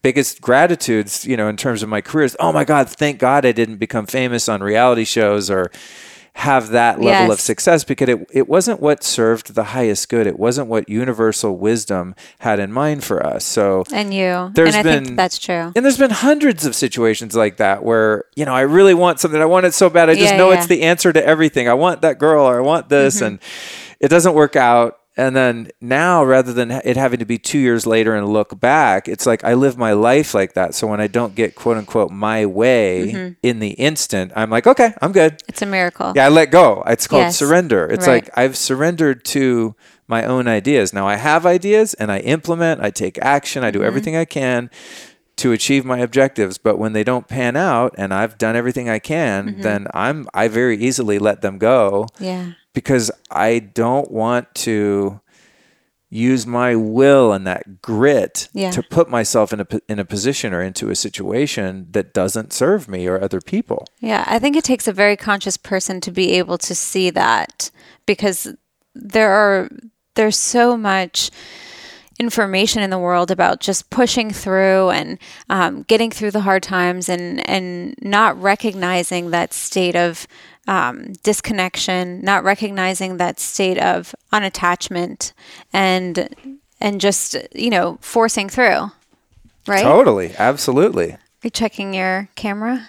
biggest 0.00 0.40
gratitudes 0.40 1.26
you 1.26 1.36
know 1.36 1.46
in 1.46 1.59
terms 1.59 1.82
of 1.82 1.90
my 1.90 2.00
career 2.00 2.24
is 2.24 2.34
oh 2.40 2.52
my 2.52 2.64
god 2.64 2.88
thank 2.88 3.18
god 3.18 3.44
i 3.44 3.52
didn't 3.52 3.76
become 3.76 4.06
famous 4.06 4.48
on 4.48 4.62
reality 4.62 5.04
shows 5.04 5.50
or 5.50 5.70
have 6.35 6.68
that 6.70 7.01
level 7.01 7.33
of 7.33 7.41
success 7.41 7.83
because 7.85 8.09
it, 8.09 8.26
it 8.33 8.49
wasn't 8.49 8.81
what 8.81 9.03
served 9.03 9.55
the 9.55 9.64
highest 9.64 10.09
good 10.09 10.26
it 10.26 10.39
wasn't 10.39 10.66
what 10.68 10.89
universal 10.89 11.57
wisdom 11.57 12.14
had 12.41 12.61
in 12.61 12.72
mind 12.72 13.03
for 13.03 13.24
us 13.26 13.45
so 13.45 13.83
And 13.93 14.14
you. 14.14 14.51
There's 14.55 14.74
and 14.74 14.76
I 14.76 14.83
been- 14.83 15.05
think 15.07 15.16
that's 15.16 15.39
true. 15.39 15.72
and 15.74 15.85
there's 15.85 15.99
been 15.99 16.11
hundreds 16.11 16.64
of 16.64 16.74
situations 16.74 17.35
like 17.35 17.57
that 17.57 17.83
where, 17.83 18.24
you 18.37 18.45
know, 18.45 18.55
I 18.55 18.61
really 18.62 18.95
want 18.95 19.18
something. 19.20 19.41
I 19.41 19.47
want 19.47 19.66
it 19.66 19.74
so 19.74 19.91
bad. 19.91 20.09
I 20.11 20.14
just 20.14 20.33
Yeah, 20.33 20.37
know 20.37 20.51
yeah. 20.51 20.59
it's 20.59 20.66
the 20.66 20.83
answer 20.83 21.12
to 21.12 21.24
everything. 21.26 21.68
I 21.68 21.74
want 21.74 22.03
that 22.03 22.18
girl 22.18 22.45
or 22.45 22.59
I 22.59 22.61
want 22.62 22.89
this. 22.89 23.16
Mm-hmm. 23.16 23.24
And 23.24 23.39
it 24.01 24.09
doesn't 24.09 24.35
work 24.35 24.55
out. 24.57 24.97
And 25.19 25.35
then 25.37 25.71
now, 25.81 26.25
rather 26.25 26.53
than 26.53 26.71
it 26.71 26.97
having 26.97 27.19
to 27.19 27.27
be 27.27 27.39
two 27.39 27.59
years 27.59 27.87
later 27.87 28.14
and 28.14 28.29
look 28.29 28.59
back, 28.61 29.09
it's 29.09 29.27
like 29.27 29.43
I 29.43 29.55
live 29.55 29.77
my 29.77 29.93
life 29.93 30.33
like 30.33 30.55
that. 30.55 30.75
So 30.77 30.87
when 30.87 31.01
I 31.01 31.09
don't 31.09 31.35
get 31.35 31.57
quote 31.57 31.77
unquote 31.77 32.11
my 32.12 32.47
way 32.47 33.12
Mm-hmm. 33.12 33.33
in 33.43 33.59
the 33.59 33.71
instant, 33.71 34.33
I'm 34.37 34.49
like, 34.49 34.66
okay, 34.69 34.95
I'm 35.03 35.11
good. 35.12 35.43
It's 35.49 35.61
a 35.61 35.66
miracle. 35.66 36.12
Yeah, 36.14 36.27
I 36.27 36.29
let 36.29 36.51
go. 36.53 36.85
It's 36.87 37.07
called 37.09 37.23
Yes. 37.25 37.37
surrender. 37.37 37.87
It's 37.87 38.07
Right. 38.07 38.25
like 38.25 38.39
I've 38.39 38.57
surrendered 38.57 39.25
to 39.27 39.75
my 40.07 40.25
own 40.25 40.47
ideas. 40.49 40.93
Now 40.95 41.07
I 41.09 41.16
have 41.16 41.45
ideas 41.45 41.95
and 41.95 42.11
I 42.12 42.19
implement, 42.21 42.81
I 42.81 42.91
take 42.91 43.19
action, 43.21 43.64
I 43.64 43.71
do 43.73 43.81
Mm-hmm. 43.81 43.87
everything 43.89 44.16
I 44.16 44.25
can 44.25 44.71
to 45.39 45.53
achieve 45.53 45.85
my 45.85 45.99
objectives, 45.99 46.59
but 46.59 46.79
when 46.79 46.93
they 46.95 47.05
don't 47.05 47.29
pan 47.29 47.55
out 47.57 47.95
and 47.99 48.12
I've 48.14 48.39
done 48.39 48.57
everything 48.57 48.89
I 48.89 48.99
can, 49.01 49.49
Mm-hmm. 49.49 49.62
then 49.62 49.87
I'm 49.95 50.29
I 50.33 50.49
very 50.49 50.77
easily 50.79 51.19
let 51.19 51.43
them 51.43 51.59
go 51.59 52.07
Yeah. 52.21 52.53
Because 52.75 53.11
I 53.31 53.59
don't 53.59 54.11
want 54.11 54.55
to 54.57 55.21
use 56.11 56.47
my 56.47 56.75
will 56.75 57.33
and 57.35 57.47
that 57.47 57.83
grit 57.83 58.49
Yeah. 58.55 58.71
to 58.71 58.83
put 58.83 59.11
myself 59.11 59.53
in 59.53 59.61
a 59.61 59.66
in 59.89 59.99
a 59.99 60.05
position 60.07 60.55
or 60.55 60.62
into 60.62 60.89
a 60.91 60.95
situation 60.97 61.87
that 61.91 62.14
doesn't 62.14 62.53
serve 62.53 62.89
me 62.89 63.07
or 63.07 63.23
other 63.23 63.41
people. 63.43 63.87
Yeah, 64.01 64.25
I 64.27 64.39
think 64.39 64.57
it 64.57 64.64
takes 64.64 64.89
a 64.89 64.93
very 64.93 65.16
conscious 65.16 65.59
person 65.59 66.01
to 66.01 66.11
be 66.11 66.33
able 66.33 66.57
to 66.59 66.75
see 66.75 67.11
that 67.11 67.71
because 68.07 68.55
there 68.95 69.31
are 69.31 69.69
there's 70.14 70.39
so 70.39 70.77
much 70.79 71.31
information 72.19 72.83
in 72.83 72.91
the 72.91 72.99
world 72.99 73.31
about 73.31 73.61
just 73.61 73.91
pushing 73.91 74.31
through 74.31 74.91
and 74.91 75.19
um, 75.49 75.83
getting 75.83 76.11
through 76.11 76.33
the 76.33 76.41
hard 76.41 76.62
times 76.62 77.09
and 77.09 77.49
and 77.49 77.95
not 78.03 78.41
recognizing 78.41 79.31
that 79.31 79.53
state 79.53 79.97
of 79.97 80.27
um, 80.66 81.12
disconnection, 81.23 82.21
not 82.23 82.45
recognizing 82.45 83.16
that 83.16 83.41
state 83.41 83.79
of 83.79 84.14
unattachment, 84.33 85.33
and 85.73 86.35
and 86.81 87.01
just 87.01 87.37
you 87.55 87.71
know 87.71 87.99
forcing 88.01 88.49
through. 88.49 88.91
right? 89.66 89.83
Totally, 89.83 90.35
absolutely. 90.39 91.12
Are 91.12 91.19
you 91.45 91.51
checking 91.51 91.95
your 91.95 92.29
camera? 92.35 92.87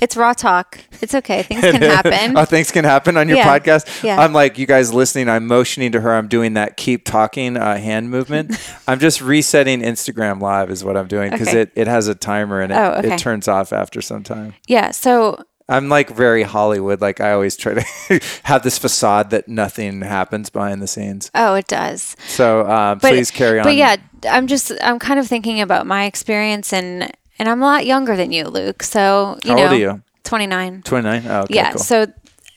It's 0.00 0.16
raw 0.16 0.32
talk. 0.34 0.78
It's 1.00 1.14
okay. 1.14 1.42
Things 1.42 1.62
can 1.62 1.80
happen. 1.82 2.36
oh, 2.36 2.44
things 2.44 2.70
can 2.70 2.84
happen 2.84 3.16
on 3.16 3.28
your 3.28 3.38
Yeah, 3.38 3.58
podcast. 3.58 4.02
yeah. 4.02 4.20
I'm 4.20 4.32
like, 4.32 4.58
you 4.58 4.66
guys 4.66 4.92
listening. 4.92 5.28
I'm 5.28 5.46
motioning 5.46 5.92
to 5.92 6.00
her. 6.00 6.14
I'm 6.14 6.28
doing 6.28 6.54
that 6.54 6.76
keep 6.76 7.04
talking 7.04 7.56
uh, 7.56 7.76
hand 7.78 8.10
movement. 8.10 8.52
I'm 8.88 8.98
just 8.98 9.20
resetting 9.22 9.80
Instagram 9.80 10.40
Live 10.40 10.70
is 10.70 10.84
what 10.84 10.96
I'm 10.96 11.06
doing 11.08 11.30
because 11.30 11.48
Okay. 11.48 11.60
it, 11.62 11.72
it 11.74 11.86
has 11.86 12.08
a 12.08 12.14
timer 12.14 12.60
and 12.60 12.72
it, 12.72 12.76
Oh, 12.76 12.92
okay. 12.98 13.14
it 13.14 13.18
turns 13.18 13.48
off 13.48 13.72
after 13.72 14.00
some 14.02 14.22
time. 14.22 14.54
yeah. 14.68 14.90
So 14.90 15.42
I'm 15.68 15.88
like 15.88 16.10
very 16.10 16.42
Hollywood. 16.44 17.00
Like 17.00 17.20
I 17.20 17.32
always 17.32 17.56
try 17.56 17.74
to 17.74 18.20
have 18.44 18.62
this 18.62 18.78
facade 18.78 19.30
that 19.30 19.48
nothing 19.48 20.00
happens 20.02 20.50
behind 20.50 20.80
the 20.82 20.86
scenes. 20.86 21.30
oh, 21.34 21.54
it 21.54 21.66
does. 21.68 22.16
So 22.28 22.60
uh, 22.60 22.94
But, 22.96 23.08
please 23.10 23.30
carry 23.30 23.58
on. 23.60 23.64
But 23.64 23.74
yeah, 23.76 23.96
I'm 24.30 24.46
just 24.46 24.72
I'm 24.82 24.98
kind 24.98 25.18
of 25.18 25.26
thinking 25.26 25.60
about 25.60 25.86
my 25.86 26.04
experience 26.04 26.72
and 26.72 27.10
and 27.38 27.48
I'm 27.48 27.62
a 27.62 27.64
lot 27.64 27.86
younger 27.86 28.16
than 28.16 28.32
you, 28.32 28.44
Luke. 28.44 28.82
So 28.82 29.38
you 29.44 29.50
How 29.50 29.56
know, 29.56 29.62
old 29.64 29.72
are 29.72 29.76
you? 29.76 30.02
29. 30.24 30.82
29. 30.82 31.22
Oh, 31.26 31.40
okay, 31.42 31.54
yeah. 31.54 31.70
cool. 31.72 31.78
So 31.78 32.06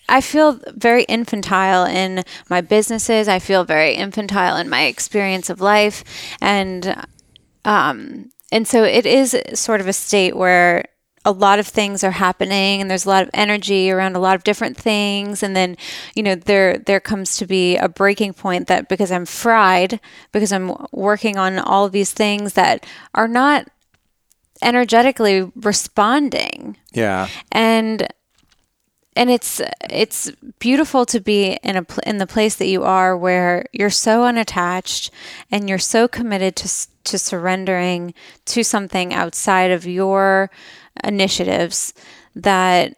I 0.07 0.21
feel 0.21 0.59
very 0.73 1.03
infantile 1.03 1.85
in 1.85 2.23
my 2.49 2.61
businesses. 2.61 3.27
I 3.27 3.39
feel 3.39 3.63
very 3.63 3.93
infantile 3.93 4.57
in 4.57 4.69
my 4.69 4.83
experience 4.85 5.49
of 5.49 5.61
life, 5.61 6.03
and 6.41 7.05
um, 7.63 8.31
and 8.51 8.67
so 8.67 8.83
it 8.83 9.05
is 9.05 9.39
sort 9.53 9.81
of 9.81 9.87
a 9.87 9.93
state 9.93 10.35
where 10.35 10.85
a 11.25 11.31
lot 11.31 11.59
of 11.59 11.67
things 11.67 12.03
are 12.03 12.11
happening 12.11 12.81
and 12.81 12.89
there's 12.89 13.05
a 13.05 13.09
lot 13.09 13.23
of 13.23 13.29
energy 13.33 13.91
around 13.91 14.15
a 14.15 14.19
lot 14.19 14.35
of 14.35 14.43
different 14.43 14.77
things 14.77 15.43
and 15.43 15.53
then 15.53 15.75
you 16.15 16.23
know 16.23 16.33
there 16.33 16.77
there 16.77 17.01
comes 17.01 17.35
to 17.37 17.45
be 17.45 17.75
a 17.75 17.89
breaking 17.89 18.33
point 18.33 18.67
that 18.67 18.87
because 18.87 19.11
I'm 19.11 19.25
fried 19.25 19.99
because 20.31 20.53
I'm 20.53 20.73
working 20.91 21.37
on 21.37 21.59
all 21.59 21.85
of 21.85 21.91
these 21.91 22.13
things 22.13 22.53
that 22.53 22.85
are 23.13 23.27
not 23.27 23.67
energetically 24.61 25.51
responding 25.55 26.77
yeah. 26.93 27.27
and 27.51 28.07
and 29.15 29.29
it's 29.29 29.61
it's 29.89 30.31
beautiful 30.59 31.05
to 31.05 31.19
be 31.19 31.57
in 31.63 31.75
a 31.75 31.83
pl- 31.83 32.03
in 32.05 32.17
the 32.17 32.27
place 32.27 32.55
that 32.55 32.67
you 32.67 32.83
are 32.83 33.17
where 33.17 33.65
you're 33.73 33.89
so 33.89 34.23
unattached 34.23 35.11
and 35.51 35.67
you're 35.67 35.77
so 35.77 36.07
committed 36.07 36.55
to 36.55 36.87
to 37.03 37.17
surrendering 37.17 38.13
to 38.45 38.63
something 38.63 39.13
outside 39.13 39.71
of 39.71 39.85
your 39.85 40.49
initiatives 41.03 41.93
that 42.35 42.95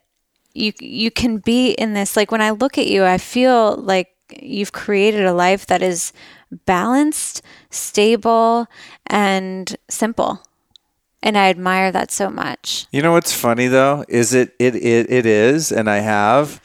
you 0.54 0.74
you 0.80 1.10
can 1.10 1.38
be 1.38 1.72
in 1.72 1.94
this 1.94 2.16
like 2.16 2.32
when 2.32 2.42
I 2.42 2.52
look 2.52 2.78
at 2.78 2.88
you 2.88 3.04
I 3.04 3.18
feel 3.18 3.78
like 3.78 4.10
you've 4.40 4.72
created 4.72 5.26
a 5.26 5.34
life 5.34 5.66
that 5.68 5.82
is 5.82 6.14
balanced, 6.66 7.42
stable 7.70 8.68
and 9.08 9.76
simple. 9.90 10.42
And 11.24 11.38
I 11.38 11.50
admire 11.50 11.92
that 11.92 12.12
so 12.12 12.30
much. 12.30 12.88
You 12.92 13.02
know 13.02 13.12
what's 13.12 13.34
funny 13.34 13.68
though 13.68 14.06
is 14.08 14.34
it 14.34 14.56
it 14.60 14.76
it, 14.76 15.12
it 15.12 15.26
is, 15.26 15.72
and 15.72 15.90
I 15.90 15.98
have. 16.00 16.62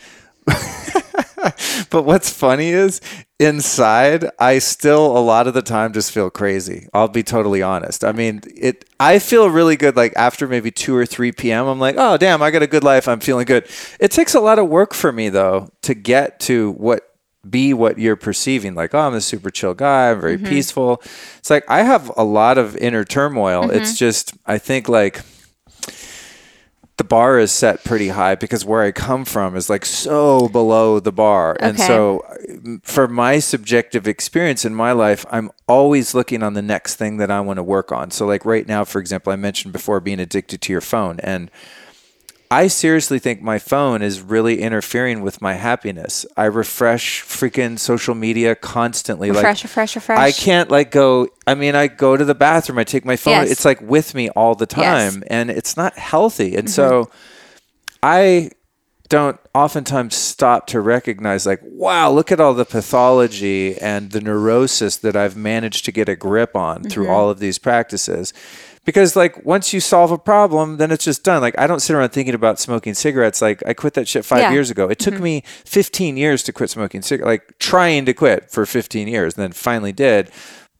but 1.91 2.05
what's 2.05 2.31
funny 2.31 2.71
is 2.71 3.01
inside 3.39 4.25
I 4.39 4.59
still 4.59 5.17
a 5.17 5.21
lot 5.21 5.47
of 5.47 5.55
the 5.55 5.63
time 5.63 5.93
just 5.93 6.13
feel 6.13 6.31
crazy. 6.31 6.89
I'll 6.95 7.09
be 7.09 7.23
totally 7.23 7.63
honest. 7.63 8.05
I 8.05 8.13
mean, 8.13 8.41
it 8.55 8.85
I 8.99 9.19
feel 9.19 9.51
really 9.51 9.77
good 9.77 9.97
like 9.97 10.15
after 10.17 10.49
maybe 10.49 10.71
2 10.71 10.95
or 10.97 11.05
3 11.05 11.33
p.m. 11.33 11.67
I'm 11.67 11.79
like, 11.79 11.97
"Oh, 11.99 12.17
damn, 12.17 12.43
I 12.43 12.51
got 12.51 12.63
a 12.63 12.67
good 12.67 12.85
life. 12.85 13.09
I'm 13.09 13.21
feeling 13.21 13.45
good." 13.45 13.69
It 14.01 14.11
takes 14.11 14.35
a 14.35 14.41
lot 14.41 14.59
of 14.59 14.69
work 14.69 14.95
for 14.95 15.13
me 15.13 15.29
though 15.29 15.71
to 15.83 15.95
get 15.95 16.41
to 16.41 16.73
what 16.73 17.16
be 17.51 17.73
what 17.75 17.99
you're 17.99 18.17
perceiving 18.17 18.75
like 18.75 18.95
oh 18.95 19.01
i'm 19.01 19.15
a 19.15 19.21
super 19.21 19.51
chill 19.51 19.75
guy 19.75 20.11
i'm 20.11 20.21
very 20.21 20.37
mm-hmm. 20.37 20.47
peaceful 20.47 21.01
it's 21.39 21.51
like 21.51 21.65
i 21.69 21.83
have 21.83 22.11
a 22.17 22.25
lot 22.25 22.59
of 22.59 22.77
inner 22.77 23.05
turmoil 23.05 23.63
mm-hmm. 23.63 23.77
it's 23.77 23.99
just 23.99 24.35
i 24.47 24.59
think 24.59 24.89
like 24.89 25.23
the 26.97 27.05
bar 27.05 27.39
is 27.39 27.53
set 27.53 27.85
pretty 27.85 28.09
high 28.09 28.35
because 28.35 28.65
where 28.65 28.83
I 28.83 28.91
come 28.91 29.27
from 29.27 29.55
is 29.55 29.69
like 29.69 29.85
so 29.85 30.49
below 30.49 30.99
the 30.99 31.13
bar. 31.13 31.55
And 31.61 31.79
so, 31.79 32.25
for 32.83 33.07
my 33.07 33.39
subjective 33.39 34.09
experience 34.09 34.65
in 34.65 34.75
my 34.75 34.93
life, 34.93 35.27
I'm 35.31 35.51
always 35.69 36.15
looking 36.15 36.43
on 36.43 36.55
the 36.55 36.63
next 36.63 36.97
thing 36.97 37.19
that 37.19 37.31
I 37.31 37.41
want 37.41 37.59
to 37.59 37.63
work 37.63 37.93
on. 37.93 38.11
So, 38.11 38.27
like 38.27 38.47
right 38.47 38.67
now, 38.67 38.85
for 38.85 38.99
example, 38.99 39.31
I 39.31 39.37
mentioned 39.37 39.73
before 39.73 40.01
being 40.01 40.21
addicted 40.21 40.63
to 40.63 40.73
your 40.73 40.81
phone. 40.81 41.21
And 41.21 41.51
I 42.51 42.69
seriously 42.69 43.19
think 43.19 43.43
my 43.43 43.59
phone 43.59 44.03
is 44.03 44.21
really 44.21 44.61
interfering 44.61 45.21
with 45.23 45.43
my 45.43 45.55
happiness. 45.55 46.25
I 46.37 46.45
refresh 46.45 47.23
freaking 47.23 47.79
social 47.79 48.15
media 48.15 48.55
constantly. 48.55 49.31
Refresh, 49.31 49.59
like, 49.59 49.63
refresh, 49.65 49.97
refresh. 49.97 50.19
I 50.19 50.33
can't 50.33 50.71
like 50.71 50.91
go. 50.91 51.29
I 51.47 51.55
mean, 51.55 51.75
I 51.75 51.89
go 51.89 52.17
to 52.17 52.25
the 52.25 52.35
bathroom. 52.35 52.79
I 52.79 52.85
take 52.85 53.05
my 53.05 53.17
phone. 53.17 53.33
Yes. 53.33 53.51
It's 53.51 53.65
like 53.65 53.81
with 53.81 54.15
me 54.15 54.29
all 54.31 54.55
the 54.55 54.67
Yes. 54.77 55.15
time, 55.15 55.25
and 55.29 55.51
it's 55.51 55.77
not 55.77 55.99
healthy. 55.99 56.57
And 56.57 56.71
so, 56.71 57.05
mm-hmm. 57.05 57.13
I 58.03 58.51
don't 59.09 59.39
oftentimes 59.55 60.15
stop 60.17 60.67
to 60.69 60.81
recognize, 60.81 61.47
like, 61.47 61.61
wow, 61.63 62.11
look 62.11 62.33
at 62.33 62.41
all 62.41 62.55
the 62.55 62.65
pathology 62.65 63.79
and 63.79 64.11
the 64.11 64.21
neurosis 64.21 64.97
that 64.97 65.17
I've 65.17 65.37
managed 65.37 65.85
to 65.85 65.93
get 65.93 66.09
a 66.09 66.17
grip 66.17 66.57
on 66.57 66.83
through 66.85 67.05
mm-hmm. 67.05 67.13
all 67.13 67.31
of 67.31 67.39
these 67.39 67.59
practices. 67.59 68.33
Because 68.87 69.17
like 69.17 69.45
once 69.45 69.75
you 69.75 69.81
solve 69.81 70.11
a 70.13 70.17
problem, 70.17 70.79
then 70.79 70.91
it's 70.91 71.05
just 71.05 71.25
done. 71.25 71.43
Like 71.43 71.59
I 71.59 71.67
don't 71.67 71.81
sit 71.81 71.95
around 71.95 72.11
thinking 72.11 72.35
about 72.35 72.59
smoking 72.59 72.95
cigarettes. 72.95 73.43
Like 73.43 73.63
I 73.67 73.75
quit 73.75 73.93
that 73.95 74.09
shit 74.09 74.25
five 74.25 74.39
Yeah. 74.39 74.53
years 74.53 74.71
ago. 74.71 74.89
It 74.89 74.99
took 74.99 75.15
mm-hmm. 75.15 75.23
me 75.25 75.43
15 75.65 76.17
years 76.17 76.43
to 76.45 76.53
quit 76.53 76.71
smoking 76.71 77.03
cigarettes. 77.03 77.27
Like 77.27 77.59
trying 77.59 78.07
to 78.07 78.15
quit 78.15 78.51
for 78.51 78.65
15 78.65 79.09
years, 79.09 79.35
and 79.37 79.43
then 79.43 79.53
finally 79.53 79.93
did. 79.93 80.31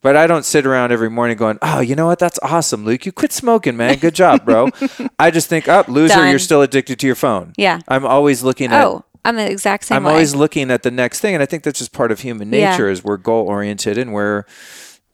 But 0.01 0.15
I 0.15 0.25
don't 0.25 0.45
sit 0.45 0.65
around 0.65 0.91
every 0.93 1.09
morning 1.09 1.37
going, 1.37 1.57
"Oh, 1.61 1.81
you 1.81 1.95
know 1.95 2.05
what? 2.05 2.17
That's 2.19 2.39
awesome, 2.41 2.85
Luke. 2.85 3.05
You 3.05 3.11
quit 3.11 3.33
smoking, 3.33 3.75
man. 3.75 3.97
Good 3.97 4.15
job, 4.15 4.45
bro." 4.45 4.69
I 5.19 5.29
just 5.31 5.49
think, 5.49 5.67
"Up, 5.67 5.87
loser. 5.89 6.15
Done. 6.15 6.29
You're 6.29 6.39
still 6.39 6.61
addicted 6.61 6.99
to 6.99 7.07
your 7.07 7.15
phone." 7.15 7.51
Yeah. 7.57 7.81
I'm 7.87 8.05
always 8.05 8.41
looking 8.43 8.71
at. 8.71 8.85
Oh, 8.85 9.03
I'm 9.25 9.35
the 9.35 9.51
exact 9.51 9.83
same 9.85 9.97
I'm 9.97 10.03
way. 10.05 10.11
always 10.11 10.33
looking 10.33 10.71
at 10.71 10.83
the 10.83 10.91
next 10.91 11.19
thing, 11.19 11.33
and 11.33 11.43
I 11.43 11.45
think 11.45 11.63
that's 11.63 11.79
just 11.79 11.91
part 11.91 12.11
of 12.13 12.21
human 12.21 12.49
nature 12.49 12.61
Yeah. 12.61 12.71
nature. 12.71 12.89
Is 12.89 13.03
we're 13.03 13.17
goal 13.17 13.47
oriented, 13.47 13.97
and 13.97 14.13
we're, 14.13 14.45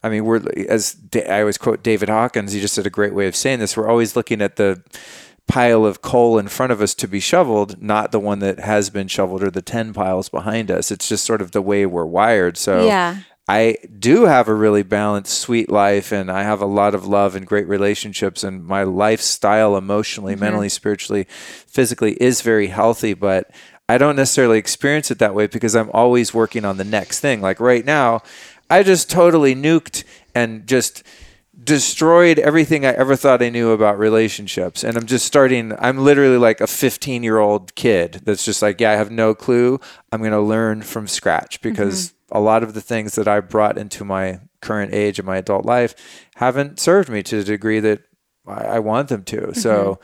I 0.04 0.10
mean, 0.10 0.26
we're 0.26 0.42
as 0.68 0.96
I 1.14 1.40
always 1.40 1.56
quote 1.56 1.82
David 1.82 2.10
Hawkins. 2.10 2.52
He 2.52 2.60
just 2.60 2.74
said 2.74 2.86
a 2.86 2.90
great 2.90 3.14
way 3.14 3.26
of 3.26 3.34
saying 3.34 3.60
this. 3.60 3.74
We're 3.74 3.88
always 3.88 4.14
looking 4.14 4.42
at 4.42 4.56
the 4.56 4.82
pile 5.48 5.86
of 5.86 6.02
coal 6.02 6.38
in 6.38 6.48
front 6.48 6.72
of 6.72 6.82
us 6.82 6.94
to 6.94 7.08
be 7.08 7.20
shoveled, 7.20 7.82
not 7.82 8.12
the 8.12 8.20
one 8.20 8.40
that 8.40 8.60
has 8.60 8.90
been 8.90 9.08
shoveled 9.08 9.42
or 9.42 9.50
the 9.50 9.62
ten 9.62 9.94
piles 9.94 10.28
behind 10.28 10.70
us. 10.70 10.90
It's 10.90 11.08
just 11.08 11.24
sort 11.24 11.40
of 11.40 11.52
the 11.52 11.62
way 11.62 11.86
we're 11.86 12.04
wired. 12.04 12.58
So 12.58 12.86
Yeah. 12.86 13.20
I 13.46 13.76
do 13.98 14.24
have 14.24 14.48
a 14.48 14.54
really 14.54 14.82
balanced, 14.82 15.38
sweet 15.38 15.70
life, 15.70 16.12
and 16.12 16.30
I 16.30 16.44
have 16.44 16.62
a 16.62 16.66
lot 16.66 16.94
of 16.94 17.06
love 17.06 17.36
and 17.36 17.46
great 17.46 17.68
relationships, 17.68 18.42
and 18.42 18.64
my 18.64 18.84
lifestyle, 18.84 19.76
emotionally, 19.76 20.32
mm-hmm. 20.32 20.44
mentally, 20.44 20.68
spiritually, 20.70 21.26
physically, 21.28 22.12
is 22.22 22.40
very 22.40 22.68
healthy. 22.68 23.12
But 23.12 23.50
I 23.86 23.98
don't 23.98 24.16
necessarily 24.16 24.56
experience 24.56 25.10
it 25.10 25.18
that 25.18 25.34
way 25.34 25.46
because 25.46 25.76
I'm 25.76 25.90
always 25.92 26.32
working 26.32 26.64
on 26.64 26.78
the 26.78 26.84
next 26.84 27.20
thing. 27.20 27.42
Like 27.42 27.60
right 27.60 27.84
now, 27.84 28.22
I 28.70 28.82
just 28.82 29.10
totally 29.10 29.54
nuked 29.54 30.04
and 30.34 30.66
just 30.66 31.02
destroyed 31.62 32.38
everything 32.38 32.84
I 32.84 32.90
ever 32.90 33.16
thought 33.16 33.42
I 33.42 33.48
knew 33.48 33.70
about 33.70 33.98
relationships. 33.98 34.82
And 34.82 34.96
I'm 34.96 35.06
just 35.06 35.24
starting, 35.24 35.72
I'm 35.78 35.98
literally 35.98 36.36
like 36.36 36.60
a 36.60 36.66
15 36.66 37.22
year 37.22 37.38
old 37.38 37.74
kid 37.74 38.20
that's 38.24 38.44
just 38.44 38.62
like, 38.62 38.80
yeah, 38.80 38.92
I 38.92 38.96
have 38.96 39.10
no 39.10 39.34
clue. 39.34 39.80
I'm 40.12 40.20
going 40.20 40.32
to 40.32 40.40
learn 40.40 40.82
from 40.82 41.06
scratch 41.06 41.60
mm-hmm. 41.60 41.70
because 41.70 42.14
a 42.30 42.40
lot 42.40 42.62
of 42.62 42.74
the 42.74 42.80
things 42.80 43.14
that 43.14 43.28
I 43.28 43.40
brought 43.40 43.78
into 43.78 44.04
my 44.04 44.40
current 44.60 44.92
age 44.92 45.18
and 45.18 45.26
my 45.26 45.36
adult 45.36 45.64
life 45.64 45.94
haven't 46.36 46.80
served 46.80 47.08
me 47.08 47.22
to 47.22 47.36
the 47.36 47.44
degree 47.44 47.80
that 47.80 48.02
I, 48.46 48.64
I 48.64 48.78
want 48.80 49.08
them 49.08 49.24
to. 49.24 49.54
So, 49.54 50.00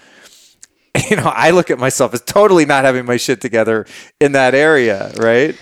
mm-hmm. 0.95 1.11
you 1.11 1.17
know, 1.17 1.31
I 1.35 1.51
look 1.51 1.71
at 1.71 1.79
myself 1.79 2.15
as 2.15 2.21
totally 2.21 2.65
not 2.65 2.85
having 2.85 3.07
my 3.07 3.17
shit 3.17 3.41
together 3.41 3.87
in 4.21 4.33
that 4.33 4.55
area, 4.55 5.13
right? 5.19 5.57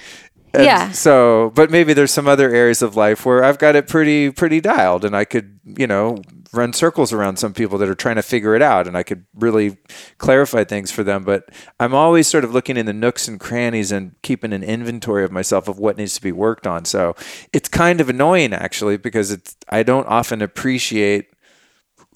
And 0.54 0.64
Yeah. 0.64 0.90
So, 0.92 1.52
but 1.54 1.70
maybe 1.70 1.92
there's 1.92 2.12
some 2.12 2.26
other 2.26 2.54
areas 2.54 2.82
of 2.82 2.96
life 2.96 3.26
where 3.26 3.44
I've 3.44 3.58
got 3.58 3.76
it 3.76 3.86
pretty 3.86 4.30
pretty 4.30 4.60
dialed, 4.60 5.04
and 5.04 5.16
I 5.16 5.24
could, 5.24 5.60
you 5.64 5.86
know, 5.86 6.18
run 6.52 6.72
circles 6.72 7.12
around 7.12 7.36
some 7.38 7.52
people 7.52 7.78
that 7.78 7.88
are 7.88 7.94
trying 7.94 8.16
to 8.16 8.22
figure 8.22 8.54
it 8.54 8.62
out, 8.62 8.86
and 8.86 8.96
I 8.96 9.02
could 9.02 9.26
really 9.34 9.76
clarify 10.18 10.64
things 10.64 10.90
for 10.90 11.04
them. 11.04 11.24
But 11.24 11.50
I'm 11.78 11.94
always 11.94 12.26
sort 12.26 12.44
of 12.44 12.52
looking 12.54 12.76
in 12.76 12.86
the 12.86 12.92
nooks 12.92 13.28
and 13.28 13.38
crannies 13.38 13.92
and 13.92 14.14
keeping 14.22 14.52
an 14.52 14.62
inventory 14.62 15.24
of 15.24 15.32
myself 15.32 15.68
of 15.68 15.78
what 15.78 15.96
needs 15.96 16.14
to 16.14 16.22
be 16.22 16.32
worked 16.32 16.66
on. 16.66 16.84
So 16.84 17.14
it's 17.52 17.68
kind 17.68 18.00
of 18.00 18.08
annoying 18.08 18.52
actually 18.52 18.96
because 18.96 19.30
it's 19.30 19.56
I 19.68 19.82
don't 19.82 20.06
often 20.06 20.42
appreciate 20.42 21.26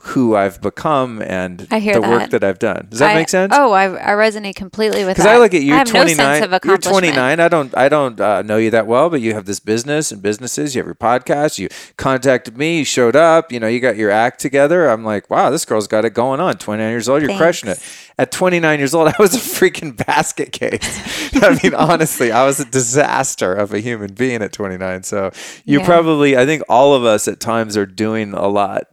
who 0.05 0.35
I've 0.35 0.61
become 0.61 1.23
and 1.23 1.61
the 1.61 1.67
that. 1.69 2.01
work 2.03 2.31
that 2.31 2.43
I've 2.43 2.59
done. 2.59 2.89
Does 2.91 2.99
that 2.99 3.13
I- 3.13 3.15
make 3.15 3.29
sense? 3.29 3.55
Oh, 3.57 3.71
I, 3.71 3.85
I 3.85 4.11
resonate 4.17 4.57
completely 4.57 5.05
with 5.05 5.17
Because. 5.17 5.27
I 5.31 5.39
look 5.39 5.55
at 5.55 5.63
you, 5.63 5.75
I 5.75 5.79
have 5.79 5.87
no 5.87 6.03
29. 6.03 6.17
sense 6.17 6.45
of 6.53 6.65
you're 6.65 6.77
29. 6.77 7.39
I 7.41 7.49
don't, 7.49 7.77
I 7.79 7.89
don't 7.89 8.21
uh, 8.21 8.43
know 8.43 8.57
you 8.57 8.71
that 8.71 8.89
well, 8.89 9.11
but 9.11 9.21
you 9.21 9.33
have 9.35 9.45
this 9.45 9.61
business 9.61 10.11
and 10.11 10.21
businesses. 10.21 10.75
You 10.75 10.81
have 10.81 10.87
your 10.87 10.97
podcast. 10.97 11.61
You 11.61 11.69
contacted 11.97 12.57
me. 12.57 12.79
You 12.79 12.85
showed 12.85 13.15
up. 13.15 13.53
You 13.53 13.61
know, 13.61 13.69
you 13.69 13.79
got 13.79 13.97
your 13.97 14.11
act 14.11 14.41
together. 14.41 14.89
I'm 14.89 15.05
like, 15.05 15.31
wow, 15.31 15.51
this 15.51 15.65
girl's 15.65 15.87
got 15.87 16.05
it 16.05 16.15
going 16.15 16.41
on. 16.41 16.55
29 16.55 16.91
years 16.91 17.09
old, 17.09 17.23
you're 17.23 17.37
crushing 17.37 17.71
it. 17.71 17.79
At 18.19 18.33
29 18.33 18.79
years 18.81 18.95
old, 18.95 19.07
I 19.13 19.15
was 19.21 19.35
a 19.35 19.39
freaking 19.39 19.97
basket 20.05 20.51
case. 20.51 21.33
I 21.43 21.61
mean, 21.63 21.75
honestly, 21.75 22.33
I 22.33 22.45
was 22.45 22.59
a 22.59 22.65
disaster 22.65 23.55
of 23.55 23.73
a 23.73 23.79
human 23.79 24.15
being 24.15 24.43
at 24.43 24.53
29. 24.53 25.05
So 25.05 25.31
you 25.65 25.79
Yeah. 25.79 25.87
probably, 25.87 26.37
I 26.37 26.45
think 26.45 26.65
all 26.69 26.95
of 26.95 27.05
us 27.05 27.29
at 27.29 27.39
times 27.39 27.77
are 27.77 27.87
doing 27.87 28.35
a 28.35 28.49
lot 28.49 28.89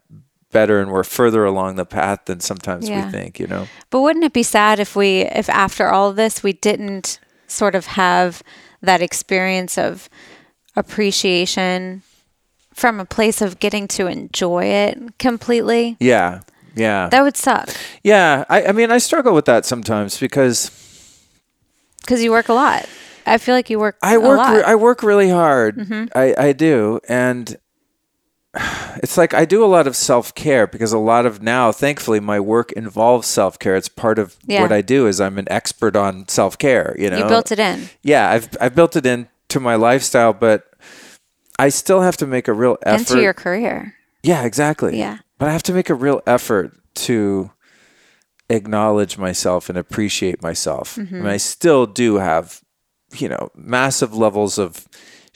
better 0.52 0.80
and 0.80 0.92
we're 0.92 1.04
further 1.04 1.46
along 1.46 1.76
the 1.76 1.86
path 1.86 2.26
than 2.26 2.40
sometimes 2.40 2.90
Yeah. 2.90 3.06
we 3.06 3.12
think, 3.12 3.40
you 3.40 3.48
know? 3.48 3.68
But 3.90 4.02
wouldn't 4.02 4.26
it 4.26 4.34
be 4.34 4.44
sad 4.44 4.80
if 4.80 4.96
we, 4.96 5.22
if 5.22 5.50
after 5.50 5.90
all 5.90 6.10
of 6.10 6.16
this, 6.16 6.42
we 6.44 6.54
didn't 6.54 7.20
sort 7.48 7.76
of 7.76 7.86
have 7.88 8.42
that 8.82 9.02
experience 9.02 9.78
of 9.78 10.10
appreciation 10.76 12.02
from 12.74 13.00
a 13.00 13.06
place 13.06 13.42
of 13.42 13.60
getting 13.60 13.88
to 13.90 14.08
enjoy 14.08 14.66
it 14.66 15.18
completely? 15.20 15.98
Yeah. 16.00 16.42
Yeah. 16.76 17.10
That 17.10 17.24
would 17.24 17.36
suck 17.38 17.70
yeah. 18.04 18.46
I, 18.50 18.66
I 18.68 18.72
mean, 18.72 18.92
I 18.92 19.00
struggle 19.00 19.34
with 19.34 19.46
that 19.46 19.66
sometimes 19.66 20.18
because 20.20 20.72
because 22.02 22.24
you 22.24 22.32
work 22.32 22.50
a 22.50 22.54
lot. 22.54 22.88
I 23.26 23.38
feel 23.38 23.54
like 23.54 23.70
you 23.70 23.78
work. 23.78 23.98
I 24.02 24.18
work 24.18 24.38
lot. 24.38 24.48
Mm-hmm. 24.48 24.58
re- 24.58 24.64
I 24.64 24.76
work 24.76 25.04
really 25.04 25.30
hard. 25.30 26.10
I, 26.16 26.34
I 26.38 26.54
do. 26.54 27.00
And 27.08 27.58
it's 28.56 29.16
like 29.18 29.34
I 29.34 29.46
do 29.46 29.64
a 29.64 29.68
lot 29.68 29.86
of 29.88 29.96
self 29.96 30.34
care 30.34 30.66
because 30.66 30.92
a 30.92 30.98
lot 30.98 31.26
of 31.26 31.42
now, 31.42 31.72
thankfully, 31.72 32.20
my 32.20 32.40
work 32.40 32.72
involves 32.72 33.28
self 33.28 33.60
care. 33.60 33.76
It's 33.76 33.90
part 33.90 34.18
of 34.18 34.38
Yeah. 34.48 34.62
what 34.64 34.72
I 34.72 34.82
do 34.82 35.06
is 35.08 35.22
I'm 35.22 35.38
an 35.38 35.48
expert 35.52 35.96
on 35.96 36.28
self 36.28 36.58
care. 36.58 36.96
You 36.98 37.10
know, 37.10 37.18
you 37.20 37.26
built 37.28 37.52
it 37.52 37.60
in 37.60 37.90
Yeah, 38.02 38.30
I've 38.32 38.50
I've 38.60 38.74
built 38.76 38.96
it 38.96 39.06
into 39.06 39.60
my 39.60 39.76
lifestyle, 39.76 40.34
but 40.34 40.66
I 41.60 41.70
still 41.70 42.02
have 42.02 42.18
to 42.18 42.26
make 42.28 42.48
a 42.48 42.54
real 42.54 42.78
effort. 42.84 43.12
into 43.12 43.22
your 43.22 43.34
career. 43.34 43.94
yeah, 44.24 44.44
exactly. 44.44 44.98
Yeah. 44.98 45.18
but 45.38 45.48
I 45.50 45.52
have 45.52 45.64
to 45.64 45.74
make 45.74 45.90
a 45.90 45.96
real 45.96 46.22
effort 46.26 46.72
to 46.96 47.52
acknowledge 48.50 49.18
myself 49.18 49.70
and 49.70 49.78
appreciate 49.78 50.42
myself. 50.42 50.96
Mm-hmm. 50.96 51.16
I 51.16 51.20
mean, 51.20 51.28
I 51.28 51.38
still 51.38 51.86
do 51.86 52.16
have, 52.16 52.62
you 53.16 53.30
know, 53.30 53.50
massive 53.56 54.14
levels 54.16 54.58
of 54.58 54.88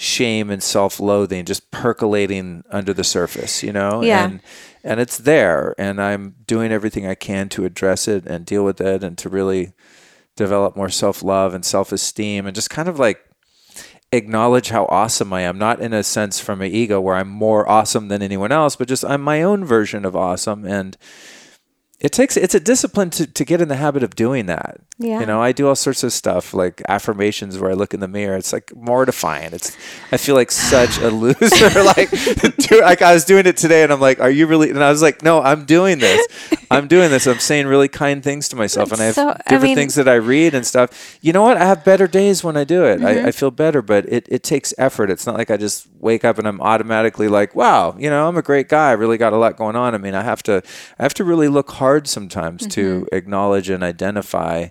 shame 0.03 0.49
and 0.49 0.61
self-loathing 0.61 1.45
just 1.45 1.71
percolating 1.71 2.63
under 2.69 2.93
the 2.93 3.03
surface, 3.03 3.63
you 3.63 3.71
know? 3.71 4.03
Yeah. 4.03 4.25
And 4.25 4.41
and 4.83 4.99
it's 4.99 5.17
there 5.17 5.73
and 5.77 6.01
I'm 6.01 6.35
doing 6.45 6.73
everything 6.73 7.07
I 7.07 7.15
can 7.15 7.47
to 7.49 7.63
address 7.63 8.07
it 8.07 8.25
and 8.25 8.45
deal 8.45 8.65
with 8.65 8.81
it 8.81 9.01
and 9.01 9.17
to 9.19 9.29
really 9.29 9.71
develop 10.35 10.75
more 10.75 10.89
self-love 10.89 11.53
and 11.53 11.63
self-esteem 11.63 12.45
and 12.45 12.53
just 12.53 12.69
kind 12.69 12.89
of 12.89 12.99
like 12.99 13.23
acknowledge 14.11 14.69
how 14.69 14.85
awesome 14.89 15.31
I 15.31 15.41
am, 15.41 15.57
not 15.57 15.79
in 15.79 15.93
a 15.93 16.03
sense 16.03 16.39
from 16.39 16.59
my 16.59 16.65
ego 16.65 16.99
where 16.99 17.15
I'm 17.15 17.29
more 17.29 17.67
awesome 17.67 18.09
than 18.09 18.21
anyone 18.21 18.51
else, 18.51 18.75
but 18.75 18.89
just 18.89 19.05
I'm 19.05 19.21
my 19.21 19.41
own 19.41 19.63
version 19.63 20.03
of 20.03 20.17
awesome. 20.17 20.65
And 20.65 20.97
it 22.03 22.11
takes 22.11 22.35
it's 22.35 22.53
a 22.53 22.59
discipline 22.59 23.09
to, 23.11 23.25
to 23.25 23.45
get 23.45 23.61
in 23.61 23.69
the 23.69 23.77
habit 23.77 24.03
of 24.03 24.13
doing 24.13 24.45
that. 24.47 24.81
Yeah. 24.99 25.21
You 25.21 25.25
know, 25.25 25.41
I 25.41 25.53
do 25.53 25.69
all 25.69 25.75
sorts 25.75 26.03
of 26.03 26.11
stuff 26.11 26.53
like 26.53 26.81
affirmations 26.89 27.57
where 27.57 27.71
I 27.71 27.73
look 27.73 27.93
in 27.93 28.01
the 28.01 28.09
mirror. 28.09 28.35
It's 28.35 28.51
like 28.51 28.75
mortifying. 28.75 29.53
It's 29.53 29.75
I 30.11 30.17
feel 30.17 30.35
like 30.35 30.51
such 30.51 30.97
a 30.97 31.09
loser. 31.09 31.69
like 31.83 32.11
do, 32.57 32.81
like 32.81 33.01
I 33.01 33.13
was 33.13 33.23
doing 33.23 33.47
it 33.47 33.55
today 33.55 33.83
and 33.83 33.93
I'm 33.93 34.01
like, 34.01 34.19
Are 34.19 34.29
you 34.29 34.47
really 34.47 34.69
and 34.69 34.83
I 34.83 34.91
was 34.91 35.01
like, 35.01 35.23
No, 35.23 35.41
I'm 35.41 35.63
doing 35.63 35.99
this. 35.99 36.27
I'm 36.69 36.89
doing 36.89 37.09
this. 37.09 37.25
I'm 37.25 37.39
saying 37.39 37.67
really 37.67 37.87
kind 37.87 38.21
things 38.21 38.49
to 38.49 38.57
myself 38.57 38.91
and 38.91 38.99
I 38.99 39.05
have 39.05 39.15
So, 39.15 39.29
I 39.29 39.35
different 39.47 39.63
mean- 39.63 39.75
things 39.77 39.95
that 39.95 40.09
I 40.09 40.15
read 40.15 40.53
and 40.53 40.67
stuff. 40.67 41.17
You 41.21 41.31
know 41.31 41.43
what? 41.43 41.55
I 41.55 41.63
have 41.65 41.85
better 41.85 42.07
days 42.07 42.43
when 42.43 42.57
I 42.57 42.65
do 42.65 42.83
it. 42.83 42.99
Mm-hmm. 42.99 43.25
I, 43.25 43.27
I 43.29 43.31
feel 43.31 43.51
better, 43.51 43.81
but 43.81 44.05
it, 44.11 44.27
it 44.29 44.43
takes 44.43 44.73
effort. 44.77 45.09
It's 45.09 45.25
not 45.25 45.37
like 45.37 45.49
I 45.49 45.55
just 45.55 45.87
wake 45.99 46.25
up 46.25 46.37
and 46.37 46.45
I'm 46.47 46.59
automatically 46.59 47.29
like, 47.29 47.55
wow, 47.55 47.95
you 47.97 48.09
know, 48.09 48.27
I'm 48.27 48.35
a 48.35 48.41
great 48.41 48.67
guy. 48.67 48.89
I 48.89 48.93
really 48.93 49.17
got 49.17 49.31
a 49.31 49.37
lot 49.37 49.55
going 49.55 49.77
on. 49.77 49.95
I 49.95 49.97
mean, 49.97 50.15
I 50.15 50.21
have 50.21 50.43
to 50.43 50.61
I 50.99 51.03
have 51.03 51.13
to 51.15 51.23
really 51.23 51.47
look 51.47 51.71
hard 51.71 51.92
sometimes 52.01 52.65
to 52.67 53.01
Mm-hmm. 53.05 53.15
acknowledge 53.15 53.69
and 53.69 53.83
identify 53.83 54.67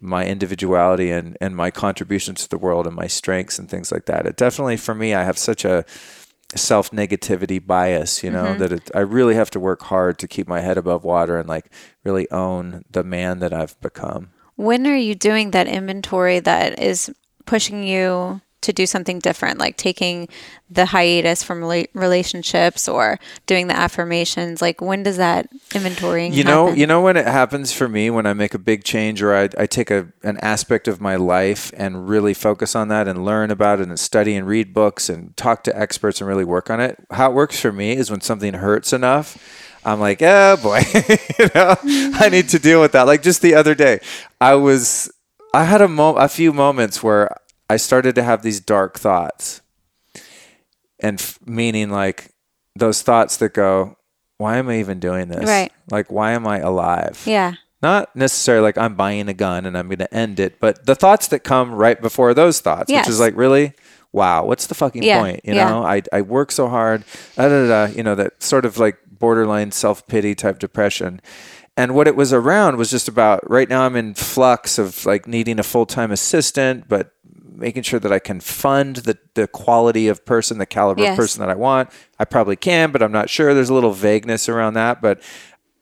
my 0.00 0.26
individuality 0.26 1.10
and, 1.10 1.36
and 1.40 1.54
my 1.54 1.70
contributions 1.70 2.42
to 2.42 2.48
the 2.48 2.58
world 2.58 2.86
and 2.86 2.96
my 2.96 3.06
strengths 3.06 3.58
and 3.58 3.70
things 3.70 3.92
like 3.92 4.06
that. 4.06 4.26
It 4.26 4.36
definitely 4.36 4.76
for 4.76 4.94
me 4.94 5.14
I 5.14 5.22
have 5.24 5.38
such 5.38 5.64
a 5.64 5.84
self 6.54 6.90
negativity 6.90 7.64
bias, 7.64 8.22
you 8.22 8.30
know, 8.30 8.44
Mm-hmm. 8.44 8.58
that 8.58 8.72
it, 8.72 8.90
I 8.94 9.00
really 9.00 9.34
have 9.36 9.50
to 9.50 9.60
work 9.60 9.82
hard 9.82 10.18
to 10.18 10.28
keep 10.28 10.48
my 10.48 10.60
head 10.60 10.76
above 10.76 11.04
water 11.04 11.38
and 11.38 11.48
like 11.48 11.70
really 12.04 12.28
own 12.30 12.84
the 12.90 13.04
man 13.04 13.38
that 13.38 13.52
I've 13.52 13.80
become. 13.80 14.30
When 14.56 14.86
are 14.86 14.96
you 14.96 15.14
doing 15.14 15.52
that 15.52 15.66
inventory 15.68 16.40
that 16.40 16.78
is 16.78 17.10
pushing 17.46 17.84
you 17.84 18.40
to 18.62 18.72
do 18.72 18.86
something 18.86 19.18
different, 19.18 19.58
like 19.58 19.76
taking 19.76 20.28
the 20.70 20.86
hiatus 20.86 21.42
from 21.42 21.60
rela- 21.60 21.88
relationships 21.92 22.88
or 22.88 23.18
doing 23.46 23.66
the 23.66 23.76
affirmations? 23.76 24.62
Like, 24.62 24.80
when 24.80 25.02
does 25.02 25.18
that 25.18 25.48
inventorying 25.70 26.32
You 26.32 26.44
know, 26.44 26.66
happen? 26.66 26.80
you 26.80 26.86
know 26.86 27.00
when 27.00 27.16
it 27.16 27.26
happens 27.26 27.72
for 27.72 27.88
me 27.88 28.10
when 28.10 28.26
I 28.26 28.32
make 28.32 28.54
a 28.54 28.58
big 28.58 28.84
change 28.84 29.22
or 29.22 29.34
I, 29.34 29.48
I 29.58 29.66
take 29.66 29.90
a 29.90 30.08
an 30.22 30.38
aspect 30.38 30.88
of 30.88 31.00
my 31.00 31.16
life 31.16 31.72
and 31.76 32.08
really 32.08 32.34
focus 32.34 32.74
on 32.74 32.88
that 32.88 33.06
and 33.06 33.24
learn 33.24 33.50
about 33.50 33.80
it 33.80 33.88
and 33.88 33.98
study 33.98 34.34
and 34.34 34.46
read 34.46 34.72
books 34.72 35.08
and 35.08 35.36
talk 35.36 35.64
to 35.64 35.78
experts 35.78 36.20
and 36.20 36.28
really 36.28 36.44
work 36.44 36.70
on 36.70 36.80
it. 36.80 36.96
How 37.10 37.30
it 37.30 37.34
works 37.34 37.60
for 37.60 37.72
me 37.72 37.92
is 37.92 38.10
when 38.10 38.20
something 38.20 38.54
hurts 38.54 38.92
enough, 38.92 39.36
I'm 39.84 40.00
like, 40.00 40.22
oh 40.22 40.56
boy, 40.56 40.78
you 40.94 41.50
know, 41.54 41.70
I 41.70 41.76
mm-hmm. 41.76 42.30
need 42.30 42.48
to 42.50 42.58
deal 42.58 42.80
with 42.80 42.92
that. 42.92 43.06
Like 43.06 43.22
just 43.22 43.42
the 43.42 43.54
other 43.54 43.74
day, 43.74 44.00
I 44.40 44.54
was 44.54 45.10
I 45.54 45.64
had 45.64 45.82
a 45.82 45.88
mo- 45.88 46.16
a 46.16 46.28
few 46.28 46.52
moments 46.52 47.02
where 47.02 47.36
I 47.72 47.76
started 47.78 48.14
to 48.16 48.22
have 48.22 48.42
these 48.42 48.60
dark 48.60 48.98
thoughts, 48.98 49.62
and 51.00 51.18
f- 51.20 51.38
meaning 51.46 51.90
like 51.90 52.30
those 52.76 53.02
thoughts 53.02 53.36
that 53.38 53.54
go, 53.54 53.96
why 54.38 54.58
am 54.58 54.68
I 54.68 54.78
even 54.80 54.98
doing 55.00 55.28
this? 55.28 55.48
Right. 55.48 55.72
Like, 55.90 56.10
why 56.10 56.32
am 56.32 56.46
I 56.46 56.58
alive? 56.58 57.22
yeah. 57.26 57.54
Not 57.82 58.14
necessarily 58.14 58.62
like 58.62 58.78
I'm 58.78 58.94
buying 58.94 59.28
a 59.28 59.34
gun 59.34 59.66
and 59.66 59.76
I'm 59.76 59.88
going 59.88 59.98
to 59.98 60.14
end 60.14 60.38
it, 60.38 60.60
but 60.60 60.86
the 60.86 60.94
thoughts 60.94 61.26
that 61.28 61.40
come 61.40 61.74
right 61.74 62.00
before 62.00 62.32
those 62.32 62.60
thoughts, 62.60 62.88
Yes. 62.92 63.06
which 63.06 63.12
is 63.14 63.18
like, 63.18 63.34
really? 63.36 63.72
Wow, 64.12 64.44
what's 64.44 64.68
the 64.68 64.76
fucking 64.76 65.02
Yeah, 65.02 65.18
point? 65.18 65.40
You 65.42 65.54
yeah. 65.54 65.68
know, 65.68 65.82
I, 65.84 66.02
I 66.12 66.20
work 66.22 66.52
so 66.52 66.68
hard, 66.68 67.02
da, 67.34 67.48
da, 67.48 67.66
da, 67.66 67.86
da, 67.86 67.92
you 67.92 68.04
know, 68.04 68.14
that 68.14 68.40
sort 68.40 68.64
of 68.66 68.78
like 68.78 68.98
borderline 69.10 69.72
self 69.72 70.06
pity 70.06 70.36
type 70.36 70.60
depression. 70.60 71.20
And 71.76 71.96
what 71.96 72.06
it 72.06 72.14
was 72.14 72.32
around 72.32 72.76
was 72.76 72.88
just 72.88 73.08
about 73.08 73.40
right 73.50 73.68
now 73.68 73.82
I'm 73.82 73.96
in 73.96 74.14
flux 74.14 74.78
of 74.78 75.04
like 75.04 75.26
needing 75.26 75.58
a 75.58 75.64
full 75.64 75.86
time 75.86 76.12
assistant, 76.12 76.86
but 76.88 77.10
making 77.62 77.84
sure 77.84 77.98
that 78.00 78.12
I 78.12 78.18
can 78.18 78.40
fund 78.40 78.96
the, 78.96 79.16
the 79.34 79.48
quality 79.48 80.08
of 80.08 80.26
person, 80.26 80.58
the 80.58 80.66
caliber 80.66 81.00
Yes. 81.00 81.12
of 81.12 81.16
person 81.16 81.40
that 81.40 81.48
I 81.48 81.54
want. 81.54 81.88
I 82.18 82.26
probably 82.26 82.56
can, 82.56 82.92
but 82.92 83.02
I'm 83.02 83.12
not 83.12 83.30
sure. 83.30 83.54
There's 83.54 83.70
a 83.70 83.74
little 83.74 83.92
vagueness 83.92 84.48
around 84.48 84.74
that. 84.74 85.00
But 85.00 85.22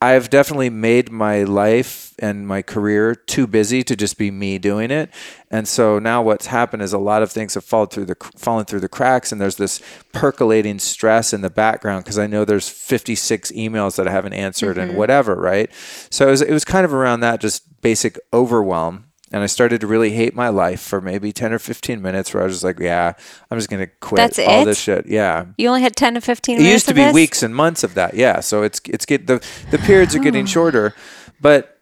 I've 0.03 0.31
definitely 0.31 0.71
made 0.71 1.11
my 1.11 1.43
life 1.43 2.15
and 2.17 2.47
my 2.47 2.63
career 2.63 3.13
too 3.13 3.45
busy 3.45 3.83
to 3.83 3.95
just 3.95 4.17
be 4.17 4.31
me 4.31 4.57
doing 4.57 4.89
it. 4.89 5.11
And 5.51 5.67
so 5.67 5.99
now 5.99 6.23
what's 6.23 6.47
happened 6.47 6.81
is 6.81 6.91
a 6.91 6.97
lot 6.97 7.21
of 7.21 7.31
things 7.31 7.53
have 7.53 7.63
fallen 7.63 7.89
through 7.89 8.05
the 8.05 8.15
fallen 8.35 8.65
through 8.65 8.79
the 8.79 8.89
cracks 8.89 9.31
and 9.31 9.39
there's 9.39 9.57
this 9.57 9.79
percolating 10.11 10.79
stress 10.79 11.33
in 11.33 11.41
the 11.41 11.51
background 11.51 12.03
because 12.03 12.17
I 12.17 12.25
know 12.25 12.45
there's 12.45 12.67
56 12.67 13.51
emails 13.51 13.95
that 13.97 14.07
I 14.07 14.11
haven't 14.11 14.33
answered 14.33 14.79
and 14.79 14.89
mm-hmm. 14.89 14.97
whatever, 14.97 15.35
right? 15.35 15.69
So 16.09 16.27
it 16.27 16.31
was, 16.31 16.41
it 16.41 16.51
was 16.51 16.65
kind 16.65 16.83
of 16.85 16.93
around 16.95 17.19
that 17.19 17.39
just 17.39 17.81
basic 17.81 18.19
overwhelm 18.33 19.10
and 19.31 19.41
I 19.43 19.45
started 19.45 19.81
to 19.81 19.87
really 19.87 20.11
hate 20.11 20.35
my 20.35 20.49
life 20.49 20.81
for 20.81 20.99
maybe 21.01 21.31
10 21.31 21.53
or 21.53 21.59
15 21.59 22.01
minutes 22.01 22.33
where 22.33 22.43
I 22.43 22.45
was 22.45 22.55
just 22.55 22.63
like, 22.63 22.79
yeah, 22.79 23.13
I'm 23.49 23.57
just 23.57 23.69
going 23.69 23.79
to 23.85 23.91
quit 24.01 24.17
That's 24.17 24.39
all 24.39 24.61
it? 24.63 24.65
this 24.65 24.79
shit. 24.79 25.05
Yeah. 25.07 25.45
You 25.57 25.67
only 25.69 25.81
had 25.81 25.95
10 25.95 26.15
to 26.15 26.21
15 26.21 26.59
It 26.59 26.63
used 26.63 26.87
to 26.87 26.93
be 26.93 27.03
this? 27.03 27.13
weeks 27.13 27.41
and 27.43 27.55
months 27.55 27.83
of 27.83 27.93
that. 27.95 28.13
Yeah. 28.13 28.39
So 28.41 28.63
it's 28.63 28.81
it's 28.85 29.05
get 29.05 29.27
the 29.27 29.43
the 29.71 29.77
periods 29.77 30.15
are 30.15 30.19
getting 30.19 30.45
shorter, 30.57 30.93
but 31.39 31.79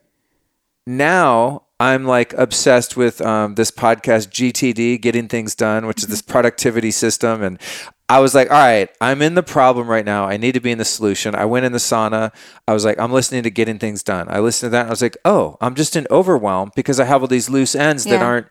now 0.85 1.63
I'm 1.79 2.05
like 2.05 2.33
obsessed 2.33 2.97
with 2.97 3.21
um, 3.21 3.55
this 3.55 3.71
podcast 3.71 4.29
GTD, 4.29 5.01
getting 5.01 5.27
things 5.27 5.55
done, 5.55 5.85
which 5.87 5.99
is 6.03 6.07
this 6.07 6.21
Mm-hmm. 6.21 6.31
productivity 6.31 6.91
system, 6.91 7.41
and 7.41 7.59
I 8.09 8.19
was 8.19 8.33
like, 8.33 8.49
all 8.49 8.57
right, 8.57 8.89
I'm 8.99 9.21
in 9.21 9.35
the 9.35 9.43
problem 9.43 9.87
right 9.87 10.03
now. 10.03 10.25
I 10.25 10.37
need 10.37 10.53
to 10.53 10.59
be 10.59 10.71
in 10.71 10.79
the 10.79 10.85
solution. 10.85 11.35
I 11.35 11.45
went 11.45 11.65
in 11.65 11.71
the 11.71 11.77
sauna. 11.77 12.33
I 12.67 12.73
was 12.73 12.83
like, 12.83 12.99
I'm 12.99 13.11
listening 13.11 13.43
to 13.43 13.51
getting 13.51 13.77
things 13.77 14.01
done. 14.01 14.27
I 14.29 14.39
listened 14.39 14.67
to 14.67 14.71
that. 14.71 14.81
And 14.81 14.89
I 14.89 14.91
was 14.91 15.01
like, 15.03 15.17
oh, 15.25 15.57
I'm 15.61 15.75
just 15.75 15.95
in 15.95 16.07
overwhelm 16.09 16.71
because 16.75 16.99
I 16.99 17.05
have 17.05 17.21
all 17.21 17.27
these 17.27 17.49
loose 17.51 17.75
ends 17.75 18.05
that 18.05 18.19
Yeah. 18.19 18.25
aren't 18.25 18.47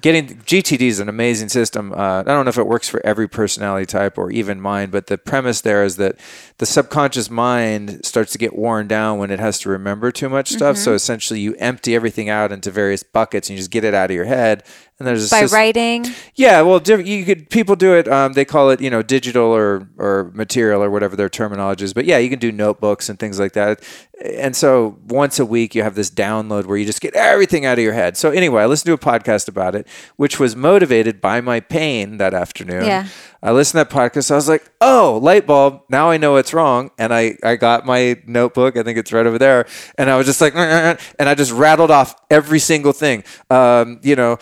getting 0.00 0.26
GTD 0.26 0.82
is 0.82 1.00
an 1.00 1.08
amazing 1.08 1.48
system. 1.50 1.92
Uh, 1.92 2.20
I 2.20 2.22
don't 2.22 2.44
know 2.44 2.48
if 2.48 2.56
it 2.58 2.66
works 2.66 2.88
for 2.88 3.04
every 3.04 3.28
personality 3.28 3.84
type 3.86 4.16
or 4.16 4.30
even 4.30 4.60
mine, 4.60 4.90
but 4.90 5.06
the 5.06 5.18
premise 5.18 5.60
there 5.60 5.84
is 5.84 5.96
that 5.96 6.16
the 6.58 6.66
subconscious 6.66 7.28
mind 7.30 8.00
starts 8.04 8.32
to 8.32 8.38
get 8.38 8.56
worn 8.56 8.88
down 8.88 9.18
when 9.18 9.30
it 9.30 9.38
has 9.38 9.58
to 9.60 9.68
remember 9.68 10.10
too 10.10 10.28
much 10.30 10.48
stuff. 10.50 10.76
Mm-hmm. 10.76 10.84
So 10.84 10.94
essentially, 10.94 11.40
you 11.40 11.54
empty 11.58 11.94
everything 11.94 12.30
out 12.30 12.52
into 12.52 12.70
various 12.70 13.02
buckets 13.02 13.48
and 13.48 13.56
you 13.56 13.60
just 13.60 13.70
get 13.70 13.84
it 13.84 13.92
out 13.94 14.10
of 14.10 14.14
your 14.14 14.24
head. 14.24 14.64
And 15.02 15.08
there's 15.08 15.30
By 15.30 15.42
sys- 15.42 15.52
writing? 15.52 16.06
yeah, 16.36 16.62
well, 16.62 16.80
you 16.80 17.24
could 17.24 17.50
people 17.50 17.74
do 17.74 17.94
it. 17.94 18.06
Um, 18.06 18.34
they 18.34 18.44
call 18.44 18.70
it, 18.70 18.80
you 18.80 18.88
know, 18.88 19.02
digital 19.02 19.46
or 19.46 19.88
or 19.98 20.30
material 20.32 20.80
or 20.80 20.90
whatever 20.90 21.16
their 21.16 21.28
terminology 21.28 21.84
is. 21.84 21.92
But 21.92 22.04
yeah, 22.04 22.18
you 22.18 22.30
can 22.30 22.38
do 22.38 22.52
notebooks 22.52 23.08
and 23.08 23.18
things 23.18 23.40
like 23.40 23.52
that. 23.54 23.82
And 24.24 24.54
so 24.54 24.98
once 25.08 25.40
a 25.40 25.44
week, 25.44 25.74
you 25.74 25.82
have 25.82 25.96
this 25.96 26.08
download 26.08 26.66
where 26.66 26.76
you 26.76 26.84
just 26.84 27.00
get 27.00 27.14
everything 27.14 27.66
out 27.66 27.78
of 27.78 27.82
your 27.84 27.94
head. 27.94 28.16
So 28.16 28.30
anyway, 28.30 28.62
I 28.62 28.66
listened 28.66 28.86
to 28.86 28.92
a 28.92 29.12
podcast 29.12 29.48
about 29.48 29.74
it, 29.74 29.88
which 30.14 30.38
was 30.38 30.54
motivated 30.54 31.20
by 31.20 31.40
my 31.40 31.58
pain 31.58 32.18
that 32.18 32.32
afternoon. 32.32 32.84
Yeah. 32.84 33.08
I 33.42 33.50
listened 33.50 33.80
to 33.80 33.88
that 33.88 33.90
podcast. 34.12 34.30
I 34.30 34.36
was 34.36 34.48
like, 34.48 34.70
oh, 34.80 35.18
light 35.20 35.44
bulb. 35.44 35.80
Now 35.88 36.08
I 36.10 36.18
know 36.18 36.34
what's 36.34 36.54
wrong. 36.54 36.92
And 36.98 37.12
I, 37.12 37.36
I 37.42 37.56
got 37.56 37.84
my 37.84 38.16
notebook. 38.24 38.76
I 38.76 38.84
think 38.84 38.96
it's 38.96 39.12
right 39.12 39.26
over 39.26 39.38
there. 39.38 39.66
And 39.98 40.08
I 40.08 40.16
was 40.16 40.26
just 40.26 40.40
like, 40.40 40.54
and 40.56 40.98
I 41.18 41.34
just 41.34 41.50
rattled 41.50 41.90
off 41.90 42.14
every 42.30 42.60
single 42.60 42.92
thing. 42.92 43.24
Um, 43.50 43.98
you 44.04 44.14
know, 44.14 44.38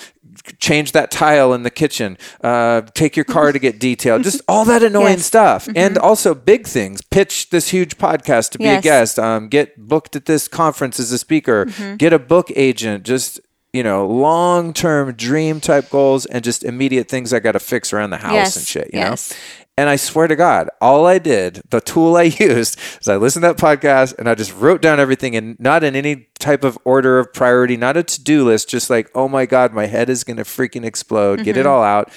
change 0.59 0.93
that 0.93 1.11
tile 1.11 1.53
in 1.53 1.63
the 1.63 1.71
kitchen, 1.71 2.17
uh, 2.43 2.83
take 2.95 3.17
your 3.17 3.25
car 3.25 3.53
to 3.53 3.59
get 3.59 3.79
detailed, 3.79 4.23
just 4.31 4.41
all 4.49 4.65
that 4.65 4.83
annoying 4.83 5.19
Yes. 5.19 5.27
stuff. 5.27 5.69
And 5.75 5.99
also 5.99 6.35
big 6.35 6.67
things. 6.67 7.03
Pitch 7.03 7.51
this 7.51 7.69
huge 7.69 7.99
podcast 7.99 8.51
to 8.53 8.59
be 8.59 8.67
a 8.67 8.81
guest. 8.81 9.19
Um, 9.19 9.49
get 9.49 9.77
booked 9.79 10.17
at 10.17 10.27
this 10.27 10.49
conference 10.49 10.99
as 11.01 11.13
a 11.13 11.19
speaker. 11.19 11.67
Get 11.99 12.13
a 12.13 12.19
book 12.19 12.51
agent. 12.57 13.05
Just 13.05 13.41
you 13.73 13.85
know, 13.85 14.05
long 14.05 14.73
term 14.73 15.13
dream 15.15 15.61
type 15.61 15.89
goals 15.91 16.27
and 16.27 16.43
just 16.43 16.65
immediate 16.65 17.09
things 17.09 17.33
I 17.33 17.39
got 17.39 17.53
to 17.53 17.61
fix 17.61 17.93
around 17.93 18.11
the 18.11 18.17
house 18.17 18.33
Yes. 18.35 18.57
and 18.57 18.67
shit. 18.67 18.85
You 18.93 18.99
Yes. 18.99 19.31
know. 19.31 19.37
And 19.79 19.89
I 19.89 19.97
swear 19.97 20.27
to 20.27 20.37
God, 20.37 20.69
all 20.81 21.07
I 21.07 21.19
did, 21.19 21.63
the 21.71 21.81
tool 21.81 22.17
I 22.17 22.23
used, 22.39 22.79
is 23.01 23.09
I 23.09 23.17
listened 23.17 23.45
to 23.45 23.49
that 23.49 23.57
podcast 23.57 24.19
and 24.19 24.29
I 24.29 24.35
just 24.35 24.55
wrote 24.55 24.83
down 24.83 25.01
everything 25.01 25.35
and 25.37 25.59
not 25.59 25.83
in 25.83 25.97
any 25.97 26.27
type 26.39 26.65
of 26.65 26.77
order 26.85 27.19
of 27.19 27.33
priority, 27.33 27.77
not 27.79 27.97
a 27.97 28.03
to 28.03 28.23
do 28.23 28.45
list, 28.45 28.69
just 28.69 28.91
like, 28.91 29.11
oh 29.15 29.27
my 29.29 29.47
God, 29.47 29.73
my 29.73 29.87
head 29.87 30.11
is 30.11 30.23
going 30.23 30.37
to 30.37 30.43
freaking 30.45 30.85
explode. 30.85 31.45
Get 31.45 31.53
Mm-hmm. 31.57 31.61
it 31.61 31.67
all 31.67 31.83
out. 31.83 32.13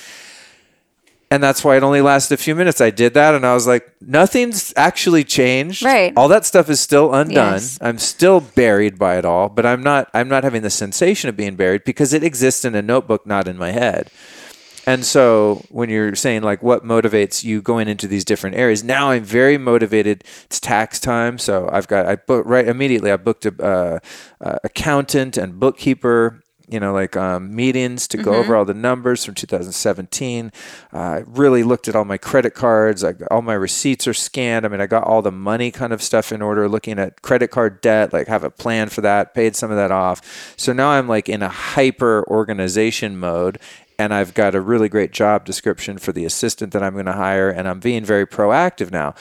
And 1.32 1.42
that's 1.42 1.64
why 1.64 1.78
it 1.78 1.82
only 1.84 2.02
lasted 2.02 2.36
a 2.36 2.38
few 2.38 2.54
minutes. 2.54 2.80
I 2.80 2.92
did 2.92 3.16
that 3.16 3.34
and 3.34 3.44
I 3.44 3.56
was 3.56 3.66
like, 3.66 3.90
nothing's 4.02 4.72
actually 4.78 5.24
changed. 5.24 5.82
Right. 5.84 6.14
All 6.16 6.28
that 6.28 6.46
stuff 6.46 6.70
is 6.70 6.80
still 6.80 7.12
undone. 7.14 7.54
Yes. 7.54 7.80
I'm 7.82 7.98
still 7.98 8.40
buried 8.40 9.00
by 9.00 9.18
it 9.18 9.26
all, 9.26 9.50
but 9.50 9.66
I'm 9.66 9.82
not 9.82 10.12
I'm 10.14 10.28
not 10.30 10.44
having 10.44 10.62
the 10.62 10.70
sensation 10.70 11.30
of 11.30 11.36
being 11.38 11.56
buried 11.56 11.86
because 11.86 12.14
it 12.14 12.24
exists 12.24 12.66
in 12.66 12.76
a 12.76 12.84
notebook, 12.84 13.26
not 13.26 13.48
in 13.48 13.58
my 13.58 13.72
head. 13.72 14.12
And 14.86 15.06
so 15.06 15.64
when 15.70 15.90
you're 15.90 16.16
saying 16.16 16.44
like 16.44 16.62
what 16.62 16.84
motivates 16.84 17.44
you 17.44 17.62
going 17.62 17.88
into 17.88 18.08
these 18.08 18.26
different 18.26 18.56
areas, 18.56 18.84
now 18.84 19.12
I'm 19.12 19.24
very 19.24 19.58
motivated. 19.58 20.24
It's 20.46 20.60
tax 20.60 21.00
time, 21.00 21.38
so 21.38 21.70
I've 21.72 21.88
got 21.88 22.06
I 22.06 22.18
booked 22.18 22.48
right 22.48 22.68
immediately. 22.68 23.12
I 23.12 23.18
booked 23.18 23.46
a 23.46 23.64
uh, 23.64 24.00
uh, 24.42 24.58
accountant 24.64 25.38
and 25.38 25.60
bookkeeper. 25.60 26.40
You 26.70 26.80
know, 26.80 26.94
like 26.94 27.16
um, 27.18 27.54
meetings 27.54 28.08
to 28.08 28.18
go 28.18 28.34
over 28.36 28.56
all 28.56 28.64
the 28.64 28.74
numbers 28.74 29.26
from 29.26 29.36
2017. 29.36 30.52
Uh, 30.92 30.98
I 30.98 31.24
really 31.28 31.62
looked 31.62 31.90
at 31.90 31.96
all 31.96 32.06
my 32.06 32.18
credit 32.18 32.56
cards. 32.56 33.04
I, 33.04 33.14
all 33.30 33.42
my 33.42 33.54
receipts 33.54 34.08
are 34.08 34.14
scanned. 34.14 34.66
I 34.66 34.70
mean, 34.70 34.80
I 34.80 34.88
got 34.88 35.04
all 35.04 35.22
the 35.22 35.32
money 35.32 35.72
kind 35.72 35.92
of 35.92 36.02
stuff 36.02 36.32
in 36.32 36.42
order. 36.42 36.70
Looking 36.70 37.00
at 37.00 37.22
credit 37.22 37.50
card 37.50 37.82
debt, 37.82 38.14
like 38.14 38.28
have 38.28 38.46
a 38.46 38.50
plan 38.50 38.88
for 38.90 39.02
that. 39.02 39.36
Paid 39.36 39.58
some 39.58 39.72
of 39.72 39.78
that 39.78 39.92
off. 39.92 40.56
So 40.58 40.72
now 40.72 40.92
I'm 40.92 41.08
like 41.08 41.28
in 41.28 41.44
a 41.44 41.50
hyper 41.50 42.24
organization 42.30 43.20
mode, 43.20 43.60
and 44.00 44.14
I've 44.14 44.34
got 44.34 44.56
a 44.56 44.62
really 44.62 44.90
great 44.90 45.12
job 45.12 45.46
description 45.46 45.98
for 45.98 46.12
the 46.12 46.26
assistant 46.26 46.74
that 46.74 46.84
I'm 46.84 46.94
going 46.94 47.06
to 47.06 47.14
hire, 47.14 47.50
and 47.50 47.68
I'm 47.68 47.80
being 47.80 48.04
very 48.06 48.26
proactive 48.28 48.92
now. 48.92 49.16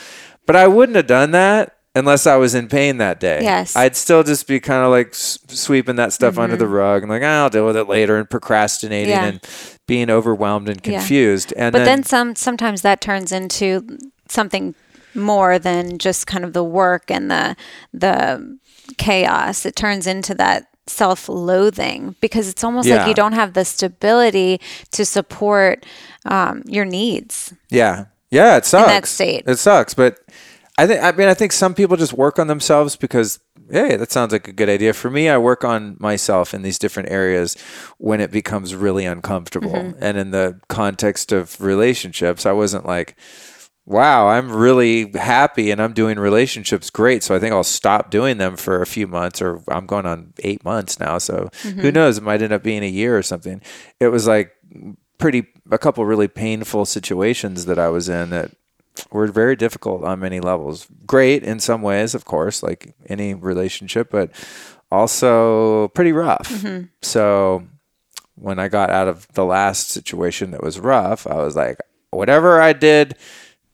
But 0.47 0.57
I 0.57 0.67
wouldn't 0.69 0.97
have 0.97 1.07
done 1.07 1.31
that 1.33 1.77
unless 1.95 2.27
I 2.27 2.37
was 2.37 2.55
in 2.55 2.69
pain 2.69 2.97
that 2.99 3.21
day. 3.21 3.41
Yes. 3.43 3.77
I'd 3.77 3.97
still 3.97 4.23
just 4.23 4.47
be 4.49 4.59
kind 4.61 4.83
of 4.85 4.91
like 4.91 5.09
s- 5.09 5.39
sweeping 5.49 5.97
that 5.97 6.13
stuff 6.13 6.39
under 6.39 6.57
the 6.57 6.67
rug 6.67 7.03
and 7.03 7.11
like, 7.11 7.23
"Ah, 7.23 7.43
I'll 7.45 7.51
deal 7.51 7.67
with 7.67 7.77
it 7.77 7.89
later, 7.89 8.17
and 8.17 8.29
procrastinating 8.29 9.11
Yeah. 9.11 9.25
and 9.27 9.41
being 9.87 10.09
overwhelmed 10.11 10.69
and 10.69 10.81
Yeah. 10.87 10.99
confused. 11.01 11.53
And 11.57 11.73
But 11.73 11.85
then, 11.85 12.03
some 12.03 12.35
sometimes 12.35 12.81
that 12.83 13.01
turns 13.01 13.31
into 13.31 13.99
something 14.29 14.75
more 15.15 15.59
than 15.59 15.99
just 15.99 16.27
kind 16.27 16.45
of 16.45 16.55
the 16.55 16.65
work 16.65 17.11
and 17.11 17.31
the 17.31 17.55
the 17.93 18.59
chaos. 18.99 19.67
It 19.67 19.77
turns 19.77 20.07
into 20.07 20.35
that 20.37 20.67
self-loathing 20.87 22.17
because 22.21 22.49
it's 22.49 22.65
almost 22.65 22.89
like 22.89 23.07
you 23.07 23.15
don't 23.15 23.35
have 23.35 23.53
the 23.53 23.65
stability 23.65 24.61
to 24.91 25.05
support 25.05 25.87
um, 26.25 26.63
your 26.67 26.85
needs. 26.85 27.55
Yeah. 27.71 28.07
Yeah, 28.31 28.57
it 28.57 28.65
sucks. 28.65 28.89
that 28.89 29.07
state. 29.07 29.45
It 29.47 29.59
sucks, 29.59 29.93
but 29.93 30.19
I 30.79 30.87
think 30.87 31.03
I 31.03 31.13
mean 31.13 31.29
I 31.29 31.35
think 31.35 31.53
some 31.53 31.75
people 31.75 31.99
just 31.99 32.15
work 32.15 32.39
on 32.39 32.47
themselves 32.47 32.97
because 32.97 33.39
hey, 33.71 33.97
that 33.97 34.11
sounds 34.11 34.33
like 34.33 34.49
a 34.49 34.53
good 34.53 34.69
idea. 34.69 34.93
For 34.93 35.11
me, 35.11 35.29
I 35.29 35.39
work 35.39 35.65
on 35.65 35.97
myself 36.01 36.55
in 36.55 36.63
these 36.63 36.79
different 36.79 37.11
areas 37.11 37.57
when 37.99 38.21
it 38.21 38.31
becomes 38.31 38.75
really 38.75 39.05
uncomfortable. 39.05 39.71
Mm-hmm. 39.71 40.03
And 40.03 40.19
in 40.19 40.31
the 40.31 40.61
context 40.69 41.33
of 41.33 41.61
relationships, 41.61 42.47
I 42.47 42.53
wasn't 42.53 42.87
like 42.87 43.17
wow, 43.85 44.29
I'm 44.29 44.51
really 44.53 45.11
happy 45.13 45.71
and 45.71 45.81
I'm 45.83 45.93
doing 45.93 46.19
relationships 46.19 46.89
great. 46.91 47.23
So 47.23 47.35
I 47.35 47.39
think 47.39 47.53
I'll 47.53 47.65
stop 47.65 48.11
doing 48.11 48.39
them 48.39 48.57
for 48.57 48.81
a 48.81 48.87
few 48.87 49.07
months 49.09 49.43
or 49.43 49.61
I'm 49.69 49.87
going 49.87 50.07
on 50.07 50.33
eight 50.41 50.65
months 50.65 51.01
now. 51.01 51.19
So 51.19 51.49
Mm-hmm. 51.63 51.81
who 51.81 51.93
knows? 51.93 52.19
It 52.19 52.23
might 52.25 52.43
end 52.43 52.53
up 52.53 52.63
being 52.63 52.83
a 52.85 52.89
year 52.89 53.17
or 53.19 53.23
something. 53.23 53.61
It 53.99 54.09
was 54.09 54.27
like 54.27 54.53
pretty, 55.19 55.47
a 55.71 55.79
couple 55.79 56.05
really 56.07 56.29
painful 56.29 56.85
situations 56.87 57.65
that 57.67 57.79
I 57.79 57.89
was 57.89 58.09
in 58.09 58.31
that 58.31 58.53
were 59.11 59.27
very 59.27 59.57
difficult 59.57 60.05
on 60.05 60.21
many 60.21 60.39
levels. 60.39 60.87
Great 61.07 61.43
in 61.43 61.59
some 61.61 61.83
ways, 61.83 62.15
of 62.15 62.25
course, 62.25 62.63
like 62.63 62.95
any 63.09 63.35
relationship, 63.35 64.11
but 64.11 64.31
also 64.91 65.89
pretty 65.89 66.13
rough. 66.13 66.65
So 67.03 67.65
when 68.37 68.59
I 68.59 68.69
got 68.69 68.91
out 68.91 69.09
of 69.09 69.27
the 69.35 69.45
last 69.45 69.89
situation 69.89 70.51
that 70.53 70.63
was 70.63 70.79
rough, 70.79 71.27
I 71.27 71.37
was 71.37 71.57
like, 71.57 71.79
whatever 72.11 72.61
I 72.61 72.73
did, 72.75 73.17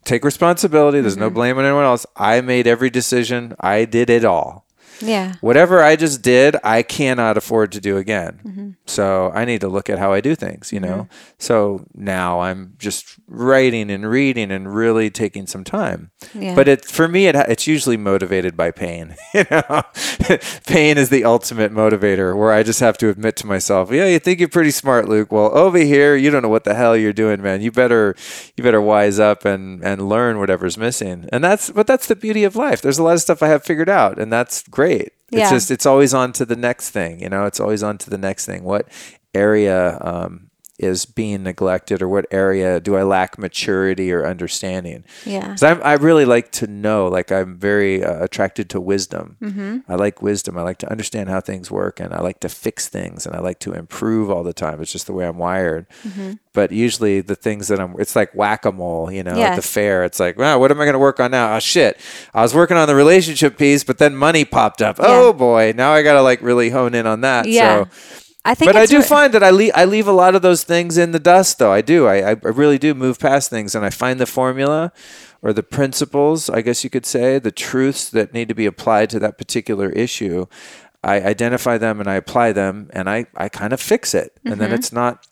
take 0.08 0.24
responsibility. 0.24 1.00
There's 1.00 1.16
no 1.16 1.26
mm-hmm. 1.26 1.34
blame 1.34 1.58
on 1.58 1.64
anyone 1.64 1.84
else. 1.84 2.06
I 2.16 2.40
made 2.40 2.66
every 2.66 2.90
decision. 2.90 3.54
I 3.60 3.84
did 3.84 4.10
it 4.10 4.24
all. 4.24 4.67
Yeah. 5.00 5.34
Whatever 5.40 5.82
I 5.82 5.96
just 5.96 6.22
did, 6.22 6.56
I 6.64 6.82
cannot 6.82 7.36
afford 7.36 7.72
to 7.72 7.80
do 7.80 7.96
again. 7.96 8.40
Mm-hmm. 8.44 8.70
So 8.86 9.30
I 9.34 9.44
need 9.44 9.60
to 9.60 9.68
look 9.68 9.90
at 9.90 9.98
how 9.98 10.12
I 10.12 10.20
do 10.20 10.34
things, 10.34 10.72
you 10.72 10.80
know? 10.80 10.88
Mm-hmm. 10.88 11.34
So 11.38 11.86
now 11.94 12.40
I'm 12.40 12.74
just 12.78 13.18
writing 13.28 13.90
and 13.90 14.08
reading 14.08 14.50
and 14.50 14.74
really 14.74 15.10
taking 15.10 15.46
some 15.46 15.64
time. 15.64 16.10
Yeah. 16.34 16.54
But 16.54 16.68
it 16.68 16.84
for 16.84 17.06
me, 17.06 17.26
it, 17.26 17.36
it's 17.36 17.66
usually 17.66 17.96
motivated 17.96 18.56
by 18.56 18.70
pain. 18.70 19.16
You 19.34 19.44
know, 19.50 19.82
pain 20.66 20.98
is 20.98 21.10
the 21.10 21.24
ultimate 21.24 21.70
motivator. 21.70 22.36
Where 22.36 22.50
I 22.50 22.62
just 22.62 22.80
have 22.80 22.98
to 22.98 23.08
admit 23.08 23.36
to 23.36 23.46
myself, 23.46 23.92
"Yeah, 23.92 24.06
you 24.06 24.18
think 24.18 24.40
you're 24.40 24.48
pretty 24.48 24.70
smart, 24.70 25.06
Luke. 25.06 25.30
Well, 25.30 25.56
over 25.56 25.78
here, 25.78 26.16
you 26.16 26.30
don't 26.30 26.42
know 26.42 26.48
what 26.48 26.64
the 26.64 26.74
hell 26.74 26.96
you're 26.96 27.12
doing, 27.12 27.40
man. 27.42 27.60
You 27.60 27.70
better, 27.70 28.16
you 28.56 28.64
better 28.64 28.80
wise 28.80 29.20
up 29.20 29.44
and 29.44 29.84
and 29.84 30.08
learn 30.08 30.38
whatever's 30.38 30.76
missing." 30.76 31.28
And 31.30 31.44
that's, 31.44 31.70
but 31.70 31.86
that's 31.86 32.06
the 32.06 32.16
beauty 32.16 32.42
of 32.42 32.56
life. 32.56 32.80
There's 32.80 32.98
a 32.98 33.02
lot 33.02 33.14
of 33.14 33.20
stuff 33.20 33.42
I 33.42 33.48
have 33.48 33.64
figured 33.64 33.88
out, 33.88 34.18
and 34.18 34.32
that's 34.32 34.66
great. 34.68 34.87
It's 34.96 35.10
Yeah. 35.30 35.50
just, 35.50 35.70
it's 35.70 35.86
always 35.86 36.14
on 36.14 36.32
to 36.34 36.44
the 36.44 36.56
next 36.56 36.90
thing. 36.90 37.20
You 37.20 37.28
know, 37.28 37.44
it's 37.46 37.60
always 37.60 37.82
on 37.82 37.98
to 37.98 38.10
the 38.10 38.18
next 38.18 38.46
thing. 38.46 38.64
What 38.64 38.88
area? 39.34 39.98
Um, 40.00 40.47
is 40.78 41.04
being 41.06 41.42
neglected 41.42 42.00
or 42.00 42.08
what 42.08 42.24
area 42.30 42.78
do 42.80 42.96
I 42.96 43.02
lack 43.02 43.36
maturity 43.38 44.12
or 44.12 44.24
understanding? 44.26 45.04
Yeah. 45.26 45.48
'Cause 45.48 45.62
I'm, 45.62 45.80
I 45.82 45.94
really 45.94 46.24
like 46.24 46.52
to 46.52 46.66
know, 46.66 47.08
like 47.08 47.32
I'm 47.32 47.56
very 47.58 48.04
uh, 48.04 48.22
attracted 48.22 48.70
to 48.70 48.80
wisdom. 48.80 49.36
Mm-hmm. 49.42 49.78
I 49.90 49.96
like 49.96 50.22
wisdom. 50.22 50.56
I 50.56 50.62
like 50.62 50.78
to 50.78 50.90
understand 50.90 51.28
how 51.28 51.40
things 51.40 51.70
work 51.70 51.98
and 52.00 52.14
I 52.14 52.20
like 52.20 52.40
to 52.40 52.48
fix 52.48 52.88
things 52.88 53.26
and 53.26 53.34
I 53.34 53.40
like 53.40 53.58
to 53.60 53.72
improve 53.72 54.30
all 54.30 54.42
the 54.44 54.52
time. 54.52 54.80
It's 54.80 54.92
just 54.92 55.06
the 55.06 55.12
way 55.12 55.26
I'm 55.26 55.38
wired. 55.38 55.86
Mm-hmm. 56.06 56.34
But 56.52 56.72
usually 56.72 57.20
the 57.20 57.36
things 57.36 57.68
that 57.68 57.80
I'm, 57.80 57.94
it's 57.98 58.16
like 58.16 58.34
whack-a-mole, 58.34 59.12
you 59.12 59.22
know, 59.22 59.32
at 59.40 59.56
the 59.56 59.62
fair. 59.62 60.04
It's 60.04 60.18
like, 60.20 60.38
wow, 60.38 60.58
what 60.58 60.70
am 60.70 60.80
I 60.80 60.84
going 60.84 60.94
to 60.94 60.98
work 60.98 61.20
on 61.20 61.30
now? 61.32 61.54
Oh 61.56 61.58
shit. 61.60 61.98
I 62.34 62.42
was 62.42 62.54
working 62.54 62.76
on 62.76 62.86
the 62.88 62.94
relationship 62.94 63.58
piece, 63.58 63.84
but 63.84 63.98
then 63.98 64.14
money 64.16 64.44
popped 64.44 64.80
up. 64.82 64.96
Oh 64.98 65.32
boy. 65.32 65.72
Now 65.76 65.92
I 65.92 66.02
got 66.02 66.14
to 66.14 66.22
like 66.22 66.40
really 66.42 66.70
hone 66.70 66.94
in 66.94 67.06
on 67.06 67.20
that. 67.22 67.46
Yeah. 67.46 67.84
So, 67.84 67.90
I 68.50 68.54
think 68.54 68.68
but 68.72 68.76
I 68.76 68.86
do 68.86 68.98
re- 68.98 69.02
find 69.04 69.34
that 69.34 69.42
I 69.42 69.50
leave 69.50 69.72
I 69.74 69.84
leave 69.84 70.08
a 70.08 70.12
lot 70.12 70.34
of 70.34 70.42
those 70.42 70.64
things 70.64 70.96
in 70.96 71.12
the 71.12 71.18
dust, 71.20 71.58
though. 71.58 71.72
I 71.72 71.82
do. 71.82 72.06
I, 72.06 72.30
I 72.30 72.32
really 72.62 72.78
do 72.78 72.94
move 72.94 73.18
past 73.18 73.50
things, 73.50 73.74
and 73.74 73.84
I 73.84 73.90
find 73.90 74.18
the 74.18 74.26
formula 74.26 74.92
or 75.42 75.52
the 75.52 75.62
principles, 75.62 76.48
I 76.50 76.62
guess 76.62 76.82
you 76.82 76.90
could 76.90 77.06
say, 77.06 77.38
the 77.38 77.52
truths 77.52 78.10
that 78.10 78.32
need 78.32 78.48
to 78.48 78.54
be 78.54 78.66
applied 78.66 79.10
to 79.10 79.18
that 79.20 79.38
particular 79.38 79.90
issue. 79.90 80.46
I 81.04 81.20
identify 81.20 81.78
them 81.78 82.00
and 82.00 82.08
I 82.08 82.14
apply 82.14 82.52
them, 82.52 82.88
and 82.92 83.08
I 83.10 83.26
I 83.36 83.48
kind 83.48 83.72
of 83.72 83.80
fix 83.80 84.14
it, 84.14 84.32
and 84.44 84.54
Mm-hmm. 84.54 84.60
then 84.60 84.72
it's 84.72 84.92
not 84.92 85.26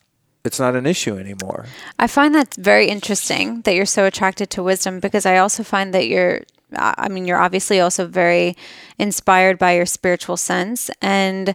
it's 0.44 0.60
not 0.60 0.76
an 0.76 0.86
issue 0.86 1.16
anymore. 1.18 1.64
I 1.98 2.06
find 2.06 2.34
that 2.34 2.54
very 2.54 2.86
interesting 2.96 3.62
that 3.62 3.74
you're 3.74 3.86
so 3.98 4.04
attracted 4.04 4.48
to 4.50 4.62
wisdom 4.62 5.00
because 5.00 5.26
I 5.26 5.38
also 5.38 5.62
find 5.64 5.92
that 5.94 6.06
you're 6.06 6.42
I 6.76 7.08
mean 7.08 7.24
you're 7.26 7.40
obviously 7.40 7.80
also 7.80 8.06
very 8.06 8.56
inspired 8.98 9.58
by 9.58 9.72
your 9.76 9.86
spiritual 9.86 10.36
sense 10.36 10.90
and 11.00 11.54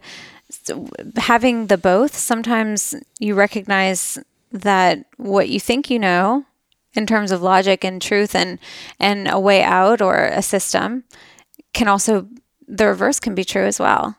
having 1.17 1.67
the 1.67 1.77
both 1.77 2.15
sometimes 2.15 2.95
you 3.19 3.35
recognize 3.35 4.19
that 4.51 5.05
what 5.17 5.49
you 5.49 5.59
think 5.59 5.89
you 5.89 5.97
know 5.97 6.45
in 6.93 7.05
terms 7.05 7.31
of 7.31 7.41
logic 7.41 7.83
and 7.83 8.01
truth 8.01 8.35
and 8.35 8.59
and 8.99 9.27
a 9.27 9.39
way 9.39 9.63
out 9.63 10.01
or 10.01 10.25
a 10.25 10.41
system 10.41 11.03
can 11.73 11.87
also 11.87 12.27
the 12.67 12.87
reverse 12.87 13.19
can 13.19 13.35
be 13.35 13.43
true 13.43 13.65
as 13.65 13.79
well. 13.79 14.15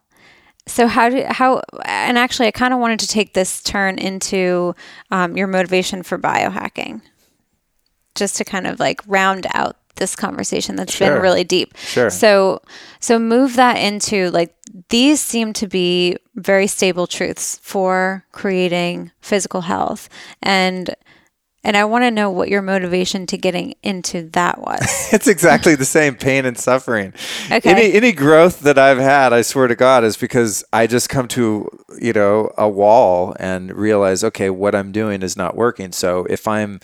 So 0.66 0.86
how 0.86 1.08
do 1.08 1.24
how 1.28 1.62
and 1.84 2.16
actually 2.16 2.46
I 2.46 2.52
kind 2.52 2.72
of 2.72 2.80
wanted 2.80 3.00
to 3.00 3.08
take 3.08 3.34
this 3.34 3.62
turn 3.62 3.98
into 3.98 4.74
um, 5.10 5.36
your 5.36 5.48
motivation 5.48 6.02
for 6.02 6.18
biohacking, 6.18 7.02
just 8.14 8.36
to 8.36 8.44
kind 8.44 8.66
of 8.66 8.78
like 8.78 9.00
round 9.06 9.46
out 9.54 9.76
this 9.96 10.16
conversation 10.16 10.76
that's 10.76 10.94
Sure. 10.94 11.12
been 11.14 11.22
really 11.22 11.44
deep. 11.44 11.76
Sure. 11.76 12.10
So 12.10 12.60
so 13.00 13.18
move 13.18 13.56
that 13.56 13.76
into 13.76 14.30
like 14.30 14.54
these 14.88 15.20
seem 15.20 15.52
to 15.54 15.66
be 15.66 16.16
very 16.34 16.66
stable 16.66 17.06
truths 17.06 17.58
for 17.62 18.24
creating 18.32 19.10
physical 19.20 19.62
health 19.62 20.08
and 20.42 20.94
And 21.64 21.76
I 21.76 21.84
want 21.84 22.02
to 22.02 22.10
know 22.10 22.28
what 22.28 22.48
your 22.48 22.60
motivation 22.60 23.24
to 23.26 23.36
getting 23.38 23.74
into 23.84 24.28
that 24.32 24.58
was. 24.58 24.80
it's 25.12 25.28
exactly 25.28 25.76
the 25.76 25.84
same 25.84 26.16
pain 26.16 26.44
and 26.44 26.58
suffering. 26.58 27.12
Okay. 27.52 27.70
Any 27.70 27.92
any 27.92 28.10
growth 28.12 28.62
that 28.62 28.78
I've 28.78 28.98
had, 28.98 29.32
I 29.32 29.42
swear 29.42 29.68
to 29.68 29.76
God, 29.76 30.02
is 30.02 30.16
because 30.16 30.64
I 30.72 30.88
just 30.88 31.08
come 31.08 31.28
to 31.28 31.68
you 32.00 32.12
know 32.12 32.50
a 32.58 32.68
wall 32.68 33.36
and 33.38 33.72
realize, 33.76 34.24
okay, 34.24 34.50
what 34.50 34.74
I'm 34.74 34.90
doing 34.90 35.22
is 35.22 35.36
not 35.36 35.54
working. 35.54 35.92
So 35.92 36.26
if 36.28 36.48
I'm 36.48 36.80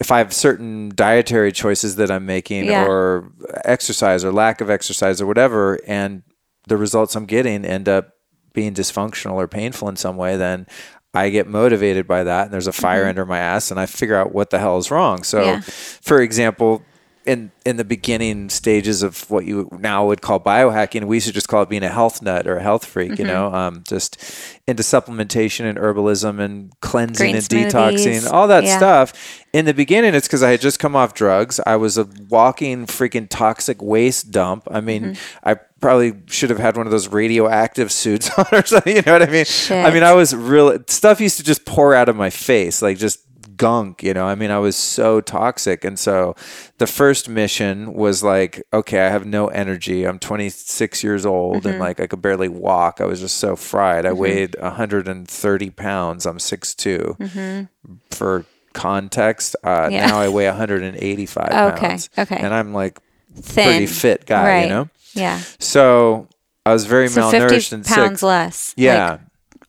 if 0.00 0.10
I 0.10 0.18
have 0.18 0.32
certain 0.32 0.92
dietary 0.94 1.52
choices 1.52 1.96
that 1.96 2.10
I'm 2.10 2.24
making, 2.26 2.64
Yeah. 2.64 2.86
or 2.86 3.30
exercise, 3.64 4.24
or 4.24 4.32
lack 4.32 4.60
of 4.60 4.70
exercise, 4.70 5.20
or 5.20 5.26
whatever, 5.26 5.78
and 5.86 6.22
the 6.66 6.76
results 6.76 7.14
I'm 7.14 7.26
getting 7.26 7.64
end 7.64 7.88
up 7.88 8.14
being 8.54 8.74
dysfunctional 8.74 9.34
or 9.34 9.46
painful 9.46 9.88
in 9.88 9.96
some 9.96 10.16
way, 10.16 10.36
then 10.36 10.66
I 11.12 11.28
get 11.30 11.46
motivated 11.46 12.06
by 12.06 12.24
that, 12.24 12.44
and 12.44 12.52
there's 12.52 12.66
a 12.66 12.72
fire 12.72 13.00
mm-hmm. 13.02 13.10
under 13.10 13.26
my 13.26 13.38
ass, 13.38 13.70
and 13.70 13.78
I 13.78 13.86
figure 13.86 14.16
out 14.16 14.32
what 14.32 14.50
the 14.50 14.58
hell 14.58 14.78
is 14.78 14.90
wrong. 14.90 15.22
So, 15.22 15.42
Yeah. 15.42 15.60
for 15.60 16.20
example, 16.20 16.82
in 17.26 17.52
in 17.66 17.76
the 17.76 17.84
beginning 17.84 18.48
stages 18.48 19.02
of 19.02 19.30
what 19.30 19.44
you 19.44 19.68
now 19.78 20.06
would 20.06 20.22
call 20.22 20.40
biohacking, 20.40 21.04
we 21.04 21.16
used 21.16 21.26
to 21.26 21.32
just 21.32 21.48
call 21.48 21.62
it 21.62 21.68
being 21.68 21.82
a 21.82 21.88
health 21.88 22.22
nut 22.22 22.46
or 22.46 22.56
a 22.56 22.62
health 22.62 22.84
freak. 22.86 23.18
You 23.18 23.26
know, 23.26 23.52
um, 23.52 23.82
just 23.86 24.16
into 24.66 24.82
supplementation 24.82 25.64
and 25.68 25.76
herbalism 25.78 26.40
and 26.40 26.72
cleansing 26.80 27.24
Green 27.32 27.36
and 27.36 27.44
smoothies. 27.44 27.70
detoxing, 27.72 28.32
all 28.32 28.48
that 28.48 28.64
Yeah. 28.64 28.76
stuff. 28.78 29.12
In 29.52 29.64
the 29.66 29.74
beginning, 29.74 30.14
it's 30.14 30.26
because 30.28 30.42
I 30.42 30.50
had 30.52 30.60
just 30.60 30.78
come 30.78 30.96
off 30.96 31.12
drugs. 31.12 31.60
I 31.66 31.76
was 31.76 31.98
a 31.98 32.08
walking 32.28 32.86
freaking 32.86 33.26
toxic 33.28 33.82
waste 33.82 34.30
dump. 34.30 34.66
I 34.70 34.80
mean, 34.80 35.02
Mm-hmm. 35.02 35.48
I 35.48 35.54
probably 35.80 36.14
should 36.26 36.50
have 36.50 36.58
had 36.58 36.76
one 36.76 36.86
of 36.86 36.90
those 36.92 37.08
radioactive 37.08 37.90
suits 37.90 38.30
on 38.38 38.44
or 38.52 38.64
something. 38.64 38.96
You 38.96 39.02
know 39.02 39.12
what 39.12 39.22
I 39.22 39.26
mean? 39.30 39.46
I 39.70 39.90
mean, 39.90 40.02
I 40.02 40.12
was 40.12 40.34
real 40.34 40.78
stuff 40.88 41.20
used 41.20 41.36
to 41.38 41.42
just 41.42 41.64
pour 41.64 41.94
out 41.94 42.08
of 42.08 42.16
my 42.16 42.30
face, 42.30 42.80
like 42.82 42.96
just 42.98 43.20
gunk, 43.60 44.02
you 44.02 44.14
know. 44.14 44.24
I 44.24 44.34
mean, 44.34 44.50
I 44.50 44.58
was 44.58 44.74
so 44.74 45.20
toxic. 45.20 45.84
And 45.84 45.98
so 45.98 46.34
the 46.78 46.86
first 46.86 47.28
mission 47.28 47.92
was 47.92 48.24
like, 48.24 48.62
okay, 48.72 49.00
I 49.00 49.10
have 49.10 49.26
no 49.26 49.48
energy. 49.48 50.04
I'm 50.04 50.18
26 50.18 51.04
years 51.04 51.26
old 51.26 51.66
and 51.66 51.74
mm-hmm. 51.74 51.80
like 51.80 52.00
I 52.00 52.06
could 52.06 52.22
barely 52.22 52.48
walk. 52.48 53.02
I 53.02 53.04
was 53.04 53.20
just 53.20 53.36
so 53.36 53.56
fried. 53.56 54.06
I 54.06 54.10
mm-hmm. 54.10 54.18
weighed 54.18 54.56
130 54.58 55.70
pounds. 55.70 56.24
I'm 56.24 56.38
6'2. 56.38 57.18
Mm-hmm. 57.18 57.94
For 58.10 58.46
context, 58.72 59.54
uh, 59.62 59.88
Yeah. 59.92 60.06
now 60.06 60.20
I 60.20 60.30
weigh 60.30 60.46
185 60.46 61.48
Okay, 61.52 61.86
pounds. 61.86 62.08
okay. 62.16 62.36
And 62.36 62.54
I'm 62.54 62.72
like 62.72 62.98
Thin. 63.34 63.64
pretty 63.64 63.86
fit 63.86 64.24
guy, 64.24 64.48
right. 64.48 64.62
you 64.62 64.68
know? 64.70 64.88
Yeah. 65.12 65.38
So 65.58 66.28
I 66.64 66.72
was 66.72 66.86
very 66.86 67.08
So 67.08 67.20
malnourished 67.20 67.68
50 67.70 67.74
and 67.74 67.84
pounds 67.84 68.20
sick. 68.20 68.26
less. 68.26 68.74
Yeah. 68.78 69.10
Like, 69.10 69.20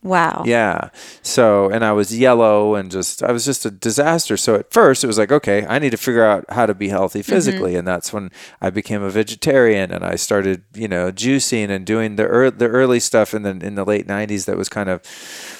wow. 0.03 0.43
Yeah. 0.45 0.89
So, 1.21 1.69
and 1.69 1.85
I 1.85 1.91
was 1.91 2.17
yellow 2.17 2.75
and 2.75 2.89
just, 2.89 3.23
I 3.23 3.31
was 3.31 3.45
just 3.45 3.65
a 3.65 3.71
disaster. 3.71 4.37
So 4.37 4.55
at 4.55 4.71
first 4.71 5.03
it 5.03 5.07
was 5.07 5.17
like, 5.17 5.31
okay, 5.31 5.65
I 5.65 5.79
need 5.79 5.91
to 5.91 5.97
figure 5.97 6.25
out 6.25 6.45
how 6.49 6.65
to 6.65 6.73
be 6.73 6.89
healthy 6.89 7.21
physically. 7.21 7.75
And 7.75 7.87
that's 7.87 8.11
when 8.11 8.31
I 8.61 8.69
became 8.69 9.03
a 9.03 9.09
vegetarian 9.09 9.91
and 9.91 10.03
I 10.03 10.15
started, 10.15 10.63
you 10.73 10.87
know, 10.87 11.11
juicing 11.11 11.69
and 11.69 11.85
doing 11.85 12.15
the, 12.15 12.23
ear 12.23 12.51
the 12.51 12.67
early 12.67 12.99
stuff 12.99 13.33
in 13.33 13.43
the, 13.43 13.51
in 13.51 13.75
the 13.75 13.85
late 13.85 14.07
90s 14.07 14.45
that 14.45 14.57
was 14.57 14.69
kind 14.69 14.89
of 14.89 15.01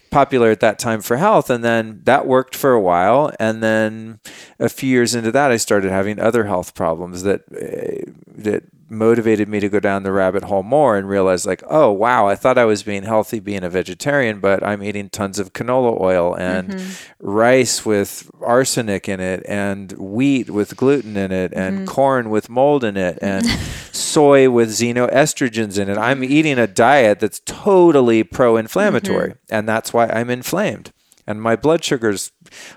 popular 0.09 0.51
at 0.51 0.59
that 0.59 0.79
time 0.79 1.01
for 1.01 1.17
health. 1.17 1.49
And 1.49 1.63
then 1.63 2.01
that 2.03 2.25
worked 2.25 2.55
for 2.55 2.73
a 2.73 2.81
while. 2.81 3.31
And 3.39 3.61
then 3.61 4.19
a 4.59 4.69
few 4.69 4.89
years 4.89 5.15
into 5.15 5.31
that, 5.31 5.51
I 5.51 5.57
started 5.57 5.91
having 5.91 6.19
other 6.19 6.45
health 6.45 6.73
problems 6.73 7.23
that, 7.23 7.41
uh, 7.51 8.11
that 8.27 8.63
motivated 8.91 9.47
me 9.47 9.59
to 9.61 9.69
go 9.69 9.79
down 9.79 10.03
the 10.03 10.11
rabbit 10.11 10.43
hole 10.43 10.63
more 10.63 10.97
and 10.97 11.07
realize 11.07 11.45
like 11.45 11.63
oh 11.67 11.89
wow 11.89 12.27
i 12.27 12.35
thought 12.35 12.57
i 12.57 12.65
was 12.65 12.83
being 12.83 13.03
healthy 13.03 13.39
being 13.39 13.63
a 13.63 13.69
vegetarian 13.69 14.39
but 14.39 14.61
i'm 14.63 14.83
eating 14.83 15.09
tons 15.09 15.39
of 15.39 15.53
canola 15.53 15.99
oil 15.99 16.35
and 16.35 16.69
mm-hmm. 16.69 17.25
rice 17.25 17.85
with 17.85 18.29
arsenic 18.41 19.07
in 19.07 19.21
it 19.21 19.41
and 19.47 19.93
wheat 19.93 20.49
with 20.49 20.75
gluten 20.75 21.15
in 21.15 21.31
it 21.31 21.53
and 21.53 21.77
mm-hmm. 21.77 21.85
corn 21.85 22.29
with 22.29 22.49
mold 22.49 22.83
in 22.83 22.97
it 22.97 23.17
and 23.21 23.45
soy 23.91 24.49
with 24.49 24.69
xenoestrogens 24.69 25.79
in 25.79 25.89
it. 25.89 25.97
I'm 25.97 26.23
eating 26.23 26.59
a 26.59 26.67
diet 26.67 27.21
that's 27.21 27.39
totally 27.45 28.23
pro-inflammatory 28.23 29.29
mm-hmm. 29.29 29.55
and 29.55 29.69
that's 29.69 29.93
why 29.93 30.07
i'm 30.07 30.29
inflamed 30.29 30.91
and 31.31 31.41
my 31.41 31.55
blood 31.55 31.83
sugar's 31.83 32.31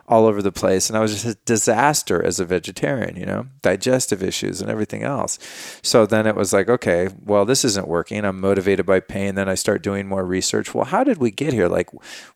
all 0.09 0.27
over 0.27 0.41
the 0.41 0.53
place 0.53 0.89
and 0.89 0.97
i 0.97 1.01
was 1.01 1.13
just 1.13 1.27
a 1.27 1.39
disaster 1.45 2.25
as 2.25 2.41
a 2.41 2.45
vegetarian 2.45 3.17
you 3.17 3.27
know 3.27 3.47
digestive 3.63 4.23
issues 4.23 4.61
and 4.61 4.71
everything 4.71 5.03
else. 5.03 5.39
So 5.83 6.07
then 6.07 6.27
it 6.27 6.37
was 6.37 6.53
like 6.53 6.69
okay 6.69 7.09
well 7.25 7.45
this 7.45 7.65
isn't 7.65 7.89
working. 7.89 8.25
I'm 8.25 8.41
motivated 8.41 8.87
by 8.87 9.01
pain. 9.01 9.35
Then 9.35 9.49
i 9.49 9.55
start 9.55 9.83
doing 9.83 10.07
more 10.07 10.25
research. 10.25 10.75
Well 10.75 10.85
how 10.85 11.03
did 11.03 11.19
we 11.19 11.31
get 11.31 11.53
here? 11.53 11.69
Like 11.69 11.89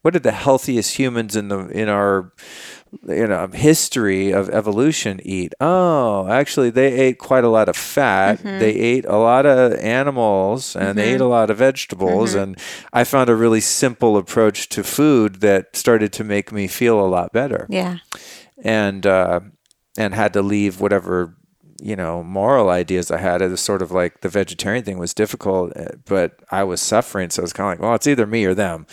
what 0.02 0.14
did 0.14 0.22
the 0.22 0.32
healthiest 0.32 0.98
humans 0.98 1.36
in 1.36 1.48
the 1.48 1.68
in 1.68 1.88
our 1.88 2.32
you 3.06 3.26
know 3.26 3.46
history 3.48 4.30
of 4.30 4.48
evolution 4.50 5.20
eat. 5.22 5.54
Oh 5.60 6.28
actually 6.28 6.70
they 6.70 6.92
ate 6.92 7.18
quite 7.18 7.44
a 7.44 7.48
lot 7.48 7.68
of 7.68 7.76
fat. 7.76 8.42
They 8.42 8.70
ate 8.74 9.04
a 9.04 9.16
lot 9.16 9.46
of 9.46 9.74
animals 9.74 10.74
and 10.76 10.96
they 10.98 11.14
ate 11.14 11.20
a 11.20 11.26
lot 11.26 11.50
of 11.50 11.58
vegetables. 11.58 12.34
And 12.34 12.58
i 12.92 13.04
found 13.04 13.28
a 13.30 13.34
really 13.34 13.60
simple 13.60 14.16
approach 14.16 14.68
to 14.70 14.82
food 14.82 15.40
that 15.40 15.76
started 15.76 16.12
to 16.14 16.24
make 16.24 16.52
me 16.52 16.66
feel 16.68 17.00
a 17.00 17.06
lot 17.06 17.32
better. 17.32 17.66
Yeah. 17.68 17.98
and 18.62 19.06
uh, 19.06 19.40
and 19.96 20.14
had 20.14 20.32
to 20.32 20.42
leave 20.42 20.80
whatever 20.80 21.34
you 21.80 21.96
know 21.96 22.22
moral 22.22 22.70
ideas 22.70 23.10
I 23.10 23.18
had. 23.18 23.42
It 23.42 23.50
was 23.50 23.60
sort 23.60 23.82
of 23.82 23.90
like 23.92 24.20
the 24.20 24.28
vegetarian 24.28 24.84
thing 24.84 24.98
was 24.98 25.14
difficult, 25.14 25.76
uh, 25.76 25.96
but 26.06 26.40
I 26.50 26.64
was 26.64 26.80
suffering, 26.80 27.30
so 27.30 27.42
it's 27.42 27.52
kind 27.52 27.72
of 27.72 27.78
like, 27.78 27.82
well, 27.82 27.94
it's 27.94 28.06
either 28.06 28.26
me 28.26 28.44
or 28.44 28.54
them. 28.54 28.86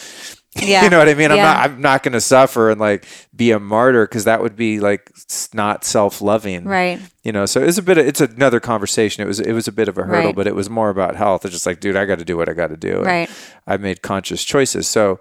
Yeah. 0.57 0.83
you 0.85 0.89
know 0.89 0.99
what 0.99 1.09
I 1.09 1.13
mean? 1.15 1.31
I'm 1.31 1.37
Yeah. 1.37 1.43
not 1.43 1.57
I'm 1.57 1.81
not 1.81 2.03
going 2.03 2.13
to 2.13 2.21
suffer 2.21 2.69
and 2.71 2.79
like 2.79 3.05
be 3.35 3.51
a 3.51 3.59
martyr 3.59 4.05
because 4.07 4.23
that 4.23 4.41
would 4.41 4.55
be 4.55 4.79
like 4.79 5.11
not 5.53 5.83
self 5.83 6.21
loving, 6.21 6.63
Right. 6.63 6.99
You 7.23 7.31
know, 7.31 7.45
so 7.45 7.61
it's 7.61 7.77
a 7.77 7.81
bit. 7.81 7.97
Of, 7.97 8.05
it's 8.07 8.21
another 8.21 8.59
conversation. 8.59 9.23
It 9.23 9.27
was 9.27 9.39
it 9.39 9.51
was 9.51 9.67
a 9.67 9.71
bit 9.71 9.87
of 9.89 9.97
a 9.97 10.03
hurdle, 10.03 10.27
Right. 10.27 10.35
but 10.35 10.47
it 10.47 10.55
was 10.55 10.69
more 10.69 10.89
about 10.89 11.15
health. 11.15 11.43
It's 11.43 11.53
just 11.53 11.65
like, 11.65 11.79
dude, 11.79 11.95
I 11.97 12.05
got 12.05 12.19
to 12.19 12.25
do 12.25 12.37
what 12.37 12.47
I 12.47 12.53
got 12.53 12.67
to 12.69 12.77
do. 12.77 12.97
And 12.97 13.05
Right. 13.05 13.29
I 13.67 13.77
made 13.77 14.01
conscious 14.01 14.43
choices. 14.43 14.87
So, 14.87 15.19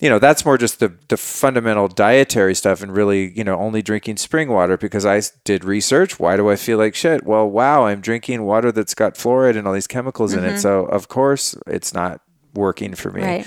you 0.00 0.08
know, 0.08 0.18
that's 0.18 0.44
more 0.44 0.58
just 0.58 0.80
the 0.80 0.92
the 1.08 1.16
fundamental 1.18 1.86
dietary 1.86 2.54
stuff, 2.54 2.82
and 2.82 2.90
really, 2.96 3.30
you 3.38 3.44
know, 3.44 3.56
only 3.58 3.80
drinking 3.82 4.16
spring 4.16 4.48
water 4.48 4.76
because 4.76 5.06
I 5.06 5.20
did 5.44 5.64
research. 5.64 6.18
Why 6.18 6.36
do 6.36 6.50
I 6.50 6.56
feel 6.56 6.78
like 6.78 6.94
shit? 6.96 7.24
Well, 7.24 7.48
wow, 7.48 7.86
I'm 7.86 8.00
drinking 8.00 8.42
water 8.42 8.72
that's 8.72 8.94
got 8.94 9.14
fluoride 9.14 9.56
and 9.56 9.68
all 9.68 9.74
these 9.74 9.86
chemicals 9.86 10.32
in 10.32 10.42
it. 10.44 10.48
Mm-hmm. 10.48 10.56
So 10.58 10.86
of 10.86 11.06
course, 11.08 11.54
it's 11.68 11.94
not 11.94 12.22
working 12.54 12.94
for 12.94 13.10
me. 13.12 13.22
Right. 13.22 13.46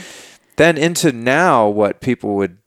Then 0.57 0.77
into 0.77 1.11
now, 1.11 1.67
what 1.67 2.01
people 2.01 2.35
would 2.35 2.57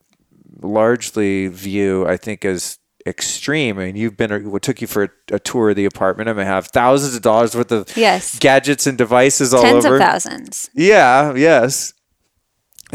largely 0.63 1.49
view, 1.49 2.07
I 2.07 2.17
think, 2.17 2.45
as 2.45 2.79
extreme. 3.07 3.79
I 3.79 3.87
mean, 3.87 3.97
you've 3.97 4.17
been, 4.17 4.51
what 4.51 4.63
took 4.63 4.81
you 4.81 4.87
for 4.87 5.05
a, 5.05 5.09
a 5.33 5.39
tour 5.39 5.71
of 5.71 5.77
the 5.77 5.85
apartment? 5.85 6.29
I 6.29 6.33
mean, 6.33 6.47
have 6.47 6.69
thousands 6.69 7.15
of 7.17 7.23
dollars 7.23 7.55
worth 7.55 7.73
of 7.73 7.97
Yes. 7.97 8.39
gadgets 8.39 8.87
and 8.87 8.97
devices 8.97 9.53
all 9.55 9.63
Tens 9.63 9.85
over. 9.85 9.97
of 9.97 10.03
thousands. 10.03 10.71
Yeah, 10.75 11.35
yes. 11.35 11.95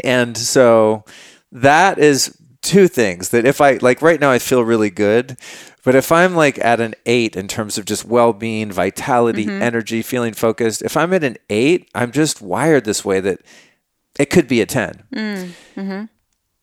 And 0.03 0.37
so 0.37 1.05
that 1.51 1.97
is 1.99 2.37
two 2.61 2.87
things 2.87 3.29
that 3.29 3.45
if 3.45 3.61
I 3.61 3.73
like 3.73 4.01
right 4.01 4.19
now 4.19 4.31
I 4.31 4.39
feel 4.39 4.63
really 4.63 4.89
good, 4.89 5.37
but 5.83 5.95
if 5.95 6.11
I'm 6.11 6.35
like 6.35 6.57
at 6.59 6.79
an 6.81 6.95
8 7.05 7.35
in 7.35 7.47
terms 7.47 7.77
of 7.77 7.85
just 7.85 8.05
well-being, 8.05 8.71
vitality, 8.71 9.45
mm-hmm. 9.45 9.61
energy, 9.61 10.01
feeling 10.01 10.33
focused, 10.33 10.81
if 10.81 10.97
I'm 10.97 11.13
at 11.13 11.23
an 11.23 11.37
8, 11.49 11.89
I'm 11.93 12.11
just 12.11 12.41
wired 12.41 12.85
this 12.85 13.05
way 13.05 13.19
that 13.19 13.41
it 14.19 14.29
could 14.29 14.47
be 14.47 14.61
a 14.61 14.65
10. 14.65 15.03
Mm, 15.13 15.51
mm-hmm. 15.75 16.05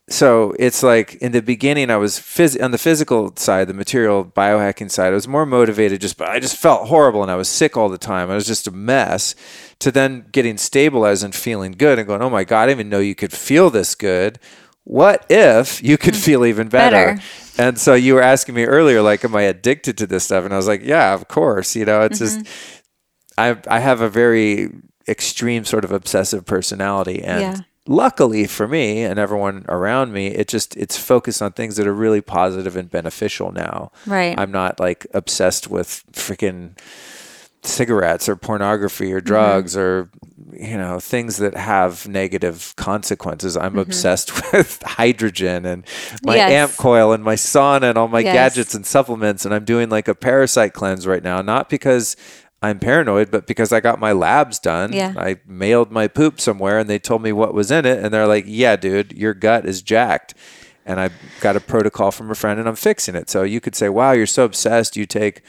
So 0.08 0.54
it's 0.58 0.82
like 0.82 1.14
in 1.16 1.32
the 1.32 1.40
beginning, 1.40 1.90
I 1.90 1.96
was 1.96 2.18
phys- 2.18 2.62
on 2.62 2.70
the 2.70 2.78
physical 2.78 3.34
side, 3.36 3.68
the 3.68 3.74
material 3.74 4.24
biohacking 4.24 4.90
side. 4.90 5.12
I 5.12 5.14
was 5.14 5.28
more 5.28 5.46
motivated, 5.46 6.00
just 6.00 6.18
but 6.18 6.28
I 6.28 6.40
just 6.40 6.56
felt 6.56 6.88
horrible 6.88 7.22
and 7.22 7.30
I 7.30 7.36
was 7.36 7.48
sick 7.48 7.76
all 7.76 7.88
the 7.88 7.98
time. 7.98 8.30
I 8.30 8.34
was 8.34 8.46
just 8.46 8.66
a 8.66 8.72
mess. 8.72 9.34
To 9.78 9.90
then 9.90 10.26
getting 10.30 10.58
stabilized 10.58 11.24
and 11.24 11.34
feeling 11.34 11.72
good 11.72 11.98
and 11.98 12.06
going, 12.06 12.22
oh 12.22 12.30
my 12.30 12.44
god, 12.44 12.62
I 12.62 12.66
didn't 12.66 12.80
even 12.80 12.88
know 12.90 13.00
you 13.00 13.14
could 13.14 13.32
feel 13.32 13.70
this 13.70 13.94
good. 13.94 14.38
What 14.84 15.24
if 15.30 15.82
you 15.82 15.96
could 15.96 16.14
mm. 16.14 16.24
feel 16.24 16.44
even 16.44 16.68
better? 16.68 17.14
Better. 17.14 17.22
And 17.58 17.78
so 17.78 17.94
you 17.94 18.14
were 18.14 18.22
asking 18.22 18.54
me 18.54 18.64
earlier, 18.64 19.02
like, 19.02 19.24
am 19.24 19.34
I 19.36 19.42
addicted 19.42 19.96
to 19.98 20.06
this 20.06 20.24
stuff? 20.24 20.44
And 20.44 20.52
I 20.52 20.56
was 20.56 20.66
like, 20.66 20.82
yeah, 20.82 21.14
of 21.14 21.28
course. 21.28 21.76
You 21.76 21.84
know, 21.84 22.02
it's 22.02 22.18
just 22.18 22.40
mm-hmm. 22.40 22.82
I 23.38 23.76
I 23.76 23.78
have 23.78 24.00
a 24.00 24.08
very 24.08 24.70
extreme 25.08 25.64
sort 25.64 25.84
of 25.84 25.92
obsessive 25.92 26.44
personality 26.46 27.22
and 27.22 27.40
Yeah. 27.40 27.56
luckily 27.86 28.46
for 28.46 28.68
me 28.68 29.02
and 29.02 29.18
everyone 29.18 29.64
around 29.68 30.12
me 30.12 30.28
it 30.28 30.46
just 30.48 30.76
it's 30.76 30.96
focused 30.96 31.42
on 31.42 31.52
things 31.52 31.76
that 31.76 31.86
are 31.86 31.94
really 31.94 32.20
positive 32.20 32.76
and 32.76 32.90
beneficial 32.90 33.50
now. 33.52 33.90
Right. 34.06 34.38
I'm 34.38 34.50
not 34.52 34.78
like 34.80 35.06
obsessed 35.14 35.68
with 35.68 36.04
freaking 36.12 36.78
cigarettes 37.64 38.28
or 38.28 38.34
pornography 38.36 39.06
Mm-hmm. 39.06 39.16
or 39.16 39.20
drugs 39.20 39.76
or 39.76 40.10
you 40.52 40.76
know 40.76 40.98
things 40.98 41.36
that 41.36 41.56
have 41.56 42.06
negative 42.08 42.74
consequences 42.76 43.56
i'm 43.56 43.78
obsessed 43.78 44.32
with 44.52 44.82
hydrogen 44.84 45.64
and 45.64 45.84
my 46.24 46.36
Mm-hmm. 46.36 46.50
Yes. 46.50 46.70
amp 46.70 46.76
coil 46.76 47.12
and 47.12 47.22
my 47.22 47.36
sauna 47.36 47.84
and 47.90 47.96
all 47.96 48.08
my 48.08 48.18
Yes. 48.20 48.34
gadgets 48.34 48.74
and 48.74 48.84
supplements 48.84 49.44
and 49.44 49.54
i'm 49.54 49.64
doing 49.64 49.88
like 49.90 50.08
a 50.08 50.14
parasite 50.14 50.72
cleanse 50.72 51.06
right 51.06 51.22
now 51.22 51.40
not 51.40 51.68
because 51.70 52.16
i'm 52.62 52.78
paranoid 52.78 53.30
but 53.30 53.46
because 53.46 53.72
i 53.72 53.80
got 53.80 53.98
my 53.98 54.12
labs 54.12 54.58
done 54.58 54.92
Yeah. 54.92 55.14
i 55.16 55.36
mailed 55.46 55.90
my 55.90 56.08
poop 56.08 56.40
somewhere 56.40 56.78
and 56.78 56.88
they 56.88 56.98
told 56.98 57.22
me 57.22 57.32
what 57.32 57.52
was 57.54 57.70
in 57.70 57.84
it 57.86 58.02
and 58.02 58.12
they're 58.14 58.26
like 58.26 58.44
yeah 58.46 58.76
dude 58.76 59.12
your 59.12 59.34
gut 59.34 59.66
is 59.66 59.82
jacked 59.82 60.34
and 60.84 60.98
I 60.98 61.10
got 61.40 61.54
a 61.54 61.60
protocol 61.60 62.10
from 62.10 62.28
a 62.32 62.34
friend 62.34 62.58
and 62.58 62.68
I'm 62.68 62.74
fixing 62.74 63.14
it. 63.14 63.30
So 63.30 63.44
you 63.44 63.60
could 63.60 63.76
say, 63.76 63.88
wow, 63.88 64.10
you're 64.10 64.26
so 64.26 64.44
obsessed. 64.44 64.96
You 64.96 65.06
take, 65.06 65.42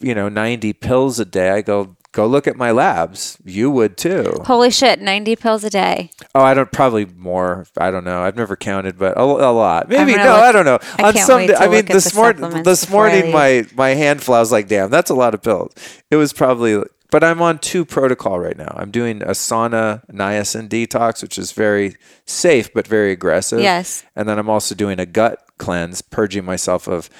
you 0.00 0.14
know, 0.14 0.30
90 0.30 0.72
pills 0.72 1.20
a 1.20 1.26
day. 1.26 1.50
I 1.50 1.60
go, 1.60 1.94
go 2.16 2.26
look 2.26 2.46
at 2.46 2.56
my 2.56 2.70
labs. 2.70 3.36
You 3.44 3.70
would 3.70 3.98
too. 3.98 4.32
Holy 4.46 4.70
shit, 4.70 5.00
90 5.00 5.36
pills 5.36 5.62
a 5.64 5.70
day. 5.70 6.10
Oh, 6.34 6.40
I 6.40 6.54
don't, 6.54 6.72
probably 6.72 7.04
more. 7.04 7.66
I 7.76 7.90
don't 7.90 8.04
know. 8.04 8.22
I've 8.22 8.36
never 8.36 8.56
counted, 8.56 8.98
but 8.98 9.18
a, 9.18 9.20
a 9.20 9.52
lot. 9.52 9.90
Maybe, 9.90 10.16
no, 10.16 10.22
look- 10.24 10.42
I 10.42 10.50
don't 10.50 10.64
know. 10.64 10.78
I 10.98 11.12
can't 11.12 11.28
wait 11.28 11.46
to 11.48 11.58
I 11.58 11.66
mean, 11.66 11.72
look 11.72 11.90
at 11.90 11.92
this 11.92 12.10
the 12.10 12.16
morning, 12.16 12.62
this 12.62 12.88
morning, 12.88 13.30
my, 13.32 13.66
my 13.76 13.90
handful, 13.90 14.34
I 14.34 14.40
was 14.40 14.50
like, 14.50 14.66
damn, 14.66 14.90
that's 14.90 15.10
a 15.10 15.14
lot 15.14 15.34
of 15.34 15.42
pills. 15.42 15.74
It 16.10 16.16
was 16.16 16.32
probably, 16.32 16.82
but 17.10 17.22
I'm 17.22 17.42
on 17.42 17.58
two 17.58 17.84
protocol 17.84 18.40
right 18.40 18.56
now. 18.56 18.74
I'm 18.74 18.90
doing 18.90 19.20
a 19.22 19.32
sauna 19.32 20.02
niacin 20.10 20.70
detox, 20.70 21.22
which 21.22 21.36
is 21.36 21.52
very 21.52 21.96
safe, 22.24 22.72
but 22.72 22.86
very 22.86 23.12
aggressive. 23.12 23.60
Yes. 23.60 24.04
And 24.16 24.26
then 24.26 24.38
I'm 24.38 24.48
also 24.48 24.74
doing 24.74 24.98
a 24.98 25.06
gut 25.06 25.42
cleanse, 25.58 26.00
purging 26.00 26.46
myself 26.46 26.88
of 26.88 27.10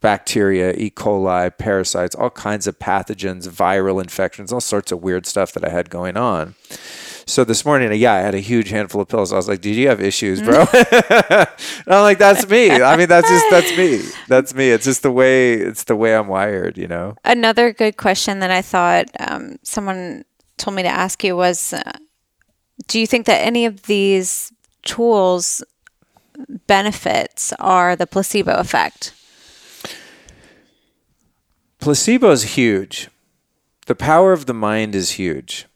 bacteria, 0.00 0.72
E. 0.72 0.90
coli, 0.90 1.56
parasites, 1.56 2.14
all 2.14 2.30
kinds 2.30 2.66
of 2.66 2.78
pathogens, 2.78 3.48
viral 3.48 4.00
infections, 4.00 4.52
all 4.52 4.60
sorts 4.60 4.92
of 4.92 5.02
weird 5.02 5.26
stuff 5.26 5.52
that 5.52 5.64
I 5.64 5.70
had 5.70 5.90
going 5.90 6.16
on. 6.16 6.54
So 7.26 7.44
this 7.44 7.64
morning, 7.64 7.92
yeah, 8.00 8.14
I 8.14 8.20
had 8.20 8.34
a 8.34 8.40
huge 8.40 8.70
handful 8.70 9.00
of 9.00 9.08
pills. 9.08 9.32
I 9.32 9.36
was 9.36 9.46
like, 9.46 9.60
"Did 9.60 9.76
you 9.76 9.88
have 9.88 10.00
issues, 10.00 10.42
bro?" 10.42 10.64
and 10.72 11.48
I'm 11.86 12.02
like, 12.02 12.18
"That's 12.18 12.48
me. 12.48 12.70
I 12.70 12.96
mean, 12.96 13.08
that's 13.08 13.28
just 13.28 13.46
that's 13.50 13.76
me. 13.76 14.02
That's 14.26 14.54
me. 14.54 14.70
It's 14.70 14.84
just 14.84 15.02
the 15.02 15.12
way 15.12 15.52
it's 15.54 15.84
the 15.84 15.94
way 15.94 16.16
I'm 16.16 16.26
wired, 16.26 16.76
you 16.76 16.88
know." 16.88 17.14
Another 17.24 17.72
good 17.72 17.96
question 17.96 18.40
that 18.40 18.50
I 18.50 18.62
thought 18.62 19.06
um, 19.20 19.58
someone 19.62 20.24
told 20.56 20.74
me 20.74 20.82
to 20.82 20.88
ask 20.88 21.22
you 21.22 21.36
was 21.36 21.72
uh, 21.72 21.92
Do 22.88 22.98
you 22.98 23.06
think 23.06 23.26
that 23.26 23.46
any 23.46 23.64
of 23.64 23.82
these 23.82 24.52
tools 24.82 25.62
benefits 26.66 27.52
are 27.60 27.94
the 27.94 28.06
placebo 28.06 28.54
effect? 28.56 29.12
Placebo 31.80 32.30
is 32.30 32.54
huge. 32.54 33.08
The 33.86 33.94
power 33.94 34.32
of 34.32 34.46
the 34.46 34.54
mind 34.54 34.94
is 34.94 35.12
huge. 35.12 35.66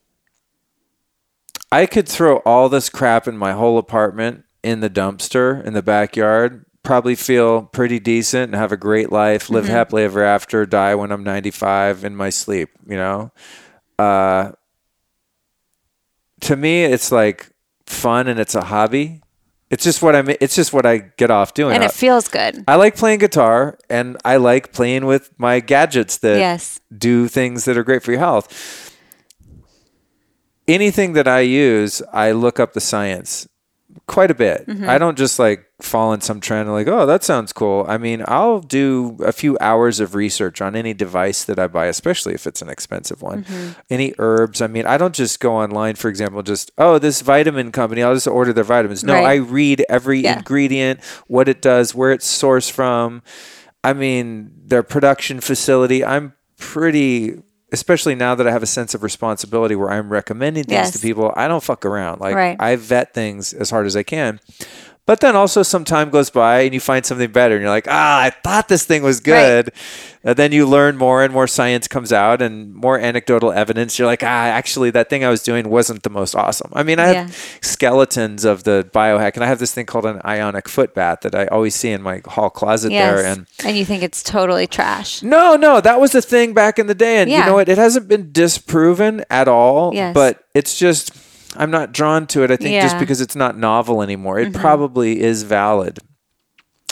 I 1.73 1.87
could 1.87 2.09
throw 2.09 2.37
all 2.39 2.69
this 2.69 2.89
crap 2.89 3.27
in 3.27 3.37
my 3.37 3.53
whole 3.53 3.79
apartment 3.79 4.45
in 4.63 4.81
the 4.81 4.91
dumpster 4.91 5.65
in 5.65 5.73
the 5.73 5.83
backyard, 5.83 6.65
probably 6.83 7.15
feel 7.15 7.63
pretty 7.63 7.99
decent 7.99 8.45
and 8.45 8.55
have 8.55 8.71
a 8.71 8.77
great 8.77 9.11
life, 9.11 9.51
live 9.51 9.67
happily 9.67 10.05
ever 10.05 10.23
after, 10.23 10.65
die 10.67 10.95
when 10.95 11.11
I'm 11.11 11.25
95 11.25 12.05
in 12.05 12.15
my 12.15 12.31
sleep, 12.31 12.69
you 12.87 12.97
know? 12.97 13.33
Uh, 13.99 14.53
to 16.43 16.57
me, 16.57 16.85
it's 16.85 17.11
like 17.11 17.51
fun 17.87 18.29
and 18.29 18.39
it's 18.39 18.55
a 18.55 18.65
hobby. 18.65 19.23
It's 19.71 19.83
just 19.83 20.03
what 20.03 20.15
I'm, 20.15 20.29
it's 20.29 20.55
just 20.55 20.73
what 20.73 20.87
I 20.87 20.99
get 21.17 21.31
off 21.31 21.55
doing. 21.55 21.75
And 21.75 21.83
it 21.83 21.91
feels 21.93 22.29
good. 22.29 22.63
I 22.69 22.77
like 22.77 22.97
playing 22.97 23.19
guitar 23.19 23.79
and 23.89 24.17
I 24.25 24.37
like 24.37 24.73
playing 24.73 25.07
with 25.07 25.31
my 25.39 25.61
gadgets 25.61 26.19
that 26.19 26.39
Yes. 26.39 26.81
do 26.97 27.29
things 27.29 27.65
that 27.65 27.77
are 27.77 27.83
great 27.85 28.03
for 28.03 28.13
your 28.13 28.21
health. 28.21 28.93
Anything 30.69 31.13
that 31.15 31.29
I 31.29 31.41
use, 31.41 32.03
I 32.13 32.33
look 32.33 32.59
up 32.61 32.73
the 32.73 32.81
science 32.81 33.47
quite 34.07 34.31
a 34.31 34.35
bit. 34.35 34.67
Mm-hmm. 34.67 34.89
I 34.89 34.99
don't 34.99 35.17
just 35.17 35.39
like 35.39 35.67
fall 35.81 36.13
in 36.13 36.21
some 36.21 36.41
trend 36.41 36.71
like, 36.73 36.87
oh, 36.89 37.07
that 37.07 37.23
sounds 37.25 37.53
cool. 37.53 37.85
I 37.89 37.99
mean, 37.99 38.25
I'll 38.27 38.61
do 38.61 39.17
a 39.25 39.33
few 39.33 39.57
hours 39.61 40.01
of 40.01 40.15
research 40.15 40.61
on 40.61 40.77
any 40.77 40.95
device 40.95 41.45
that 41.45 41.59
I 41.59 41.67
buy, 41.67 41.87
especially 41.87 42.35
if 42.35 42.47
it's 42.47 42.63
an 42.63 42.69
expensive 42.69 43.23
one. 43.23 43.45
Mm-hmm. 43.45 43.81
Any 43.91 44.15
herbs. 44.19 44.61
I 44.63 44.67
mean, 44.67 44.87
I 44.87 44.97
don't 44.99 45.15
just 45.15 45.41
go 45.41 45.55
online, 45.57 45.95
for 45.97 46.09
example, 46.09 46.43
just, 46.43 46.71
oh, 46.79 46.99
this 46.99 47.21
vitamin 47.23 47.73
company, 47.73 48.03
I'll 48.03 48.15
just 48.15 48.27
order 48.27 48.53
their 48.53 48.65
vitamins. 48.65 49.05
No, 49.05 49.15
Right. 49.15 49.25
I 49.27 49.35
read 49.37 49.85
every 49.89 50.21
Yeah. 50.21 50.39
ingredient, 50.39 51.01
what 51.27 51.49
it 51.49 51.61
does, 51.63 51.95
where 51.95 52.13
it's 52.13 52.27
sourced 52.27 52.71
from. 52.71 53.23
I 53.83 53.93
mean, 53.93 54.51
their 54.65 54.83
production 54.83 55.41
facility. 55.41 56.05
I'm 56.05 56.33
pretty, 56.59 57.43
especially 57.75 58.15
now 58.15 58.35
that 58.37 58.47
I 58.47 58.53
have 58.53 58.63
a 58.63 58.67
sense 58.67 58.95
of 58.95 59.03
responsibility 59.03 59.75
where 59.75 59.91
I'm 59.91 60.09
recommending 60.09 60.65
things 60.65 60.93
to 60.93 60.99
people. 60.99 61.33
I 61.37 61.49
don't 61.49 61.63
fuck 61.63 61.85
around. 61.85 62.21
Like 62.21 62.37
Right. 62.37 62.57
I 62.59 62.77
vet 62.77 63.13
things 63.13 63.53
as 63.53 63.69
hard 63.71 63.85
as 63.87 63.97
I 63.97 64.03
can. 64.05 64.41
But 65.07 65.21
then 65.21 65.37
also 65.37 65.63
some 65.63 65.85
time 65.85 66.09
goes 66.09 66.31
by 66.31 66.61
and 66.63 66.73
you 66.73 66.81
find 66.81 67.05
something 67.05 67.31
better 67.31 67.57
and 67.57 67.61
you're 67.63 67.71
like, 67.71 67.87
ah, 67.91 68.23
I 68.23 68.31
thought 68.31 68.69
this 68.69 68.87
thing 68.87 69.03
was 69.03 69.21
good. 69.21 69.71
And 70.27 70.35
then 70.39 70.51
you 70.53 70.67
learn 70.67 70.97
more 70.97 71.23
and 71.23 71.31
more 71.31 71.47
science 71.47 71.87
comes 71.87 72.11
out 72.11 72.41
and 72.41 72.75
more 72.75 72.99
anecdotal 72.99 73.53
evidence. 73.53 73.99
You're 73.99 74.07
like, 74.07 74.23
ah, 74.23 74.27
actually 74.47 74.91
that 74.93 75.11
thing 75.11 75.23
I 75.23 75.29
was 75.29 75.43
doing 75.43 75.69
wasn't 75.69 76.05
the 76.05 76.09
most 76.09 76.35
awesome. 76.35 76.71
I 76.73 76.83
mean, 76.85 76.99
I 76.99 77.09
have 77.09 77.59
skeletons 77.61 78.47
of 78.47 78.65
the 78.65 78.89
biohack 78.95 79.35
and 79.35 79.45
I 79.45 79.47
have 79.49 79.59
this 79.59 79.75
thing 79.75 79.85
called 79.85 80.07
an 80.07 80.23
ionic 80.25 80.71
foot 80.71 80.95
bath 80.95 81.21
that 81.21 81.35
I 81.35 81.49
always 81.49 81.75
see 81.75 81.91
in 81.91 82.01
my 82.01 82.23
hall 82.25 82.49
closet 82.49 82.91
Yes. 82.91 83.15
there. 83.15 83.27
And 83.27 83.47
and 83.63 83.77
you 83.77 83.85
think 83.85 84.03
it's 84.03 84.23
totally 84.23 84.67
trash. 84.67 85.23
no, 85.23 85.55
no, 85.57 85.83
that 85.83 86.01
was 86.01 86.13
the 86.13 86.23
thing 86.23 86.55
back 86.55 86.79
in 86.79 86.87
the 86.87 86.95
day. 86.95 87.19
And 87.19 87.31
you 87.31 87.45
know 87.45 87.55
what? 87.55 87.69
It 87.69 87.77
hasn't 87.77 88.09
been 88.09 88.33
disproven 88.33 89.23
at 89.29 89.49
all. 89.49 89.95
Yes. 89.95 90.15
But 90.15 90.45
it's 90.55 90.79
just, 90.79 91.11
I'm 91.57 91.71
not 91.71 91.93
drawn 91.93 92.27
to 92.29 92.43
it. 92.43 92.51
I 92.51 92.57
think 92.57 92.61
just 92.61 92.73
Yeah. 92.73 92.89
Mm-hmm. 92.91 92.99
because 93.01 93.21
it's 93.21 93.37
not 93.37 93.57
novel 93.59 94.03
anymore. 94.03 94.39
It 94.39 94.53
probably 94.55 95.21
is 95.21 95.43
valid. 95.43 95.99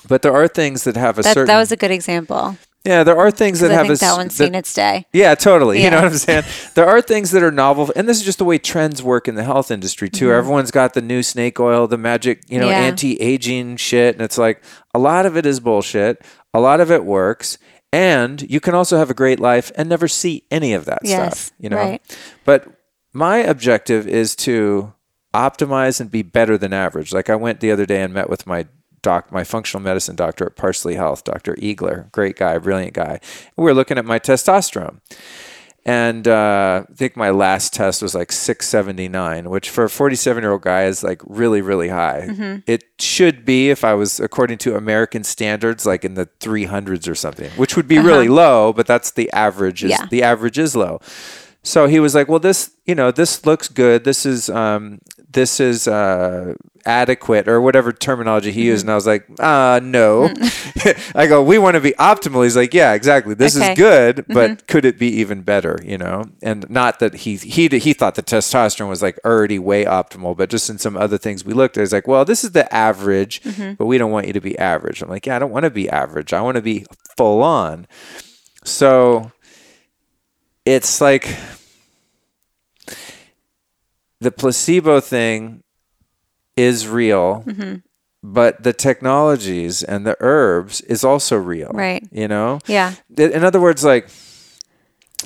But 0.08 0.22
there 0.22 0.32
are 0.34 0.48
things 0.48 0.84
that 0.84 0.96
have 0.96 1.18
a 1.18 1.22
That, 1.22 1.34
certain. 1.34 1.46
that 1.46 1.58
was 1.58 1.70
a 1.72 1.76
good 1.76 1.90
example. 1.92 2.56
yeah, 2.84 3.04
there 3.04 3.16
are 3.16 3.30
things 3.30 3.60
that 3.60 3.70
I 3.70 3.74
have 3.74 3.86
think 3.86 3.98
a. 3.98 4.00
that 4.00 4.16
one's 4.16 4.34
seen 4.34 4.54
its 4.56 4.74
day. 4.74 5.06
yeah, 5.12 5.36
totally. 5.36 5.82
You 5.82 5.90
know 5.90 5.98
what 6.02 6.06
I'm 6.12 6.18
saying? 6.18 6.42
There 6.74 6.86
are 6.86 7.00
things 7.00 7.30
that 7.30 7.42
are 7.42 7.52
novel, 7.52 7.92
and 7.94 8.08
this 8.08 8.18
is 8.18 8.24
just 8.24 8.38
the 8.38 8.44
way 8.44 8.58
trends 8.58 9.00
work 9.02 9.28
in 9.28 9.36
the 9.36 9.44
health 9.44 9.70
industry 9.70 10.08
too. 10.10 10.32
Everyone's 10.32 10.72
got 10.72 10.94
the 10.94 11.02
new 11.02 11.22
snake 11.22 11.60
oil, 11.60 11.86
the 11.86 11.98
magic, 11.98 12.42
you 12.48 12.58
know, 12.58 12.66
Mm-hmm. 12.66 12.80
Yeah. 12.80 12.86
anti-aging 12.88 13.76
shit, 13.76 14.16
and 14.16 14.22
it's 14.22 14.38
like 14.38 14.62
a 14.92 14.98
lot 14.98 15.24
of 15.26 15.36
it 15.36 15.46
is 15.46 15.60
bullshit. 15.60 16.24
A 16.52 16.58
lot 16.60 16.80
of 16.80 16.90
it 16.90 17.04
works, 17.04 17.56
and 17.92 18.42
you 18.50 18.58
can 18.58 18.74
also 18.74 18.98
have 18.98 19.08
a 19.10 19.14
great 19.14 19.38
life 19.38 19.70
and 19.76 19.88
never 19.88 20.08
see 20.08 20.42
any 20.50 20.72
of 20.74 20.84
that 20.86 20.98
Yes, 21.04 21.38
stuff. 21.38 21.56
You 21.60 21.68
know, 21.70 21.76
right. 21.76 22.02
but 22.44 22.66
my 23.12 23.38
objective 23.38 24.06
is 24.08 24.34
to 24.36 24.92
optimize 25.34 26.00
and 26.00 26.10
be 26.10 26.22
better 26.22 26.58
than 26.58 26.72
average. 26.72 27.12
Like 27.12 27.30
I 27.30 27.36
went 27.36 27.60
the 27.60 27.70
other 27.70 27.86
day 27.86 28.02
and 28.02 28.12
met 28.12 28.28
with 28.30 28.46
my 28.46 28.66
doc, 29.02 29.32
my 29.32 29.44
functional 29.44 29.82
medicine 29.82 30.16
doctor 30.16 30.46
at 30.46 30.56
Parsley 30.56 30.94
Health, 30.94 31.24
Dr. 31.24 31.54
Eagler, 31.56 32.10
great 32.12 32.36
guy, 32.36 32.56
brilliant 32.58 32.94
guy. 32.94 33.20
We 33.56 33.64
were 33.64 33.74
looking 33.74 33.98
at 33.98 34.04
my 34.04 34.18
testosterone. 34.18 35.00
And 35.84 36.28
uh, 36.28 36.84
I 36.88 36.94
think 36.94 37.16
my 37.16 37.30
last 37.30 37.74
test 37.74 38.02
was 38.02 38.14
like 38.14 38.30
679, 38.30 39.50
which 39.50 39.68
for 39.68 39.82
a 39.84 39.90
47 39.90 40.40
year 40.44 40.52
old 40.52 40.62
guy 40.62 40.84
is 40.84 41.02
like 41.02 41.20
really, 41.26 41.60
really 41.60 41.88
high. 41.88 42.28
Mm-hmm. 42.30 42.60
It 42.68 42.84
should 43.00 43.44
be, 43.44 43.70
if 43.70 43.82
I 43.82 43.94
was 43.94 44.20
according 44.20 44.58
to 44.58 44.76
American 44.76 45.24
standards, 45.24 45.84
like 45.84 46.04
in 46.04 46.14
the 46.14 46.26
300s 46.38 47.08
or 47.08 47.16
something, 47.16 47.50
which 47.52 47.74
would 47.76 47.88
be 47.88 47.98
really 47.98 48.28
low, 48.28 48.72
but 48.72 48.86
that's 48.86 49.10
the 49.10 49.28
average. 49.32 49.82
Is, 49.82 49.90
Uh-huh. 49.90 50.02
Yeah. 50.04 50.08
The 50.08 50.22
average 50.22 50.56
is 50.58 50.76
low. 50.76 51.00
So 51.64 51.86
he 51.86 52.00
was 52.00 52.14
like, 52.14 52.28
"Well, 52.28 52.40
this, 52.40 52.72
you 52.86 52.94
know, 52.94 53.10
this 53.12 53.46
looks 53.46 53.68
good. 53.68 54.02
This 54.04 54.26
is, 54.26 54.50
um, 54.50 54.98
this 55.30 55.60
is 55.60 55.86
uh, 55.86 56.54
adequate, 56.84 57.46
or 57.46 57.60
whatever 57.60 57.92
terminology 57.92 58.50
he 58.50 58.62
Mm-hmm. 58.62 58.66
used." 58.68 58.84
And 58.84 58.90
I 58.90 58.94
was 58.96 59.06
like, 59.06 59.26
"Uh, 59.38 59.78
no." 59.82 60.24
I 61.14 61.28
go, 61.28 61.40
"We 61.40 61.58
want 61.58 61.74
to 61.76 61.80
be 61.80 61.92
optimal." 61.92 62.42
He's 62.42 62.56
like, 62.56 62.74
"Yeah, 62.74 62.94
exactly. 62.94 63.34
This 63.34 63.56
Okay. 63.56 63.72
is 63.72 63.78
good, 63.78 64.24
but 64.28 64.66
could 64.66 64.84
it 64.84 64.98
be 64.98 65.06
even 65.20 65.42
better?" 65.42 65.78
You 65.84 65.98
know, 65.98 66.24
and 66.42 66.68
not 66.68 66.98
that 66.98 67.14
he 67.14 67.36
he 67.36 67.68
he 67.68 67.92
thought 67.92 68.16
the 68.16 68.24
testosterone 68.24 68.88
was 68.88 69.00
like 69.00 69.20
already 69.24 69.60
way 69.60 69.84
optimal, 69.84 70.36
but 70.36 70.50
just 70.50 70.68
in 70.68 70.78
some 70.78 70.96
other 70.96 71.16
things 71.16 71.44
we 71.44 71.52
looked 71.54 71.76
at, 71.76 71.82
he's 71.82 71.92
like, 71.92 72.08
"Well, 72.08 72.24
this 72.24 72.42
is 72.42 72.50
the 72.52 72.66
average, 72.74 73.40
but 73.78 73.86
we 73.86 73.98
don't 73.98 74.10
want 74.10 74.26
you 74.26 74.32
to 74.32 74.40
be 74.40 74.58
average." 74.58 75.00
I'm 75.00 75.08
like, 75.08 75.26
"Yeah, 75.26 75.36
I 75.36 75.38
don't 75.38 75.52
want 75.52 75.62
to 75.64 75.70
be 75.70 75.88
average. 75.88 76.32
I 76.32 76.40
want 76.40 76.56
to 76.56 76.62
be 76.62 76.86
full 77.16 77.40
on." 77.40 77.86
So 78.64 79.30
it's 80.64 81.00
like 81.00 81.36
the 84.20 84.30
placebo 84.30 85.00
thing 85.00 85.62
is 86.56 86.86
real, 86.86 87.42
Mm-hmm. 87.46 87.76
but 88.22 88.62
the 88.62 88.72
technologies 88.72 89.82
and 89.82 90.06
the 90.06 90.16
herbs 90.20 90.80
is 90.82 91.02
also 91.04 91.36
real. 91.36 91.70
Right. 91.72 92.06
You 92.12 92.28
know? 92.28 92.60
Yeah. 92.66 92.94
In 93.16 93.32
in 93.32 93.44
other 93.44 93.60
words, 93.60 93.84
like, 93.84 94.08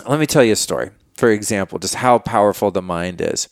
let 0.08 0.18
me 0.20 0.26
tell 0.26 0.44
you 0.44 0.52
a 0.52 0.56
story. 0.56 0.90
For 1.14 1.30
example, 1.30 1.78
just 1.78 1.96
how 1.96 2.18
powerful 2.18 2.70
the 2.70 2.82
mind 2.82 3.20
is. 3.20 3.48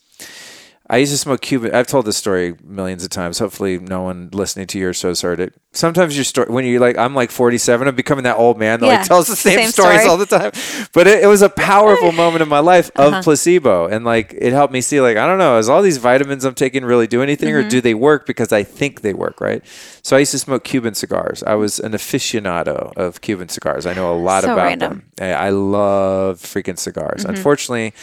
I 0.91 0.99
used 0.99 1.13
to 1.13 1.19
smoke 1.19 1.41
Cuban. 1.41 1.75
I've 1.75 1.87
told 1.87 2.05
this 2.05 2.19
story 2.19 2.57
millions 2.63 3.03
of 3.05 3.09
times. 3.11 3.39
Hopefully, 3.39 3.79
no 3.79 4.03
one 4.03 4.29
listening 4.33 4.67
to 4.67 4.79
your 4.79 4.93
show's 4.93 5.23
heard 5.23 5.41
it. 5.41 5.55
Sometimes 5.73 6.15
your 6.15 6.25
story, 6.25 6.53
when 6.53 6.65
you're 6.67 6.79
like, 6.79 6.99
I'm 6.99 7.15
like 7.15 7.31
47, 7.31 7.89
I'm 7.89 7.95
becoming 7.97 8.25
that 8.25 8.37
old 8.37 8.59
man 8.59 8.79
that 8.81 8.87
Yeah, 8.87 8.97
like 8.99 9.07
tells 9.07 9.27
the 9.27 9.35
same, 9.35 9.59
same 9.61 9.69
stories 9.71 10.01
story. 10.03 10.11
all 10.11 10.19
the 10.19 10.27
time. 10.27 10.53
But 10.93 11.07
it, 11.07 11.25
it 11.25 11.27
was 11.27 11.41
a 11.43 11.49
powerful 11.49 12.13
moment 12.23 12.43
in 12.43 12.49
my 12.51 12.59
life 12.61 12.91
of 12.97 13.25
placebo, 13.25 13.87
and 13.87 14.05
like 14.05 14.35
it 14.39 14.53
helped 14.53 14.73
me 14.75 14.83
see, 14.83 15.01
like, 15.01 15.17
I 15.17 15.27
don't 15.27 15.39
know, 15.39 15.57
is 15.57 15.71
all 15.71 15.81
these 15.81 15.97
vitamins 15.97 16.45
I'm 16.45 16.55
taking 16.55 16.85
really 16.85 17.07
do 17.07 17.23
anything, 17.23 17.49
Mm-hmm. 17.55 17.67
or 17.67 17.71
do 17.71 17.81
they 17.81 17.95
work 17.95 18.27
because 18.27 18.53
I 18.53 18.63
think 18.63 19.01
they 19.01 19.15
work, 19.15 19.41
right? 19.41 19.65
So 20.03 20.17
I 20.17 20.19
used 20.21 20.33
to 20.33 20.39
smoke 20.39 20.65
Cuban 20.65 20.95
cigars. 20.95 21.43
I 21.43 21.55
was 21.55 21.81
an 21.81 21.93
aficionado 21.93 22.93
of 22.97 23.23
Cuban 23.23 23.49
cigars. 23.49 23.87
I 23.87 23.95
know 23.95 24.13
a 24.15 24.19
lot 24.19 24.45
So 24.45 24.53
about 24.53 24.65
random. 24.67 25.03
them. 25.17 25.29
I, 25.31 25.47
I 25.47 25.49
love 25.51 26.41
freaking 26.41 26.79
cigars. 26.79 27.23
Mm-hmm. 27.25 27.35
Unfortunately, 27.37 27.95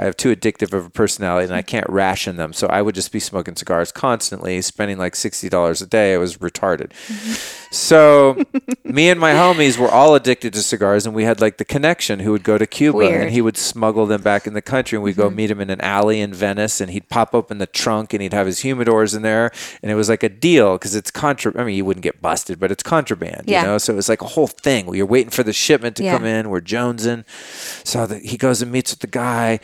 I 0.00 0.04
have 0.04 0.16
too 0.16 0.34
addictive 0.34 0.72
of 0.72 0.86
a 0.86 0.90
personality 0.90 1.44
and 1.44 1.54
I 1.54 1.60
can't 1.60 1.86
ration 1.90 2.36
them. 2.36 2.54
So 2.54 2.66
I 2.68 2.80
would 2.80 2.94
just 2.94 3.12
be 3.12 3.20
smoking 3.20 3.54
cigars 3.54 3.92
constantly, 3.92 4.62
spending 4.62 4.96
like 4.96 5.12
$60 5.12 5.82
a 5.82 5.86
day. 5.86 6.14
I 6.14 6.16
was 6.16 6.38
retarded. 6.38 6.92
So 7.72 8.36
me 8.82 9.10
and 9.10 9.20
my 9.20 9.30
homies 9.32 9.78
were 9.78 9.88
all 9.88 10.16
addicted 10.16 10.52
to 10.54 10.62
cigars 10.62 11.06
and 11.06 11.14
we 11.14 11.22
had 11.22 11.40
like 11.40 11.58
the 11.58 11.64
connection 11.64 12.18
who 12.18 12.32
would 12.32 12.42
go 12.42 12.58
to 12.58 12.66
Cuba 12.66 12.98
Weird. 12.98 13.12
Mm-hmm. 13.12 13.22
and 13.22 13.30
he 13.30 13.40
would 13.40 13.56
smuggle 13.56 14.06
them 14.06 14.22
back 14.22 14.48
in 14.48 14.54
the 14.54 14.60
country 14.62 14.96
and 14.96 15.04
we'd 15.04 15.14
go 15.14 15.30
meet 15.30 15.52
him 15.52 15.60
in 15.60 15.70
an 15.70 15.80
alley 15.80 16.20
in 16.20 16.34
Venice 16.34 16.80
and 16.80 16.90
he'd 16.90 17.08
pop 17.08 17.32
open 17.32 17.58
the 17.58 17.68
trunk 17.68 18.12
and 18.12 18.22
he'd 18.24 18.32
have 18.32 18.48
his 18.48 18.62
humidors 18.64 19.14
in 19.14 19.22
there 19.22 19.52
and 19.84 19.90
it 19.92 19.94
was 19.94 20.08
like 20.08 20.24
a 20.24 20.28
deal 20.28 20.72
because 20.78 20.96
it's 20.96 21.12
contra 21.12 21.52
I 21.56 21.62
mean 21.62 21.76
you 21.76 21.84
wouldn't 21.84 22.02
get 22.02 22.20
busted 22.20 22.58
but 22.58 22.72
it's 22.72 22.82
contraband 22.82 23.44
Yeah. 23.46 23.60
you 23.60 23.66
know 23.68 23.78
so 23.78 23.92
it 23.92 23.96
was 23.96 24.08
like 24.08 24.22
a 24.22 24.26
whole 24.26 24.48
thing 24.48 24.92
you're 24.92 25.06
waiting 25.06 25.30
for 25.30 25.44
the 25.44 25.52
shipment 25.52 25.94
to 25.98 26.02
Yeah. 26.02 26.16
come 26.16 26.26
in 26.26 26.50
we're 26.50 26.60
jonesing 26.60 27.24
so 27.86 28.04
the, 28.04 28.18
he 28.18 28.36
goes 28.36 28.62
and 28.62 28.72
meets 28.72 28.90
with 28.90 28.98
the 28.98 29.06
guy 29.06 29.60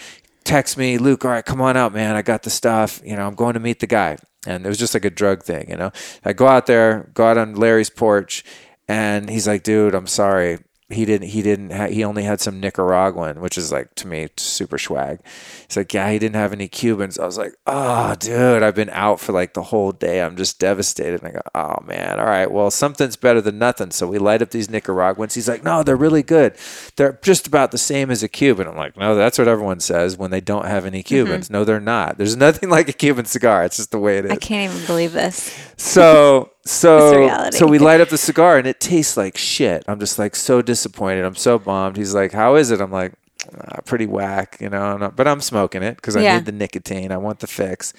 texts 0.47 0.77
me 0.77 0.99
Luke 0.99 1.25
all 1.25 1.31
right 1.31 1.45
come 1.45 1.61
on 1.61 1.77
out 1.77 1.93
man. 1.93 2.17
I 2.17 2.23
got 2.23 2.43
the 2.43 2.51
stuff. 2.51 3.01
You 3.05 3.17
know 3.17 3.27
I'm 3.27 3.35
going 3.35 3.55
to 3.55 3.61
meet 3.61 3.81
the 3.81 3.87
guy. 3.87 4.17
And 4.47 4.65
it 4.65 4.69
was 4.69 4.79
just 4.79 4.95
like 4.95 5.05
a 5.05 5.11
drug 5.11 5.43
thing 5.43 5.69
you 5.69 5.77
know? 5.77 5.91
I 6.25 6.33
go 6.33 6.47
out 6.47 6.67
there 6.67 7.11
go 7.15 7.27
out 7.27 7.39
on 7.39 7.55
Larry's 7.55 7.91
porch 7.91 8.45
and 8.89 9.29
he's 9.29 9.47
like 9.47 9.63
dude 9.63 9.95
I'm 9.95 10.07
sorry 10.07 10.59
he 10.89 11.05
didn't 11.05 11.29
he 11.29 11.43
didn't 11.43 11.71
ha- 11.71 11.89
he 11.89 12.05
only 12.05 12.23
had 12.23 12.41
some 12.41 12.61
Nicaraguan 12.61 13.41
which 13.41 13.59
is 13.59 13.73
like 13.73 13.93
to 13.97 14.07
me 14.07 14.29
super 14.37 14.79
swag. 14.79 15.19
He's 15.67 15.77
like 15.77 15.93
yeah 15.93 16.13
he 16.13 16.19
didn't 16.21 16.37
have 16.37 16.53
any 16.53 16.69
Cubans. 16.69 17.19
I 17.19 17.27
was 17.27 17.37
like 17.37 17.55
oh 17.67 18.15
dude 18.15 18.63
I've 18.63 18.77
been 18.77 18.91
out 18.91 19.19
for 19.19 19.33
like 19.33 19.55
the 19.55 19.65
whole 19.65 19.91
day. 19.91 20.23
I'm 20.23 20.37
just 20.37 20.61
devastated. 20.61 21.23
And 21.23 21.31
I 21.31 21.33
go 21.33 21.41
oh 21.57 21.83
man. 21.85 22.21
All 22.21 22.27
right. 22.27 22.49
Well 22.49 22.71
something's 22.71 23.17
better 23.17 23.41
than 23.41 23.59
nothing. 23.59 23.91
So 23.91 24.07
we 24.07 24.19
light 24.19 24.43
up 24.43 24.51
these 24.51 24.71
Nicaraguans. 24.71 25.35
He's 25.35 25.49
like 25.49 25.65
no 25.65 25.83
they're 25.83 25.97
really 25.97 26.23
good. 26.23 26.57
They're 26.95 27.19
just 27.21 27.49
about 27.49 27.73
the 27.73 27.79
same 27.79 28.13
as 28.13 28.23
a 28.23 28.29
Cuban. 28.29 28.69
I'm 28.69 28.77
like 28.77 28.97
no 28.97 29.17
that's 29.17 29.39
what 29.39 29.49
everyone 29.49 29.81
says 29.81 30.17
when 30.17 30.31
they 30.31 30.41
don't 30.41 30.67
have 30.67 30.87
any 30.87 31.01
mm-hmm. 31.01 31.09
Cubans. 31.09 31.51
No 31.51 31.65
they're 31.65 31.81
not. 31.81 32.17
There's 32.17 32.37
nothing 32.37 32.69
like 32.77 32.89
a 32.89 32.93
Cuban 32.93 33.25
cigar. 33.25 33.65
It's 33.65 33.79
just 33.79 33.91
the 33.91 33.99
way 33.99 34.19
it 34.19 34.27
is. 34.27 34.31
I 34.31 34.37
can't 34.37 34.73
even 34.73 34.87
believe 34.87 35.13
this. 35.13 35.53
so 35.77 36.53
so 36.67 37.49
so 37.51 37.67
we 37.67 37.79
light 37.79 38.01
up 38.01 38.09
the 38.09 38.19
cigar 38.19 38.59
and 38.59 38.67
it 38.67 38.81
tastes 38.81 39.17
like 39.17 39.37
shit. 39.37 39.85
I'm 39.89 39.99
just 40.01 40.19
like 40.19 40.37
so 40.37 40.63
disappointed. 40.63 41.25
I'm 41.25 41.35
so 41.37 41.59
bummed. 41.59 41.97
He's 41.97 42.15
like, 42.15 42.33
"How 42.33 42.57
is 42.57 42.71
it?" 42.71 42.81
I'm 42.81 42.91
like, 42.93 43.13
"Ah, 43.57 43.79
"Pretty 43.85 44.07
whack," 44.07 44.59
you 44.61 44.69
know. 44.69 45.13
But 45.15 45.27
I'm 45.29 45.41
smoking 45.41 45.83
it 45.83 45.97
because 45.97 46.17
I 46.17 46.21
Yeah. 46.23 46.37
need 46.37 46.47
the 46.47 46.53
nicotine. 46.53 47.13
I 47.13 47.17
want 47.17 47.41
the 47.41 47.47
fix. 47.47 47.93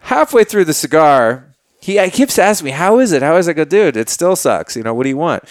Halfway 0.00 0.44
through 0.44 0.64
the 0.64 0.72
cigar, 0.74 1.44
he, 1.80 1.98
he 1.98 2.10
keeps 2.10 2.38
asking 2.38 2.66
me, 2.66 2.70
"How 2.72 2.98
is 2.98 3.12
it? 3.12 3.22
How 3.22 3.36
is 3.36 3.48
it?" 3.48 3.52
I 3.52 3.54
go, 3.54 3.64
"Dude, 3.64 3.96
it 3.96 4.08
still 4.08 4.36
sucks. 4.36 4.76
You 4.76 4.82
know, 4.82 4.94
what 4.94 5.02
do 5.04 5.08
you 5.10 5.16
want?" 5.18 5.44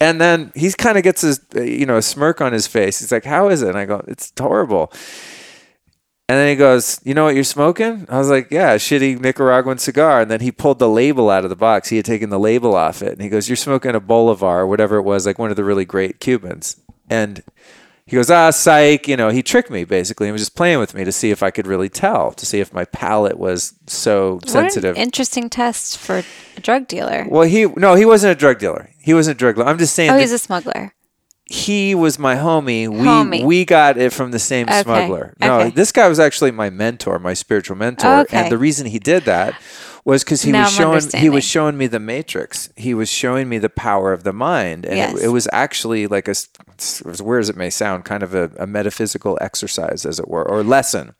And 0.00 0.20
then 0.20 0.52
he 0.54 0.70
kind 0.72 0.98
of 0.98 1.04
gets 1.04 1.22
his, 1.22 1.40
you 1.54 1.86
know, 1.86 1.96
a 1.96 2.02
smirk 2.02 2.40
on 2.42 2.52
his 2.52 2.66
face. 2.66 3.00
He's 3.00 3.12
like, 3.12 3.24
"How 3.24 3.48
is 3.48 3.62
it?" 3.62 3.68
And 3.70 3.78
I 3.78 3.84
go, 3.86 4.02
"It's 4.08 4.32
horrible." 4.38 4.92
And 6.28 6.36
then 6.38 6.48
he 6.48 6.56
goes, 6.56 7.00
"You 7.04 7.14
know 7.14 7.24
what 7.24 7.34
you're 7.36 7.44
smoking?" 7.44 8.04
I 8.08 8.18
was 8.18 8.28
like, 8.28 8.50
"Yeah, 8.50 8.72
a 8.72 8.78
shitty 8.78 9.20
Nicaraguan 9.20 9.78
cigar." 9.78 10.20
And 10.20 10.30
then 10.30 10.40
he 10.40 10.50
pulled 10.50 10.80
the 10.80 10.88
label 10.88 11.30
out 11.30 11.44
of 11.44 11.50
the 11.50 11.56
box. 11.56 11.88
He 11.90 11.96
had 11.96 12.04
taken 12.04 12.30
the 12.30 12.38
label 12.38 12.74
off 12.74 13.00
it, 13.00 13.12
and 13.12 13.20
he 13.22 13.28
goes, 13.28 13.48
"You're 13.48 13.54
smoking 13.56 13.94
a 13.94 14.00
Bolivar, 14.00 14.66
whatever 14.66 14.96
it 14.96 15.02
was, 15.02 15.24
like 15.24 15.38
one 15.38 15.50
of 15.50 15.56
the 15.56 15.62
really 15.64 15.84
great 15.84 16.18
Cubans." 16.18 16.78
And 17.08 17.44
he 18.06 18.16
goes, 18.16 18.28
"Ah, 18.28 18.50
psych!" 18.50 19.06
You 19.06 19.16
know, 19.16 19.28
he 19.28 19.40
tricked 19.40 19.70
me 19.70 19.84
basically. 19.84 20.26
He 20.26 20.32
was 20.32 20.40
just 20.42 20.56
playing 20.56 20.80
with 20.80 20.94
me 20.94 21.04
to 21.04 21.12
see 21.12 21.30
if 21.30 21.44
I 21.44 21.52
could 21.52 21.68
really 21.68 21.88
tell, 21.88 22.32
to 22.32 22.44
see 22.44 22.58
if 22.58 22.72
my 22.74 22.84
palate 22.86 23.38
was 23.38 23.74
so 23.86 24.40
sensitive. 24.46 24.96
What 24.96 24.98
an 24.98 25.02
interesting 25.04 25.48
test 25.48 25.96
for 25.96 26.24
a 26.56 26.60
drug 26.60 26.88
dealer. 26.88 27.24
well, 27.30 27.42
he 27.46 27.66
no, 27.66 27.94
he 27.94 28.04
wasn't 28.04 28.32
a 28.32 28.34
drug 28.34 28.58
dealer. 28.58 28.90
He 28.98 29.14
wasn't 29.14 29.36
a 29.36 29.38
drug 29.38 29.54
dealer. 29.54 29.68
I'm 29.68 29.78
just 29.78 29.94
saying. 29.94 30.10
Oh, 30.10 30.14
that- 30.14 30.20
he's 30.22 30.32
a 30.32 30.38
smuggler. 30.38 30.92
He 31.48 31.94
was 31.94 32.18
my 32.18 32.34
homie. 32.34 32.88
We 32.88 32.98
Homie. 33.06 33.44
we 33.44 33.64
got 33.64 33.96
it 33.96 34.12
from 34.12 34.32
the 34.32 34.38
same 34.38 34.66
Okay. 34.68 34.82
smuggler. 34.82 35.32
No, 35.40 35.60
Okay. 35.60 35.70
this 35.70 35.92
guy 35.92 36.08
was 36.08 36.18
actually 36.18 36.50
my 36.50 36.70
mentor, 36.70 37.18
my 37.20 37.34
spiritual 37.34 37.76
mentor. 37.76 38.20
Okay. 38.22 38.36
And 38.36 38.50
the 38.52 38.58
reason 38.58 38.86
he 38.86 38.98
did 38.98 39.24
that 39.26 39.54
was 40.06 40.22
because 40.22 40.42
he 40.42 40.52
Now 40.52 40.62
was 40.62 40.78
I'm 40.78 41.10
showing 41.10 41.22
he 41.22 41.28
was 41.28 41.42
showing 41.44 41.76
me 41.76 41.88
the 41.88 41.98
matrix. 41.98 42.70
He 42.76 42.94
was 42.94 43.10
showing 43.10 43.48
me 43.48 43.58
the 43.58 43.68
power 43.68 44.12
of 44.12 44.22
the 44.22 44.32
mind, 44.32 44.86
and 44.86 44.96
Yes. 44.96 45.18
it, 45.20 45.24
it 45.24 45.28
was 45.28 45.48
actually 45.52 46.06
like 46.06 46.28
a 46.28 46.34
as 46.78 47.20
weird 47.20 47.40
as 47.40 47.48
it 47.48 47.56
may 47.56 47.70
sound, 47.70 48.04
kind 48.04 48.22
of 48.22 48.32
a, 48.32 48.50
a 48.58 48.66
metaphysical 48.68 49.36
exercise, 49.40 50.06
as 50.06 50.20
it 50.20 50.28
were, 50.28 50.46
or 50.48 50.62
lesson. 50.62 51.14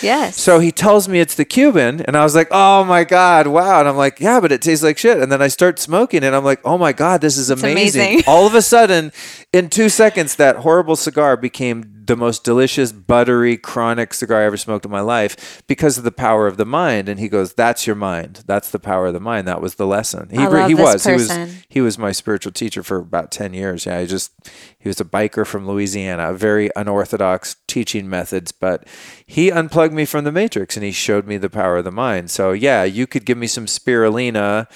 Yes. 0.00 0.40
So 0.40 0.58
he 0.58 0.72
tells 0.72 1.06
me 1.06 1.20
it's 1.20 1.34
the 1.34 1.44
Cuban, 1.44 2.00
and 2.00 2.16
I 2.16 2.24
was 2.24 2.34
like, 2.34 2.48
"Oh 2.50 2.82
my 2.84 3.04
god, 3.04 3.46
wow!" 3.46 3.80
And 3.80 3.88
I'm 3.88 3.96
like, 3.98 4.20
"Yeah, 4.20 4.40
but 4.40 4.52
it 4.52 4.62
tastes 4.62 4.82
like 4.82 4.96
shit." 4.96 5.18
And 5.20 5.30
then 5.30 5.42
I 5.42 5.48
start 5.48 5.78
smoking, 5.78 6.24
and 6.24 6.34
I'm 6.34 6.44
like, 6.44 6.60
"Oh 6.64 6.78
my 6.78 6.94
god, 6.94 7.20
this 7.20 7.36
is 7.36 7.50
amazing!" 7.50 8.00
amazing. 8.00 8.22
All 8.26 8.46
of 8.46 8.54
a 8.54 8.62
sudden, 8.62 9.12
in 9.52 9.68
two 9.68 9.90
seconds, 9.90 10.36
that 10.36 10.56
horrible 10.56 10.96
cigar 10.96 11.36
became 11.36 11.99
the 12.10 12.16
most 12.16 12.42
delicious, 12.42 12.90
buttery, 12.90 13.56
chronic 13.56 14.12
cigar 14.12 14.42
I 14.42 14.46
ever 14.46 14.56
smoked 14.56 14.84
in 14.84 14.90
my 14.90 15.00
life 15.00 15.62
because 15.68 15.96
of 15.96 16.02
the 16.02 16.10
power 16.10 16.48
of 16.48 16.56
the 16.56 16.66
mind. 16.66 17.08
And 17.08 17.20
he 17.20 17.28
goes, 17.28 17.54
"That's 17.54 17.86
your 17.86 17.94
mind. 17.94 18.42
That's 18.46 18.68
the 18.68 18.80
power 18.80 19.06
of 19.06 19.14
the 19.14 19.20
mind." 19.20 19.46
That 19.46 19.62
was 19.62 19.76
the 19.76 19.86
lesson. 19.86 20.28
He 20.28 20.38
I 20.38 20.66
he 20.66 20.74
was 20.74 21.04
he 21.04 21.12
was 21.12 21.30
he 21.68 21.80
was 21.80 21.98
my 21.98 22.10
spiritual 22.10 22.50
teacher 22.50 22.82
for 22.82 22.96
about 22.96 23.30
10 23.30 23.54
years. 23.54 23.86
Yeah, 23.86 24.00
he 24.00 24.08
just 24.08 24.32
he 24.76 24.88
was 24.88 25.00
a 25.00 25.04
biker 25.04 25.46
from 25.46 25.68
Louisiana, 25.68 26.32
very 26.32 26.68
unorthodox 26.74 27.56
teaching 27.68 28.10
methods, 28.10 28.50
but 28.50 28.88
he 29.24 29.50
unplugged 29.50 29.94
me 29.94 30.04
from 30.04 30.24
the 30.24 30.32
matrix 30.32 30.76
and 30.76 30.84
he 30.84 30.90
showed 30.90 31.28
me 31.28 31.36
the 31.36 31.48
power 31.48 31.76
of 31.76 31.84
the 31.84 31.92
mind. 31.92 32.30
So, 32.30 32.50
yeah, 32.50 32.82
you 32.82 33.06
could 33.06 33.24
give 33.24 33.38
me 33.38 33.46
some 33.46 33.66
spirulina, 33.66 34.66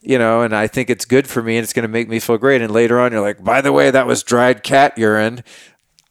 you 0.00 0.18
know, 0.18 0.42
and 0.42 0.54
I 0.54 0.68
think 0.68 0.88
it's 0.88 1.04
good 1.04 1.26
for 1.26 1.42
me 1.42 1.56
and 1.56 1.64
it's 1.64 1.72
going 1.72 1.82
to 1.82 1.88
make 1.88 2.08
me 2.08 2.20
feel 2.20 2.38
great 2.38 2.62
and 2.62 2.72
later 2.72 3.00
on 3.00 3.10
you're 3.10 3.20
like, 3.20 3.42
"By 3.42 3.60
the 3.60 3.72
way, 3.72 3.90
that 3.90 4.06
was 4.06 4.22
dried 4.22 4.62
cat 4.62 4.96
urine." 4.96 5.42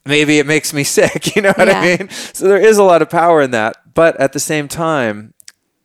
Maybe 0.10 0.40
it 0.40 0.46
makes 0.46 0.74
me 0.74 0.84
sick, 0.98 1.36
you 1.36 1.42
know 1.44 1.54
what 1.56 1.70
I 1.70 1.82
mean? 1.98 2.10
So 2.10 2.48
there 2.48 2.58
is 2.58 2.78
a 2.78 2.84
lot 2.84 3.02
of 3.02 3.10
power 3.10 3.42
in 3.42 3.52
that, 3.52 3.94
but 3.94 4.20
at 4.20 4.34
the 4.34 4.40
same 4.40 4.68
time, 4.68 5.34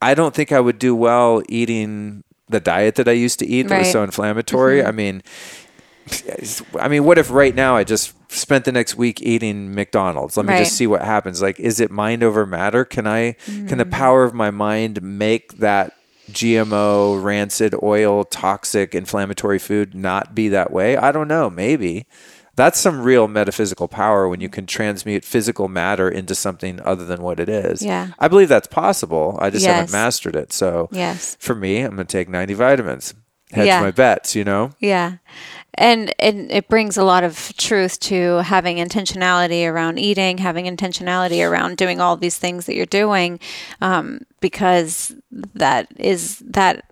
I 0.02 0.14
don't 0.14 0.34
think 0.34 0.50
I 0.50 0.58
would 0.60 0.78
do 0.78 0.94
well 0.96 1.42
eating 1.48 2.24
the 2.48 2.60
diet 2.60 2.96
that 2.96 3.08
I 3.08 3.12
used 3.12 3.38
to 3.38 3.46
eat 3.46 3.68
that 3.68 3.78
was 3.78 3.86
Right. 3.86 3.86
Mm-hmm. 3.86 3.92
so 3.92 4.02
inflammatory. 4.04 4.84
I 4.84 4.90
mean, 4.90 5.22
I 6.78 6.88
mean, 6.88 7.04
what 7.04 7.16
if 7.18 7.30
right 7.30 7.54
now 7.54 7.76
I 7.76 7.84
just 7.84 8.12
spent 8.30 8.64
the 8.66 8.72
next 8.72 8.96
week 8.96 9.22
eating 9.22 9.74
McDonald's? 9.74 10.36
Let 10.36 10.44
me 10.46 10.52
Right. 10.52 10.58
just 10.58 10.76
see 10.76 10.86
what 10.86 11.02
happens. 11.02 11.40
Like, 11.40 11.58
is 11.58 11.80
it 11.80 11.90
mind 11.90 12.22
over 12.22 12.44
matter? 12.44 12.84
Can 12.84 13.06
I, 13.06 13.32
can 13.68 13.78
the 13.78 13.86
power 13.86 14.24
of 14.24 14.34
my 14.34 14.50
mind 14.50 15.02
make 15.02 15.58
that 15.58 15.94
GMO, 16.30 17.22
rancid 17.22 17.74
oil, 17.82 18.24
toxic, 18.24 18.94
inflammatory 18.94 19.58
food 19.58 19.94
not 19.94 20.34
be 20.34 20.48
that 20.48 20.70
way? 20.70 20.96
I 20.96 21.10
don't 21.12 21.28
know. 21.28 21.48
Maybe. 21.48 22.06
That's 22.56 22.78
some 22.78 23.02
real 23.02 23.26
metaphysical 23.28 23.88
power 23.88 24.28
when 24.28 24.40
you 24.40 24.48
can 24.48 24.66
transmute 24.66 25.24
physical 25.24 25.68
matter 25.68 26.08
into 26.08 26.34
something 26.34 26.80
other 26.84 27.04
than 27.04 27.20
what 27.22 27.40
it 27.40 27.48
is. 27.48 27.82
Yeah. 27.82 28.08
I 28.18 28.28
believe 28.28 28.48
that's 28.48 28.68
possible. 28.68 29.38
I 29.40 29.50
just 29.50 29.66
haven't 29.66 29.92
mastered 29.92 30.36
it. 30.36 30.52
So 30.52 30.88
Yes. 30.92 31.36
for 31.40 31.54
me, 31.54 31.80
I'm 31.80 31.96
going 31.96 32.06
to 32.06 32.12
take 32.12 32.28
90 32.28 32.54
vitamins. 32.54 33.14
Hedge 33.52 33.66
Yeah. 33.66 33.80
my 33.80 33.90
bets, 33.90 34.34
you 34.34 34.44
know? 34.44 34.70
Yeah. 34.80 35.14
And, 35.74 36.14
and 36.20 36.50
it 36.52 36.68
brings 36.68 36.96
a 36.96 37.02
lot 37.04 37.24
of 37.24 37.52
truth 37.56 37.98
to 38.00 38.36
having 38.44 38.76
intentionality 38.76 39.68
around 39.68 39.98
eating, 39.98 40.38
having 40.38 40.66
intentionality 40.66 41.44
around 41.48 41.76
doing 41.76 42.00
all 42.00 42.16
these 42.16 42.38
things 42.38 42.66
that 42.66 42.76
you're 42.76 42.86
doing, 42.86 43.40
um, 43.80 44.20
because 44.40 45.12
that 45.54 45.88
is 45.96 46.38
that 46.46 46.84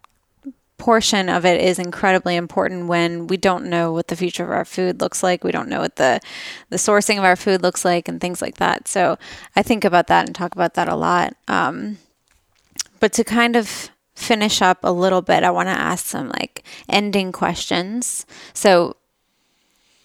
portion 0.83 1.29
of 1.29 1.47
it 1.47 1.61
is 1.61 1.79
incredibly 1.79 2.35
important 2.35 2.89
when 2.89 3.29
we 3.29 3.37
don't 3.37 3.67
know 3.67 3.93
what 3.93 4.09
the 4.09 4.17
future 4.17 4.43
of 4.43 4.51
our 4.51 4.65
food 4.65 5.01
looks 5.01 5.23
like. 5.23 5.45
We 5.45 5.53
don't 5.53 5.69
know 5.69 5.79
what 5.79 5.95
the 5.95 6.19
the 6.71 6.77
sourcing 6.77 7.19
of 7.19 7.25
our 7.25 7.37
food 7.37 7.63
looks 7.63 7.85
like 7.85 8.09
and 8.09 8.21
things 8.21 8.43
like 8.43 8.57
that. 8.57 8.89
So 8.89 9.17
I 9.55 9.63
think 9.63 9.85
about 9.85 10.09
that 10.09 10.27
and 10.27 10.35
talk 10.35 10.57
about 10.57 10.75
that 10.75 10.89
a 10.89 10.97
lot. 10.97 11.37
Um, 11.47 11.99
but 12.99 13.13
to 13.13 13.23
kind 13.23 13.55
of 13.55 13.93
finish 14.17 14.61
up 14.61 14.81
a 14.83 14.91
little 14.91 15.23
bit, 15.23 15.45
I 15.45 15.53
want 15.53 15.69
to 15.69 15.73
ask 15.91 16.05
some 16.05 16.31
like 16.31 16.65
ending 16.89 17.31
questions. 17.31 18.27
So 18.53 18.97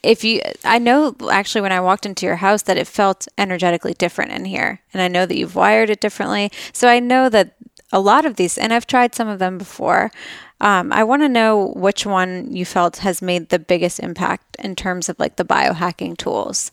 if 0.03 0.23
you 0.23 0.41
I 0.63 0.77
know 0.77 1.15
actually 1.31 1.61
when 1.61 1.71
I 1.71 1.81
walked 1.81 2.05
into 2.05 2.27
your 2.27 2.35
house 2.35 2.61
that 2.61 2.77
it 2.77 2.85
felt 2.85 3.27
energetically 3.35 3.95
different 3.95 4.31
in 4.31 4.45
here. 4.45 4.81
And 4.93 5.01
I 5.01 5.07
know 5.07 5.25
that 5.25 5.37
you've 5.37 5.55
wired 5.55 5.89
it 5.89 6.01
differently. 6.01 6.51
So 6.71 6.87
I 6.87 6.99
know 6.99 7.29
that 7.29 7.55
a 7.91 7.99
lot 7.99 8.27
of 8.27 8.35
these 8.35 8.59
and 8.59 8.71
I've 8.71 8.85
tried 8.85 9.15
some 9.15 9.27
of 9.27 9.39
them 9.39 9.57
before. 9.57 10.11
Um, 10.59 10.91
I 10.91 11.03
want 11.03 11.21
to 11.21 11.29
know 11.29 11.67
which 11.75 12.05
one 12.05 12.51
you 12.55 12.65
felt 12.65 12.97
has 12.97 13.21
made 13.21 13.49
the 13.49 13.59
biggest 13.59 13.99
impact 13.99 14.55
in 14.57 14.75
terms 14.75 15.07
of 15.07 15.19
like 15.19 15.35
the 15.35 15.45
biohacking 15.45 16.17
tools. 16.17 16.71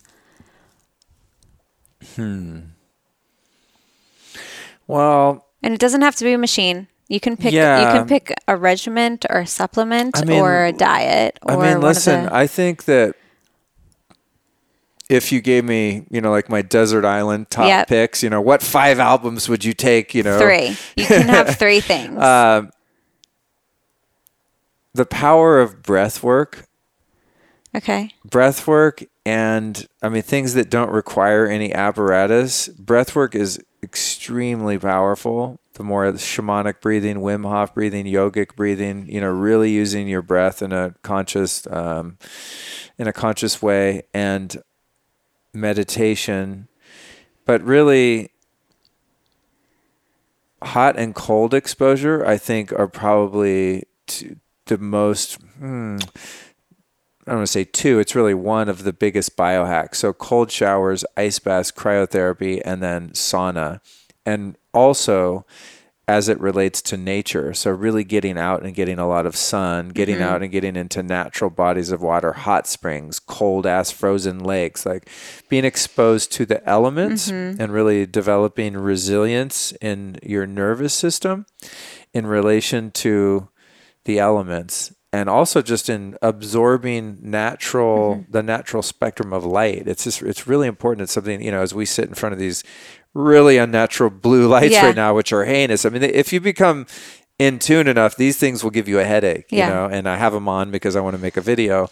Hmm. 2.17 2.61
Well, 4.87 5.47
And 5.63 5.73
it 5.75 5.81
doesn't 5.81 6.03
have 6.03 6.17
to 6.17 6.25
be 6.25 6.33
a 6.33 6.39
machine. 6.39 6.89
You 7.09 7.21
can 7.21 7.37
pick 7.37 7.53
Yeah. 7.53 7.81
you 7.93 7.99
can 7.99 8.07
pick 8.09 8.35
a 8.49 8.57
regiment 8.57 9.25
or 9.31 9.41
a 9.41 9.47
supplement 9.47 10.19
I 10.19 10.25
mean- 10.25 10.41
or 10.41 10.65
a 10.65 10.73
diet 10.73 11.39
or 11.43 11.53
I 11.63 11.73
mean, 11.73 11.81
listen, 11.81 12.25
the, 12.25 12.35
I 12.35 12.47
think 12.47 12.85
that 12.85 13.15
if 15.11 15.31
you 15.31 15.43
gave 15.43 15.65
me, 15.65 16.07
you 16.11 16.21
know, 16.23 16.31
like 16.31 16.49
my 16.49 16.63
desert 16.63 17.05
island 17.05 17.51
top 17.51 17.67
Yep. 17.67 17.89
picks, 17.89 18.23
you 18.23 18.31
know, 18.31 18.41
what 18.41 18.63
five 18.63 18.99
albums 18.99 19.49
would 19.51 19.63
you 19.65 19.75
take, 19.75 20.15
you 20.15 20.23
know? 20.23 20.39
three. 20.39 20.77
You 20.97 21.05
can 21.07 21.29
have 21.29 21.57
three 21.59 21.81
things. 21.81 22.17
Uh, 22.19 22.63
the 24.95 25.07
power 25.07 25.61
of 25.61 25.83
breath 25.83 26.23
work 26.23 26.67
okay. 27.75 28.11
breath 28.25 28.67
work 28.67 29.05
and 29.27 29.87
I 30.03 30.09
mean 30.09 30.23
things 30.23 30.55
that 30.55 30.71
don't 30.71 30.91
require 30.91 31.47
any 31.47 31.73
apparatus. 31.73 32.69
Breath 32.69 33.17
work 33.17 33.35
is 33.35 33.59
extremely 33.83 34.79
powerful. 34.79 35.61
The 35.75 35.83
more 35.83 36.05
shamanic 36.13 36.81
breathing, 36.81 37.17
Wim 37.17 37.49
Hof 37.49 37.75
breathing, 37.75 38.07
yogic 38.07 38.55
breathing, 38.55 39.07
you 39.09 39.21
know, 39.21 39.31
really 39.31 39.71
using 39.71 40.09
your 40.09 40.23
breath 40.23 40.63
in 40.63 40.73
a 40.73 40.95
conscious, 41.03 41.67
um, 41.69 42.19
in 42.99 43.09
a 43.09 43.13
conscious 43.13 43.61
way, 43.61 44.03
and 44.13 44.57
meditation. 45.53 46.69
But 47.45 47.63
really, 47.63 48.31
hot 50.63 50.97
and 50.97 51.15
cold 51.15 51.55
exposure, 51.55 52.25
I 52.25 52.37
think, 52.37 52.73
are 52.73 52.89
probably 52.89 53.85
t- 54.07 54.37
the 54.67 54.79
most. 54.79 55.35
Hmm, 55.59 55.99
I 57.27 57.31
don't 57.31 57.37
want 57.39 57.47
to 57.49 57.53
say 57.53 57.65
two, 57.65 57.99
it's 58.01 58.15
really 58.15 58.35
one 58.35 58.69
of 58.69 58.85
the 58.85 58.93
biggest 58.93 59.35
biohacks. 59.37 59.97
So, 59.97 60.13
cold 60.13 60.51
showers, 60.51 61.05
ice 61.17 61.39
baths, 61.39 61.73
cryotherapy, 61.73 62.61
and 62.65 62.83
then 62.83 63.11
sauna. 63.11 63.81
And 64.27 64.57
also, 64.75 65.47
as 66.07 66.29
it 66.29 66.39
relates 66.39 66.83
to 66.83 66.99
nature. 66.99 67.55
So, 67.55 67.71
really 67.71 68.05
getting 68.05 68.37
out 68.37 68.63
and 68.63 68.75
getting 68.75 68.99
a 68.99 69.09
lot 69.09 69.25
of 69.25 69.37
sun, 69.37 69.89
getting 69.89 70.17
Mm-hmm. 70.17 70.25
out 70.25 70.43
and 70.43 70.53
getting 70.53 70.77
into 70.77 71.03
natural 71.03 71.49
bodies 71.49 71.91
of 71.91 72.03
water, 72.03 72.35
hot 72.35 72.67
springs, 72.67 73.19
cold 73.19 73.65
ass 73.67 73.91
frozen 73.91 74.39
lakes, 74.45 74.85
like 74.85 75.09
being 75.49 75.65
exposed 75.65 76.31
to 76.33 76.45
the 76.45 76.63
elements 76.69 77.31
Mm-hmm. 77.31 77.59
and 77.59 77.73
really 77.73 78.05
developing 78.05 78.77
resilience 78.77 79.73
in 79.81 80.19
your 80.23 80.47
nervous 80.47 80.93
system 80.93 81.47
in 82.13 82.27
relation 82.27 82.91
to 82.91 83.49
the 84.05 84.19
elements 84.19 84.93
and 85.13 85.29
also 85.29 85.63
just 85.63 85.89
in 85.89 86.17
absorbing 86.23 87.19
natural 87.23 88.17
Mm-hmm. 88.17 88.33
the 88.33 88.43
natural 88.43 88.83
spectrum 88.83 89.33
of 89.33 89.45
light 89.45 89.87
it's 89.89 90.05
just 90.05 90.23
it's 90.23 90.47
really 90.47 90.69
important 90.69 91.03
it's 91.03 91.13
something 91.13 91.41
you 91.43 91.51
know 91.51 91.63
as 91.63 91.75
we 91.75 91.87
sit 91.87 92.09
in 92.09 92.15
front 92.15 92.33
of 92.33 92.39
these 92.39 92.63
really 93.15 93.57
unnatural 93.59 94.11
blue 94.11 94.47
lights 94.49 94.73
Yeah. 94.75 94.87
right 94.87 94.97
now 94.97 95.15
which 95.15 95.33
are 95.33 95.45
heinous 95.45 95.85
i 95.87 95.89
mean 95.89 96.03
if 96.03 96.33
you 96.33 96.41
become 96.41 96.87
in 97.39 97.59
tune 97.59 97.89
enough 97.89 98.17
these 98.17 98.37
things 98.39 98.63
will 98.63 98.71
give 98.71 98.89
you 98.89 98.99
a 99.01 99.05
headache 99.05 99.47
Yeah. 99.51 99.67
you 99.69 99.75
know 99.75 99.87
and 99.87 100.09
i 100.09 100.17
have 100.17 100.33
them 100.33 100.49
on 100.49 100.71
because 100.71 100.97
i 100.97 101.01
want 101.01 101.15
to 101.17 101.23
make 101.23 101.37
a 101.37 101.41
video 101.41 101.89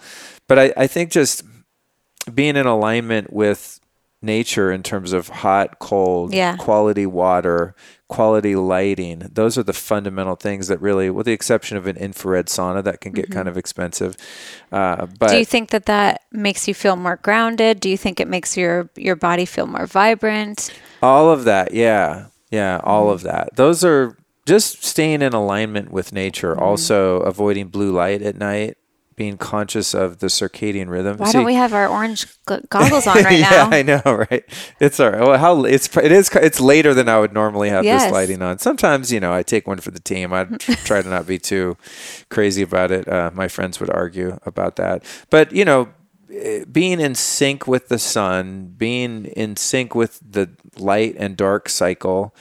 but 0.48 0.59
i, 0.59 0.72
I 0.76 0.86
think 0.86 1.10
just 1.10 1.44
being 2.32 2.56
in 2.56 2.66
alignment 2.66 3.32
with 3.32 3.80
nature 4.20 4.70
in 4.70 4.82
terms 4.84 5.12
of 5.12 5.28
hot 5.28 5.78
cold 5.80 6.32
Yeah. 6.34 6.56
quality 6.56 7.06
water 7.06 7.74
quality 8.14 8.55
lighting 8.55 9.18
those 9.32 9.56
are 9.59 9.62
the 9.62 9.72
fundamental 9.72 10.36
things 10.36 10.68
that 10.68 10.80
really 10.80 11.09
with 11.10 11.26
the 11.26 11.32
exception 11.32 11.76
of 11.76 11.86
an 11.86 11.97
infrared 11.97 12.47
sauna 12.47 12.82
that 12.84 13.01
can 13.01 13.12
get 13.12 13.30
kind 13.30 13.48
of 13.48 13.56
expensive 13.56 14.16
uh, 14.72 15.06
but 15.18 15.30
Mm-hmm. 15.30 15.32
Do 15.32 15.39
you 15.39 15.44
think 15.44 15.70
that 15.70 15.86
that 15.86 16.22
makes 16.32 16.68
you 16.68 16.74
feel 16.74 16.97
more 16.97 17.16
grounded? 17.16 17.80
Do 17.80 17.89
you 17.89 17.97
think 17.97 18.20
it 18.20 18.28
makes 18.28 18.56
your 18.56 18.90
your 18.97 19.16
body 19.16 19.47
feel 19.47 19.66
more 19.66 19.86
vibrant? 19.86 20.70
all 21.02 21.30
of 21.30 21.44
that 21.44 21.72
yeah 21.74 22.26
yeah 22.51 22.80
all 22.84 23.06
Mm-hmm. 23.06 23.14
of 23.14 23.22
that 23.22 23.56
those 23.56 23.82
are 23.84 24.16
just 24.47 24.84
staying 24.84 25.22
in 25.22 25.32
alignment 25.32 25.90
with 25.93 26.12
nature 26.12 26.52
Mm-hmm. 26.55 26.62
also 26.68 27.20
avoiding 27.20 27.68
blue 27.68 27.93
light 27.93 28.22
at 28.22 28.36
night 28.36 28.76
being 29.16 29.36
conscious 29.36 29.94
of 29.94 30.18
the 30.18 30.26
circadian 30.28 30.89
rhythm 30.89 31.16
Why 31.18 31.26
See- 31.26 31.32
don't 31.34 31.44
we 31.44 31.55
have 31.55 31.72
our 31.72 31.89
orange 31.89 32.26
goggles 32.47 33.06
on 33.06 33.22
right 33.22 33.39
yeah, 33.39 33.51
now? 33.51 33.70
I 33.70 33.82
know, 33.82 34.26
right? 34.30 34.44
It's 34.80 34.98
all 35.01 35.10
right. 35.10 35.20
Well, 35.20 35.39
how 35.39 35.64
it's 35.64 35.94
it 35.97 36.12
is 36.12 36.30
it's 36.34 36.60
later 36.60 36.94
than 36.94 37.09
I 37.09 37.18
would 37.20 37.32
normally 37.32 37.68
have 37.70 37.84
Yes. 37.84 38.05
this 38.05 38.12
lighting 38.12 38.43
on. 38.43 38.59
Sometimes, 38.59 39.12
you 39.12 39.20
know, 39.20 39.32
I 39.32 39.43
take 39.43 39.66
one 39.66 39.78
for 39.78 39.90
the 39.90 40.01
team. 40.01 40.32
I 40.32 40.44
try 40.84 41.02
to 41.02 41.09
not 41.09 41.26
be 41.26 41.39
too 41.39 41.76
crazy 42.30 42.62
about 42.62 42.90
it. 42.90 43.06
Uh, 43.09 43.30
my 43.34 43.48
friends 43.48 43.80
would 43.80 43.90
argue 43.90 44.39
about 44.47 44.76
that, 44.76 45.05
but 45.30 45.52
you 45.52 45.64
know, 45.64 45.89
eh, 46.32 46.64
being 46.70 47.01
in 47.01 47.14
sync 47.14 47.66
with 47.66 47.89
the 47.89 47.98
sun, 47.98 48.74
being 48.76 49.26
in 49.26 49.56
sync 49.56 49.94
with 49.94 50.20
the 50.26 50.51
light 50.78 51.14
and 51.18 51.36
dark 51.36 51.68
cycle. 51.68 52.34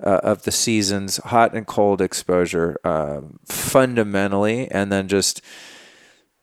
Uh, 0.00 0.20
of 0.22 0.44
the 0.44 0.52
seasons, 0.52 1.16
hot 1.16 1.52
and 1.56 1.66
cold 1.66 2.00
exposure, 2.00 2.78
um, 2.84 3.40
fundamentally, 3.44 4.70
and 4.70 4.92
then 4.92 5.08
just 5.08 5.40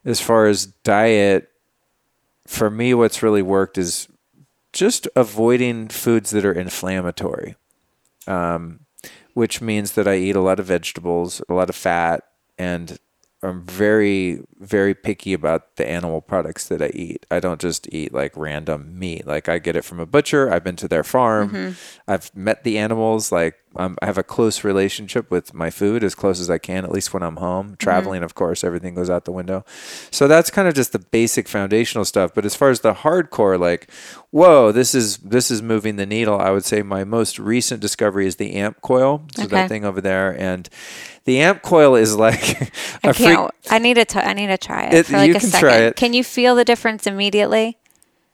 as 0.06 0.22
far 0.22 0.46
as 0.46 0.68
diet, 0.68 1.50
for 2.48 2.70
me, 2.70 2.94
what's 2.94 3.24
really 3.24 3.42
worked 3.42 3.78
is 3.78 4.08
just 4.72 5.08
avoiding 5.16 5.88
foods 5.88 6.30
that 6.32 6.46
are 6.46 6.54
inflammatory, 6.54 7.56
um, 8.28 8.82
which 9.34 9.62
means 9.62 9.94
that 9.94 10.08
I 10.08 10.18
eat 10.18 10.36
a 10.36 10.42
lot 10.42 10.60
of 10.60 10.68
vegetables, 10.68 11.42
a 11.50 11.54
lot 11.54 11.70
of 11.70 11.76
fat, 11.76 12.24
and 12.58 13.00
I'm 13.46 13.64
very, 13.66 14.42
very 14.60 14.94
picky 14.94 15.34
about 15.34 15.76
the 15.76 15.88
animal 15.90 16.22
products 16.22 16.68
that 16.68 16.82
I 16.82 16.88
eat. 16.94 17.26
I 17.32 17.40
don't 17.40 17.62
just 17.62 17.88
eat 17.94 18.14
like 18.14 18.36
random 18.36 18.98
meat. 18.98 19.26
Like 19.28 19.48
I 19.50 19.60
get 19.60 19.76
it 19.76 19.84
from 19.84 20.00
a 20.00 20.06
butcher. 20.06 20.52
I've 20.52 20.64
been 20.64 20.76
to 20.78 20.88
their 20.88 21.04
farm. 21.04 21.76
I've 22.08 22.36
met 22.36 22.64
the 22.64 22.78
animals. 22.78 23.32
Like 23.32 23.56
um, 23.78 23.98
I 24.02 24.06
have 24.06 24.18
a 24.18 24.24
close 24.24 24.64
relationship 24.64 25.30
with 25.30 25.54
my 25.54 25.70
food, 25.70 26.04
as 26.04 26.16
close 26.16 26.40
as 26.40 26.50
I 26.50 26.58
can, 26.58 26.86
at 26.86 26.92
least 26.92 27.14
when 27.14 27.24
I'm 27.24 27.36
home. 27.38 27.76
Traveling, 27.78 28.24
of 28.24 28.34
course, 28.34 28.64
everything 28.64 28.96
goes 28.96 29.10
out 29.10 29.26
the 29.26 29.32
window. 29.34 29.66
So 30.12 30.28
that's 30.30 30.50
kind 30.50 30.68
of 30.68 30.74
just 30.74 30.94
the 30.94 31.00
basic 31.00 31.48
foundational 31.50 32.06
stuff. 32.06 32.34
But 32.34 32.46
as 32.46 32.56
far 32.56 32.70
as 32.70 32.80
the 32.80 32.94
hardcore, 32.94 33.60
like, 33.60 33.92
whoa, 34.32 34.72
this 34.72 34.96
is 34.96 35.18
this 35.18 35.52
is 35.52 35.62
moving 35.62 35.98
the 35.98 36.06
needle. 36.06 36.40
I 36.40 36.52
would 36.52 36.64
say 36.66 36.82
my 36.84 37.04
most 37.04 37.38
recent 37.38 37.82
discovery 37.82 38.26
is 38.28 38.38
the 38.38 38.54
amp 38.56 38.82
coil. 38.82 39.24
So 39.36 39.44
Okay. 39.44 39.56
that 39.58 39.68
thing 39.70 39.84
over 39.84 40.00
there, 40.02 40.40
and 40.40 40.70
the 41.26 41.40
amp 41.42 41.62
coil 41.62 41.96
is 41.96 42.16
like 42.16 42.72
I 43.04 43.12
can't. 43.14 43.52
I 43.70 43.80
need 43.80 43.96
to. 43.96 44.06
T- 44.06 44.20
I 44.20 44.34
need 44.34 44.48
to 44.48 44.58
try 44.58 44.86
it, 44.86 44.94
It- 44.94 45.06
for 45.08 45.14
like 45.18 45.28
you 45.30 45.36
a 45.36 45.40
can 45.40 45.50
second. 45.50 45.68
try 45.68 45.78
it. 45.78 45.96
Can 45.96 46.14
you 46.14 46.24
feel 46.24 46.56
the 46.56 46.66
difference 46.66 47.06
immediately? 47.08 47.78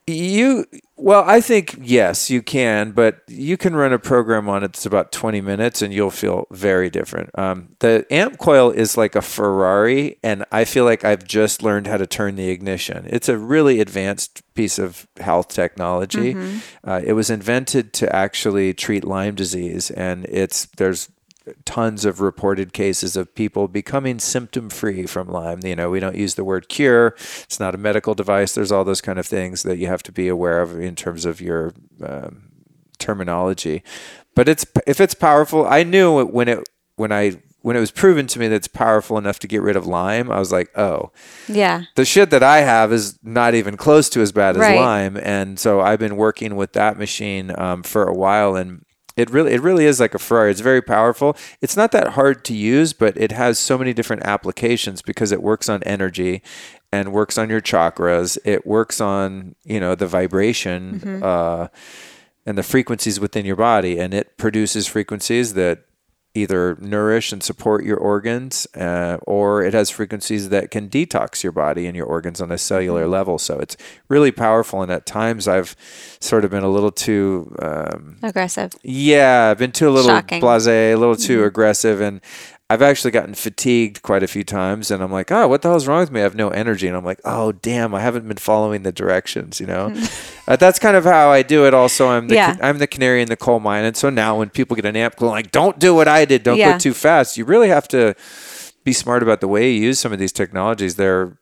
You 0.07 0.65
well, 0.97 1.23
I 1.25 1.41
think 1.41 1.75
yes, 1.79 2.29
you 2.29 2.41
can, 2.41 2.91
but 2.91 3.21
you 3.27 3.55
can 3.55 3.75
run 3.75 3.93
a 3.93 3.99
program 3.99 4.49
on 4.49 4.63
it 4.63 4.73
that's 4.73 4.85
about 4.85 5.11
twenty 5.11 5.41
minutes, 5.41 5.81
and 5.81 5.93
you'll 5.93 6.09
feel 6.11 6.47
very 6.51 6.89
different. 6.89 7.29
Um, 7.37 7.75
the 7.79 8.05
amp 8.11 8.39
coil 8.39 8.71
is 8.71 8.97
like 8.97 9.15
a 9.15 9.21
Ferrari, 9.21 10.17
and 10.23 10.43
I 10.51 10.65
feel 10.65 10.85
like 10.85 11.05
I've 11.05 11.23
just 11.23 11.61
learned 11.61 11.85
how 11.87 11.97
to 11.97 12.07
turn 12.07 12.35
the 12.35 12.49
ignition. 12.49 13.05
It's 13.09 13.29
a 13.29 13.37
really 13.37 13.79
advanced 13.79 14.41
piece 14.55 14.79
of 14.79 15.07
health 15.19 15.49
technology. 15.49 16.35
Uh, 16.83 16.99
it 17.03 17.13
was 17.13 17.29
invented 17.29 17.93
to 17.93 18.13
actually 18.13 18.73
treat 18.73 19.03
Lyme 19.05 19.35
disease, 19.35 19.91
and 19.91 20.25
it's 20.25 20.65
there's 20.77 21.09
tons 21.65 22.05
of 22.05 22.21
reported 22.21 22.71
cases 22.73 23.15
of 23.17 23.33
people 23.33 23.67
becoming 23.67 24.19
symptom 24.19 24.69
free 24.69 25.05
from 25.07 25.27
Lyme. 25.27 25.61
You 25.63 25.75
know, 25.75 25.89
we 25.89 25.99
don't 25.99 26.15
use 26.15 26.35
the 26.35 26.43
word 26.43 26.69
cure. 26.69 27.15
It's 27.43 27.59
not 27.59 27.75
a 27.75 27.79
medical 27.79 28.13
device. 28.13 28.53
There's 28.53 28.71
all 28.71 28.83
those 28.83 29.01
kind 29.01 29.17
of 29.19 29.25
things 29.25 29.63
that 29.63 29.77
you 29.77 29.87
have 29.87 30.03
to 30.03 30.11
be 30.11 30.27
aware 30.27 30.61
of 30.61 30.79
in 30.79 30.95
terms 30.95 31.25
of 31.25 31.41
your 31.41 31.73
um, 32.03 32.43
terminology. 32.99 33.83
But 34.35 34.47
it's 34.47 34.65
if 34.87 35.01
it's 35.01 35.13
powerful, 35.15 35.65
I 35.67 35.83
knew 35.83 36.19
it 36.19 36.31
when 36.31 36.47
it 36.47 36.59
when 36.95 37.11
I 37.11 37.41
when 37.63 37.75
it 37.75 37.79
was 37.79 37.91
proven 37.91 38.25
to 38.25 38.39
me 38.39 38.47
that 38.47 38.55
it's 38.55 38.67
powerful 38.67 39.17
enough 39.19 39.37
to 39.39 39.47
get 39.47 39.61
rid 39.61 39.75
of 39.75 39.85
Lyme. 39.85 40.31
I 40.31 40.39
was 40.39 40.51
like, 40.51 40.75
oh, 40.75 41.11
Yeah. 41.47 41.83
the 41.95 42.05
shit 42.05 42.31
that 42.31 42.41
I 42.41 42.61
have 42.61 42.91
is 42.91 43.19
not 43.21 43.53
even 43.53 43.77
close 43.77 44.09
to 44.09 44.21
as 44.21 44.31
bad 44.31 44.55
as 44.55 44.61
Right. 44.61 44.79
Lyme, 44.79 45.15
and 45.17 45.59
so 45.59 45.79
I've 45.79 45.99
been 45.99 46.17
working 46.17 46.55
with 46.55 46.73
that 46.73 46.97
machine 46.97 47.53
um, 47.59 47.83
for 47.83 48.05
a 48.05 48.15
while, 48.15 48.55
and 48.55 48.83
it 49.21 49.29
really 49.29 49.53
it 49.53 49.61
really 49.61 49.85
is 49.85 49.99
like 49.99 50.13
a 50.13 50.19
Ferrari. 50.19 50.51
It's 50.51 50.61
very 50.61 50.81
powerful. 50.81 51.37
It's 51.61 51.77
not 51.77 51.91
that 51.91 52.09
hard 52.09 52.43
to 52.45 52.53
use, 52.53 52.93
but 52.93 53.15
it 53.17 53.31
has 53.31 53.59
so 53.59 53.77
many 53.77 53.93
different 53.93 54.23
applications 54.23 55.01
because 55.01 55.31
it 55.31 55.41
works 55.41 55.69
on 55.69 55.83
energy 55.83 56.41
and 56.91 57.13
works 57.13 57.37
on 57.37 57.49
your 57.49 57.61
chakras. 57.61 58.37
It 58.43 58.65
works 58.65 58.99
on 58.99 59.55
you 59.63 59.79
know 59.79 59.95
the 59.95 60.07
vibration. 60.07 61.23
Uh, 61.23 61.67
and 62.43 62.57
the 62.57 62.63
frequencies 62.63 63.19
within 63.19 63.45
your 63.45 63.55
body, 63.55 63.99
and 63.99 64.15
it 64.15 64.35
produces 64.35 64.87
frequencies 64.87 65.53
that 65.53 65.85
either 66.33 66.77
nourish 66.79 67.31
and 67.33 67.43
support 67.43 67.83
your 67.83 67.97
organs, 67.97 68.65
uh, 68.75 69.17
or 69.27 69.63
it 69.63 69.73
has 69.73 69.89
frequencies 69.89 70.49
that 70.49 70.71
can 70.71 70.89
detox 70.89 71.43
your 71.43 71.51
body 71.51 71.87
and 71.87 71.95
your 71.95 72.05
organs 72.05 72.39
on 72.39 72.51
a 72.51 72.57
cellular 72.57 73.07
level. 73.07 73.37
So 73.37 73.59
it's 73.59 73.75
really 74.07 74.31
powerful. 74.31 74.81
And 74.81 74.91
at 74.91 75.05
times, 75.05 75.47
I've 75.47 75.75
sort 76.19 76.45
of 76.45 76.51
been 76.51 76.63
a 76.63 76.69
little 76.69 76.91
too, 76.91 77.53
um, 77.61 78.17
Aggressive. 78.23 78.71
yeah, 78.83 79.49
I've 79.51 79.57
been 79.57 79.71
too 79.73 79.89
a 79.89 79.91
little 79.91 80.09
Shocking. 80.09 80.41
blasé, 80.41 80.93
a 80.93 80.95
little 80.95 81.15
too 81.17 81.43
aggressive, 81.43 81.99
and 81.99 82.21
I've 82.71 82.81
actually 82.81 83.11
gotten 83.11 83.33
fatigued 83.33 84.01
quite 84.01 84.23
a 84.23 84.27
few 84.27 84.43
times. 84.43 84.91
And 84.91 85.03
I'm 85.03 85.11
like, 85.11 85.31
oh, 85.31 85.47
what 85.47 85.61
the 85.61 85.69
hell's 85.69 85.87
wrong 85.87 85.99
with 85.99 86.11
me? 86.11 86.21
I 86.21 86.23
have 86.23 86.35
no 86.35 86.49
energy. 86.49 86.87
And 86.87 86.95
I'm 86.95 87.03
like, 87.03 87.19
oh, 87.25 87.51
damn, 87.51 87.93
I 87.93 87.99
haven't 87.99 88.27
been 88.27 88.37
following 88.37 88.83
the 88.83 88.91
directions. 88.91 89.59
You 89.59 89.67
know, 89.67 89.93
uh, 90.47 90.55
that's 90.55 90.79
kind 90.79 90.95
of 90.95 91.03
how 91.03 91.29
I 91.29 91.41
do 91.43 91.65
it. 91.65 91.73
Also, 91.73 92.07
I'm 92.07 92.27
the 92.29 92.35
Yeah. 92.35 92.55
I'm 92.61 92.77
the 92.77 92.87
canary 92.87 93.21
in 93.21 93.27
the 93.27 93.35
coal 93.35 93.59
mine, 93.59 93.83
and 93.83 93.97
so 93.97 94.09
now 94.09 94.37
when 94.39 94.49
people 94.49 94.75
get 94.75 94.85
an 94.85 94.95
amp, 94.95 95.17
going 95.17 95.31
like, 95.31 95.51
don't 95.51 95.77
do 95.79 95.93
what 95.93 96.07
I 96.07 96.25
did, 96.25 96.43
don't 96.43 96.57
Yeah. 96.57 96.73
go 96.73 96.77
too 96.79 96.93
fast. 96.93 97.37
You 97.37 97.45
really 97.45 97.67
have 97.69 97.87
to 97.89 98.15
be 98.83 98.93
smart 98.93 99.21
about 99.21 99.41
the 99.41 99.47
way 99.47 99.71
you 99.71 99.81
use 99.81 99.99
some 99.99 100.13
of 100.13 100.19
these 100.19 100.31
technologies. 100.31 100.95
They're 100.95 101.33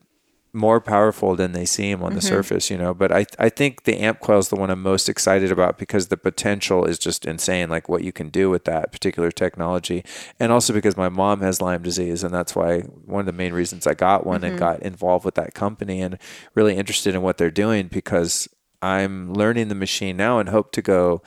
more 0.51 0.81
powerful 0.81 1.35
than 1.35 1.51
they 1.51 1.65
seem 1.65 2.01
on 2.01 2.13
the 2.13 2.19
mm-hmm. 2.19 2.27
surface, 2.27 2.69
you 2.69 2.77
know. 2.77 2.93
But 2.93 3.11
I 3.11 3.25
I 3.37 3.49
think 3.49 3.83
the 3.83 3.99
amp 3.99 4.19
coil 4.19 4.39
is 4.39 4.49
the 4.49 4.55
one 4.55 4.69
I'm 4.69 4.81
most 4.81 5.09
excited 5.09 5.51
about 5.51 5.77
because 5.77 6.07
the 6.07 6.17
potential 6.17 6.85
is 6.85 6.97
just 6.97 7.25
insane, 7.25 7.69
like 7.69 7.87
what 7.87 8.03
you 8.03 8.11
can 8.11 8.29
do 8.29 8.49
with 8.49 8.65
that 8.65 8.91
particular 8.91 9.31
technology, 9.31 10.03
and 10.39 10.51
also 10.51 10.73
because 10.73 10.97
my 10.97 11.09
mom 11.09 11.41
has 11.41 11.61
Lyme 11.61 11.83
disease, 11.83 12.23
and 12.23 12.33
that's 12.33 12.55
why 12.55 12.79
one 12.79 13.21
of 13.21 13.25
the 13.25 13.31
main 13.31 13.53
reasons 13.53 13.85
I 13.85 13.93
got 13.93 14.25
one 14.25 14.43
and 14.43 14.53
mm-hmm. 14.53 14.59
got 14.59 14.81
involved 14.81 15.25
with 15.25 15.35
that 15.35 15.53
company 15.53 16.01
and 16.01 16.17
really 16.55 16.75
interested 16.75 17.15
in 17.15 17.21
what 17.21 17.37
they're 17.37 17.51
doing 17.51 17.87
because 17.87 18.49
I'm 18.81 19.33
learning 19.33 19.67
the 19.67 19.75
machine 19.75 20.15
now 20.17 20.39
and 20.39 20.49
hope 20.49 20.71
to 20.73 20.81
go 20.81 21.21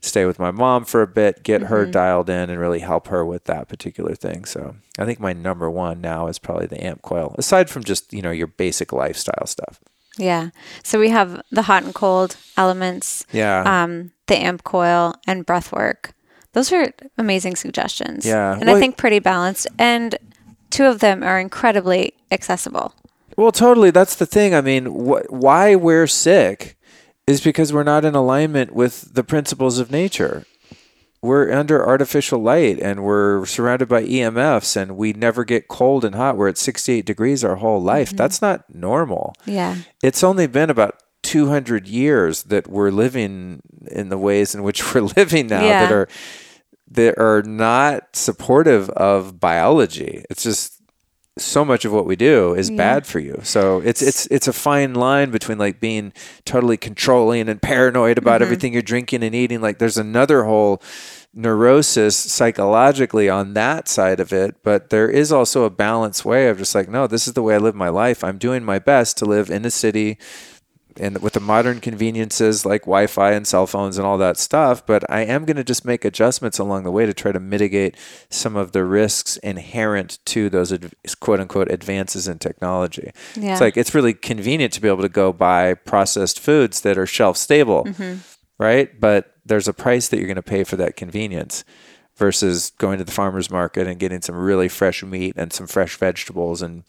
stay 0.00 0.24
with 0.24 0.38
my 0.38 0.50
mom 0.50 0.84
for 0.84 1.02
a 1.02 1.06
bit, 1.06 1.42
get 1.42 1.62
her 1.62 1.84
dialed 1.84 2.30
in, 2.30 2.48
and 2.50 2.58
really 2.60 2.78
help 2.80 3.08
her 3.08 3.24
with 3.24 3.44
that 3.44 3.68
particular 3.68 4.14
thing. 4.14 4.44
So 4.44 4.76
I 4.98 5.04
think 5.04 5.20
my 5.20 5.32
number 5.32 5.70
one 5.70 6.00
now 6.00 6.26
is 6.28 6.38
probably 6.38 6.66
the 6.66 6.82
amp 6.82 7.02
coil, 7.02 7.34
aside 7.38 7.68
from 7.68 7.84
just 7.84 8.12
you 8.12 8.22
know 8.22 8.30
your 8.30 8.46
basic 8.46 8.92
lifestyle 8.92 9.46
stuff. 9.46 9.80
Yeah. 10.18 10.50
So 10.82 10.98
we 10.98 11.10
have 11.10 11.42
the 11.50 11.62
hot 11.62 11.82
and 11.84 11.94
cold 11.94 12.36
elements, 12.56 13.26
Yeah. 13.32 13.62
um, 13.84 14.12
the 14.28 14.36
amp 14.38 14.64
coil, 14.64 15.14
and 15.26 15.44
breath 15.44 15.72
work. 15.72 16.12
Those 16.54 16.72
are 16.72 16.90
amazing 17.18 17.56
suggestions. 17.56 18.24
Yeah. 18.24 18.56
And 18.58 18.70
I 18.70 18.78
think 18.80 18.96
pretty 18.96 19.18
balanced. 19.18 19.66
And 19.78 20.16
two 20.70 20.84
of 20.86 21.00
them 21.00 21.22
are 21.22 21.38
incredibly 21.38 22.14
accessible. 22.30 22.94
Well, 23.36 23.52
totally. 23.52 23.90
That's 23.90 24.16
the 24.16 24.24
thing. 24.24 24.54
I 24.54 24.62
mean, 24.62 24.86
wh- 24.86 25.30
why 25.30 25.74
we're 25.74 26.06
sick 26.06 26.75
is 27.26 27.40
because 27.40 27.72
we're 27.72 27.82
not 27.82 28.04
in 28.04 28.14
alignment 28.14 28.72
with 28.74 29.14
the 29.14 29.24
principles 29.24 29.78
of 29.78 29.90
nature. 29.90 30.44
We're 31.22 31.50
under 31.52 31.84
artificial 31.84 32.38
light 32.40 32.78
and 32.78 33.02
we're 33.02 33.46
surrounded 33.46 33.88
by 33.88 34.04
EMFs 34.04 34.76
and 34.76 34.96
we 34.96 35.12
never 35.12 35.44
get 35.44 35.66
cold 35.66 36.04
and 36.04 36.14
hot. 36.14 36.36
We're 36.36 36.48
at 36.48 36.58
68 36.58 37.04
degrees 37.04 37.42
our 37.42 37.56
whole 37.56 37.82
life. 37.82 38.08
Mm-hmm. 38.08 38.16
That's 38.16 38.40
not 38.40 38.72
normal. 38.72 39.34
Yeah. 39.44 39.76
It's 40.04 40.22
only 40.22 40.46
been 40.46 40.70
about 40.70 41.02
200 41.22 41.88
years 41.88 42.44
that 42.44 42.68
we're 42.68 42.90
living 42.90 43.60
in 43.90 44.08
the 44.10 44.18
ways 44.18 44.54
in 44.54 44.62
which 44.62 44.94
we're 44.94 45.00
living 45.00 45.48
now 45.48 45.64
Yeah. 45.64 45.80
that 45.86 45.92
are 45.92 46.08
that 46.88 47.18
are 47.18 47.42
not 47.42 48.14
supportive 48.14 48.88
of 48.90 49.40
biology. 49.40 50.24
It's 50.30 50.44
just 50.44 50.75
so 51.38 51.64
much 51.64 51.84
of 51.84 51.92
what 51.92 52.06
we 52.06 52.16
do 52.16 52.54
is 52.54 52.70
bad 52.70 53.06
for 53.06 53.18
you. 53.18 53.40
So 53.42 53.80
it's 53.80 54.00
it's 54.00 54.26
it's 54.26 54.48
a 54.48 54.52
fine 54.52 54.94
line 54.94 55.30
between 55.30 55.58
like 55.58 55.80
being 55.80 56.12
totally 56.44 56.78
controlling 56.78 57.48
and 57.48 57.60
paranoid 57.60 58.16
about 58.16 58.36
mm-hmm. 58.36 58.44
everything 58.44 58.72
you're 58.72 58.82
drinking 58.82 59.22
and 59.22 59.34
eating. 59.34 59.60
Like 59.60 59.78
there's 59.78 59.98
another 59.98 60.44
whole 60.44 60.82
neurosis 61.34 62.16
psychologically 62.16 63.28
on 63.28 63.52
that 63.52 63.88
side 63.88 64.18
of 64.18 64.32
it, 64.32 64.56
but 64.62 64.88
there 64.88 65.10
is 65.10 65.30
also 65.30 65.64
a 65.64 65.70
balanced 65.70 66.24
way 66.24 66.48
of 66.48 66.56
just 66.56 66.74
like, 66.74 66.88
no, 66.88 67.06
this 67.06 67.28
is 67.28 67.34
the 67.34 67.42
way 67.42 67.54
I 67.54 67.58
live 67.58 67.74
my 67.74 67.90
life. 67.90 68.24
I'm 68.24 68.38
doing 68.38 68.64
my 68.64 68.78
best 68.78 69.18
to 69.18 69.26
live 69.26 69.50
in 69.50 69.66
a 69.66 69.70
city 69.70 70.16
and 71.00 71.18
with 71.22 71.34
the 71.34 71.40
modern 71.40 71.80
conveniences 71.80 72.64
like 72.64 72.82
Wi-Fi 72.82 73.32
and 73.32 73.46
cell 73.46 73.66
phones 73.66 73.98
and 73.98 74.06
all 74.06 74.18
that 74.18 74.38
stuff, 74.38 74.84
but 74.86 75.08
I 75.10 75.20
am 75.20 75.44
going 75.44 75.56
to 75.56 75.64
just 75.64 75.84
make 75.84 76.04
adjustments 76.04 76.58
along 76.58 76.84
the 76.84 76.90
way 76.90 77.06
to 77.06 77.14
try 77.14 77.32
to 77.32 77.40
mitigate 77.40 77.96
some 78.30 78.56
of 78.56 78.72
the 78.72 78.84
risks 78.84 79.36
inherent 79.38 80.18
to 80.26 80.48
those 80.50 80.72
ad- 80.72 80.94
quote 81.20 81.40
unquote 81.40 81.70
advances 81.70 82.28
in 82.28 82.38
technology. 82.38 83.10
Yeah. 83.34 83.52
It's 83.52 83.60
like 83.60 83.76
it's 83.76 83.94
really 83.94 84.14
convenient 84.14 84.72
to 84.74 84.80
be 84.80 84.88
able 84.88 85.02
to 85.02 85.08
go 85.08 85.32
buy 85.32 85.74
processed 85.74 86.40
foods 86.40 86.80
that 86.82 86.98
are 86.98 87.06
shelf 87.06 87.36
stable, 87.36 87.84
mm-hmm. 87.84 88.16
right? 88.58 89.00
But 89.00 89.32
there's 89.44 89.68
a 89.68 89.74
price 89.74 90.08
that 90.08 90.18
you're 90.18 90.26
going 90.26 90.36
to 90.36 90.42
pay 90.42 90.64
for 90.64 90.76
that 90.76 90.96
convenience 90.96 91.64
versus 92.16 92.72
going 92.78 92.98
to 92.98 93.04
the 93.04 93.12
farmer's 93.12 93.50
market 93.50 93.86
and 93.86 93.98
getting 93.98 94.22
some 94.22 94.36
really 94.36 94.68
fresh 94.68 95.02
meat 95.02 95.34
and 95.36 95.52
some 95.52 95.66
fresh 95.66 95.96
vegetables 95.96 96.62
and 96.62 96.82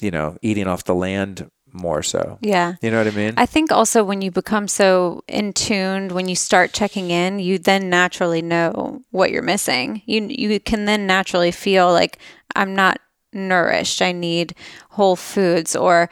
you 0.00 0.10
know, 0.10 0.36
eating 0.42 0.66
off 0.66 0.84
the 0.84 0.94
land 0.94 1.50
more 1.72 2.02
so. 2.02 2.38
Yeah. 2.40 2.74
You 2.80 2.90
know 2.90 2.98
what 2.98 3.12
I 3.12 3.16
mean? 3.16 3.34
I 3.36 3.46
think 3.46 3.72
also 3.72 4.04
when 4.04 4.22
you 4.22 4.30
become 4.30 4.68
so 4.68 5.22
in 5.28 5.52
tuned, 5.52 6.12
when 6.12 6.28
you 6.28 6.34
start 6.34 6.72
checking 6.72 7.10
in, 7.10 7.38
you 7.38 7.58
then 7.58 7.90
naturally 7.90 8.42
know 8.42 9.02
what 9.10 9.30
you're 9.30 9.42
missing. 9.42 10.02
You 10.06 10.26
you 10.28 10.60
can 10.60 10.84
then 10.84 11.06
naturally 11.06 11.50
feel 11.50 11.92
like 11.92 12.18
I'm 12.54 12.74
not 12.74 13.00
nourished. 13.32 14.02
I 14.02 14.12
need 14.12 14.54
whole 14.90 15.16
foods, 15.16 15.76
or 15.76 16.08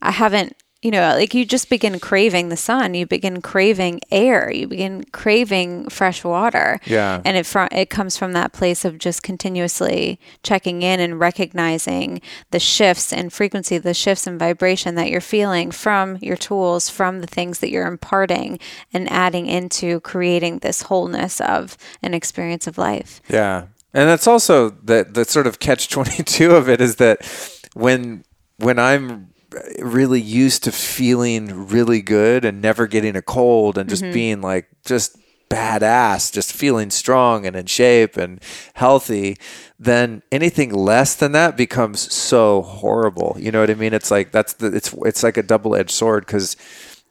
I 0.00 0.10
haven't. 0.10 0.54
You 0.82 0.90
know, 0.90 1.00
like 1.14 1.34
you 1.34 1.44
just 1.44 1.68
begin 1.68 2.00
craving 2.00 2.48
the 2.48 2.56
sun. 2.56 2.94
You 2.94 3.06
begin 3.06 3.42
craving 3.42 4.00
air. 4.10 4.50
You 4.50 4.66
begin 4.66 5.04
craving 5.12 5.90
fresh 5.90 6.24
water. 6.24 6.80
Yeah. 6.86 7.20
and 7.24 7.36
it 7.36 7.44
fr- 7.44 7.68
it 7.70 7.90
comes 7.90 8.16
from 8.16 8.32
that 8.32 8.52
place 8.52 8.86
of 8.86 8.96
just 8.96 9.22
continuously 9.22 10.18
checking 10.42 10.80
in 10.80 10.98
and 10.98 11.20
recognizing 11.20 12.22
the 12.50 12.58
shifts 12.58 13.12
in 13.12 13.28
frequency, 13.28 13.76
the 13.76 13.92
shifts 13.92 14.26
in 14.26 14.38
vibration 14.38 14.94
that 14.94 15.10
you're 15.10 15.20
feeling 15.20 15.70
from 15.70 16.16
your 16.22 16.36
tools, 16.36 16.88
from 16.88 17.20
the 17.20 17.26
things 17.26 17.58
that 17.58 17.70
you're 17.70 17.86
imparting 17.86 18.58
and 18.90 19.10
adding 19.10 19.46
into 19.46 20.00
creating 20.00 20.60
this 20.60 20.82
wholeness 20.82 21.42
of 21.42 21.76
an 22.02 22.14
experience 22.14 22.66
of 22.66 22.78
life. 22.78 23.20
Yeah. 23.28 23.66
And 23.92 24.08
that's 24.08 24.26
also 24.26 24.70
the 24.70 25.06
the 25.06 25.26
sort 25.26 25.46
of 25.46 25.58
catch 25.58 25.88
22 25.90 26.52
of 26.52 26.70
it 26.70 26.80
is 26.80 26.96
that 26.96 27.26
when 27.74 28.24
when 28.56 28.78
I'm 28.78 29.30
really 29.78 30.20
used 30.20 30.64
to 30.64 30.72
feeling 30.72 31.68
really 31.68 32.02
good 32.02 32.44
and 32.44 32.60
never 32.60 32.86
getting 32.86 33.16
a 33.16 33.22
cold 33.22 33.78
and 33.78 33.88
just 33.88 34.02
mm-hmm. 34.02 34.12
being 34.12 34.40
like 34.40 34.68
just 34.84 35.16
badass, 35.50 36.32
just 36.32 36.52
feeling 36.52 36.90
strong 36.90 37.44
and 37.44 37.56
in 37.56 37.66
shape 37.66 38.16
and 38.16 38.40
healthy, 38.74 39.36
then 39.78 40.22
anything 40.30 40.72
less 40.72 41.16
than 41.16 41.32
that 41.32 41.56
becomes 41.56 42.12
so 42.12 42.62
horrible. 42.62 43.36
You 43.38 43.50
know 43.50 43.60
what 43.60 43.70
I 43.70 43.74
mean? 43.74 43.92
It's 43.92 44.10
like 44.10 44.30
that's 44.30 44.54
the 44.54 44.68
it's 44.68 44.94
it's 45.04 45.22
like 45.22 45.36
a 45.36 45.42
double-edged 45.42 45.90
sword 45.90 46.26
cuz 46.26 46.56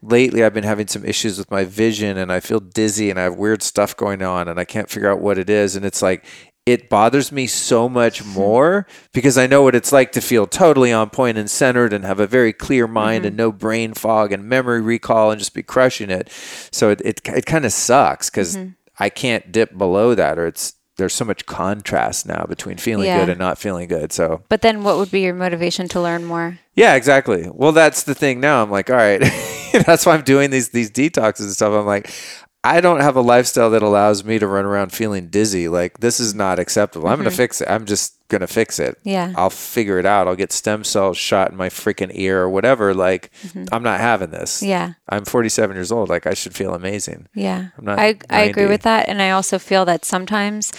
lately 0.01 0.43
I've 0.43 0.53
been 0.53 0.63
having 0.63 0.87
some 0.87 1.03
issues 1.03 1.37
with 1.37 1.51
my 1.51 1.65
vision 1.65 2.17
and 2.17 2.31
I 2.31 2.39
feel 2.39 2.61
dizzy 2.61 3.09
and 3.09 3.19
I 3.19 3.23
have 3.23 3.35
weird 3.35 3.61
stuff 3.61 3.97
going 3.97 4.21
on 4.21 4.47
and 4.47 4.57
I 4.57 4.63
can't 4.63 4.89
figure 4.89 5.11
out 5.11 5.19
what 5.19 5.37
it 5.37 5.49
is 5.49 5.75
and 5.75 5.85
it's 5.85 6.01
like 6.01 6.23
it 6.71 6.89
bothers 6.89 7.31
me 7.31 7.47
so 7.47 7.89
much 7.89 8.21
hmm. 8.21 8.29
more 8.29 8.87
because 9.13 9.37
I 9.37 9.47
know 9.47 9.61
what 9.61 9.75
it's 9.75 9.91
like 9.91 10.11
to 10.13 10.21
feel 10.21 10.47
totally 10.47 10.91
on 10.91 11.09
point 11.09 11.37
and 11.37 11.49
centered 11.49 11.93
and 11.93 12.05
have 12.05 12.19
a 12.19 12.27
very 12.27 12.53
clear 12.53 12.87
mind 12.87 13.25
and 13.25 13.33
mm-hmm. 13.33 13.45
no 13.45 13.51
brain 13.51 13.93
fog 13.93 14.31
and 14.31 14.47
memory 14.47 14.81
recall 14.81 15.31
and 15.31 15.39
just 15.39 15.53
be 15.53 15.63
crushing 15.63 16.09
it. 16.09 16.29
So 16.71 16.89
it 16.89 17.01
it, 17.01 17.21
it 17.25 17.45
kind 17.45 17.65
of 17.65 17.73
sucks 17.73 18.29
because 18.29 18.57
mm-hmm. 18.57 18.71
I 18.99 19.09
can't 19.09 19.51
dip 19.51 19.77
below 19.77 20.15
that 20.15 20.37
or 20.37 20.47
it's 20.47 20.73
there's 20.99 21.13
so 21.13 21.25
much 21.25 21.45
contrast 21.45 22.27
now 22.27 22.45
between 22.47 22.77
feeling 22.77 23.07
Yeah. 23.07 23.21
good 23.21 23.29
and 23.29 23.39
not 23.39 23.57
feeling 23.57 23.87
good. 23.87 24.11
So 24.11 24.43
But 24.49 24.61
then 24.61 24.83
what 24.83 24.97
would 24.97 25.09
be 25.09 25.21
your 25.21 25.33
motivation 25.33 25.87
to 25.89 26.01
learn 26.01 26.25
more? 26.25 26.59
yeah, 26.75 26.93
exactly. 26.95 27.49
Well, 27.51 27.71
that's 27.71 28.03
the 28.03 28.13
thing 28.13 28.39
now. 28.39 28.61
I'm 28.61 28.69
like, 28.69 28.89
all 28.89 28.95
right, 28.95 29.19
that's 29.85 30.05
why 30.05 30.13
I'm 30.13 30.23
doing 30.23 30.51
these 30.51 30.69
these 30.69 30.91
detoxes 30.91 31.41
and 31.41 31.51
stuff. 31.51 31.73
I'm 31.73 31.85
like, 31.85 32.11
I 32.63 32.81
don't 32.81 32.99
have 32.99 33.15
a 33.15 33.21
lifestyle 33.21 33.69
that 33.69 33.81
allows 33.81 34.25
me 34.25 34.37
to 34.37 34.45
run 34.45 34.65
around 34.65 34.91
feeling 34.91 35.27
dizzy. 35.27 35.69
Like 35.69 35.99
this 35.99 36.19
is 36.19 36.35
not 36.35 36.59
acceptable. 36.59 37.07
I'm 37.07 37.17
gonna 37.17 37.29
mm-hmm. 37.29 37.37
fix 37.37 37.61
it. 37.61 37.69
I'm 37.69 37.85
just 37.85 38.17
gonna 38.27 38.47
fix 38.47 38.79
it. 38.79 38.97
Yeah. 39.03 39.33
I'll 39.37 39.49
figure 39.49 39.97
it 39.97 40.05
out. 40.05 40.27
I'll 40.27 40.35
get 40.35 40.51
stem 40.51 40.83
cells 40.83 41.17
shot 41.17 41.51
in 41.51 41.57
my 41.57 41.69
freaking 41.69 42.11
ear 42.13 42.41
or 42.41 42.49
whatever. 42.49 42.93
Like 42.93 43.31
mm-hmm. 43.43 43.65
I'm 43.71 43.83
not 43.83 44.01
having 44.01 44.31
this. 44.31 44.61
Yeah. 44.61 44.93
I'm 45.07 45.23
47 45.23 45.75
years 45.75 45.91
old. 45.91 46.09
Like 46.09 46.27
I 46.27 46.33
should 46.33 46.53
feel 46.53 46.73
amazing. 46.73 47.27
Yeah. 47.33 47.69
I'm 47.77 47.85
not 47.85 47.97
I, 47.97 48.17
I 48.29 48.41
agree 48.41 48.67
with 48.67 48.81
that. 48.81 49.07
And 49.07 49.21
I 49.21 49.31
also 49.31 49.57
feel 49.57 49.85
that 49.85 50.03
sometimes 50.03 50.73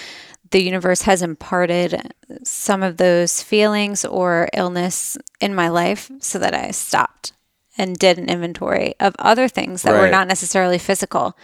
the 0.51 0.63
universe 0.63 1.03
has 1.03 1.23
imparted 1.23 2.13
some 2.45 2.83
of 2.83 2.99
those 2.99 3.43
feelings 3.43 4.05
or 4.05 4.51
illness 4.53 5.17
in 5.41 5.55
my 5.55 5.69
life 5.69 6.11
so 6.21 6.39
that 6.41 6.55
I 6.55 6.73
stopped 6.73 7.33
and 7.79 7.97
did 7.97 8.19
an 8.19 8.29
inventory 8.29 8.95
of 9.01 9.15
other 9.19 9.49
things 9.49 9.83
that 9.83 9.99
were 9.99 10.11
not 10.11 10.29
necessarily 10.29 10.77
physical 10.77 11.37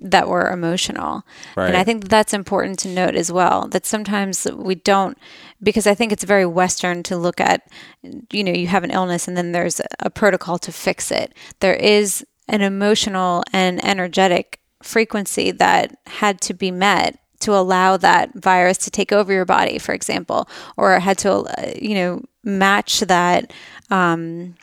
that 0.00 0.28
were 0.28 0.50
emotional. 0.50 1.24
And 1.68 1.76
I 1.76 1.84
think 1.84 2.08
that's 2.08 2.34
important 2.34 2.78
to 2.80 2.88
note 2.88 3.14
as 3.14 3.30
well 3.32 3.68
that 3.68 3.86
sometimes 3.86 4.46
we 4.52 4.74
don't 4.74 5.16
because 5.62 5.86
I 5.86 5.94
think 5.94 6.12
it's 6.12 6.24
very 6.24 6.46
western 6.46 7.02
to 7.04 7.16
look 7.16 7.40
at 7.40 7.68
you 8.32 8.44
know 8.44 8.52
you 8.52 8.66
have 8.66 8.84
an 8.84 8.90
illness 8.90 9.28
and 9.28 9.36
then 9.36 9.52
there's 9.52 9.80
a 9.98 10.10
protocol 10.10 10.58
to 10.58 10.72
fix 10.72 11.10
it. 11.10 11.34
There 11.60 11.74
is 11.74 12.24
an 12.48 12.62
emotional 12.62 13.44
and 13.52 13.84
energetic 13.84 14.60
frequency 14.82 15.50
that 15.52 15.96
had 16.06 16.40
to 16.42 16.54
be 16.54 16.70
met 16.70 17.18
to 17.40 17.54
allow 17.54 17.96
that 17.96 18.34
virus 18.34 18.78
to 18.78 18.90
take 18.90 19.12
over 19.12 19.32
your 19.32 19.44
body 19.44 19.78
for 19.78 19.92
example 19.94 20.48
or 20.76 20.98
had 20.98 21.18
to 21.18 21.32
uh, 21.32 21.72
you 21.80 21.94
know 21.94 22.22
match 22.44 23.00
that 23.00 23.52
um 23.90 24.54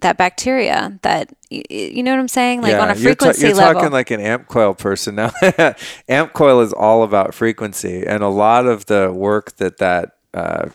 that 0.00 0.16
bacteria 0.16 0.98
that 1.02 1.30
you 1.50 2.02
know 2.02 2.12
what 2.12 2.20
I'm 2.20 2.28
saying 2.28 2.62
like 2.62 2.74
on 2.74 2.90
a 2.90 2.94
you're 2.94 3.14
ta- 3.14 3.26
frequency 3.26 3.48
you're 3.48 3.56
level 3.56 3.74
talking 3.74 3.92
like 3.92 4.10
an 4.10 4.20
AmpCoil 4.20 4.78
person 4.78 5.16
now. 5.16 5.28
AmpCoil 6.08 6.64
is 6.64 6.72
all 6.72 7.02
about 7.02 7.34
frequency, 7.34 8.06
and 8.06 8.22
a 8.22 8.28
lot 8.28 8.66
of 8.66 8.86
the 8.86 9.12
work 9.12 9.56
that 9.56 9.78
that 9.78 10.16
uh, 10.32 10.68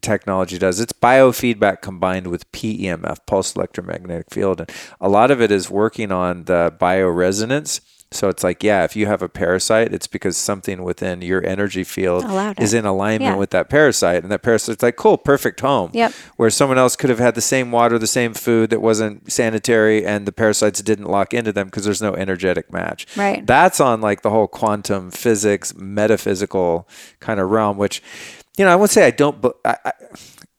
technology 0.00 0.58
does, 0.58 0.80
it's 0.80 0.92
biofeedback 0.92 1.82
combined 1.82 2.28
with 2.28 2.50
PEMF, 2.52 3.18
pulse 3.26 3.54
electromagnetic 3.54 4.30
field, 4.30 4.60
and 4.60 4.70
a 5.00 5.08
lot 5.08 5.30
of 5.30 5.40
it 5.40 5.50
is 5.50 5.70
working 5.70 6.10
on 6.10 6.44
the 6.44 6.74
bioresonance. 6.80 7.80
So 8.14 8.28
it's 8.28 8.44
like, 8.44 8.62
yeah, 8.62 8.84
if 8.84 8.94
you 8.96 9.06
have 9.06 9.22
a 9.22 9.28
parasite, 9.28 9.92
it's 9.92 10.06
because 10.06 10.36
something 10.36 10.82
within 10.82 11.20
your 11.20 11.44
energy 11.44 11.84
field 11.84 12.24
is 12.58 12.72
in 12.72 12.84
alignment 12.84 13.34
Yeah. 13.34 13.36
with 13.36 13.50
that 13.50 13.68
parasite. 13.68 14.22
And 14.22 14.30
that 14.32 14.42
parasite's 14.42 14.82
like, 14.82 14.96
cool, 14.96 15.18
perfect 15.18 15.60
home. 15.60 15.90
Yep. 15.92 16.12
Where 16.36 16.50
someone 16.50 16.78
else 16.78 16.96
could 16.96 17.10
have 17.10 17.18
had 17.18 17.34
the 17.34 17.40
same 17.40 17.72
water, 17.72 17.98
the 17.98 18.06
same 18.06 18.34
food 18.34 18.70
that 18.70 18.80
wasn't 18.80 19.30
sanitary, 19.30 20.04
and 20.06 20.26
the 20.26 20.32
parasites 20.32 20.80
didn't 20.82 21.06
lock 21.06 21.34
into 21.34 21.52
them 21.52 21.66
because 21.66 21.84
there's 21.84 22.02
no 22.02 22.14
energetic 22.14 22.72
match. 22.72 23.06
Right. 23.16 23.46
That's 23.46 23.80
on 23.80 24.00
like 24.00 24.22
the 24.22 24.30
whole 24.30 24.46
quantum 24.46 25.10
physics, 25.10 25.74
metaphysical 25.74 26.88
kind 27.20 27.40
of 27.40 27.50
realm, 27.50 27.76
which, 27.76 28.02
you 28.56 28.64
know, 28.64 28.72
I 28.72 28.76
won't 28.76 28.90
say 28.90 29.06
I 29.06 29.10
don't, 29.10 29.40
but 29.40 29.56
I, 29.64 29.76
I, 29.84 29.92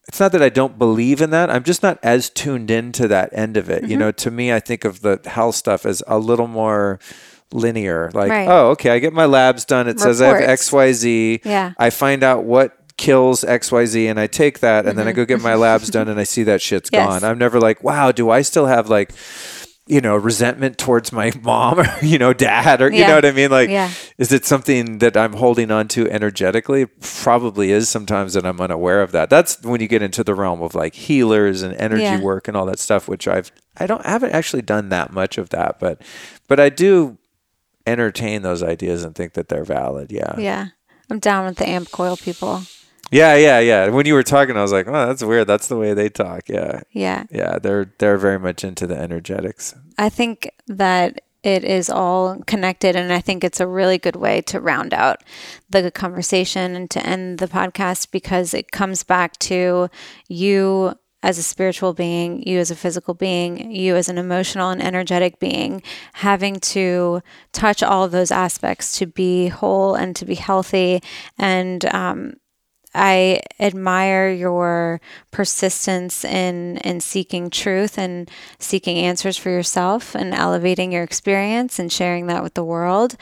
it's 0.08 0.20
not 0.20 0.32
that 0.34 0.44
I 0.44 0.50
don't 0.50 0.78
believe 0.78 1.22
in 1.22 1.32
that. 1.32 1.50
I'm 1.50 1.64
just 1.64 1.82
not 1.82 1.98
as 2.04 2.30
tuned 2.30 2.70
into 2.70 3.08
that 3.08 3.30
end 3.34 3.58
of 3.58 3.70
it. 3.70 3.82
Mm-hmm. 3.82 3.92
You 3.92 3.98
know, 3.98 4.12
to 4.12 4.30
me, 4.32 4.54
I 4.54 4.60
think 4.60 4.86
of 4.86 5.02
the 5.02 5.20
health 5.26 5.56
stuff 5.56 5.86
as 5.86 6.04
a 6.08 6.20
little 6.20 6.48
more 6.48 7.00
linear. 7.52 8.12
Like, 8.14 8.30
Right. 8.32 8.48
oh, 8.48 8.70
okay, 8.72 8.90
I 8.92 9.00
get 9.00 9.14
my 9.14 9.26
labs 9.26 9.66
done. 9.66 9.88
It 9.88 10.00
says 10.00 10.22
I 10.22 10.28
have 10.40 10.60
XYZ. 10.60 11.42
Yeah. 11.46 11.74
I 11.78 11.90
find 11.90 12.24
out 12.24 12.44
what 12.44 12.78
kills 12.98 13.44
XYZ 13.44 14.10
and 14.10 14.20
I 14.20 14.28
take 14.28 14.60
that 14.62 14.86
and 14.86 14.98
then 14.98 15.08
I 15.08 15.12
go 15.12 15.26
get 15.26 15.42
my 15.42 15.56
labs 15.56 15.90
done 15.90 16.08
and 16.08 16.18
I 16.20 16.24
see 16.24 16.44
that 16.44 16.62
shit's 16.62 16.90
Mm-hmm. 16.90 17.10
Yes. 17.10 17.22
gone. 17.22 17.30
I'm 17.30 17.38
never 17.38 17.60
like, 17.60 17.84
wow, 17.84 18.12
do 18.12 18.30
I 18.30 18.42
still 18.42 18.68
have 18.68 18.90
like, 18.90 19.12
you 19.88 20.00
know, 20.02 20.16
resentment 20.16 20.78
towards 20.78 21.12
my 21.12 21.32
mom 21.44 21.80
or, 21.82 21.86
you 22.02 22.18
know, 22.18 22.32
dad 22.34 22.82
or, 22.82 22.90
you 22.92 23.06
know 23.06 23.16
what 23.16 23.26
I 23.26 23.32
mean? 23.32 23.52
Like, 23.52 23.70
Yeah. 23.70 23.92
is 24.18 24.32
it 24.32 24.46
something 24.46 25.00
that 25.00 25.16
I'm 25.18 25.34
holding 25.34 25.72
on 25.72 25.88
to 25.90 26.10
energetically? 26.10 26.86
Probably 26.86 27.72
is 27.72 27.90
sometimes 27.90 28.34
that 28.34 28.46
I'm 28.46 28.60
unaware 28.62 29.02
of 29.02 29.12
that. 29.12 29.30
That's 29.30 29.62
when 29.62 29.82
you 29.82 29.88
get 29.88 30.02
into 30.02 30.24
the 30.24 30.34
realm 30.34 30.62
of 30.62 30.74
like 30.74 30.96
healers 30.96 31.62
and 31.64 31.76
energy 31.76 32.04
Yeah. 32.04 32.22
work 32.22 32.48
and 32.48 32.56
all 32.58 32.66
that 32.68 32.80
stuff, 32.80 33.08
which 33.10 33.28
I've, 33.28 33.52
I 33.78 33.86
don't, 33.88 34.04
I 34.06 34.10
haven't 34.12 34.32
actually 34.32 34.62
done 34.64 34.88
that 34.90 35.12
much 35.12 35.38
of 35.38 35.50
that, 35.50 35.80
but, 35.80 36.02
but 36.48 36.60
I 36.62 36.70
do 36.70 37.18
entertain 37.88 38.42
those 38.42 38.64
ideas 38.64 39.04
and 39.04 39.16
think 39.16 39.34
that 39.34 39.50
they're 39.50 39.64
valid. 39.66 40.12
Yeah. 40.12 40.36
Yeah. 40.38 40.68
I'm 41.10 41.20
down 41.20 41.46
with 41.46 41.58
the 41.58 41.66
AmpCoil 41.66 42.22
people. 42.22 42.64
Yeah, 43.12 43.36
yeah, 43.36 43.60
yeah. 43.60 43.90
When 43.90 44.08
you 44.08 44.16
were 44.16 44.24
talking, 44.24 44.58
I 44.58 44.62
was 44.64 44.72
like, 44.72 44.88
"Oh, 44.88 44.92
that's 45.08 45.24
weird. 45.24 45.46
That's 45.46 45.68
the 45.68 45.78
way 45.78 45.94
they 45.94 46.10
talk." 46.10 46.50
Yeah, 46.50 46.82
Yeah. 46.92 47.26
yeah. 47.30 47.60
They're 47.60 47.92
they're 48.00 48.18
very 48.18 48.40
much 48.40 48.64
into 48.64 48.88
the 48.88 48.98
energetics. 48.98 49.76
I 50.00 50.10
think 50.10 50.50
that 50.66 51.22
it 51.44 51.64
is 51.64 51.92
all 51.92 52.42
connected, 52.48 52.96
and 52.96 53.14
I 53.14 53.22
think 53.22 53.44
it's 53.44 53.60
a 53.60 53.68
really 53.68 54.00
good 54.00 54.16
way 54.16 54.42
to 54.42 54.60
round 54.60 54.92
out 54.96 55.22
the 55.70 55.92
conversation 55.92 56.76
and 56.76 56.90
to 56.90 57.06
end 57.06 57.38
the 57.38 57.48
podcast 57.48 58.10
because 58.10 58.56
it 58.56 58.72
comes 58.72 59.04
back 59.04 59.38
to 59.40 59.88
you 60.28 60.96
as 61.26 61.40
a 61.40 61.44
spiritual 61.44 61.92
being, 61.92 62.48
you 62.48 62.60
as 62.60 62.70
a 62.70 62.76
physical 62.76 63.16
being, 63.16 63.72
you 63.72 63.96
as 63.96 64.08
an 64.10 64.20
emotional 64.20 64.70
and 64.70 64.82
energetic 64.82 65.40
being, 65.40 65.82
having 66.14 66.60
to 66.60 67.20
touch 67.52 67.82
all 67.82 68.04
of 68.04 68.12
those 68.12 68.30
aspects 68.30 68.96
to 69.00 69.08
be 69.08 69.48
whole 69.48 69.96
and 69.96 70.16
to 70.16 70.24
be 70.24 70.36
healthy. 70.36 71.02
And 71.40 71.84
um, 71.86 72.36
I 72.94 73.42
admire 73.60 74.30
your 74.30 75.02
persistence 75.32 76.24
in 76.24 76.78
in 76.78 77.02
seeking 77.02 77.50
truth 77.50 77.98
and 77.98 78.30
seeking 78.60 78.98
answers 78.98 79.36
for 79.36 79.50
yourself 79.50 80.14
and 80.14 80.32
elevating 80.32 80.92
your 80.92 81.04
experience 81.04 81.80
and 81.80 81.92
sharing 81.92 82.28
that 82.28 82.44
with 82.44 82.54
the 82.54 82.64
world. 82.64 83.16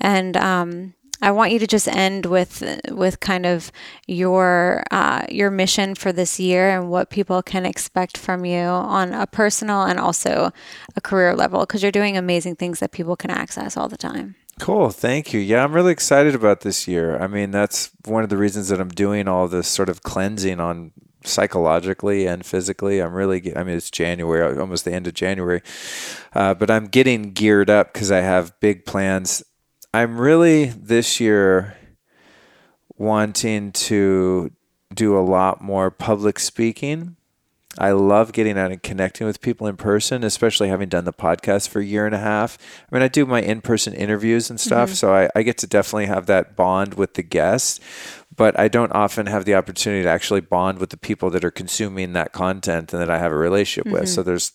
And 0.00 0.36
um, 0.36 0.94
I 1.20 1.32
want 1.32 1.52
you 1.52 1.58
to 1.58 1.66
just 1.66 1.88
end 1.88 2.26
with 2.26 2.62
with 2.90 3.20
kind 3.20 3.46
of 3.46 3.72
your 4.06 4.84
uh, 4.90 5.26
your 5.28 5.50
mission 5.50 5.94
for 5.94 6.12
this 6.12 6.38
year 6.38 6.70
and 6.70 6.90
what 6.90 7.10
people 7.10 7.42
can 7.42 7.66
expect 7.66 8.16
from 8.16 8.44
you 8.44 8.60
on 8.60 9.12
a 9.12 9.26
personal 9.26 9.82
and 9.82 9.98
also 9.98 10.52
a 10.94 11.00
career 11.00 11.34
level 11.34 11.60
because 11.60 11.82
you're 11.82 11.92
doing 11.92 12.16
amazing 12.16 12.56
things 12.56 12.80
that 12.80 12.92
people 12.92 13.16
can 13.16 13.30
access 13.30 13.76
all 13.76 13.88
the 13.88 13.96
time. 13.96 14.36
Cool. 14.58 14.90
Thank 14.90 15.32
you. 15.32 15.40
Yeah, 15.40 15.62
I'm 15.62 15.72
really 15.72 15.92
excited 15.92 16.34
about 16.34 16.62
this 16.62 16.88
year. 16.88 17.16
I 17.18 17.28
mean, 17.28 17.52
that's 17.52 17.90
one 18.04 18.24
of 18.24 18.28
the 18.28 18.36
reasons 18.36 18.68
that 18.68 18.80
I'm 18.80 18.88
doing 18.88 19.28
all 19.28 19.46
this 19.46 19.68
sort 19.68 19.88
of 19.88 20.02
cleansing 20.02 20.58
on 20.58 20.92
psychologically 21.24 22.26
and 22.26 22.44
physically. 22.44 23.00
I'm 23.00 23.12
really, 23.12 23.56
I 23.56 23.62
mean, 23.62 23.76
it's 23.76 23.90
January, 23.90 24.58
almost 24.58 24.84
the 24.84 24.92
end 24.92 25.06
of 25.06 25.14
January, 25.14 25.62
uh, 26.34 26.54
but 26.54 26.70
I'm 26.70 26.86
getting 26.86 27.32
geared 27.32 27.70
up 27.70 27.92
because 27.92 28.10
I 28.10 28.20
have 28.20 28.58
big 28.60 28.84
plans. 28.84 29.42
I'm 29.92 30.20
really 30.20 30.66
this 30.66 31.18
year 31.18 31.76
wanting 32.96 33.72
to 33.72 34.50
do 34.92 35.18
a 35.18 35.20
lot 35.20 35.62
more 35.62 35.90
public 35.90 36.38
speaking. 36.38 37.16
I 37.78 37.92
love 37.92 38.32
getting 38.32 38.58
out 38.58 38.72
and 38.72 38.82
connecting 38.82 39.26
with 39.26 39.40
people 39.40 39.66
in 39.68 39.76
person, 39.76 40.24
especially 40.24 40.68
having 40.68 40.88
done 40.88 41.04
the 41.04 41.12
podcast 41.12 41.68
for 41.68 41.80
a 41.80 41.84
year 41.84 42.06
and 42.06 42.14
a 42.14 42.18
half. 42.18 42.58
I 42.90 42.94
mean, 42.94 43.02
I 43.02 43.08
do 43.08 43.24
my 43.24 43.40
in 43.40 43.60
person 43.60 43.94
interviews 43.94 44.50
and 44.50 44.58
stuff, 44.58 44.88
mm-hmm. 44.88 44.96
so 44.96 45.14
I, 45.14 45.30
I 45.36 45.42
get 45.42 45.58
to 45.58 45.66
definitely 45.66 46.06
have 46.06 46.26
that 46.26 46.56
bond 46.56 46.94
with 46.94 47.14
the 47.14 47.22
guests, 47.22 47.78
but 48.34 48.58
I 48.58 48.66
don't 48.66 48.92
often 48.92 49.26
have 49.26 49.44
the 49.44 49.54
opportunity 49.54 50.02
to 50.02 50.08
actually 50.08 50.40
bond 50.40 50.78
with 50.78 50.90
the 50.90 50.96
people 50.96 51.30
that 51.30 51.44
are 51.44 51.52
consuming 51.52 52.14
that 52.14 52.32
content 52.32 52.92
and 52.92 53.00
that 53.00 53.10
I 53.10 53.18
have 53.18 53.32
a 53.32 53.36
relationship 53.36 53.92
with. 53.92 54.04
Mm-hmm. 54.04 54.14
So 54.14 54.22
there's 54.24 54.52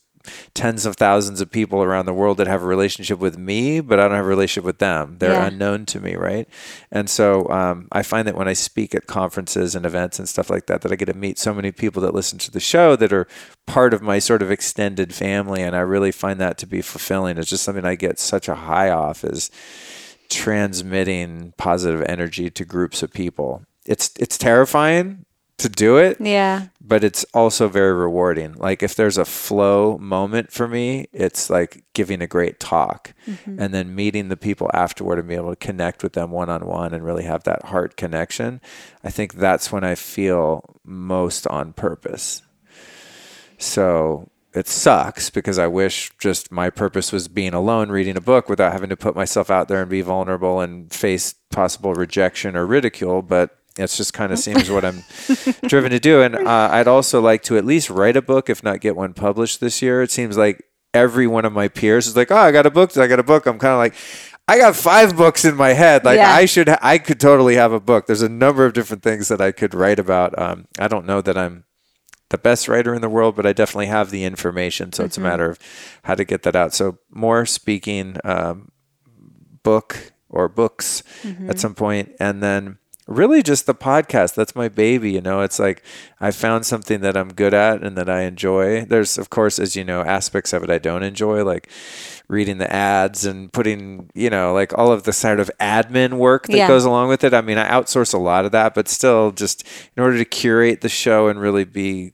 tens 0.53 0.85
of 0.85 0.95
thousands 0.95 1.41
of 1.41 1.51
people 1.51 1.83
around 1.83 2.05
the 2.05 2.13
world 2.13 2.37
that 2.37 2.47
have 2.47 2.63
a 2.63 2.65
relationship 2.65 3.19
with 3.19 3.37
me, 3.37 3.81
but 3.81 3.99
I 3.99 4.03
don't 4.03 4.15
have 4.15 4.25
a 4.25 4.27
relationship 4.27 4.63
with 4.65 4.79
them. 4.79 5.17
They're 5.19 5.33
Yeah. 5.33 5.47
unknown 5.47 5.85
to 5.87 5.99
me, 5.99 6.15
right? 6.15 6.47
And 6.91 7.09
so 7.09 7.49
um, 7.49 7.87
I 7.91 8.03
find 8.03 8.27
that 8.27 8.35
when 8.35 8.47
I 8.47 8.53
speak 8.53 8.95
at 8.95 9.07
conferences 9.07 9.75
and 9.75 9.85
events 9.85 10.19
and 10.19 10.29
stuff 10.29 10.49
like 10.49 10.67
that, 10.67 10.81
that 10.81 10.91
I 10.91 10.95
get 10.95 11.05
to 11.05 11.13
meet 11.13 11.37
so 11.39 11.53
many 11.53 11.71
people 11.71 12.01
that 12.03 12.13
listen 12.13 12.39
to 12.39 12.51
the 12.51 12.59
show 12.59 12.95
that 12.95 13.11
are 13.11 13.27
part 13.65 13.93
of 13.93 14.01
my 14.01 14.19
sort 14.19 14.41
of 14.41 14.51
extended 14.51 15.13
family, 15.13 15.61
and 15.61 15.75
I 15.75 15.79
really 15.79 16.11
find 16.11 16.39
that 16.39 16.57
to 16.59 16.65
be 16.67 16.81
fulfilling. 16.81 17.37
It's 17.37 17.49
just 17.49 17.63
something 17.63 17.85
I 17.85 17.95
get 17.95 18.19
such 18.19 18.47
a 18.47 18.55
high 18.55 18.89
off 18.89 19.23
is 19.23 19.49
transmitting 20.29 21.53
positive 21.57 22.03
energy 22.07 22.49
to 22.49 22.65
groups 22.65 23.03
of 23.03 23.11
people. 23.13 23.63
It's 23.85 24.11
it's 24.19 24.37
terrifying 24.37 25.25
to 25.59 25.69
do 25.69 25.97
it 25.97 26.17
Yeah. 26.19 26.67
but 26.81 27.03
it's 27.03 27.23
also 27.34 27.67
very 27.67 27.93
rewarding. 27.93 28.53
Like 28.53 28.81
if 28.84 28.95
there's 28.95 29.17
a 29.17 29.25
flow 29.25 29.97
moment 29.97 30.51
for 30.51 30.67
me, 30.67 31.07
it's 31.13 31.49
like 31.49 31.84
giving 31.93 32.21
a 32.21 32.27
great 32.27 32.59
talk 32.59 33.13
mm-hmm. 33.27 33.61
and 33.61 33.73
then 33.73 33.95
meeting 33.95 34.30
the 34.30 34.38
people 34.38 34.69
afterward 34.73 35.19
and 35.19 35.27
being 35.27 35.39
able 35.39 35.51
to 35.51 35.55
connect 35.55 36.03
with 36.03 36.13
them 36.13 36.31
one 36.31 36.49
on 36.49 36.65
one 36.65 36.93
and 36.93 37.05
really 37.05 37.23
have 37.23 37.43
that 37.43 37.65
heart 37.65 37.95
connection. 37.97 38.61
I 39.03 39.09
think 39.09 39.35
that's 39.35 39.71
when 39.71 39.84
I 39.84 39.95
feel 39.95 40.80
most 40.84 41.45
on 41.47 41.73
purpose. 41.73 42.41
So 43.57 44.30
it 44.53 44.67
sucks 44.67 45.30
because 45.30 45.57
I 45.57 45.67
wish 45.67 46.11
just 46.19 46.51
my 46.51 46.69
purpose 46.69 47.11
was 47.11 47.27
being 47.27 47.53
alone 47.53 47.89
reading 47.89 48.17
a 48.17 48.21
book 48.21 48.49
without 48.49 48.71
having 48.71 48.89
to 48.89 48.97
put 48.97 49.15
myself 49.15 49.49
out 49.49 49.67
there 49.67 49.81
and 49.81 49.89
be 49.89 50.01
vulnerable 50.01 50.59
and 50.61 50.91
face 50.91 51.34
possible 51.51 51.93
rejection 51.93 52.55
or 52.55 52.65
ridicule. 52.65 53.21
But 53.21 53.57
it's 53.77 53.97
just 53.97 54.13
kind 54.13 54.31
of 54.31 54.39
seems 54.39 54.69
what 54.69 54.85
I'm 54.85 55.03
driven 55.67 55.91
to 55.91 55.99
do. 55.99 56.21
And 56.21 56.35
uh, 56.35 56.69
I'd 56.71 56.87
also 56.87 57.21
like 57.21 57.43
to 57.43 57.57
at 57.57 57.65
least 57.65 57.89
write 57.89 58.15
a 58.17 58.21
book, 58.21 58.49
if 58.49 58.63
not 58.63 58.81
get 58.81 58.95
one 58.95 59.13
published 59.13 59.59
this 59.59 59.81
year. 59.81 60.01
It 60.01 60.11
seems 60.11 60.37
like 60.37 60.63
every 60.93 61.25
one 61.27 61.45
of 61.45 61.53
my 61.53 61.67
peers 61.67 62.07
is 62.07 62.15
like, 62.15 62.31
oh, 62.31 62.37
I 62.37 62.51
got 62.51 62.65
a 62.65 62.71
book. 62.71 62.95
I 62.97 63.07
got 63.07 63.19
a 63.19 63.23
book. 63.23 63.45
I'm 63.45 63.57
kind 63.59 63.73
of 63.73 63.79
like, 63.79 63.95
I 64.47 64.57
got 64.57 64.75
five 64.75 65.15
books 65.17 65.43
in 65.45 65.55
my 65.55 65.73
head. 65.73 66.05
Like 66.05 66.17
Yeah. 66.17 66.31
I 66.33 66.45
should, 66.45 66.69
ha- 66.69 66.77
I 66.81 66.97
could 66.97 67.19
totally 67.19 67.55
have 67.55 67.71
a 67.71 67.79
book. 67.79 68.05
There's 68.07 68.21
a 68.21 68.29
number 68.29 68.65
of 68.65 68.73
different 68.73 69.01
things 69.01 69.27
that 69.29 69.41
I 69.41 69.51
could 69.51 69.73
write 69.73 69.99
about. 69.99 70.37
Um, 70.37 70.67
I 70.77 70.87
don't 70.87 71.05
know 71.05 71.21
that 71.21 71.37
I'm 71.37 71.63
the 72.29 72.37
best 72.37 72.67
writer 72.67 72.93
in 72.93 73.01
the 73.01 73.09
world, 73.09 73.35
but 73.35 73.45
I 73.45 73.53
definitely 73.53 73.87
have 73.87 74.11
the 74.11 74.23
information. 74.23 74.91
So 74.91 75.03
it's 75.03 75.17
a 75.17 75.21
matter 75.21 75.49
of 75.49 75.59
how 76.03 76.15
to 76.15 76.23
get 76.25 76.43
that 76.43 76.55
out. 76.55 76.73
So 76.73 76.97
more 77.09 77.45
speaking, 77.45 78.17
um, 78.23 78.69
book 79.63 80.11
or 80.29 80.47
books 80.49 81.03
at 81.47 81.59
some 81.59 81.75
point, 81.75 82.11
and 82.19 82.41
then 82.43 82.77
really 83.07 83.43
just 83.43 83.65
the 83.65 83.75
podcast. 83.75 84.35
That's 84.35 84.55
my 84.55 84.69
baby. 84.69 85.11
You 85.11 85.21
know, 85.21 85.41
it's 85.41 85.59
like 85.59 85.84
I 86.21 86.31
found 86.31 86.65
something 86.65 87.01
that 87.01 87.17
I'm 87.17 87.34
good 87.34 87.53
at 87.53 87.84
and 87.84 87.97
that 87.97 88.09
I 88.09 88.21
enjoy. 88.21 88.85
There's, 88.85 89.17
of 89.17 89.30
course, 89.30 89.59
as 89.59 89.75
you 89.75 89.84
know, 89.84 90.01
aspects 90.01 90.53
of 90.53 90.63
it 90.63 90.69
I 90.69 90.77
don't 90.77 91.03
enjoy, 91.03 91.43
like 91.43 91.69
reading 92.30 92.57
the 92.57 92.73
ads 92.73 93.25
and 93.25 93.51
putting, 93.51 94.09
you 94.13 94.30
know, 94.30 94.53
like 94.53 94.77
all 94.77 94.91
of 94.91 95.03
the 95.03 95.11
sort 95.11 95.39
of 95.39 95.51
admin 95.59 96.13
work 96.13 96.47
that 96.47 96.55
Yeah. 96.55 96.67
goes 96.67 96.85
along 96.85 97.09
with 97.09 97.23
it. 97.23 97.34
I 97.34 97.41
mean, 97.41 97.57
I 97.57 97.69
outsource 97.69 98.13
a 98.13 98.17
lot 98.17 98.45
of 98.45 98.51
that, 98.53 98.73
but 98.73 98.88
still, 98.88 99.31
just 99.31 99.67
in 99.97 100.01
order 100.01 100.17
to 100.17 100.25
curate 100.25 100.81
the 100.81 100.89
show 100.89 101.27
and 101.27 101.39
really 101.39 101.65
be 101.65 102.13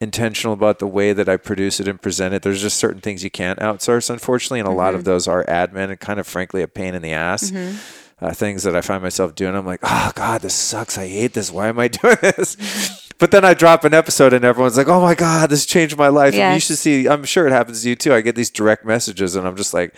intentional 0.00 0.52
about 0.52 0.78
the 0.78 0.86
way 0.86 1.14
that 1.14 1.28
I 1.28 1.38
produce 1.38 1.80
it 1.80 1.88
and 1.88 2.00
present 2.00 2.34
it, 2.34 2.42
there's 2.42 2.60
just 2.60 2.76
certain 2.76 3.00
things 3.00 3.24
you 3.24 3.30
can't 3.30 3.58
outsource, 3.60 4.10
unfortunately, 4.10 4.60
and 4.60 4.68
a 4.68 4.72
lot 4.72 4.94
of 4.94 5.00
mm-hmm. 5.00 5.10
those 5.10 5.26
are 5.26 5.44
admin 5.46 5.88
and 5.88 5.98
kind 5.98 6.20
of, 6.20 6.26
frankly, 6.26 6.60
a 6.60 6.68
pain 6.68 6.94
in 6.94 7.00
the 7.00 7.12
ass. 7.12 7.50
Mm-hmm. 7.50 7.76
Uh, 8.18 8.32
things 8.32 8.62
that 8.62 8.74
I 8.74 8.80
find 8.80 9.02
myself 9.02 9.34
doing, 9.34 9.54
I'm 9.54 9.66
like, 9.66 9.80
oh 9.82 10.10
God, 10.14 10.40
this 10.40 10.54
sucks. 10.54 10.96
I 10.96 11.06
hate 11.06 11.34
this. 11.34 11.50
Why 11.52 11.68
am 11.68 11.78
I 11.78 11.88
doing 12.02 12.16
this? 12.22 12.56
But 13.18 13.30
then 13.30 13.44
I 13.44 13.52
drop 13.54 13.84
an 13.84 13.92
episode 13.92 14.32
and 14.32 14.44
everyone's 14.44 14.76
like, 14.78 14.88
oh 14.88 15.00
my 15.02 15.14
God, 15.14 15.50
this 15.50 15.66
changed 15.66 15.98
my 15.98 16.08
life. 16.08 16.32
And 16.34 16.54
you 16.54 16.60
should 16.60 16.78
see, 16.78 17.08
I'm 17.08 17.24
sure 17.24 17.46
it 17.46 17.52
happens 17.52 17.82
to 17.82 17.90
you 17.90 17.94
too. 17.96 18.14
I 18.14 18.22
get 18.22 18.34
these 18.34 18.50
direct 18.50 18.84
messages 18.86 19.36
and 19.36 19.46
I'm 19.46 19.56
just 19.56 19.74
like, 19.74 19.94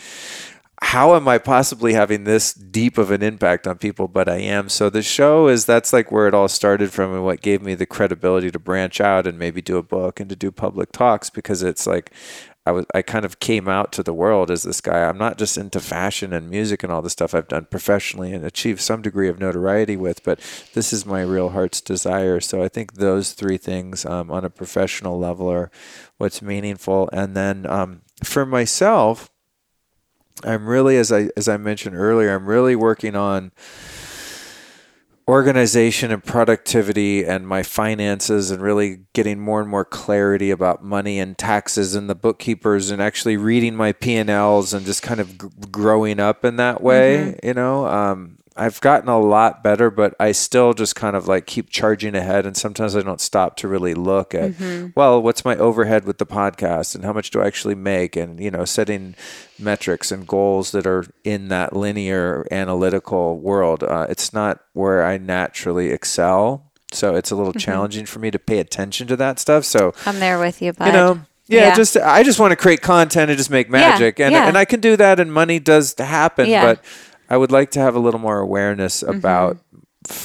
how 0.81 1.17
am 1.17 1.27
I 1.27 1.39
possibly 1.39 1.93
having 1.95 2.23
this 2.23 2.55
deep 2.55 2.99
of 2.99 3.11
an 3.11 3.23
impact 3.23 3.67
on 3.67 3.79
people? 3.79 4.07
But 4.07 4.29
I 4.29 4.37
am. 4.37 4.69
So 4.69 4.89
the 4.89 5.03
show 5.03 5.49
is 5.49 5.67
that's 5.67 5.93
like 5.93 6.13
where 6.13 6.29
it 6.29 6.35
all 6.35 6.47
started 6.47 6.93
from 6.93 7.13
and 7.13 7.25
what 7.25 7.41
gave 7.41 7.63
me 7.63 7.75
the 7.75 7.87
credibility 7.87 8.51
to 8.53 8.59
branch 8.61 9.01
out 9.01 9.27
and 9.27 9.39
maybe 9.39 9.61
do 9.61 9.77
a 9.77 9.83
book 9.83 10.21
and 10.21 10.31
to 10.31 10.37
do 10.37 10.53
public 10.53 10.93
talks 10.93 11.31
because 11.31 11.65
it's 11.65 11.87
like 11.87 12.13
I 12.69 12.71
was 12.71 12.85
I 12.95 13.01
kind 13.01 13.25
of 13.25 13.41
came 13.41 13.67
out 13.67 13.93
to 13.93 14.03
the 14.03 14.13
world 14.13 14.51
as 14.51 14.63
this 14.63 14.83
guy. 14.83 15.09
I'm 15.09 15.17
not 15.17 15.39
just 15.39 15.57
into 15.57 15.81
fashion 15.81 16.35
and 16.35 16.51
music 16.51 16.83
and 16.83 16.93
all 16.93 17.01
the 17.01 17.09
stuff 17.09 17.35
I've 17.35 17.49
done 17.49 17.65
professionally 17.71 18.35
and 18.35 18.45
achieved 18.45 18.83
some 18.83 19.01
degree 19.01 19.31
of 19.31 19.41
notoriety 19.41 19.97
with, 19.97 20.23
but 20.23 20.39
this 20.75 20.93
is 20.93 21.07
my 21.07 21.23
real 21.23 21.49
heart's 21.49 21.81
desire. 21.81 22.41
So 22.41 22.63
I 22.63 22.69
think 22.69 22.95
those 22.95 23.33
three 23.33 23.57
things 23.57 24.05
um, 24.05 24.31
on 24.31 24.45
a 24.45 24.51
professional 24.51 25.19
level 25.19 25.49
are 25.49 25.71
what's 26.19 26.43
meaningful. 26.43 27.09
And 27.11 27.35
then 27.35 27.65
um, 27.65 28.03
for 28.23 28.45
myself, 28.45 29.31
I'm 30.45 30.69
really, 30.69 30.99
as 30.99 31.11
I 31.11 31.31
as 31.39 31.49
I 31.49 31.57
mentioned 31.57 31.97
earlier, 31.97 32.35
I'm 32.35 32.45
really 32.45 32.77
working 32.77 33.17
on 33.17 33.51
organization 35.29 36.11
and 36.11 36.25
productivity 36.25 37.23
and 37.23 37.47
my 37.47 37.63
finances 37.63 38.51
and 38.51 38.63
really 38.63 39.01
getting 39.13 39.39
more 39.39 39.61
and 39.61 39.69
more 39.69 39.85
clarity 39.85 40.51
about 40.51 40.83
money 40.83 41.19
and 41.19 41.37
taxes 41.37 41.95
and 41.95 42.09
the 42.09 42.15
bookkeepers 42.15 42.91
and 42.91 43.03
actually 43.03 43.37
reading 43.37 43.77
my 43.77 43.93
P&Ls 43.93 44.73
and 44.73 44.87
just 44.87 45.03
kind 45.03 45.21
of 45.21 45.39
g- 45.39 45.49
growing 45.71 46.19
up 46.19 46.47
in 46.47 46.57
that 46.57 46.81
way, 46.83 47.35
mm-hmm. 47.37 47.47
you 47.47 47.53
know. 47.53 47.87
Um, 47.87 48.38
I've 48.59 48.81
gotten 48.81 49.09
a 49.09 49.19
lot 49.19 49.63
better, 49.63 49.91
but 49.91 50.15
I 50.19 50.33
still 50.33 50.75
just 50.75 50.97
kind 50.97 51.15
of 51.15 51.29
like 51.29 51.47
keep 51.47 51.71
charging 51.71 52.15
ahead. 52.15 52.45
And 52.45 52.57
sometimes 52.57 52.97
I 52.97 53.03
don't 53.03 53.21
stop 53.21 53.57
to 53.59 53.69
really 53.69 53.95
look 53.95 54.35
at, 54.35 54.53
mm-hmm. 54.53 54.89
well, 54.95 55.23
what's 55.23 55.45
my 55.45 55.57
overhead 55.57 56.05
with 56.05 56.19
the 56.19 56.27
podcast 56.27 56.95
and 56.95 57.05
how 57.05 57.13
much 57.13 57.31
do 57.31 57.41
I 57.41 57.47
actually 57.47 57.75
make? 57.75 58.17
And, 58.17 58.41
you 58.41 58.51
know, 58.51 58.65
setting 58.65 59.15
metrics 59.59 60.11
and 60.11 60.27
goals 60.27 60.73
that 60.73 60.87
are 60.87 61.05
in 61.25 61.49
that 61.49 61.75
linear 61.75 62.47
analytical 62.51 63.39
world. 63.39 63.83
Uh, 63.83 64.07
it's 64.09 64.33
not 64.33 64.61
where 64.73 65.05
I 65.05 65.19
naturally 65.19 65.91
excel. 65.91 66.65
So 66.93 67.15
it's 67.15 67.31
a 67.31 67.37
little 67.37 67.53
mm-hmm. 67.53 67.59
challenging 67.59 68.07
for 68.07 68.19
me 68.19 68.31
to 68.31 68.39
pay 68.39 68.59
attention 68.59 69.07
to 69.09 69.17
that 69.17 69.39
stuff. 69.39 69.65
So 69.65 69.95
I'm 70.07 70.19
there 70.21 70.39
with 70.39 70.63
you, 70.63 70.73
bud. 70.73 70.87
You 70.87 70.93
know, 70.93 71.21
yeah, 71.47 71.69
yeah, 71.69 71.75
just 71.75 71.97
I 71.97 72.23
just 72.23 72.39
want 72.39 72.53
to 72.53 72.57
create 72.57 72.83
content 72.83 73.31
and 73.31 73.39
just 73.39 73.51
make 73.51 73.71
magic, 73.71 74.19
yeah, 74.19 74.27
and 74.27 74.35
yeah. 74.35 74.49
and 74.49 74.59
I 74.59 74.67
can 74.67 74.81
do 74.81 74.97
that, 74.97 75.19
and 75.19 75.33
money 75.33 75.59
does 75.59 75.95
happen. 75.97 76.51
But 76.51 76.85
I 77.29 77.37
would 77.37 77.53
like 77.53 77.71
to 77.73 77.81
have 77.81 77.95
a 77.95 77.99
little 77.99 78.21
more 78.21 78.39
awareness 78.39 79.03
mm-hmm. 79.03 79.19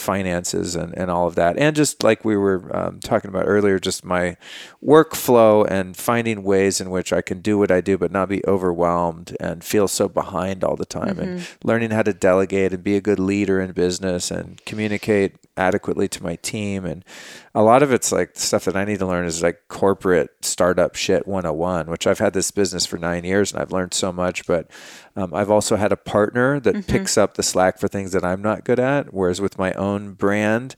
Finances 0.04 0.76
and, 0.76 0.96
and 0.98 1.10
all 1.10 1.28
of 1.28 1.36
that. 1.36 1.58
And 1.58 1.76
just 1.76 2.04
like 2.04 2.24
we 2.24 2.38
were 2.38 2.70
um, 2.76 3.00
talking 3.00 3.30
about 3.30 3.46
earlier, 3.48 3.80
just 3.80 4.04
my 4.04 4.38
workflow 4.84 5.66
and 5.68 5.96
finding 5.96 6.44
ways 6.44 6.82
in 6.82 6.90
which 6.90 7.14
I 7.14 7.22
can 7.22 7.42
do 7.42 7.58
what 7.58 7.72
I 7.72 7.82
do, 7.82 7.98
but 7.98 8.12
not 8.12 8.30
be 8.30 8.46
overwhelmed 8.46 9.36
and 9.40 9.64
feel 9.64 9.88
so 9.88 10.08
behind 10.08 10.64
all 10.64 10.76
the 10.76 10.86
time. 10.86 11.16
Mm-hmm. 11.16 11.22
And 11.22 11.48
learning 11.64 11.92
how 11.92 12.04
to 12.04 12.14
delegate 12.14 12.74
and 12.74 12.84
be 12.84 12.96
a 12.96 13.02
good 13.02 13.20
leader 13.20 13.60
in 13.60 13.72
business 13.72 14.30
and 14.30 14.64
communicate 14.66 15.38
adequately 15.56 16.08
to 16.10 16.24
my 16.24 16.36
team. 16.38 16.86
And 16.86 17.06
a 17.54 17.62
lot 17.62 17.84
of 17.84 17.92
it's 17.92 18.12
like 18.12 18.32
stuff 18.36 18.66
that 18.66 18.76
I 18.76 18.86
need 18.86 19.00
to 19.00 19.06
learn 19.06 19.26
is 19.26 19.44
like 19.44 19.68
corporate 19.68 20.30
startup 20.42 20.96
shit 20.96 21.28
101, 21.28 21.88
which 21.88 22.08
I've 22.08 22.20
had 22.20 22.34
this 22.34 22.52
business 22.52 22.86
for 22.86 22.98
nine 22.98 23.24
years 23.24 23.52
and 23.54 23.62
I've 23.62 23.72
learned 23.72 23.94
so 23.94 24.12
much. 24.12 24.46
But 24.46 24.70
um, 25.16 25.34
I've 25.34 25.52
also 25.52 25.76
had 25.76 25.92
a 25.92 25.98
partner 25.98 26.60
that 26.60 26.76
mm-hmm. 26.76 26.92
picks 26.92 27.18
up 27.18 27.36
the 27.36 27.44
slack 27.44 27.78
for 27.80 27.88
things 27.88 28.12
that 28.14 28.26
I'm 28.26 28.42
not 28.42 28.66
good 28.66 28.80
at. 28.80 29.14
Whereas 29.14 29.40
with 29.40 29.60
my 29.60 29.74
own 29.74 29.93
brand, 30.14 30.76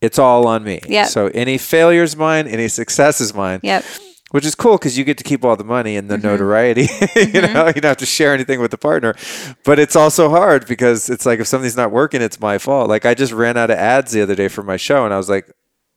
it's 0.00 0.18
all 0.18 0.46
on 0.46 0.64
me. 0.64 0.80
Yep. 0.88 1.08
So 1.08 1.26
any 1.28 1.58
failure 1.58 2.02
is 2.02 2.16
mine, 2.16 2.46
any 2.46 2.68
success 2.68 3.20
is 3.20 3.34
mine. 3.34 3.60
Yep 3.62 3.84
which 4.30 4.46
is 4.46 4.54
cool 4.54 4.78
because 4.78 4.96
you 4.96 5.04
get 5.04 5.18
to 5.18 5.24
keep 5.24 5.44
all 5.44 5.56
the 5.56 5.64
money 5.64 5.96
and 5.96 6.08
the 6.08 6.16
mm-hmm. 6.16 6.26
notoriety. 6.26 6.82
you 6.82 6.88
mm-hmm. 6.88 7.52
know, 7.52 7.66
you 7.66 7.74
don't 7.74 7.84
have 7.84 7.96
to 7.98 8.06
share 8.06 8.32
anything 8.32 8.60
with 8.60 8.70
the 8.70 8.78
partner. 8.78 9.14
But 9.64 9.78
it's 9.78 9.96
also 9.96 10.30
hard 10.30 10.66
because 10.66 11.10
it's 11.10 11.26
like 11.26 11.40
if 11.40 11.46
something's 11.46 11.76
not 11.76 11.90
working, 11.90 12.22
it's 12.22 12.40
my 12.40 12.58
fault. 12.58 12.88
Like 12.88 13.04
I 13.04 13.14
just 13.14 13.32
ran 13.32 13.56
out 13.56 13.70
of 13.70 13.78
ads 13.78 14.12
the 14.12 14.22
other 14.22 14.34
day 14.34 14.48
for 14.48 14.62
my 14.62 14.76
show, 14.76 15.04
and 15.04 15.12
I 15.12 15.16
was 15.16 15.28
like, 15.28 15.50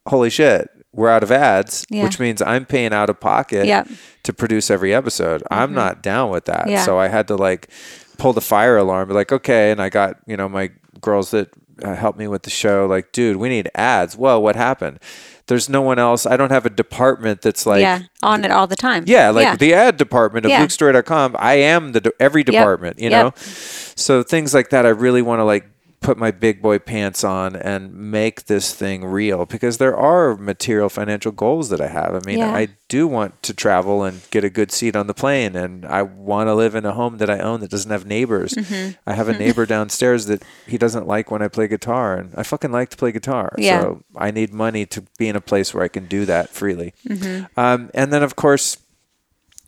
"Holy 0.07 0.30
shit, 0.30 0.68
we're 0.91 1.10
out 1.10 1.23
of 1.23 1.31
ads," 1.31 1.85
yeah. 1.90 2.03
which 2.03 2.19
means 2.19 2.41
I'm 2.41 2.65
paying 2.65 2.94
out 2.94 3.10
of 3.10 3.19
pocket 3.19 3.68
yep. 3.68 3.88
to 4.23 4.34
produce 4.34 4.72
every 4.72 4.94
episode. 4.94 5.41
Mm-hmm. 5.44 5.53
I'm 5.53 5.73
not 5.73 6.02
down 6.02 6.31
with 6.31 6.45
that, 6.45 6.69
yeah. 6.69 6.84
so 6.84 6.98
I 6.98 7.10
had 7.10 7.27
to 7.27 7.35
like 7.35 7.69
pull 8.18 8.34
the 8.34 8.41
fire 8.41 8.77
alarm. 8.77 9.10
Like, 9.10 9.31
okay, 9.31 9.72
and 9.72 9.81
I 9.81 9.90
got 9.90 10.18
you 10.26 10.38
know 10.38 10.49
my 10.49 10.72
girls 11.02 11.31
that 11.31 11.49
uh, 11.81 11.95
helped 11.95 12.19
me 12.19 12.27
with 12.27 12.43
the 12.43 12.49
show. 12.49 12.85
Like, 12.85 13.11
dude, 13.11 13.37
we 13.37 13.49
need 13.49 13.69
ads. 13.75 14.17
Well, 14.17 14.41
what 14.41 14.55
happened? 14.55 14.99
there's 15.47 15.67
no 15.69 15.81
one 15.81 15.99
else. 15.99 16.25
I 16.25 16.37
don't 16.37 16.51
have 16.51 16.65
a 16.65 16.69
department 16.69 17.41
that's 17.41 17.65
like 17.65 17.81
yeah 17.81 18.03
on 18.21 18.45
it 18.45 18.51
all 18.51 18.67
the 18.67 18.75
time. 18.75 19.03
Yeah, 19.07 19.29
like 19.29 19.43
yeah. 19.43 19.55
the 19.55 19.73
ad 19.73 19.97
department 19.97 20.45
of 20.45 20.51
yeah. 20.51 20.65
lukestorey.com. 20.65 21.35
I 21.37 21.55
am 21.55 21.91
the 21.91 22.13
every 22.19 22.43
department, 22.43 22.97
yep. 22.97 23.03
you 23.03 23.09
know. 23.09 23.25
Yep. 23.25 23.37
So 23.37 24.23
things 24.23 24.53
like 24.53 24.69
that, 24.69 24.85
I 24.85 24.89
really 24.89 25.21
want 25.21 25.39
to 25.39 25.43
like 25.43 25.67
put 26.03 26.17
my 26.17 26.30
big 26.30 26.61
boy 26.61 26.77
pants 26.77 27.23
on 27.23 27.55
and 27.55 27.93
make 27.93 28.45
this 28.45 28.75
thing 28.75 29.05
real 29.05 29.45
because 29.45 29.77
there 29.77 29.95
are 29.95 30.35
material 30.35 30.89
financial 30.89 31.31
goals 31.31 31.69
that 31.69 31.80
I 31.80 31.88
have. 31.88 32.13
I 32.13 32.19
mean, 32.25 32.39
yeah. 32.39 32.53
I 32.53 32.67
do 32.89 33.07
want 33.07 33.41
to 33.43 33.53
travel 33.53 34.03
and 34.03 34.21
get 34.30 34.43
a 34.43 34.49
good 34.49 34.71
seat 34.71 34.95
on 34.95 35.07
the 35.07 35.13
plane 35.13 35.55
and 35.55 35.85
I 35.85 36.01
want 36.03 36.47
to 36.47 36.53
live 36.53 36.75
in 36.75 36.85
a 36.85 36.91
home 36.91 37.17
that 37.17 37.30
I 37.30 37.39
own 37.39 37.61
that 37.61 37.71
doesn't 37.71 37.89
have 37.89 38.05
neighbors. 38.05 38.53
Mm-hmm. 38.53 38.99
I 39.07 39.13
have 39.13 39.30
a 39.30 39.38
neighbor 39.38 39.65
downstairs 39.65 40.25
that 40.25 40.43
he 40.67 40.77
doesn't 40.77 41.07
like 41.07 41.31
when 41.31 41.41
I 41.41 41.47
play 41.47 41.67
guitar 41.67 42.17
and 42.17 42.34
I 42.35 42.43
fucking 42.43 42.71
like 42.71 42.89
to 42.89 42.97
play 42.97 43.13
guitar. 43.13 43.55
Yeah. 43.57 43.81
So 43.81 44.03
I 44.15 44.30
need 44.30 44.53
money 44.53 44.85
to 44.88 45.03
be 45.17 45.30
in 45.30 45.38
a 45.38 45.41
place 45.41 45.73
where 45.73 45.84
I 45.84 45.88
can 45.88 46.05
do 46.07 46.25
that 46.25 46.49
freely. 46.49 46.93
Mm-hmm. 47.07 47.59
Um, 47.59 47.89
and 47.93 48.11
then 48.11 48.23
of 48.23 48.35
course 48.35 48.77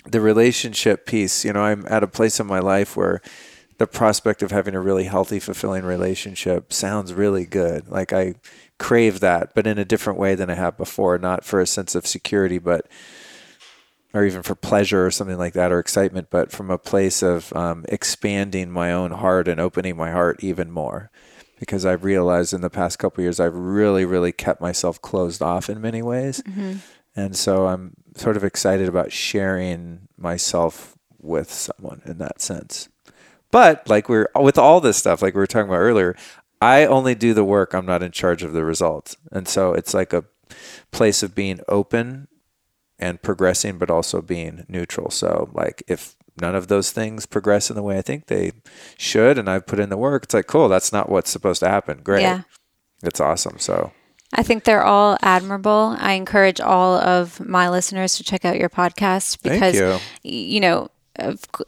the 0.05 0.21
relationship 0.21 1.05
piece, 1.05 1.45
you 1.45 1.53
know, 1.53 1.61
I'm 1.61 1.85
at 1.89 2.03
a 2.03 2.07
place 2.07 2.39
in 2.39 2.45
my 2.45 2.59
life 2.59 2.95
where 2.97 3.21
the 3.77 3.87
prospect 3.87 4.41
of 4.41 4.51
having 4.51 4.75
a 4.75 4.81
really 4.81 5.03
healthy, 5.05 5.39
fulfilling 5.39 5.83
relationship 5.83 6.71
sounds 6.71 7.13
really 7.13 7.45
good. 7.45 7.89
Like 7.89 8.13
I 8.13 8.35
crave 8.77 9.19
that, 9.19 9.53
but 9.53 9.67
in 9.67 9.77
a 9.77 9.85
different 9.85 10.19
way 10.19 10.35
than 10.35 10.49
I 10.49 10.55
have 10.55 10.77
before, 10.77 11.17
not 11.17 11.43
for 11.43 11.59
a 11.59 11.67
sense 11.67 11.95
of 11.95 12.07
security, 12.07 12.57
but 12.57 12.87
or 14.13 14.23
even 14.23 14.41
for 14.43 14.55
pleasure 14.55 15.05
or 15.05 15.11
something 15.11 15.37
like 15.37 15.53
that 15.53 15.73
or 15.73 15.79
excitement, 15.79 16.29
but 16.29 16.49
from 16.49 16.71
a 16.71 16.77
place 16.77 17.21
of 17.21 17.51
um, 17.51 17.83
expanding 17.89 18.71
my 18.71 18.93
own 18.93 19.11
heart 19.11 19.49
and 19.49 19.59
opening 19.59 19.97
my 19.97 20.11
heart 20.11 20.41
even 20.41 20.71
more. 20.71 21.11
Because 21.59 21.85
I've 21.85 22.05
realized 22.05 22.53
in 22.53 22.61
the 22.61 22.69
past 22.69 22.97
couple 22.97 23.23
years, 23.23 23.41
I've 23.41 23.55
really, 23.55 24.05
really 24.05 24.31
kept 24.31 24.61
myself 24.61 25.01
closed 25.01 25.41
off 25.41 25.69
in 25.69 25.81
many 25.81 26.01
ways. 26.01 26.41
Mm-hmm. 26.43 26.75
And 27.15 27.35
so 27.35 27.67
I'm 27.67 27.93
sort 28.15 28.37
of 28.37 28.43
excited 28.43 28.87
about 28.87 29.11
sharing 29.11 30.07
myself 30.17 30.97
with 31.19 31.51
someone 31.51 32.01
in 32.05 32.17
that 32.19 32.41
sense. 32.41 32.87
But 33.55 33.87
like 33.87 34.09
we're 34.09 34.27
with 34.35 34.57
all 34.57 34.81
this 34.81 34.97
stuff, 34.97 35.21
like 35.21 35.33
we 35.33 35.39
were 35.39 35.47
talking 35.47 35.69
about 35.69 35.77
earlier, 35.77 36.13
I 36.61 36.85
only 36.85 37.15
do 37.15 37.33
the 37.33 37.45
work. 37.45 37.73
I'm 37.73 37.85
not 37.85 38.03
in 38.03 38.11
charge 38.11 38.43
of 38.43 38.51
the 38.51 38.65
results. 38.65 39.15
And 39.31 39.47
so 39.47 39.71
it's 39.71 39.93
like 39.93 40.11
a 40.11 40.25
place 40.91 41.23
of 41.23 41.33
being 41.33 41.61
open 41.69 42.27
and 42.99 43.21
progressing, 43.21 43.77
but 43.77 43.89
also 43.89 44.21
being 44.21 44.65
neutral. 44.67 45.09
So 45.09 45.49
like 45.53 45.83
if 45.87 46.17
none 46.41 46.53
of 46.53 46.67
those 46.67 46.91
things 46.91 47.25
progress 47.25 47.69
in 47.69 47.77
the 47.77 47.81
way 47.81 47.97
I 47.97 48.01
think 48.01 48.27
they 48.27 48.51
should, 48.97 49.37
and 49.37 49.49
I've 49.49 49.67
put 49.67 49.79
in 49.79 49.87
the 49.87 49.95
work, 49.95 50.25
it's 50.25 50.33
like, 50.33 50.47
cool, 50.47 50.67
that's 50.67 50.91
not 50.91 51.07
what's 51.07 51.31
supposed 51.31 51.61
to 51.61 51.69
happen. 51.69 52.01
Great. 52.03 52.23
Yeah. 52.23 52.41
It's 53.03 53.21
awesome. 53.21 53.57
So 53.59 53.93
I 54.33 54.43
think 54.43 54.65
they're 54.65 54.83
all 54.83 55.17
admirable. 55.21 55.95
I 55.97 56.11
encourage 56.13 56.59
all 56.59 56.95
of 56.95 57.39
my 57.39 57.69
listeners 57.69 58.15
to 58.15 58.23
check 58.25 58.43
out 58.43 58.59
your 58.59 58.67
podcast 58.69 59.41
because 59.41 59.75
you. 59.75 59.97
you. 60.29 60.59
know 60.59 60.89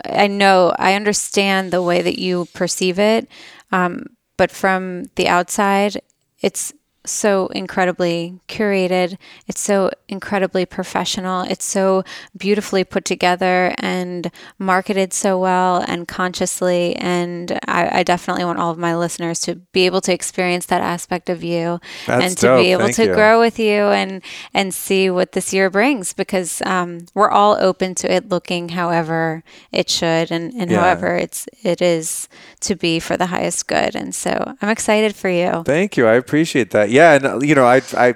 I 0.06 0.28
know, 0.28 0.74
I 0.78 0.94
understand 0.94 1.72
the 1.72 1.82
way 1.82 2.02
that 2.02 2.19
you 2.19 2.48
perceive 2.53 2.99
it, 2.99 3.28
um, 3.72 4.06
but 4.38 4.52
from 4.52 5.06
the 5.15 5.28
outside, 5.28 6.02
it's 6.41 6.74
so 7.12 7.48
incredibly 7.48 8.40
curated. 8.48 9.18
It's 9.48 9.62
so 9.62 9.92
incredibly 10.08 10.66
professional. 10.66 11.42
It's 11.44 11.66
so 11.66 12.04
beautifully 12.36 12.84
put 12.84 13.06
together 13.06 13.74
and 13.78 14.32
marketed 14.58 15.14
so 15.14 15.40
well 15.40 15.84
and 15.88 16.08
consciously. 16.08 16.96
And 16.96 17.60
I, 17.68 18.00
I 18.00 18.04
definitely 18.04 18.46
want 18.46 18.60
all 18.60 18.72
of 18.72 18.78
my 18.78 18.96
listeners 18.96 19.40
to 19.42 19.56
be 19.56 19.86
able 19.86 20.02
to 20.02 20.14
experience 20.14 20.66
that 20.68 20.82
aspect 20.82 21.30
of 21.30 21.44
you 21.44 21.80
That's 22.06 22.24
and 22.24 22.38
to 22.38 22.46
dope. 22.48 22.60
be 22.62 22.72
able 22.72 22.84
Thank 22.84 22.96
to 22.98 23.06
you. 23.06 23.14
grow 23.14 23.40
with 23.40 23.60
you 23.60 23.88
and 23.88 24.22
and 24.54 24.74
see 24.74 25.10
what 25.10 25.32
this 25.32 25.54
year 25.54 25.70
brings 25.70 26.14
because 26.14 26.62
um, 26.64 27.06
we're 27.14 27.30
all 27.30 27.58
open 27.60 27.96
to 27.96 28.12
it 28.12 28.30
looking 28.30 28.70
however 28.70 29.44
it 29.72 29.90
should 29.90 30.32
and, 30.32 30.54
and 30.54 30.72
yeah. 30.72 30.80
however 30.80 31.16
it's 31.16 31.48
it 31.64 31.82
is 31.82 32.28
to 32.62 32.76
be 32.76 33.00
for 33.00 33.18
the 33.18 33.28
highest 33.28 33.68
good. 33.68 33.96
And 33.96 34.14
so 34.14 34.56
I'm 34.62 34.70
excited 34.70 35.16
for 35.16 35.30
you. 35.30 35.64
Thank 35.64 35.98
you. 35.98 36.08
I 36.08 36.14
appreciate 36.14 36.72
that. 36.72 36.90
Yeah, 36.90 37.14
and 37.14 37.26
uh, 37.26 37.40
you 37.40 37.56
know, 37.56 37.66
I 37.66 37.82
I 37.96 38.16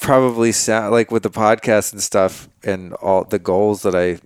probably 0.00 0.52
sound 0.52 0.92
like 0.92 1.10
with 1.10 1.22
the 1.22 1.30
podcast 1.30 1.92
and 1.92 2.02
stuff 2.02 2.48
and 2.62 2.92
all 2.94 3.24
the 3.24 3.38
goals 3.38 3.82
that 3.82 3.94
I 3.94 4.18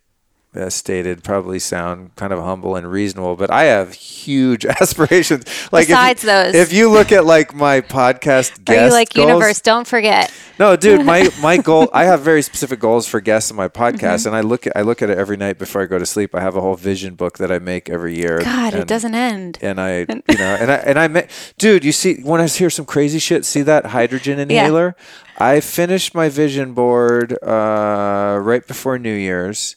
uh, 0.54 0.68
stated 0.68 1.22
probably 1.22 1.60
sound 1.60 2.14
kind 2.16 2.32
of 2.32 2.40
humble 2.40 2.74
and 2.74 2.90
reasonable, 2.90 3.36
but 3.36 3.50
I 3.50 3.64
have 3.64 3.94
huge 3.94 4.66
aspirations. 4.80 5.44
Like 5.70 5.86
besides 5.86 6.24
if, 6.24 6.26
those, 6.26 6.54
if 6.54 6.72
you 6.72 6.90
look 6.90 7.12
at 7.12 7.24
like 7.24 7.54
my 7.54 7.80
podcast, 7.80 8.68
are 8.68 8.86
you 8.86 8.90
like 8.90 9.12
goals, 9.12 9.28
universe? 9.28 9.60
Don't 9.60 9.86
forget. 9.86 10.32
No, 10.58 10.76
dude, 10.76 11.06
my 11.06 11.30
my 11.40 11.56
goal. 11.56 11.88
I 11.92 12.04
have 12.04 12.22
very 12.22 12.42
specific 12.42 12.80
goals 12.80 13.06
for 13.06 13.20
guests 13.20 13.50
in 13.50 13.56
my 13.56 13.68
podcast, 13.68 14.00
mm-hmm. 14.00 14.28
and 14.28 14.36
I 14.36 14.40
look 14.40 14.66
at 14.66 14.76
I 14.76 14.82
look 14.82 15.02
at 15.02 15.10
it 15.10 15.18
every 15.18 15.36
night 15.36 15.58
before 15.58 15.82
I 15.82 15.86
go 15.86 15.98
to 15.98 16.06
sleep. 16.06 16.34
I 16.34 16.40
have 16.40 16.56
a 16.56 16.60
whole 16.60 16.76
vision 16.76 17.14
book 17.14 17.38
that 17.38 17.52
I 17.52 17.60
make 17.60 17.88
every 17.88 18.16
year. 18.16 18.40
God, 18.40 18.74
and, 18.74 18.82
it 18.82 18.88
doesn't 18.88 19.14
end. 19.14 19.58
And 19.62 19.80
I, 19.80 20.00
you 20.00 20.36
know, 20.36 20.56
and 20.60 20.70
I 20.70 20.76
and 20.76 20.98
I 20.98 21.06
met, 21.08 21.30
dude. 21.58 21.84
You 21.84 21.92
see, 21.92 22.22
when 22.22 22.40
I 22.40 22.48
hear 22.48 22.70
some 22.70 22.86
crazy 22.86 23.20
shit, 23.20 23.44
see 23.44 23.62
that 23.62 23.86
hydrogen 23.86 24.40
inhaler? 24.40 24.96
Yeah. 24.98 25.46
I 25.46 25.60
finished 25.60 26.14
my 26.14 26.28
vision 26.28 26.74
board 26.74 27.32
uh, 27.42 28.38
right 28.42 28.66
before 28.66 28.98
New 28.98 29.14
Year's 29.14 29.74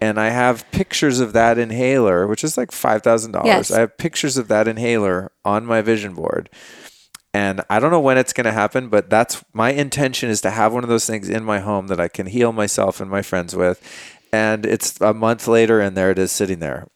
and 0.00 0.18
I 0.20 0.30
have 0.30 0.70
pictures 0.70 1.20
of 1.20 1.32
that 1.32 1.58
inhaler, 1.58 2.26
which 2.26 2.44
is 2.44 2.56
like 2.56 2.72
five 2.72 3.02
thousand 3.02 3.34
Yes. 3.44 3.68
dollars. 3.68 3.72
I 3.72 3.80
have 3.80 3.96
pictures 3.98 4.36
of 4.36 4.48
that 4.48 4.68
inhaler 4.68 5.32
on 5.44 5.64
my 5.66 5.82
vision 5.82 6.14
board. 6.14 6.50
And 7.34 7.60
I 7.68 7.80
don't 7.80 7.90
know 7.90 8.00
when 8.00 8.16
it's 8.16 8.32
going 8.32 8.46
to 8.46 8.52
happen, 8.52 8.88
but 8.88 9.10
that's 9.10 9.44
my 9.52 9.70
intention 9.70 10.30
is 10.30 10.40
to 10.40 10.50
have 10.50 10.72
one 10.72 10.84
of 10.84 10.88
those 10.88 11.04
things 11.06 11.28
in 11.28 11.44
my 11.44 11.58
home 11.60 11.88
that 11.88 12.00
I 12.00 12.08
can 12.08 12.26
heal 12.26 12.50
myself 12.50 12.98
and 12.98 13.10
my 13.10 13.20
friends 13.20 13.54
with. 13.54 13.82
And 14.32 14.64
it's 14.64 14.98
a 15.02 15.12
month 15.12 15.46
later, 15.46 15.78
and 15.80 15.94
there 15.96 16.10
it 16.10 16.18
is 16.18 16.32
sitting 16.32 16.60
there. 16.60 16.86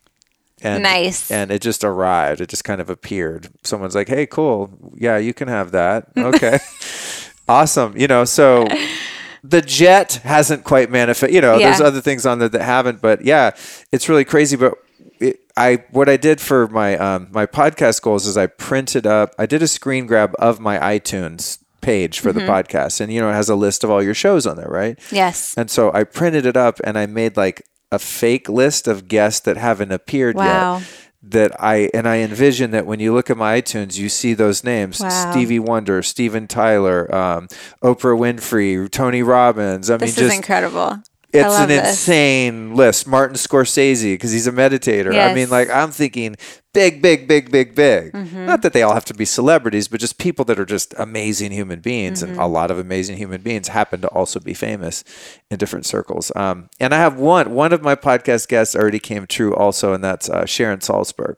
And, 0.62 0.82
Nice. 0.82 1.30
And 1.30 1.50
it 1.50 1.60
just 1.60 1.84
arrived. 1.84 2.40
It 2.40 2.48
just 2.48 2.64
kind 2.64 2.80
of 2.80 2.88
appeared. 2.90 3.48
Someone's 3.62 3.94
like, 3.94 4.08
"Hey, 4.08 4.26
cool. 4.26 4.70
Yeah, 4.94 5.16
you 5.18 5.32
can 5.34 5.48
have 5.48 5.72
that. 5.72 6.08
Okay, 6.16 6.58
awesome. 7.48 7.96
You 7.96 8.06
know, 8.08 8.24
so 8.24 8.66
the 9.42 9.62
jet 9.62 10.14
hasn't 10.24 10.64
quite 10.64 10.90
manifest. 10.90 11.32
You 11.32 11.40
know, 11.40 11.58
there's 11.58 11.80
other 11.80 12.00
things 12.00 12.26
on 12.26 12.38
there 12.38 12.48
that 12.48 12.62
haven't, 12.62 13.00
but 13.00 13.22
yeah, 13.24 13.52
it's 13.92 14.08
really 14.08 14.24
crazy. 14.24 14.56
But 14.56 14.74
it, 15.18 15.40
I 15.56 15.84
what 15.90 16.08
I 16.08 16.16
did 16.16 16.40
for 16.40 16.66
my 16.68 16.96
um, 16.96 17.28
my 17.30 17.46
podcast 17.46 18.02
goals 18.02 18.26
is 18.26 18.36
I 18.36 18.46
printed 18.46 19.06
up. 19.06 19.34
I 19.38 19.46
did 19.46 19.62
a 19.62 19.68
screen 19.68 20.06
grab 20.06 20.34
of 20.38 20.60
my 20.60 20.78
iTunes 20.78 21.58
page 21.80 22.20
for 22.20 22.30
Mm-hmm. 22.30 22.40
the 22.40 22.44
podcast, 22.46 23.00
and 23.00 23.12
you 23.12 23.20
know, 23.20 23.30
it 23.30 23.34
has 23.34 23.48
a 23.48 23.54
list 23.56 23.84
of 23.84 23.90
all 23.90 24.02
your 24.02 24.14
shows 24.14 24.46
on 24.46 24.56
there, 24.56 24.68
right? 24.68 24.98
Yes. 25.10 25.54
And 25.56 25.70
so 25.70 25.92
I 25.92 26.04
printed 26.04 26.44
it 26.46 26.56
up 26.56 26.78
and 26.84 26.98
I 26.98 27.06
made 27.06 27.36
like 27.36 27.62
a 27.92 27.98
fake 27.98 28.48
list 28.48 28.86
of 28.86 29.08
guests 29.08 29.40
that 29.40 29.56
haven't 29.56 29.90
appeared 29.90 30.36
Wow. 30.36 30.78
yet. 30.78 30.86
That 31.22 31.62
I 31.62 31.90
and 31.92 32.08
I 32.08 32.18
envision 32.18 32.70
that 32.70 32.86
when 32.86 32.98
you 32.98 33.12
look 33.12 33.28
at 33.28 33.36
my 33.36 33.60
iTunes, 33.60 33.98
you 33.98 34.08
see 34.08 34.32
those 34.32 34.64
names: 34.64 35.00
Wow. 35.00 35.30
Stevie 35.30 35.58
Wonder, 35.58 36.02
Steven 36.02 36.46
Tyler, 36.46 37.14
um, 37.14 37.48
Oprah 37.82 38.18
Winfrey, 38.18 38.90
Tony 38.90 39.22
Robbins. 39.22 39.90
I 39.90 39.98
This 39.98 40.16
mean, 40.16 40.24
is 40.24 40.30
just 40.30 40.36
incredible. 40.36 41.02
It's 41.32 41.54
an 41.58 41.68
this. 41.68 41.88
insane 41.90 42.74
list. 42.74 43.06
Martin 43.06 43.36
Scorsese, 43.36 44.14
because 44.14 44.32
he's 44.32 44.46
a 44.46 44.52
meditator. 44.52 45.14
I 45.16 45.34
mean, 45.34 45.50
like 45.50 45.70
I'm 45.70 45.90
thinking 45.90 46.36
big, 46.72 47.02
big, 47.02 47.26
big, 47.26 47.50
big, 47.50 47.74
big. 47.74 48.12
Mm-hmm. 48.12 48.46
Not 48.46 48.62
that 48.62 48.72
they 48.72 48.82
all 48.82 48.94
have 48.94 49.04
to 49.06 49.14
be 49.14 49.24
celebrities, 49.24 49.88
but 49.88 49.98
just 50.00 50.18
people 50.18 50.44
that 50.46 50.58
are 50.58 50.64
just 50.64 50.94
amazing 50.98 51.50
human 51.52 51.80
beings, 51.80 52.22
and 52.22 52.32
Mm-hmm. 52.32 52.40
a 52.40 52.46
lot 52.46 52.70
of 52.70 52.78
amazing 52.78 53.16
human 53.16 53.42
beings 53.42 53.68
happen 53.68 54.00
to 54.02 54.08
also 54.08 54.38
be 54.40 54.54
famous 54.54 55.02
in 55.50 55.58
different 55.58 55.84
circles. 55.86 56.30
Um, 56.36 56.68
and 56.78 56.94
I 56.94 56.98
have 56.98 57.16
one. 57.18 57.54
One 57.54 57.72
of 57.72 57.82
my 57.82 57.94
podcast 57.96 58.48
guests 58.48 58.76
already 58.76 59.00
came 59.00 59.26
true, 59.26 59.54
also, 59.54 59.92
and 59.92 60.02
that's 60.04 60.28
uh, 60.30 60.46
Sharon 60.46 60.78
Salzberg. 60.78 61.36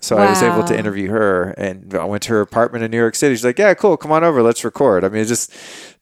So 0.00 0.16
I 0.16 0.30
was 0.30 0.42
able 0.44 0.62
to 0.62 0.78
interview 0.78 1.08
her, 1.10 1.50
and 1.58 1.92
I 1.94 2.04
went 2.04 2.22
to 2.24 2.28
her 2.34 2.40
apartment 2.40 2.84
in 2.84 2.90
New 2.92 2.96
York 2.96 3.16
City. 3.16 3.34
She's 3.34 3.44
like, 3.44 3.58
"Yeah, 3.58 3.74
cool, 3.74 3.96
come 3.96 4.12
on 4.12 4.22
over, 4.22 4.42
let's 4.42 4.64
record." 4.64 5.04
I 5.04 5.08
mean, 5.08 5.20
it's 5.22 5.28
just 5.28 5.52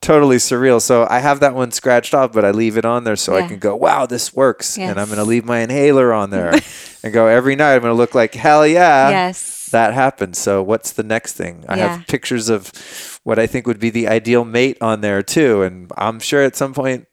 totally 0.03 0.37
surreal. 0.37 0.83
So 0.83 1.07
I 1.09 1.21
have 1.21 1.41
that 1.41 1.55
one 1.55 1.71
scratched 1.71 2.13
off, 2.13 2.31
but 2.33 2.45
I 2.45 2.51
leave 2.51 2.77
it 2.77 2.85
on 2.85 3.05
there 3.05 3.17
so 3.17 3.35
I 3.35 3.49
can 3.49 3.59
go, 3.59 3.75
"Wow, 3.75 4.05
this 4.05 4.35
works," 4.35 4.77
and 4.79 5.01
I'm 5.01 5.07
going 5.07 5.17
to 5.19 5.25
leave 5.25 5.47
my 5.47 5.61
inhaler 5.61 6.13
on 6.13 6.29
there 6.29 6.53
and 7.03 7.13
go 7.13 7.27
every 7.27 7.57
night. 7.57 7.75
I'm 7.75 7.81
going 7.81 7.91
to 7.93 7.97
look 7.97 8.15
like 8.15 8.35
hell 8.35 8.67
yeah. 8.67 9.09
Yes. 9.09 9.71
That 9.73 9.95
happened. 9.95 10.37
So 10.37 10.63
what's 10.63 10.93
the 10.93 11.03
next 11.03 11.33
thing? 11.33 11.65
I 11.69 11.77
Yeah. 11.79 11.97
have 11.97 12.07
pictures 12.07 12.49
of 12.51 12.71
what 13.25 13.39
I 13.39 13.47
think 13.47 13.67
would 13.67 13.81
be 13.81 13.91
the 13.91 14.09
ideal 14.09 14.45
mate 14.45 14.77
on 14.83 15.01
there 15.01 15.23
too, 15.23 15.63
and 15.63 15.91
I'm 15.97 16.21
sure 16.21 16.43
at 16.43 16.55
some 16.55 16.75
point 16.75 17.07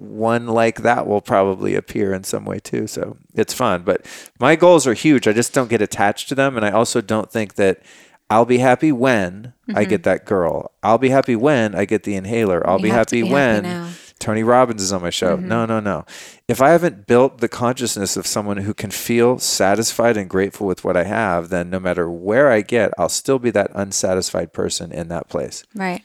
one 0.00 0.46
like 0.46 0.82
that 0.82 1.06
will 1.06 1.20
probably 1.20 1.74
appear 1.74 2.12
in 2.12 2.24
some 2.24 2.44
way 2.44 2.58
too. 2.58 2.86
So 2.86 3.16
it's 3.34 3.54
fun. 3.54 3.82
But 3.82 4.06
my 4.38 4.56
goals 4.56 4.86
are 4.86 4.94
huge. 4.94 5.28
I 5.28 5.32
just 5.32 5.52
don't 5.52 5.70
get 5.70 5.82
attached 5.82 6.28
to 6.28 6.34
them. 6.34 6.56
And 6.56 6.64
I 6.64 6.70
also 6.70 7.00
don't 7.00 7.30
think 7.30 7.54
that 7.54 7.82
I'll 8.30 8.46
be 8.46 8.58
happy 8.58 8.92
when 8.92 9.52
I 9.68 9.82
mm-hmm. 9.82 9.90
get 9.90 10.02
that 10.04 10.24
girl. 10.24 10.72
I'll 10.82 10.98
be 10.98 11.10
happy 11.10 11.36
when 11.36 11.74
I 11.74 11.84
get 11.84 12.04
the 12.04 12.14
inhaler. 12.14 12.66
I'll 12.66 12.78
be 12.78 12.88
happy 12.88 13.22
be 13.22 13.28
happy 13.28 13.32
when 13.32 13.62
now. 13.64 13.90
Tony 14.18 14.42
Robbins 14.42 14.80
is 14.80 14.92
on 14.92 15.02
my 15.02 15.10
show. 15.10 15.36
Mm-hmm. 15.36 15.48
No, 15.48 15.66
no, 15.66 15.80
no. 15.80 16.06
If 16.48 16.62
I 16.62 16.70
haven't 16.70 17.06
built 17.06 17.38
the 17.38 17.48
consciousness 17.48 18.16
of 18.16 18.26
someone 18.26 18.58
who 18.58 18.72
can 18.72 18.90
feel 18.90 19.38
satisfied 19.38 20.16
and 20.16 20.30
grateful 20.30 20.66
with 20.66 20.84
what 20.84 20.96
I 20.96 21.04
have, 21.04 21.48
then 21.48 21.68
no 21.70 21.80
matter 21.80 22.08
where 22.08 22.50
I 22.50 22.62
get, 22.62 22.92
I'll 22.96 23.08
still 23.08 23.38
be 23.38 23.50
that 23.50 23.70
unsatisfied 23.74 24.52
person 24.52 24.92
in 24.92 25.08
that 25.08 25.28
place. 25.28 25.64
Right. 25.74 26.02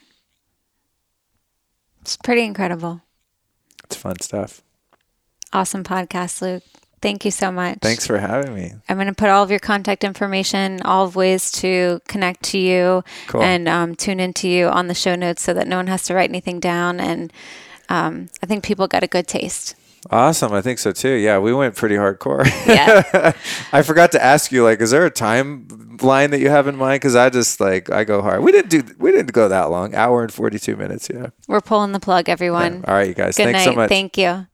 It's 2.02 2.18
pretty 2.18 2.44
incredible. 2.44 3.04
It's 3.88 3.96
fun 3.96 4.20
stuff. 4.22 4.62
Awesome 5.54 5.84
podcast, 5.84 6.42
Luke. 6.42 6.64
Thank 7.02 7.24
you 7.26 7.32
so 7.32 7.52
much. 7.52 7.78
Thanks 7.82 8.06
for 8.08 8.18
having 8.18 8.54
me. 8.56 8.74
I'm 8.90 8.98
going 8.98 9.08
to 9.08 9.14
put 9.14 9.30
all 9.30 9.44
of 9.44 9.52
your 9.52 9.60
contact 9.60 10.04
information, 10.04 10.82
all 10.82 11.06
of 11.06 11.16
ways 11.16 11.52
to 11.54 12.02
connect 12.08 12.44
to 12.46 12.58
you 12.58 13.04
Cool. 13.28 13.44
and 13.44 13.68
um, 13.70 13.96
tune 13.96 14.20
into 14.20 14.48
you 14.50 14.68
on 14.68 14.88
the 14.88 14.96
show 14.96 15.16
notes 15.16 15.44
so 15.44 15.54
that 15.54 15.68
no 15.68 15.78
one 15.78 15.88
has 15.88 16.04
to 16.06 16.16
write 16.16 16.30
anything 16.32 16.60
down. 16.60 17.00
And 17.00 17.32
um, 17.88 18.30
I 18.42 18.48
think 18.48 18.64
people 18.64 18.88
got 18.88 19.04
a 19.04 19.08
good 19.08 19.28
taste. 19.28 19.76
Awesome. 20.10 20.54
I 20.54 20.62
think 20.62 20.80
so 20.80 20.92
too. 20.92 21.14
Yeah, 21.14 21.40
we 21.40 21.54
went 21.54 21.76
pretty 21.76 21.96
hardcore. 21.96 22.46
Yeah. 22.68 23.34
I 23.72 23.82
forgot 23.82 24.12
to 24.14 24.24
ask 24.24 24.52
you, 24.52 24.64
like, 24.64 24.80
is 24.82 24.92
there 24.92 25.06
a 25.06 25.12
timeline 25.12 26.32
that 26.32 26.40
you 26.40 26.50
have 26.50 26.68
in 26.68 26.76
mind? 26.76 27.02
Because 27.02 27.16
I 27.16 27.30
just 27.30 27.60
like 27.60 27.90
I 27.90 28.04
go 28.04 28.22
hard. 28.22 28.44
We 28.44 28.52
didn't 28.52 28.70
do. 28.70 28.84
We 29.00 29.12
didn't 29.12 29.34
go 29.34 29.50
that 29.50 29.66
long. 29.70 29.94
Hour 29.96 30.24
and 30.24 30.32
forty 30.34 30.60
two 30.60 30.76
minutes. 30.76 31.10
Yeah. 31.14 31.28
We're 31.48 31.62
pulling 31.62 31.92
the 31.92 32.00
plug, 32.00 32.30
everyone. 32.30 32.86
All 32.88 32.94
right, 32.94 33.08
you 33.08 33.14
guys. 33.14 33.36
Good 33.38 33.46
Thanks 33.46 33.60
night. 33.60 33.66
so 33.66 33.74
much. 33.74 33.90
Thank 33.90 34.18
you. 34.18 34.48